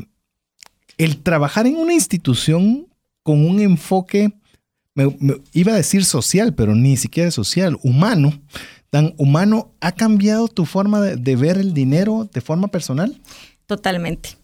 el 0.97 1.21
trabajar 1.21 1.67
en 1.67 1.75
una 1.75 1.93
institución 1.93 2.87
con 3.23 3.45
un 3.45 3.59
enfoque, 3.59 4.33
me, 4.95 5.13
iba 5.53 5.73
a 5.73 5.75
decir 5.75 6.05
social, 6.05 6.53
pero 6.53 6.75
ni 6.75 6.97
siquiera 6.97 7.29
social, 7.31 7.77
humano, 7.83 8.33
tan 8.89 9.13
humano, 9.17 9.71
¿ha 9.81 9.91
cambiado 9.91 10.47
tu 10.47 10.65
forma 10.65 11.01
de, 11.01 11.35
ver 11.35 11.57
el 11.57 11.73
dinero 11.73 12.29
de 12.31 12.41
forma 12.41 12.69
personal? 12.69 13.19
Totalmente. 13.65 14.37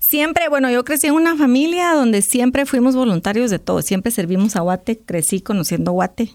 Siempre, 0.00 0.48
bueno, 0.48 0.70
yo 0.70 0.84
crecí 0.84 1.06
en 1.06 1.14
una 1.14 1.36
familia 1.36 1.94
donde 1.94 2.22
siempre 2.22 2.66
fuimos 2.66 2.94
voluntarios 2.94 3.50
de 3.50 3.58
todo, 3.58 3.82
siempre 3.82 4.12
servimos 4.12 4.56
a 4.56 4.60
Guate, 4.60 4.98
crecí 4.98 5.40
conociendo 5.40 5.92
Guate. 5.92 6.30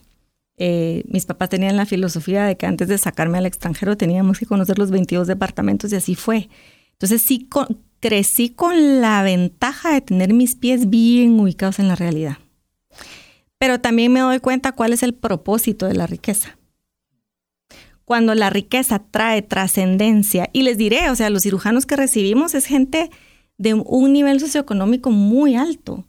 Eh, 0.59 1.03
mis 1.07 1.25
papás 1.25 1.49
tenían 1.49 1.77
la 1.77 1.85
filosofía 1.85 2.45
de 2.45 2.57
que 2.57 2.65
antes 2.65 2.87
de 2.87 2.97
sacarme 2.97 3.37
al 3.37 3.45
extranjero 3.45 3.95
teníamos 3.95 4.39
que 4.39 4.47
conocer 4.47 4.79
los 4.79 4.89
22 4.89 5.27
departamentos 5.27 5.93
y 5.93 5.95
así 5.95 6.15
fue. 6.15 6.49
Entonces 6.93 7.21
sí 7.27 7.47
crecí 7.99 8.49
con 8.49 9.01
la 9.01 9.23
ventaja 9.23 9.91
de 9.91 10.01
tener 10.01 10.33
mis 10.33 10.55
pies 10.55 10.89
bien 10.89 11.39
ubicados 11.39 11.79
en 11.79 11.87
la 11.87 11.95
realidad. 11.95 12.37
Pero 13.57 13.79
también 13.79 14.13
me 14.13 14.19
doy 14.19 14.39
cuenta 14.39 14.71
cuál 14.71 14.93
es 14.93 15.03
el 15.03 15.13
propósito 15.13 15.87
de 15.87 15.95
la 15.95 16.07
riqueza. 16.07 16.57
Cuando 18.05 18.35
la 18.35 18.49
riqueza 18.49 18.99
trae 18.99 19.41
trascendencia, 19.41 20.49
y 20.53 20.61
les 20.61 20.77
diré, 20.77 21.09
o 21.09 21.15
sea, 21.15 21.29
los 21.29 21.43
cirujanos 21.43 21.85
que 21.85 21.95
recibimos 21.95 22.53
es 22.55 22.65
gente 22.65 23.09
de 23.57 23.73
un 23.73 24.13
nivel 24.13 24.39
socioeconómico 24.39 25.09
muy 25.09 25.55
alto, 25.55 26.05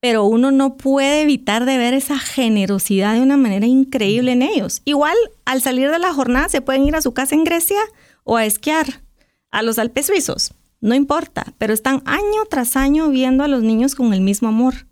pero 0.00 0.24
uno 0.24 0.50
no 0.50 0.76
puede 0.76 1.22
evitar 1.22 1.64
de 1.64 1.78
ver 1.78 1.94
esa 1.94 2.18
generosidad 2.18 3.14
de 3.14 3.22
una 3.22 3.38
manera 3.38 3.66
increíble 3.66 4.32
en 4.32 4.42
ellos. 4.42 4.82
Igual, 4.84 5.16
al 5.46 5.62
salir 5.62 5.90
de 5.90 5.98
la 5.98 6.12
jornada 6.12 6.50
se 6.50 6.60
pueden 6.60 6.86
ir 6.86 6.96
a 6.96 7.00
su 7.00 7.14
casa 7.14 7.34
en 7.34 7.44
Grecia 7.44 7.80
o 8.24 8.36
a 8.36 8.44
esquiar 8.44 9.02
a 9.50 9.62
los 9.62 9.78
Alpes 9.78 10.06
suizos 10.06 10.52
no 10.84 10.94
importa, 10.94 11.54
pero 11.56 11.72
están 11.72 12.02
año 12.04 12.44
tras 12.50 12.76
año 12.76 13.08
viendo 13.08 13.42
a 13.42 13.48
los 13.48 13.62
niños 13.62 13.94
con 13.94 14.12
el 14.12 14.20
mismo 14.20 14.48
amor. 14.48 14.86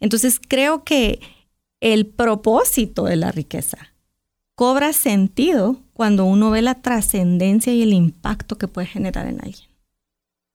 Entonces 0.00 0.40
creo 0.40 0.82
que 0.82 1.20
el 1.78 2.08
propósito 2.08 3.04
de 3.04 3.14
la 3.14 3.30
riqueza 3.30 3.78
cobra 4.56 4.92
sentido 4.92 5.84
cuando 5.92 6.24
uno 6.24 6.50
ve 6.50 6.62
la 6.62 6.82
trascendencia 6.82 7.72
y 7.72 7.82
el 7.82 7.92
impacto 7.92 8.58
que 8.58 8.66
puede 8.66 8.88
generar 8.88 9.28
en 9.28 9.40
alguien. 9.40 9.69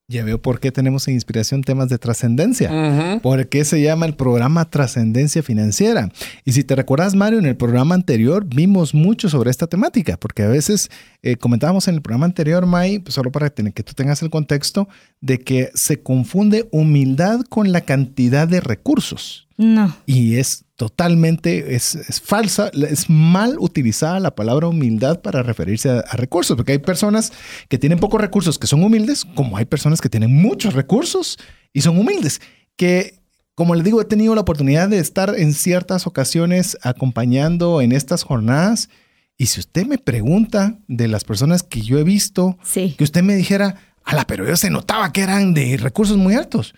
Ya 0.08 0.22
veo 0.22 0.40
por 0.40 0.60
qué 0.60 0.70
tenemos 0.70 1.08
en 1.08 1.14
inspiración 1.14 1.62
temas 1.62 1.88
de 1.88 1.98
trascendencia. 1.98 3.18
¿Por 3.22 3.48
qué 3.48 3.64
se 3.64 3.82
llama 3.82 4.06
el 4.06 4.14
programa 4.14 4.70
Trascendencia 4.70 5.42
Financiera? 5.42 6.12
Y 6.44 6.52
si 6.52 6.62
te 6.62 6.76
recuerdas, 6.76 7.16
Mario, 7.16 7.40
en 7.40 7.46
el 7.46 7.56
programa 7.56 7.96
anterior 7.96 8.46
vimos 8.46 8.94
mucho 8.94 9.28
sobre 9.28 9.50
esta 9.50 9.66
temática, 9.66 10.16
porque 10.16 10.44
a 10.44 10.48
veces 10.48 10.90
eh, 11.22 11.34
comentábamos 11.34 11.88
en 11.88 11.96
el 11.96 12.02
programa 12.02 12.26
anterior, 12.26 12.66
May, 12.66 13.00
pues, 13.00 13.16
solo 13.16 13.32
para 13.32 13.50
que 13.50 13.82
tú 13.82 13.94
tengas 13.94 14.22
el 14.22 14.30
contexto, 14.30 14.88
de 15.20 15.38
que 15.40 15.72
se 15.74 16.00
confunde 16.00 16.68
humildad 16.70 17.40
con 17.40 17.72
la 17.72 17.80
cantidad 17.80 18.46
de 18.46 18.60
recursos. 18.60 19.48
No. 19.56 19.96
Y 20.06 20.36
es 20.36 20.65
totalmente, 20.76 21.74
es, 21.74 21.98
falsa, 22.22 22.70
es 22.88 23.08
mal 23.08 23.56
utilizada 23.58 24.20
la 24.20 24.34
palabra 24.34 24.68
humildad 24.68 25.20
para 25.22 25.42
referirse 25.42 25.88
a, 25.90 26.02
recursos, 26.16 26.56
porque 26.56 26.72
hay 26.72 26.78
personas 26.78 27.32
que 27.68 27.78
tienen 27.78 27.98
pocos 27.98 28.20
recursos 28.20 28.58
que 28.58 28.66
son 28.66 28.84
humildes, 28.84 29.24
como 29.34 29.56
hay 29.56 29.64
personas 29.64 30.00
que 30.00 30.10
tienen 30.10 30.34
muchos 30.34 30.74
recursos 30.74 31.38
y 31.72 31.80
son 31.80 31.98
humildes, 31.98 32.40
que 32.76 33.20
como 33.54 33.74
les 33.74 33.84
digo, 33.84 34.02
he 34.02 34.04
tenido 34.04 34.34
la 34.34 34.42
oportunidad 34.42 34.86
de 34.90 34.98
estar 34.98 35.34
en 35.34 35.54
ciertas 35.54 36.06
ocasiones 36.06 36.76
acompañando 36.82 37.80
en 37.80 37.92
estas 37.92 38.22
jornadas. 38.22 38.90
Y 39.38 39.46
si 39.46 39.60
usted 39.60 39.86
me 39.86 39.96
pregunta 39.96 40.78
de 40.88 41.08
las 41.08 41.24
personas 41.24 41.62
que 41.62 41.80
yo 41.80 41.98
he 41.98 42.04
visto, 42.04 42.58
que 42.74 43.02
usted 43.02 43.22
me 43.22 43.34
dijera, 43.34 43.76
ala, 44.04 44.26
pero 44.26 44.46
yo 44.46 44.56
se 44.56 44.68
notaba 44.68 45.10
que 45.10 45.22
eran 45.22 45.54
de 45.54 45.78
recursos 45.78 46.18
muy 46.18 46.34
altos. 46.34 46.74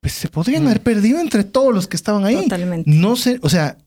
Pues, 0.00 0.14
se 0.14 0.28
podrían 0.28 0.64
mm. 0.64 0.66
haber 0.66 0.82
perdido 0.82 1.20
entre 1.20 1.44
todos 1.44 1.74
los 1.74 1.88
que 1.88 1.96
estaban 1.96 2.24
ahí. 2.24 2.36
Totalmente. 2.36 2.90
No 2.90 3.16
sé, 3.16 3.38
o 3.42 3.48
sea, 3.48 3.78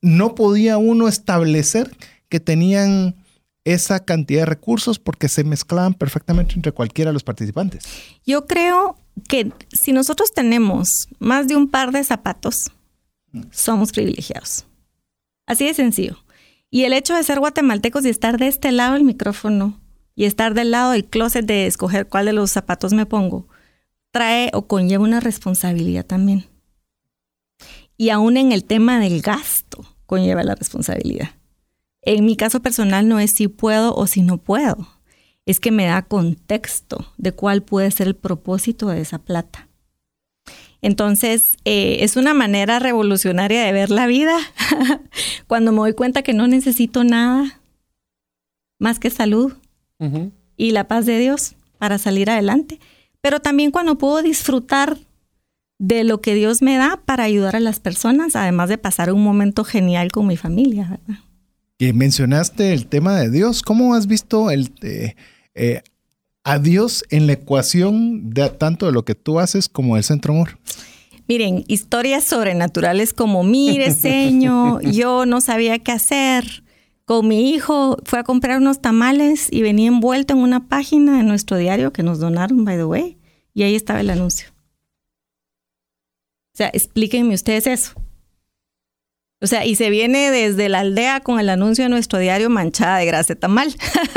no 0.00 0.34
podía 0.34 0.78
uno 0.78 1.08
establecer 1.08 1.90
que 2.28 2.40
tenían 2.40 3.16
esa 3.64 4.04
cantidad 4.04 4.40
de 4.40 4.46
recursos 4.46 4.98
porque 4.98 5.28
se 5.28 5.44
mezclaban 5.44 5.94
perfectamente 5.94 6.54
entre 6.54 6.72
cualquiera 6.72 7.10
de 7.10 7.14
los 7.14 7.24
participantes. 7.24 7.84
Yo 8.26 8.46
creo 8.46 8.96
que 9.28 9.52
si 9.70 9.92
nosotros 9.92 10.32
tenemos 10.34 10.88
más 11.18 11.48
de 11.48 11.56
un 11.56 11.68
par 11.68 11.92
de 11.92 12.02
zapatos, 12.02 12.70
somos 13.50 13.92
privilegiados. 13.92 14.66
Así 15.46 15.66
de 15.66 15.74
sencillo. 15.74 16.16
Y 16.70 16.84
el 16.84 16.92
hecho 16.92 17.14
de 17.14 17.22
ser 17.22 17.38
guatemaltecos 17.38 18.04
y 18.04 18.08
estar 18.08 18.38
de 18.38 18.48
este 18.48 18.72
lado 18.72 18.94
del 18.94 19.04
micrófono 19.04 19.80
y 20.14 20.24
estar 20.24 20.54
del 20.54 20.70
lado 20.70 20.92
del 20.92 21.04
closet 21.04 21.44
de 21.44 21.66
escoger 21.66 22.08
cuál 22.08 22.26
de 22.26 22.32
los 22.32 22.50
zapatos 22.50 22.92
me 22.92 23.06
pongo, 23.06 23.46
trae 24.12 24.50
o 24.52 24.68
conlleva 24.68 25.02
una 25.02 25.20
responsabilidad 25.20 26.06
también. 26.06 26.46
Y 27.96 28.10
aún 28.10 28.36
en 28.36 28.52
el 28.52 28.64
tema 28.64 29.00
del 29.00 29.20
gasto 29.22 29.84
conlleva 30.06 30.44
la 30.44 30.54
responsabilidad. 30.54 31.30
En 32.02 32.24
mi 32.24 32.36
caso 32.36 32.60
personal 32.60 33.08
no 33.08 33.18
es 33.18 33.32
si 33.32 33.48
puedo 33.48 33.94
o 33.94 34.06
si 34.06 34.22
no 34.22 34.38
puedo. 34.38 34.88
es 35.44 35.58
que 35.58 35.72
me 35.72 35.86
da 35.86 36.02
contexto 36.02 37.12
de 37.16 37.32
cuál 37.32 37.64
puede 37.64 37.90
ser 37.90 38.06
el 38.06 38.14
propósito 38.14 38.86
de 38.86 39.00
esa 39.00 39.18
plata. 39.18 39.68
Entonces, 40.80 41.42
eh, 41.64 41.98
es 42.00 42.16
una 42.16 42.32
manera 42.32 42.78
revolucionaria 42.78 43.64
de 43.64 43.72
ver 43.72 43.90
la 43.90 44.06
vida 44.06 44.36
cuando 45.48 45.72
me 45.72 45.78
doy 45.78 45.94
cuenta 45.94 46.22
que 46.22 46.32
no 46.32 46.46
necesito 46.46 47.02
nada 47.02 47.60
más 48.78 48.98
que 48.98 49.10
salud 49.10 49.52
y 50.56 50.72
la 50.72 50.88
paz 50.88 51.06
de 51.06 51.18
Dios 51.18 51.54
para 51.78 51.98
salir 51.98 52.30
adelante. 52.30 52.80
Pero 53.22 53.40
también 53.40 53.70
cuando 53.70 53.96
puedo 53.96 54.20
disfrutar 54.20 54.98
de 55.78 56.04
lo 56.04 56.20
que 56.20 56.34
Dios 56.34 56.60
me 56.60 56.76
da 56.76 57.00
para 57.04 57.24
ayudar 57.24 57.56
a 57.56 57.60
las 57.60 57.80
personas, 57.80 58.36
además 58.36 58.68
de 58.68 58.78
pasar 58.78 59.12
un 59.12 59.22
momento 59.22 59.64
genial 59.64 60.12
con 60.12 60.26
mi 60.26 60.36
familia. 60.36 61.00
Que 61.78 61.92
mencionaste 61.92 62.72
el 62.72 62.86
tema 62.86 63.18
de 63.18 63.30
Dios, 63.30 63.62
¿cómo 63.62 63.94
has 63.94 64.06
visto 64.06 64.50
el, 64.50 64.72
eh, 64.82 65.14
eh, 65.54 65.82
a 66.44 66.58
Dios 66.58 67.04
en 67.10 67.26
la 67.26 67.34
ecuación 67.34 68.30
de 68.30 68.48
tanto 68.50 68.86
de 68.86 68.92
lo 68.92 69.04
que 69.04 69.14
tú 69.14 69.40
haces 69.40 69.68
como 69.68 69.96
el 69.96 70.04
Centro 70.04 70.34
Amor? 70.34 70.58
Miren, 71.28 71.64
historias 71.68 72.24
sobrenaturales 72.24 73.12
como, 73.12 73.44
mire, 73.44 73.92
señor, 73.92 74.82
yo 74.92 75.26
no 75.26 75.40
sabía 75.40 75.78
qué 75.78 75.92
hacer. 75.92 76.62
Mi 77.20 77.50
hijo 77.50 77.98
fue 78.04 78.20
a 78.20 78.24
comprar 78.24 78.58
unos 78.58 78.80
tamales 78.80 79.48
y 79.50 79.62
venía 79.62 79.88
envuelto 79.88 80.34
en 80.34 80.40
una 80.40 80.68
página 80.68 81.18
de 81.18 81.24
nuestro 81.24 81.56
diario 81.56 81.92
que 81.92 82.02
nos 82.02 82.20
donaron, 82.20 82.64
by 82.64 82.76
the 82.76 82.84
way, 82.84 83.18
y 83.52 83.64
ahí 83.64 83.74
estaba 83.74 84.00
el 84.00 84.08
anuncio. 84.08 84.48
O 86.54 86.56
sea, 86.56 86.70
explíquenme 86.72 87.34
ustedes 87.34 87.66
eso. 87.66 87.92
O 89.42 89.46
sea, 89.48 89.66
y 89.66 89.74
se 89.74 89.90
viene 89.90 90.30
desde 90.30 90.68
la 90.68 90.80
aldea 90.80 91.20
con 91.20 91.40
el 91.40 91.48
anuncio 91.48 91.84
de 91.84 91.90
nuestro 91.90 92.20
diario 92.20 92.48
manchada 92.48 92.98
de 92.98 93.06
grasa 93.06 93.34
tamal 93.34 93.74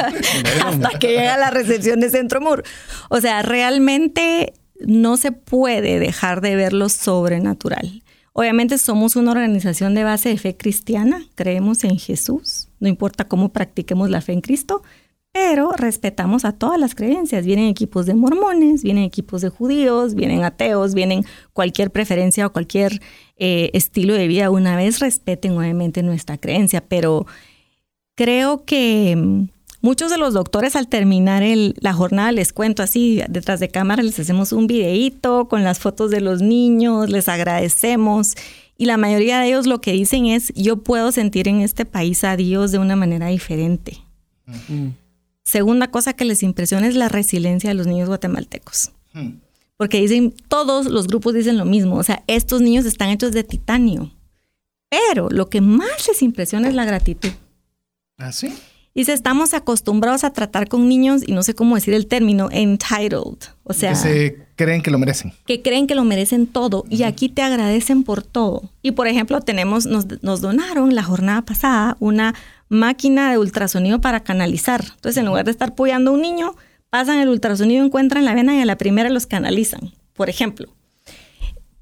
hasta 0.63 0.99
que 0.99 1.07
llega 1.07 1.35
la 1.37 1.49
recepción 1.49 1.99
de 1.99 2.11
Centro 2.11 2.41
Mur. 2.41 2.63
O 3.09 3.19
sea, 3.19 3.41
realmente 3.41 4.53
no 4.81 5.17
se 5.17 5.31
puede 5.31 5.97
dejar 5.97 6.41
de 6.41 6.55
ver 6.55 6.73
lo 6.73 6.89
sobrenatural. 6.89 8.03
Obviamente 8.37 8.77
somos 8.77 9.15
una 9.15 9.31
organización 9.31 9.95
de 9.95 10.03
base 10.03 10.27
de 10.27 10.37
fe 10.37 10.57
cristiana, 10.57 11.25
creemos 11.35 11.85
en 11.85 11.97
Jesús, 11.97 12.67
no 12.81 12.89
importa 12.89 13.29
cómo 13.29 13.47
practiquemos 13.53 14.09
la 14.09 14.19
fe 14.19 14.33
en 14.33 14.41
Cristo, 14.41 14.83
pero 15.31 15.71
respetamos 15.71 16.43
a 16.43 16.51
todas 16.51 16.77
las 16.77 16.95
creencias. 16.95 17.45
Vienen 17.45 17.69
equipos 17.69 18.05
de 18.05 18.13
mormones, 18.13 18.83
vienen 18.83 19.05
equipos 19.05 19.39
de 19.39 19.47
judíos, 19.47 20.15
vienen 20.15 20.43
ateos, 20.43 20.93
vienen 20.93 21.23
cualquier 21.53 21.91
preferencia 21.91 22.45
o 22.45 22.51
cualquier 22.51 23.01
eh, 23.37 23.69
estilo 23.73 24.13
de 24.15 24.27
vida. 24.27 24.49
Una 24.49 24.75
vez 24.75 24.99
respeten 24.99 25.57
obviamente 25.57 26.03
nuestra 26.03 26.37
creencia, 26.37 26.81
pero 26.85 27.25
creo 28.15 28.65
que 28.65 29.15
mm, 29.15 29.43
muchos 29.85 30.09
de 30.09 30.17
los 30.17 30.33
doctores 30.33 30.75
al 30.75 30.87
terminar 30.87 31.43
la 31.45 31.93
jornada 31.93 32.31
les 32.31 32.51
cuento 32.51 32.81
así, 32.81 33.21
detrás 33.29 33.59
de 33.59 33.69
cámara 33.69 34.01
les 34.01 34.19
hacemos 34.19 34.51
un 34.51 34.65
videíto 34.65 35.47
con 35.47 35.63
las 35.63 35.77
fotos 35.77 36.09
de 36.09 36.21
los 36.21 36.41
niños, 36.41 37.07
les 37.11 37.29
agradecemos. 37.29 38.33
Y 38.77 38.85
la 38.85 38.97
mayoría 38.97 39.39
de 39.39 39.49
ellos 39.49 39.67
lo 39.67 39.81
que 39.81 39.91
dicen 39.91 40.25
es, 40.25 40.51
yo 40.55 40.77
puedo 40.77 41.11
sentir 41.11 41.47
en 41.47 41.61
este 41.61 41.85
país 41.85 42.23
a 42.23 42.35
Dios 42.35 42.71
de 42.71 42.79
una 42.79 42.95
manera 42.95 43.27
diferente. 43.27 43.99
Segunda 45.43 45.91
cosa 45.91 46.13
que 46.13 46.25
les 46.25 46.41
impresiona 46.41 46.87
es 46.87 46.95
la 46.95 47.07
resiliencia 47.07 47.69
de 47.69 47.75
los 47.75 47.85
niños 47.85 48.09
guatemaltecos. 48.09 48.91
Hmm. 49.13 49.33
Porque 49.77 50.01
dicen, 50.01 50.33
todos 50.47 50.87
los 50.87 51.05
grupos 51.05 51.35
dicen 51.35 51.59
lo 51.59 51.65
mismo, 51.65 51.95
o 51.97 52.03
sea, 52.03 52.23
estos 52.25 52.59
niños 52.59 52.85
están 52.85 53.09
hechos 53.09 53.33
de 53.33 53.43
titanio. 53.43 54.11
Pero 54.89 55.29
lo 55.29 55.47
que 55.47 55.61
más 55.61 56.07
les 56.07 56.23
impresiona 56.23 56.69
es 56.69 56.73
la 56.73 56.85
gratitud. 56.85 57.29
¿Ah, 58.17 58.31
sí? 58.31 58.51
Dice, 58.95 59.11
estamos 59.11 59.53
acostumbrados 59.53 60.23
a 60.23 60.31
tratar 60.31 60.69
con 60.69 60.87
niños, 60.87 61.21
y 61.27 61.33
no 61.33 61.43
sé 61.43 61.53
cómo 61.53 61.75
decir 61.75 61.93
el 61.93 62.07
término, 62.07 62.47
entitled. 62.49 63.49
O 63.65 63.73
sea... 63.73 63.89
Que 63.89 63.95
se 63.97 64.37
creen 64.55 64.81
que 64.81 64.89
lo 64.89 64.97
merecen. 64.97 65.33
Que 65.45 65.61
creen 65.61 65.85
que 65.85 65.95
lo 65.95 66.05
merecen 66.05 66.47
todo. 66.47 66.85
Y 66.89 67.03
aquí 67.03 67.27
te 67.27 67.41
agradecen 67.41 68.03
por 68.03 68.23
todo. 68.23 68.71
Y 68.81 68.91
por 68.91 69.07
ejemplo, 69.07 69.41
tenemos, 69.41 69.85
nos, 69.85 70.05
nos 70.23 70.39
donaron 70.39 70.95
la 70.95 71.03
jornada 71.03 71.41
pasada 71.41 71.97
una 71.99 72.35
máquina 72.69 73.29
de 73.31 73.37
ultrasonido 73.37 73.99
para 73.99 74.21
canalizar. 74.21 74.85
Entonces, 74.95 75.17
en 75.17 75.25
lugar 75.25 75.43
de 75.43 75.51
estar 75.51 75.71
apoyando 75.71 76.11
a 76.11 76.13
un 76.13 76.21
niño, 76.21 76.55
pasan 76.89 77.19
el 77.19 77.27
ultrasonido, 77.27 77.83
encuentran 77.83 78.23
la 78.23 78.33
vena 78.33 78.55
y 78.55 78.61
a 78.61 78.65
la 78.65 78.77
primera 78.77 79.09
los 79.09 79.25
canalizan, 79.25 79.91
por 80.13 80.29
ejemplo. 80.29 80.69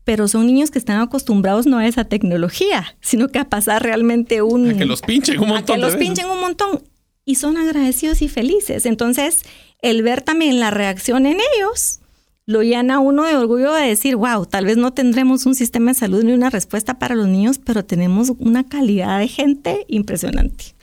Pero 0.04 0.28
son 0.28 0.48
niños 0.48 0.72
que 0.72 0.80
están 0.80 1.00
acostumbrados 1.00 1.68
no 1.68 1.78
a 1.78 1.86
esa 1.86 2.06
tecnología, 2.06 2.98
sino 3.02 3.28
que 3.28 3.38
a 3.38 3.50
pasar 3.50 3.84
realmente 3.84 4.42
un... 4.42 4.72
A 4.72 4.78
que 4.78 4.86
los 4.86 5.04
pinchen 5.04 5.40
un 5.40 5.50
montón. 5.50 5.76
A 5.76 5.78
que 5.78 5.82
los 5.82 5.96
pinchen 5.96 6.28
un 6.28 6.42
montón. 6.42 6.82
Y 7.26 7.36
son 7.36 7.58
agradecidos 7.58 8.22
y 8.22 8.28
felices. 8.28 8.86
Entonces, 8.86 9.44
el 9.82 10.04
ver 10.04 10.22
también 10.22 10.60
la 10.60 10.72
reacción 10.72 11.26
en 11.26 11.38
ellos 11.56 12.00
lo 12.46 12.62
llena 12.62 13.00
uno 13.00 13.24
de 13.24 13.36
orgullo 13.36 13.74
de 13.74 13.88
decir, 13.88 14.16
wow, 14.18 14.46
tal 14.46 14.66
vez 14.66 14.78
no 14.78 14.94
tendremos 14.94 15.46
un 15.46 15.56
sistema 15.56 15.92
de 15.92 16.00
salud 16.00 16.24
ni 16.24 16.34
una 16.34 16.50
respuesta 16.50 17.00
para 17.00 17.16
los 17.16 17.28
niños, 17.28 17.60
pero 17.60 17.86
tenemos 17.86 18.32
una 18.40 18.68
calidad 18.68 19.20
de 19.20 19.28
gente 19.28 19.86
impresionante. 19.88 20.76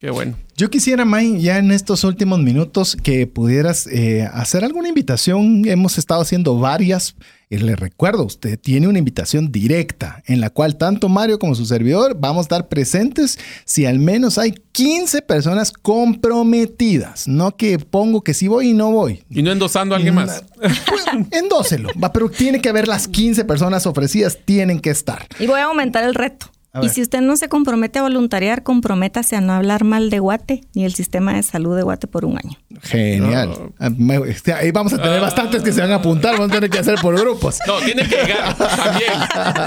Qué 0.00 0.08
bueno. 0.08 0.34
Yo 0.56 0.70
quisiera, 0.70 1.04
May, 1.04 1.42
ya 1.42 1.58
en 1.58 1.72
estos 1.72 2.04
últimos 2.04 2.38
minutos 2.38 2.96
que 2.96 3.26
pudieras 3.26 3.86
eh, 3.86 4.26
hacer 4.32 4.64
alguna 4.64 4.88
invitación. 4.88 5.68
Hemos 5.68 5.98
estado 5.98 6.22
haciendo 6.22 6.58
varias. 6.58 7.16
Y 7.50 7.58
le 7.58 7.76
recuerdo, 7.76 8.24
usted 8.24 8.58
tiene 8.58 8.88
una 8.88 8.98
invitación 8.98 9.52
directa 9.52 10.22
en 10.24 10.40
la 10.40 10.48
cual 10.48 10.78
tanto 10.78 11.10
Mario 11.10 11.38
como 11.38 11.54
su 11.54 11.66
servidor 11.66 12.16
vamos 12.18 12.38
a 12.38 12.42
estar 12.42 12.68
presentes 12.68 13.38
si 13.66 13.84
al 13.84 13.98
menos 13.98 14.38
hay 14.38 14.54
15 14.72 15.20
personas 15.20 15.70
comprometidas. 15.70 17.28
No 17.28 17.54
que 17.58 17.78
pongo 17.78 18.22
que 18.22 18.32
sí 18.32 18.48
voy 18.48 18.70
y 18.70 18.72
no 18.72 18.92
voy. 18.92 19.22
Y 19.28 19.42
no 19.42 19.52
endosando 19.52 19.94
a 19.94 19.98
alguien 19.98 20.14
más. 20.14 20.44
Pues, 20.56 21.04
endóselo. 21.30 21.90
Pero 22.14 22.30
tiene 22.30 22.62
que 22.62 22.70
haber 22.70 22.88
las 22.88 23.06
15 23.06 23.44
personas 23.44 23.84
ofrecidas, 23.86 24.38
tienen 24.46 24.80
que 24.80 24.88
estar. 24.88 25.26
Y 25.38 25.46
voy 25.46 25.60
a 25.60 25.64
aumentar 25.64 26.04
el 26.04 26.14
reto. 26.14 26.50
Y 26.82 26.88
si 26.88 27.02
usted 27.02 27.20
no 27.20 27.36
se 27.36 27.48
compromete 27.48 27.98
a 27.98 28.02
voluntariar, 28.02 28.62
comprométase 28.62 29.34
a 29.34 29.40
no 29.40 29.54
hablar 29.54 29.82
mal 29.82 30.08
de 30.08 30.20
Guate 30.20 30.60
ni 30.74 30.84
el 30.84 30.94
sistema 30.94 31.34
de 31.34 31.42
salud 31.42 31.74
de 31.74 31.82
Guate 31.82 32.06
por 32.06 32.24
un 32.24 32.38
año. 32.38 32.56
Genial. 32.82 33.72
Ah, 33.80 33.90
este, 34.28 34.52
ahí 34.52 34.70
vamos 34.70 34.92
a 34.92 34.98
tener 34.98 35.18
ah. 35.18 35.22
bastantes 35.22 35.62
que 35.62 35.72
se 35.72 35.80
van 35.80 35.90
a 35.90 35.96
apuntar, 35.96 36.34
vamos 36.34 36.52
a 36.52 36.54
tener 36.54 36.70
que 36.70 36.78
hacer 36.78 37.00
por 37.00 37.18
grupos. 37.18 37.58
No, 37.66 37.80
tiene 37.80 38.08
que 38.08 38.14
llegar 38.14 38.56
también. 38.56 39.12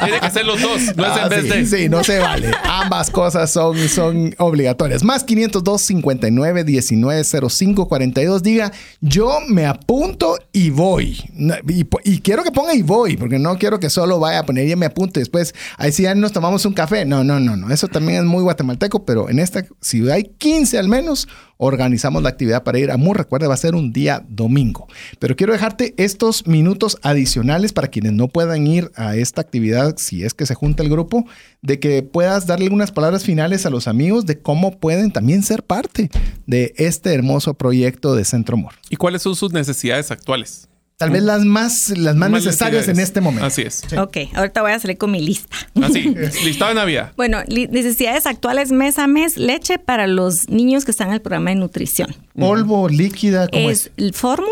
Tiene 0.05 0.19
que 0.21 0.29
ser 0.29 0.45
los 0.45 0.61
dos, 0.61 0.95
no 0.95 1.05
es 1.05 1.17
en 1.17 1.23
ah, 1.23 1.27
vez 1.27 1.41
sí, 1.41 1.49
de. 1.49 1.65
Sí, 1.65 1.89
no 1.89 2.05
se 2.05 2.19
vale. 2.19 2.51
Ambas 2.63 3.11
cosas 3.11 3.51
son, 3.51 3.77
son 3.89 4.33
obligatorias. 4.37 5.03
Más 5.03 5.25
502 5.25 5.81
59 5.81 6.63
19 6.63 7.23
05 7.49 7.87
42. 7.89 8.43
Diga, 8.43 8.71
yo 9.01 9.39
me 9.49 9.65
apunto 9.65 10.37
y 10.53 10.69
voy. 10.69 11.21
Y, 11.67 11.85
y, 12.05 12.19
quiero 12.19 12.43
que 12.43 12.51
ponga 12.51 12.73
y 12.73 12.81
voy, 12.81 13.17
porque 13.17 13.39
no 13.39 13.57
quiero 13.57 13.79
que 13.79 13.89
solo 13.89 14.19
vaya 14.19 14.39
a 14.39 14.45
poner 14.45 14.69
y 14.69 14.75
me 14.77 14.85
apunte. 14.85 15.19
Después, 15.19 15.53
ahí 15.77 15.91
sí 15.91 16.03
ya 16.03 16.15
nos 16.15 16.31
tomamos 16.31 16.65
un 16.65 16.73
café 16.73 16.92
no, 17.05 17.23
no, 17.23 17.39
no, 17.39 17.57
no. 17.57 17.73
Eso 17.73 17.87
también 17.87 18.19
es 18.19 18.23
muy 18.25 18.43
guatemalteco, 18.43 19.05
pero 19.05 19.29
en 19.29 19.39
esta, 19.39 19.65
si 19.81 20.09
hay 20.09 20.23
15 20.37 20.77
al 20.77 20.87
menos, 20.87 21.27
organizamos 21.57 22.21
la 22.21 22.29
actividad 22.29 22.63
para 22.63 22.79
ir 22.79 22.91
a 22.91 22.97
Mur. 22.97 23.17
Recuerda, 23.17 23.47
va 23.47 23.53
a 23.55 23.57
ser 23.57 23.75
un 23.75 23.91
día 23.91 24.23
domingo. 24.29 24.87
Pero 25.19 25.35
quiero 25.35 25.53
dejarte 25.53 25.93
estos 25.97 26.45
minutos 26.47 26.97
adicionales 27.01 27.73
para 27.73 27.87
quienes 27.87 28.13
no 28.13 28.27
puedan 28.27 28.67
ir 28.67 28.91
a 28.95 29.15
esta 29.15 29.41
actividad, 29.41 29.95
si 29.97 30.23
es 30.23 30.33
que 30.33 30.45
se 30.45 30.55
junta 30.55 30.83
el 30.83 30.89
grupo, 30.89 31.25
de 31.61 31.79
que 31.79 32.03
puedas 32.03 32.47
darle 32.47 32.69
unas 32.69 32.91
palabras 32.91 33.23
finales 33.23 33.65
a 33.65 33.69
los 33.69 33.87
amigos 33.87 34.25
de 34.25 34.39
cómo 34.39 34.79
pueden 34.79 35.11
también 35.11 35.43
ser 35.43 35.63
parte 35.63 36.09
de 36.45 36.73
este 36.77 37.13
hermoso 37.13 37.55
proyecto 37.55 38.15
de 38.15 38.25
Centro 38.25 38.57
Mur. 38.57 38.73
¿Y 38.89 38.95
cuáles 38.95 39.21
son 39.21 39.35
sus 39.35 39.53
necesidades 39.53 40.11
actuales? 40.11 40.67
Tal 41.03 41.11
vez 41.11 41.23
las 41.23 41.43
más, 41.43 41.89
las 41.97 42.15
más, 42.15 42.29
necesarias 42.31 42.87
en 42.87 42.99
este 42.99 43.19
momento. 43.19 43.45
Así 43.45 43.61
es. 43.63 43.83
Ok, 43.97 44.17
ahorita 44.33 44.61
voy 44.61 44.71
a 44.71 44.79
salir 44.79 44.97
con 44.97 45.11
mi 45.11 45.21
lista. 45.21 45.55
Así, 45.81 46.01
listado 46.45 46.69
de 46.69 46.75
Navidad. 46.75 47.11
Bueno, 47.17 47.39
necesidades 47.47 48.25
actuales 48.25 48.71
mes 48.71 48.97
a 48.99 49.07
mes, 49.07 49.37
leche 49.37 49.79
para 49.79 50.07
los 50.07 50.49
niños 50.49 50.85
que 50.85 50.91
están 50.91 51.09
en 51.09 51.15
el 51.15 51.21
programa 51.21 51.49
de 51.49 51.57
nutrición. 51.57 52.15
Polvo, 52.39 52.87
líquida, 52.87 53.47
¿cómo 53.49 53.69
es? 53.69 53.91
es? 53.97 54.15
fórmula 54.15 54.49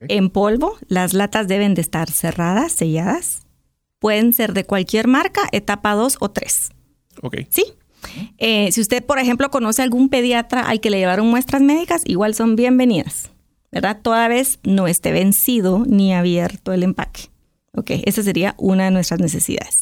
en 0.00 0.30
polvo. 0.30 0.76
Las 0.88 1.12
latas 1.12 1.46
deben 1.46 1.74
de 1.74 1.82
estar 1.82 2.10
cerradas, 2.10 2.72
selladas. 2.72 3.46
Pueden 4.00 4.32
ser 4.32 4.52
de 4.52 4.64
cualquier 4.64 5.06
marca, 5.06 5.42
etapa 5.52 5.94
2 5.94 6.16
o 6.20 6.30
3. 6.30 6.70
Ok. 7.22 7.36
Sí. 7.50 7.64
Eh, 8.38 8.70
si 8.72 8.80
usted, 8.80 9.04
por 9.04 9.18
ejemplo, 9.18 9.50
conoce 9.50 9.82
algún 9.82 10.08
pediatra 10.08 10.62
al 10.62 10.80
que 10.80 10.90
le 10.90 10.98
llevaron 10.98 11.26
muestras 11.28 11.62
médicas, 11.62 12.02
igual 12.04 12.34
son 12.34 12.56
bienvenidas. 12.56 13.30
¿Verdad? 13.70 13.98
Toda 14.02 14.28
vez 14.28 14.58
no 14.62 14.88
esté 14.88 15.12
vencido 15.12 15.84
ni 15.86 16.14
abierto 16.14 16.72
el 16.72 16.82
empaque. 16.82 17.30
Ok, 17.74 17.90
esa 18.04 18.22
sería 18.22 18.54
una 18.58 18.84
de 18.84 18.90
nuestras 18.90 19.20
necesidades. 19.20 19.74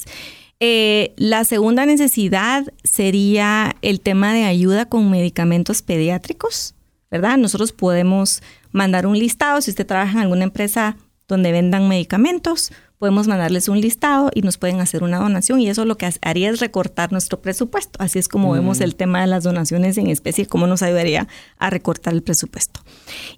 Eh, 0.59 1.13
la 1.17 1.45
segunda 1.45 1.85
necesidad 1.87 2.65
sería 2.83 3.77
el 3.83 4.01
tema 4.01 4.33
de 4.33 4.45
ayuda 4.45 4.87
con 4.87 5.11
medicamentos 5.11 5.83
pediátricos, 5.83 6.75
¿verdad? 7.11 7.37
Nosotros 7.37 7.73
podemos 7.73 8.43
mandar 8.73 9.07
un 9.07 9.19
listado, 9.19 9.61
si 9.61 9.71
usted 9.71 9.87
trabaja 9.87 10.13
en 10.13 10.19
alguna 10.19 10.45
empresa 10.45 10.97
donde 11.29 11.53
vendan 11.53 11.89
medicamentos, 11.89 12.73
podemos 12.99 13.27
mandarles 13.27 13.69
un 13.69 13.81
listado 13.81 14.31
y 14.35 14.43
nos 14.43 14.59
pueden 14.59 14.81
hacer 14.81 15.03
una 15.03 15.19
donación 15.19 15.61
y 15.61 15.69
eso 15.69 15.85
lo 15.85 15.97
que 15.97 16.11
haría 16.23 16.51
es 16.51 16.61
recortar 16.61 17.13
nuestro 17.13 17.41
presupuesto. 17.41 17.99
Así 18.03 18.19
es 18.19 18.29
como 18.29 18.53
vemos 18.53 18.81
el 18.81 18.97
tema 18.97 19.21
de 19.21 19.27
las 19.27 19.45
donaciones 19.45 19.99
en 19.99 20.09
especie, 20.09 20.47
cómo 20.47 20.67
nos 20.67 20.83
ayudaría 20.83 21.29
a 21.59 21.71
recortar 21.71 22.15
el 22.15 22.23
presupuesto. 22.23 22.81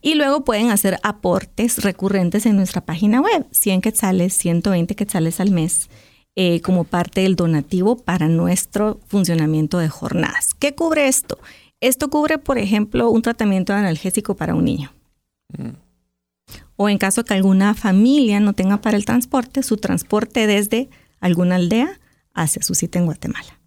Y 0.00 0.14
luego 0.14 0.44
pueden 0.44 0.70
hacer 0.70 0.98
aportes 1.02 1.82
recurrentes 1.82 2.46
en 2.46 2.56
nuestra 2.56 2.80
página 2.82 3.20
web, 3.20 3.46
100 3.52 3.80
quetzales, 3.80 4.34
120 4.34 4.94
quetzales 4.94 5.40
al 5.40 5.50
mes. 5.50 5.88
Eh, 6.40 6.60
como 6.60 6.84
parte 6.84 7.22
del 7.22 7.34
donativo 7.34 7.96
para 7.96 8.28
nuestro 8.28 9.00
funcionamiento 9.08 9.78
de 9.78 9.88
jornadas. 9.88 10.44
¿Qué 10.60 10.72
cubre 10.72 11.08
esto? 11.08 11.36
Esto 11.80 12.10
cubre, 12.10 12.38
por 12.38 12.58
ejemplo, 12.58 13.10
un 13.10 13.22
tratamiento 13.22 13.72
analgésico 13.72 14.36
para 14.36 14.54
un 14.54 14.64
niño. 14.64 14.92
Mm. 15.48 15.87
O 16.80 16.88
en 16.88 16.96
caso 16.96 17.24
que 17.24 17.34
alguna 17.34 17.74
familia 17.74 18.38
no 18.38 18.52
tenga 18.52 18.80
para 18.80 18.96
el 18.96 19.04
transporte, 19.04 19.64
su 19.64 19.78
transporte 19.78 20.46
desde 20.46 20.88
alguna 21.18 21.56
aldea 21.56 21.98
hacia 22.34 22.62
su 22.62 22.76
cita 22.76 23.00
en 23.00 23.06
Guatemala. 23.06 23.57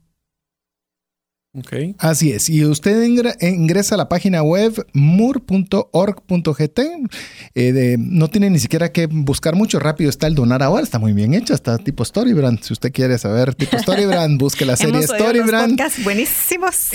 Así 1.98 2.32
es. 2.32 2.49
Y 2.49 2.64
usted 2.64 3.03
ingresa 3.41 3.95
a 3.95 3.98
la 3.98 4.07
página 4.07 4.41
web 4.41 4.88
mur.org.gt. 4.94 6.80
Eh, 7.56 7.98
no 7.99 8.30
tiene 8.30 8.49
ni 8.49 8.57
siquiera 8.57 8.94
que 8.94 9.07
buscar 9.07 9.56
mucho. 9.56 9.78
Rápido 9.78 10.10
está 10.10 10.28
el 10.28 10.36
donar 10.36 10.64
ahora. 10.64 10.82
Está 10.82 10.98
muy 10.98 11.11
bien 11.11 11.34
hecha. 11.34 11.53
Está 11.53 11.78
tipo 11.78 12.06
Storybrand. 12.06 12.64
Si 12.64 12.72
usted 12.72 12.94
quiere 12.94 13.18
saber 13.18 13.53
tipo 13.53 13.78
Storybrand, 13.78 14.40
busque 14.40 14.64
la 14.65 14.78
serie 14.78 15.03
Storybrand. 15.03 15.78
buenísimos. 16.06 16.94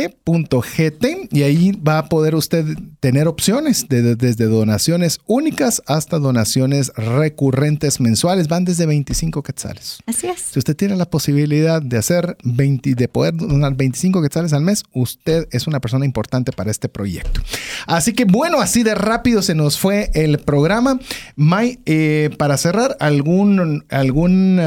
M-O-O-R-E.org.gt. 0.00 1.06
Y 1.30 1.42
ahí 1.44 1.70
va 1.72 1.98
a 1.98 2.08
poder 2.08 2.34
usted 2.34 2.64
tener 2.98 3.28
opciones 3.28 3.86
desde 3.88 4.46
donaciones 4.46 5.20
únicas 5.26 5.80
hasta 5.86 6.18
donaciones 6.18 6.90
recurrentes 6.96 8.00
mensuales. 8.00 8.48
Van 8.48 8.64
desde 8.64 8.86
25 8.86 9.44
quetzales. 9.44 9.98
Así 10.06 10.26
es. 10.26 10.40
Si 10.40 10.58
usted 10.58 10.74
tiene 10.74 10.96
la 10.96 11.04
posibilidad 11.04 11.19
posibilidad 11.20 11.82
de 11.82 11.98
hacer 11.98 12.38
20, 12.44 12.94
de 12.94 13.06
poder 13.06 13.36
donar 13.36 13.76
25 13.76 14.22
quetzales 14.22 14.54
al 14.54 14.62
mes, 14.62 14.84
usted 14.94 15.46
es 15.50 15.66
una 15.66 15.78
persona 15.78 16.06
importante 16.06 16.50
para 16.50 16.70
este 16.70 16.88
proyecto. 16.88 17.42
Así 17.86 18.14
que 18.14 18.24
bueno, 18.24 18.62
así 18.62 18.82
de 18.82 18.94
rápido 18.94 19.42
se 19.42 19.54
nos 19.54 19.78
fue 19.78 20.10
el 20.14 20.38
programa. 20.38 20.98
May, 21.36 21.78
eh, 21.84 22.30
para 22.38 22.56
cerrar, 22.56 22.96
algún, 23.00 23.84
algún, 23.90 24.60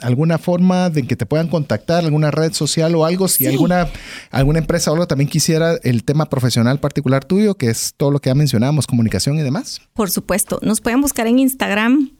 alguna 0.00 0.38
forma 0.38 0.88
de 0.88 1.02
que 1.02 1.16
te 1.16 1.26
puedan 1.26 1.48
contactar, 1.48 2.02
alguna 2.02 2.30
red 2.30 2.54
social 2.54 2.94
o 2.94 3.04
algo, 3.04 3.28
si 3.28 3.44
alguna, 3.44 3.86
alguna 4.30 4.60
empresa 4.60 4.90
o 4.90 4.94
algo 4.94 5.06
también 5.06 5.28
quisiera 5.28 5.74
el 5.82 6.02
tema 6.04 6.30
profesional 6.30 6.80
particular 6.80 7.26
tuyo, 7.26 7.56
que 7.56 7.68
es 7.68 7.92
todo 7.94 8.10
lo 8.10 8.20
que 8.20 8.30
ya 8.30 8.34
mencionamos, 8.34 8.86
comunicación 8.86 9.38
y 9.38 9.42
demás. 9.42 9.82
Por 9.92 10.10
supuesto, 10.10 10.60
nos 10.62 10.80
pueden 10.80 11.02
buscar 11.02 11.26
en 11.26 11.40
Instagram 11.40 12.12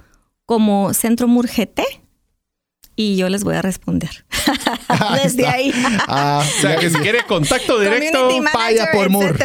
como 0.44 0.92
Centro 0.92 1.28
Murgete 1.28 1.99
y 2.96 3.16
yo 3.16 3.28
les 3.28 3.44
voy 3.44 3.54
a 3.54 3.62
responder. 3.62 4.10
Desde 5.22 5.46
ahí. 5.46 5.72
Ah, 6.06 6.42
o 6.44 6.60
sea, 6.60 6.76
que 6.76 6.90
si 6.90 6.98
quiere 6.98 7.22
contacto 7.26 7.78
directo, 7.78 8.28
vaya 8.52 8.88
por 8.92 9.08
Mur. 9.08 9.36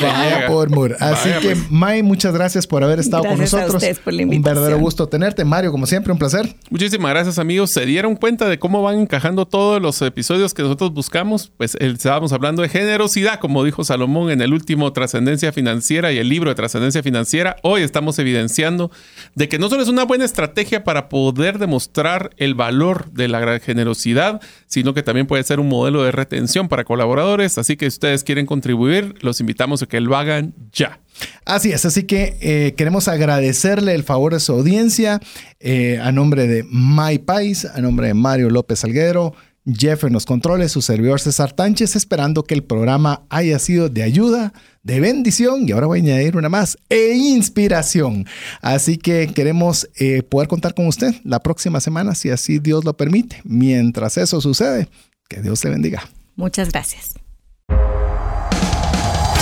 Vaya 0.00 0.46
por 0.46 0.70
Mur. 0.70 0.96
Así 1.00 1.30
que, 1.40 1.54
pues. 1.54 1.70
May, 1.70 2.02
muchas 2.02 2.34
gracias 2.34 2.66
por 2.66 2.82
haber 2.82 2.98
estado 2.98 3.24
con 3.24 3.38
nosotros. 3.38 3.82
por 4.04 4.12
la 4.12 4.24
un 4.24 4.42
verdadero 4.42 4.78
gusto 4.78 5.08
tenerte. 5.08 5.44
Mario, 5.44 5.70
como 5.70 5.86
siempre, 5.86 6.12
un 6.12 6.18
placer. 6.18 6.54
Muchísimas 6.70 7.10
gracias, 7.10 7.38
amigos. 7.38 7.70
¿Se 7.70 7.86
dieron 7.86 8.16
cuenta 8.16 8.48
de 8.48 8.58
cómo 8.58 8.82
van 8.82 8.98
encajando 8.98 9.46
todos 9.46 9.80
los 9.80 10.00
episodios 10.02 10.54
que 10.54 10.62
nosotros 10.62 10.92
buscamos? 10.92 11.52
Pues 11.56 11.76
estábamos 11.76 12.32
hablando 12.32 12.62
de 12.62 12.68
generosidad, 12.68 13.38
como 13.38 13.64
dijo 13.64 13.84
Salomón 13.84 14.30
en 14.30 14.40
el 14.40 14.52
último 14.52 14.92
Trascendencia 14.92 15.52
Financiera 15.52 16.12
y 16.12 16.18
el 16.18 16.28
libro 16.28 16.50
de 16.50 16.54
Trascendencia 16.54 17.02
Financiera. 17.02 17.56
Hoy 17.62 17.82
estamos 17.82 18.18
evidenciando 18.18 18.90
de 19.34 19.48
que 19.48 19.58
no 19.58 19.68
solo 19.68 19.82
es 19.82 19.88
una 19.88 20.04
buena 20.04 20.24
estrategia 20.24 20.84
para 20.84 21.08
poder 21.08 21.58
demostrar 21.58 22.30
el 22.36 22.54
valor 22.54 23.10
de 23.12 23.28
la 23.28 23.58
generosidad, 23.60 24.40
sino 24.66 24.94
que 24.94 25.02
también 25.02 25.26
puede 25.26 25.42
ser 25.42 25.60
un 25.60 25.68
modelo 25.68 26.02
de 26.02 26.12
retención 26.12 26.68
para 26.68 26.84
colaboradores. 26.84 27.58
Así 27.58 27.76
que 27.76 27.90
si 27.90 27.96
ustedes 27.96 28.24
quieren 28.24 28.46
contribuir, 28.46 29.14
los 29.20 29.40
invitamos 29.40 29.82
a 29.82 29.86
que 29.86 30.00
lo 30.00 30.16
hagan 30.16 30.54
ya. 30.72 31.00
Así 31.44 31.72
es, 31.72 31.84
así 31.84 32.04
que 32.04 32.36
eh, 32.40 32.74
queremos 32.76 33.08
agradecerle 33.08 33.94
el 33.94 34.02
favor 34.02 34.32
de 34.32 34.40
su 34.40 34.52
audiencia 34.52 35.20
eh, 35.60 35.98
a 36.02 36.10
nombre 36.10 36.46
de 36.46 36.64
My 36.64 37.18
Pais, 37.18 37.64
a 37.64 37.80
nombre 37.80 38.08
de 38.08 38.14
Mario 38.14 38.50
López 38.50 38.82
Alguero. 38.84 39.34
Jeff 39.64 40.04
en 40.04 40.12
los 40.12 40.26
controles, 40.26 40.72
su 40.72 40.82
servidor 40.82 41.20
César 41.20 41.52
Tánchez, 41.52 41.94
esperando 41.94 42.42
que 42.42 42.54
el 42.54 42.64
programa 42.64 43.22
haya 43.30 43.58
sido 43.58 43.88
de 43.88 44.02
ayuda, 44.02 44.52
de 44.82 45.00
bendición 45.00 45.68
y 45.68 45.72
ahora 45.72 45.86
voy 45.86 46.00
a 46.00 46.02
añadir 46.02 46.36
una 46.36 46.48
más, 46.48 46.76
e 46.88 47.14
inspiración. 47.14 48.26
Así 48.60 48.98
que 48.98 49.30
queremos 49.32 49.88
eh, 49.96 50.22
poder 50.22 50.48
contar 50.48 50.74
con 50.74 50.86
usted 50.86 51.14
la 51.24 51.40
próxima 51.40 51.80
semana, 51.80 52.14
si 52.14 52.30
así 52.30 52.58
Dios 52.58 52.84
lo 52.84 52.96
permite. 52.96 53.40
Mientras 53.44 54.18
eso 54.18 54.40
sucede, 54.40 54.88
que 55.28 55.40
Dios 55.40 55.60
te 55.60 55.70
bendiga. 55.70 56.02
Muchas 56.34 56.70
gracias. 56.70 57.14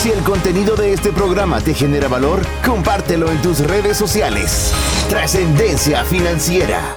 Si 0.03 0.11
el 0.11 0.21
contenido 0.21 0.77
de 0.77 0.95
este 0.95 1.13
programa 1.13 1.61
te 1.61 1.75
genera 1.75 2.09
valor, 2.09 2.41
compártelo 2.65 3.31
en 3.31 3.43
tus 3.43 3.59
redes 3.61 3.99
sociales. 3.99 4.73
Trascendencia 5.11 6.05
financiera. 6.05 6.97